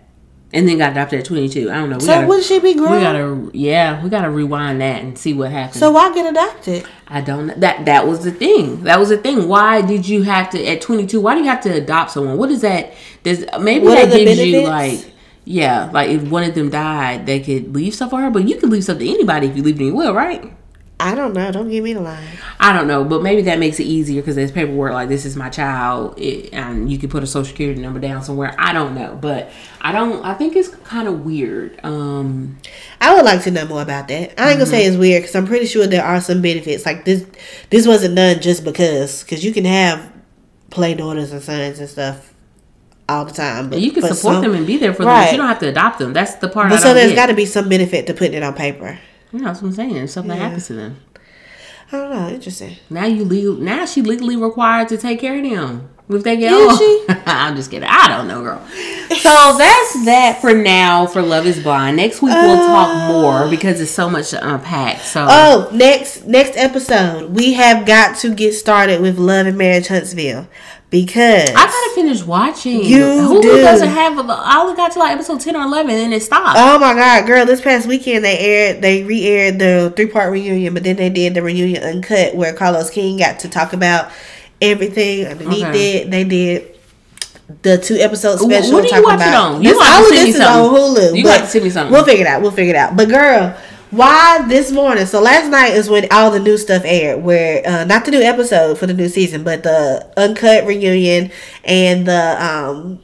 and 0.54 0.68
then 0.68 0.78
got 0.78 0.92
adopted 0.92 1.20
at 1.20 1.26
22. 1.26 1.70
I 1.70 1.76
don't 1.76 1.90
know. 1.90 1.98
We 1.98 2.02
so. 2.02 2.08
gotta, 2.08 2.28
Wouldn't 2.28 2.46
she 2.46 2.60
be 2.60 2.70
we 2.70 2.76
grown? 2.76 3.02
gotta, 3.02 3.52
yeah, 3.54 4.02
we 4.04 4.10
gotta 4.10 4.30
rewind 4.30 4.82
that 4.82 5.02
and 5.04 5.18
see 5.18 5.34
what 5.34 5.52
happened. 5.52 5.80
so 5.80 5.92
why 5.92 6.14
get 6.14 6.32
adopted? 6.32 6.88
I 7.08 7.22
don't 7.22 7.48
know. 7.48 7.54
That 7.56 7.86
that 7.86 8.08
was 8.08 8.24
the 8.24 8.32
thing. 8.32 8.84
That 8.84 9.00
was 9.00 9.10
the 9.10 9.18
thing. 9.18 9.48
Why 9.48 9.82
did 9.82 10.08
you 10.08 10.24
have 10.24 10.50
to 10.52 10.66
at 10.66 10.82
22? 10.82 11.20
Why 11.20 11.36
do 11.36 11.42
you 11.42 11.48
have 11.48 11.62
to 11.62 11.74
adopt 11.74 12.12
someone? 12.12 12.38
What 12.38 12.52
is 12.52 12.62
that? 12.62 12.94
Does 13.24 13.46
maybe 13.60 13.86
What 13.86 14.10
that 14.10 14.18
gives 14.18 14.40
you 14.40 14.62
like 14.68 15.14
yeah, 15.48 15.90
like 15.94 16.10
if 16.10 16.24
one 16.24 16.44
of 16.44 16.56
them 16.56 16.70
died, 16.70 17.26
they 17.26 17.40
could 17.40 17.74
leave 17.74 17.96
stuff 17.96 18.10
for 18.10 18.20
her. 18.20 18.30
But 18.30 18.50
you 18.50 18.58
could 18.58 18.70
leave 18.70 18.84
stuff 18.84 19.00
to 19.00 19.10
anybody 19.10 19.48
if 19.48 19.56
you 19.56 19.64
leave 19.64 19.76
it 19.76 19.82
in 19.82 19.88
your 19.88 19.96
will, 19.96 20.14
right? 20.14 20.54
I 21.00 21.14
don't 21.14 21.34
know. 21.34 21.52
Don't 21.52 21.70
give 21.70 21.84
me 21.84 21.94
the 21.94 22.00
line. 22.02 22.28
I 22.60 22.74
don't 22.74 22.88
know, 22.88 23.04
but 23.04 23.22
maybe 23.22 23.44
that 23.44 23.60
makes 23.60 23.80
it 23.80 23.84
easier 23.84 24.20
because 24.20 24.36
there's 24.36 24.52
paperwork 24.52 24.94
like 24.94 25.10
this 25.10 25.26
is 25.26 25.36
my 25.36 25.48
child, 25.50 26.18
it, 26.20 26.52
and 26.52 26.92
you 26.92 26.98
can 26.98 27.08
put 27.10 27.22
a 27.22 27.28
social 27.28 27.46
security 27.52 27.80
number 27.80 28.00
down 28.00 28.24
somewhere. 28.24 28.56
I 28.58 28.74
don't 28.74 28.96
know, 28.96 29.16
but 29.22 29.52
I 29.80 29.92
don't. 29.92 30.26
I 30.26 30.34
think 30.34 30.56
it's 30.56 30.70
kind 30.70 31.08
of 31.08 31.24
weird. 31.24 31.80
Um, 31.86 32.58
I 33.00 33.14
would 33.14 33.26
like 33.26 33.44
to 33.44 33.52
know 33.52 33.66
more 33.68 33.84
about 33.84 34.08
that. 34.08 34.40
I 34.42 34.50
ain't 34.50 34.58
gonna 34.58 34.66
say 34.66 34.80
Mm-hmm. 34.86 34.88
it's 34.94 34.98
weird 34.98 35.22
because 35.22 35.36
I'm 35.36 35.46
pretty 35.46 35.68
sure 35.68 35.86
there 35.86 36.04
are 36.04 36.20
some 36.20 36.42
benefits. 36.42 36.84
Like 36.84 37.06
this, 37.06 37.28
this 37.70 37.86
wasn't 37.86 38.16
done 38.16 38.40
just 38.42 38.64
because. 38.64 39.24
Because 39.24 39.46
you 39.46 39.54
can 39.54 39.66
have 39.66 40.12
play 40.72 40.96
daughters 40.96 41.32
and 41.32 41.44
sons 41.44 41.80
and 41.80 41.88
stuff 41.88 42.34
all 43.08 43.24
the 43.24 43.32
time. 43.34 43.70
But 43.70 43.82
you 43.82 43.92
can 43.92 44.02
support 44.02 44.18
some- 44.34 44.42
them 44.42 44.56
and 44.56 44.66
be 44.66 44.78
there 44.78 44.94
for 44.96 45.04
them. 45.04 45.10
Right. 45.10 45.32
you 45.32 45.38
don't 45.38 45.48
have 45.48 45.60
to 45.60 45.68
adopt 45.70 46.00
them. 46.00 46.14
That's 46.14 46.34
the 46.36 46.50
part. 46.50 46.70
But 46.72 46.80
so 46.82 46.96
there's 46.96 47.14
got 47.14 47.28
to 47.28 47.36
be 47.36 47.46
some 47.46 47.70
benefit 47.70 48.08
to 48.08 48.16
putting 48.16 48.34
it 48.34 48.42
on 48.42 48.56
paper. 48.56 48.98
Yeah, 49.32 49.42
that's 49.42 49.62
what 49.62 49.70
I'm 49.70 49.74
saying. 49.74 49.96
If 49.96 50.10
something 50.10 50.38
happens 50.38 50.68
to 50.68 50.74
them. 50.74 51.00
I 51.92 51.98
don't 51.98 52.10
know. 52.12 52.30
Interesting. 52.30 52.78
Now 52.90 53.06
you 53.06 53.24
legal. 53.24 53.56
Now 53.56 53.86
she 53.86 54.02
legally 54.02 54.36
required 54.36 54.90
to 54.90 54.98
take 54.98 55.20
care 55.20 55.38
of 55.38 55.44
them 55.44 55.90
if 56.10 56.24
they 56.24 56.38
get 56.38 56.54
Is 56.54 56.70
old. 56.70 56.80
she? 56.80 57.06
I'm 57.26 57.56
just 57.56 57.70
kidding. 57.70 57.90
I 57.92 58.08
don't 58.08 58.28
know, 58.28 58.42
girl. 58.42 58.66
So 58.68 59.30
that's 59.58 60.06
that 60.06 60.40
for 60.42 60.54
now 60.54 61.06
for 61.08 61.22
Love 61.22 61.46
Is 61.46 61.62
Blind. 61.62 61.98
Next 61.98 62.22
week 62.22 62.34
we'll 62.34 62.58
talk 62.58 62.90
uh, 62.90 63.08
more 63.12 63.50
because 63.50 63.82
it's 63.82 63.92
so 63.92 64.10
much 64.10 64.30
to 64.30 64.54
unpack. 64.54 65.00
So 65.02 65.26
Oh, 65.30 65.70
next 65.74 66.26
next 66.26 66.58
episode, 66.58 67.32
we 67.36 67.54
have 67.54 67.86
got 67.86 68.18
to 68.20 68.34
get 68.34 68.54
started 68.54 69.02
with 69.02 69.18
Love 69.18 69.48
and 69.48 69.58
Marriage 69.58 69.88
Huntsville 69.88 70.48
because 70.90 71.50
I 71.50 71.54
gotta 71.54 71.92
finish 71.96 72.24
watching. 72.24 72.84
You 72.84 73.04
Hulu 73.04 73.42
do. 73.42 73.58
doesn't 73.62 73.90
have. 73.90 74.18
A, 74.18 74.24
I 74.32 74.58
only 74.60 74.76
got 74.76 74.94
to 74.94 75.00
like 75.00 75.12
episode 75.12 75.42
ten 75.42 75.56
or 75.56 75.64
eleven, 75.64 75.92
and 75.96 76.14
it 76.14 76.24
stopped. 76.24 76.58
Oh 76.58 76.80
my 76.80 76.94
god, 76.94 77.26
girl! 77.28 77.46
This 77.46 77.60
past 77.62 77.88
weekend 77.88 78.24
they 78.24 78.38
aired, 78.38 78.82
they 78.82 79.04
re-aired 79.04 79.60
the 79.60 79.92
three-part 79.96 80.32
reunion, 80.32 80.74
but 80.74 80.84
then 80.84 80.96
they 80.96 81.10
did 81.10 81.34
the 81.34 81.42
reunion 81.42 81.84
uncut 81.84 82.36
where 82.36 82.54
Carlos 82.54 82.90
King 82.90 83.18
got 83.18 83.40
to 83.40 83.50
talk 83.50 83.74
about 83.74 84.12
everything 84.62 85.26
underneath 85.28 85.66
Okay. 85.66 85.98
it. 86.00 86.12
They 86.12 86.24
did 86.24 86.76
the 87.62 87.78
two 87.78 87.96
episode 87.96 88.38
Wh- 88.38 88.44
special. 88.52 88.74
what 88.74 88.82
do 88.82 88.86
you 88.88 88.90
talking 88.90 89.04
watch 89.04 89.16
about, 89.16 89.52
on? 89.56 89.62
You 89.64 89.70
This- 89.74 89.88
all 89.88 90.04
of 90.04 90.10
this 90.10 90.36
is 90.36 90.42
on 90.42 90.74
Hulu. 90.76 91.18
You 91.18 91.28
have 91.28 91.42
to 91.42 91.48
send 91.48 91.64
me 91.64 91.70
something. 91.70 91.94
We'll 91.94 92.04
figure 92.04 92.26
it 92.26 92.28
out. 92.28 92.42
We'll 92.42 92.52
figure 92.52 92.74
it 92.74 92.78
out. 92.78 92.96
But 92.98 93.08
girl, 93.10 93.54
why 93.92 94.44
this 94.50 94.72
morning? 94.72 95.06
So 95.06 95.22
last 95.22 95.50
night 95.50 95.74
is 95.74 95.90
when 95.90 96.08
all 96.12 96.30
the 96.32 96.40
new 96.42 96.58
stuff 96.58 96.82
aired. 96.86 97.24
Where 97.24 97.66
uh, 97.66 97.86
not 97.86 98.04
the 98.04 98.12
new 98.12 98.22
episode 98.22 98.78
for 98.78 98.86
the 98.86 98.94
new 98.94 99.08
season, 99.08 99.44
but 99.44 99.64
the 99.64 100.06
uncut 100.18 100.66
reunion 100.66 101.32
and 101.64 102.06
the 102.06 102.44
um 102.46 103.00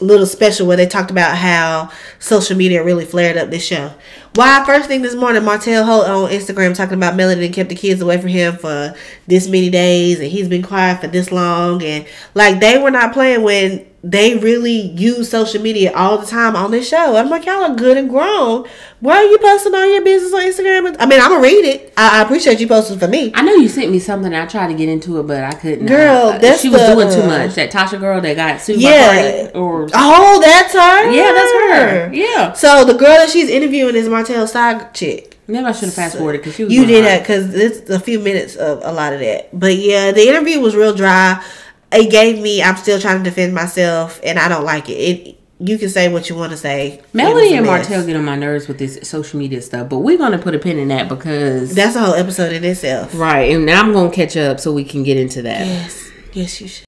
little 0.00 0.26
special 0.26 0.66
where 0.66 0.76
they 0.76 0.86
talked 0.86 1.10
about 1.10 1.36
how 1.36 1.88
social 2.18 2.56
media 2.56 2.82
really 2.84 3.04
flared 3.04 3.36
up 3.36 3.50
this 3.50 3.64
show. 3.64 3.90
Why 4.34 4.64
first 4.66 4.88
thing 4.88 5.02
this 5.02 5.14
morning, 5.14 5.44
Martell 5.44 5.84
Holt 5.84 6.08
on 6.08 6.28
Instagram 6.30 6.74
talking 6.74 6.94
about 6.96 7.14
Melody 7.14 7.44
and 7.46 7.54
kept 7.54 7.68
the 7.68 7.76
kids 7.76 8.00
away 8.00 8.18
from 8.20 8.30
him 8.30 8.56
for 8.56 8.92
this 9.28 9.46
many 9.46 9.70
days 9.70 10.18
and 10.18 10.28
he's 10.28 10.48
been 10.48 10.62
quiet 10.62 11.00
for 11.00 11.06
this 11.06 11.30
long 11.30 11.82
and 11.84 12.04
like 12.34 12.58
they 12.58 12.76
were 12.78 12.90
not 12.90 13.12
playing 13.12 13.42
when 13.42 13.86
they 14.06 14.36
really 14.36 14.80
use 14.82 15.30
social 15.30 15.62
media 15.62 15.90
all 15.94 16.18
the 16.18 16.26
time 16.26 16.54
on 16.56 16.70
this 16.70 16.86
show. 16.86 17.16
I'm 17.16 17.30
like, 17.30 17.46
y'all 17.46 17.62
are 17.64 17.74
good 17.74 17.96
and 17.96 18.10
grown. 18.10 18.68
Why 19.00 19.16
are 19.16 19.24
you 19.24 19.38
posting 19.38 19.74
all 19.74 19.86
your 19.86 20.04
business 20.04 20.34
on 20.34 20.42
Instagram? 20.42 20.94
I 21.00 21.06
mean, 21.06 21.18
I'm 21.20 21.30
gonna 21.30 21.40
read 21.40 21.64
it. 21.64 21.94
I, 21.96 22.18
I 22.18 22.22
appreciate 22.22 22.60
you 22.60 22.68
posting 22.68 22.98
for 22.98 23.08
me. 23.08 23.32
I 23.34 23.40
know 23.40 23.54
you 23.54 23.66
sent 23.66 23.90
me 23.90 23.98
something. 23.98 24.34
I 24.34 24.44
tried 24.44 24.66
to 24.68 24.74
get 24.74 24.90
into 24.90 25.18
it, 25.20 25.22
but 25.26 25.42
I 25.42 25.52
couldn't. 25.52 25.86
Girl, 25.86 26.28
Uh, 26.28 26.38
that's 26.38 26.60
she 26.60 26.68
was 26.68 26.82
the- 26.82 26.94
doing 26.94 27.10
too 27.10 27.22
much. 27.26 27.54
That 27.54 27.70
Tasha 27.72 27.98
girl 27.98 28.20
that 28.20 28.36
got 28.36 28.60
sued 28.60 28.76
Yeah. 28.78 29.08
by 29.08 29.22
Cardi, 29.52 29.54
or 29.58 29.88
Oh, 29.94 30.38
that's 30.42 30.74
her. 30.74 31.10
yeah, 31.10 31.32
that's 31.32 31.52
her. 31.52 32.10
Yeah, 32.12 32.52
So 32.52 32.84
the 32.84 32.92
girl 32.94 33.08
that 33.16 33.30
she's 33.30 33.48
interviewing 33.48 33.96
is 33.96 34.10
Martell's 34.28 34.52
side 34.52 34.94
chick. 34.94 35.38
maybe 35.46 35.64
I 35.64 35.72
should 35.72 35.86
have 35.86 35.94
fast 35.94 36.16
forwarded 36.16 36.42
because. 36.42 36.58
You 36.58 36.86
did 36.86 37.04
that 37.04 37.22
because 37.22 37.54
it's 37.54 37.90
a 37.90 38.00
few 38.00 38.18
minutes 38.18 38.56
of 38.56 38.80
a 38.82 38.92
lot 38.92 39.12
of 39.12 39.20
that. 39.20 39.58
But 39.58 39.76
yeah, 39.76 40.12
the 40.12 40.26
interview 40.28 40.60
was 40.60 40.74
real 40.74 40.94
dry. 40.94 41.44
It 41.92 42.10
gave 42.10 42.42
me. 42.42 42.62
I'm 42.62 42.76
still 42.76 43.00
trying 43.00 43.18
to 43.22 43.24
defend 43.24 43.54
myself, 43.54 44.20
and 44.24 44.38
I 44.38 44.48
don't 44.48 44.64
like 44.64 44.88
it. 44.88 44.94
It 44.94 45.38
you 45.60 45.78
can 45.78 45.88
say 45.88 46.12
what 46.12 46.28
you 46.28 46.36
want 46.36 46.50
to 46.50 46.58
say. 46.58 47.00
Melanie 47.12 47.54
and 47.54 47.64
Martell 47.64 48.04
get 48.04 48.16
on 48.16 48.24
my 48.24 48.36
nerves 48.36 48.66
with 48.66 48.78
this 48.78 48.98
social 49.08 49.38
media 49.38 49.62
stuff, 49.62 49.88
but 49.88 49.98
we're 49.98 50.18
gonna 50.18 50.38
put 50.38 50.54
a 50.54 50.58
pin 50.58 50.78
in 50.78 50.88
that 50.88 51.08
because 51.08 51.74
that's 51.74 51.96
a 51.96 52.00
whole 52.00 52.14
episode 52.14 52.52
in 52.52 52.64
itself. 52.64 53.14
Right, 53.14 53.52
and 53.52 53.64
now 53.64 53.80
I'm 53.80 53.92
gonna 53.92 54.10
catch 54.10 54.36
up 54.36 54.60
so 54.60 54.72
we 54.72 54.84
can 54.84 55.04
get 55.04 55.16
into 55.16 55.42
that. 55.42 55.66
Yes, 55.66 56.10
yes, 56.32 56.60
you 56.60 56.68
should. 56.68 56.84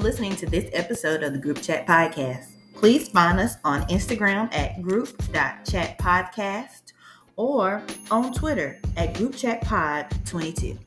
For 0.00 0.04
listening 0.04 0.36
to 0.36 0.46
this 0.46 0.70
episode 0.72 1.22
of 1.22 1.34
the 1.34 1.38
Group 1.38 1.60
Chat 1.60 1.86
Podcast. 1.86 2.46
Please 2.74 3.08
find 3.08 3.38
us 3.38 3.56
on 3.64 3.82
Instagram 3.88 4.50
at 4.54 4.80
group.chatpodcast 4.80 6.94
or 7.36 7.82
on 8.10 8.32
Twitter 8.32 8.80
at 8.96 9.12
groupchatpod22. 9.14 10.78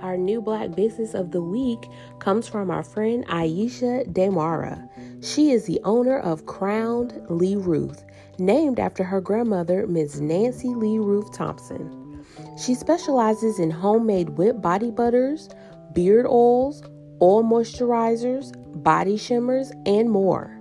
our 0.00 0.16
new 0.16 0.40
black 0.40 0.74
business 0.74 1.12
of 1.12 1.32
the 1.32 1.42
week 1.42 1.86
comes 2.18 2.48
from 2.48 2.70
our 2.70 2.82
friend 2.82 3.26
Aisha 3.26 4.10
Demara. 4.10 4.88
She 5.28 5.50
is 5.50 5.66
the 5.66 5.80
owner 5.84 6.18
of 6.18 6.46
Krowned 6.46 7.22
Lee 7.28 7.56
Ruth, 7.56 8.02
named 8.38 8.80
after 8.80 9.04
her 9.04 9.20
grandmother, 9.20 9.86
Ms. 9.86 10.22
Nancy 10.22 10.68
Lee 10.68 10.98
Ruth 10.98 11.34
Thompson. 11.34 12.24
She 12.56 12.74
specializes 12.74 13.58
in 13.58 13.70
homemade 13.70 14.30
whipped 14.30 14.62
body 14.62 14.90
butters, 14.90 15.50
beard 15.92 16.24
oils, 16.24 16.82
oil 17.20 17.44
moisturizers, 17.44 18.52
body 18.82 19.18
shimmers, 19.18 19.70
and 19.84 20.08
more. 20.08 20.58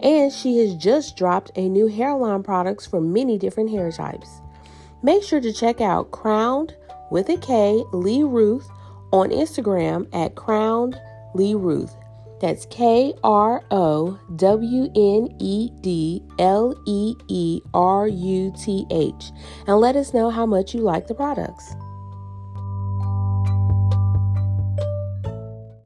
And 0.00 0.32
she 0.32 0.58
has 0.58 0.76
just 0.76 1.16
dropped 1.16 1.50
a 1.56 1.68
new 1.68 1.88
hairline 1.88 2.44
products 2.44 2.86
for 2.86 3.00
many 3.00 3.36
different 3.36 3.70
hair 3.70 3.90
types. 3.90 4.28
Make 5.02 5.24
sure 5.24 5.40
to 5.40 5.52
check 5.52 5.80
out 5.80 6.12
Crowned 6.12 6.76
with 7.10 7.28
a 7.30 7.36
K 7.36 7.82
Lee 7.92 8.22
Ruth 8.22 8.68
on 9.12 9.30
Instagram 9.30 10.06
at 10.14 10.36
Krowned 10.36 11.00
Lee 11.34 11.54
Ruth. 11.54 11.96
That's 12.44 12.66
K 12.66 13.14
R 13.24 13.64
O 13.70 14.18
W 14.36 14.82
N 14.94 15.34
E 15.40 15.70
D 15.80 16.22
L 16.38 16.74
E 16.84 17.14
E 17.28 17.62
R 17.72 18.06
U 18.06 18.52
T 18.54 18.84
H. 18.90 19.32
And 19.66 19.78
let 19.78 19.96
us 19.96 20.12
know 20.12 20.28
how 20.28 20.44
much 20.44 20.74
you 20.74 20.82
like 20.82 21.06
the 21.06 21.14
products. 21.14 21.74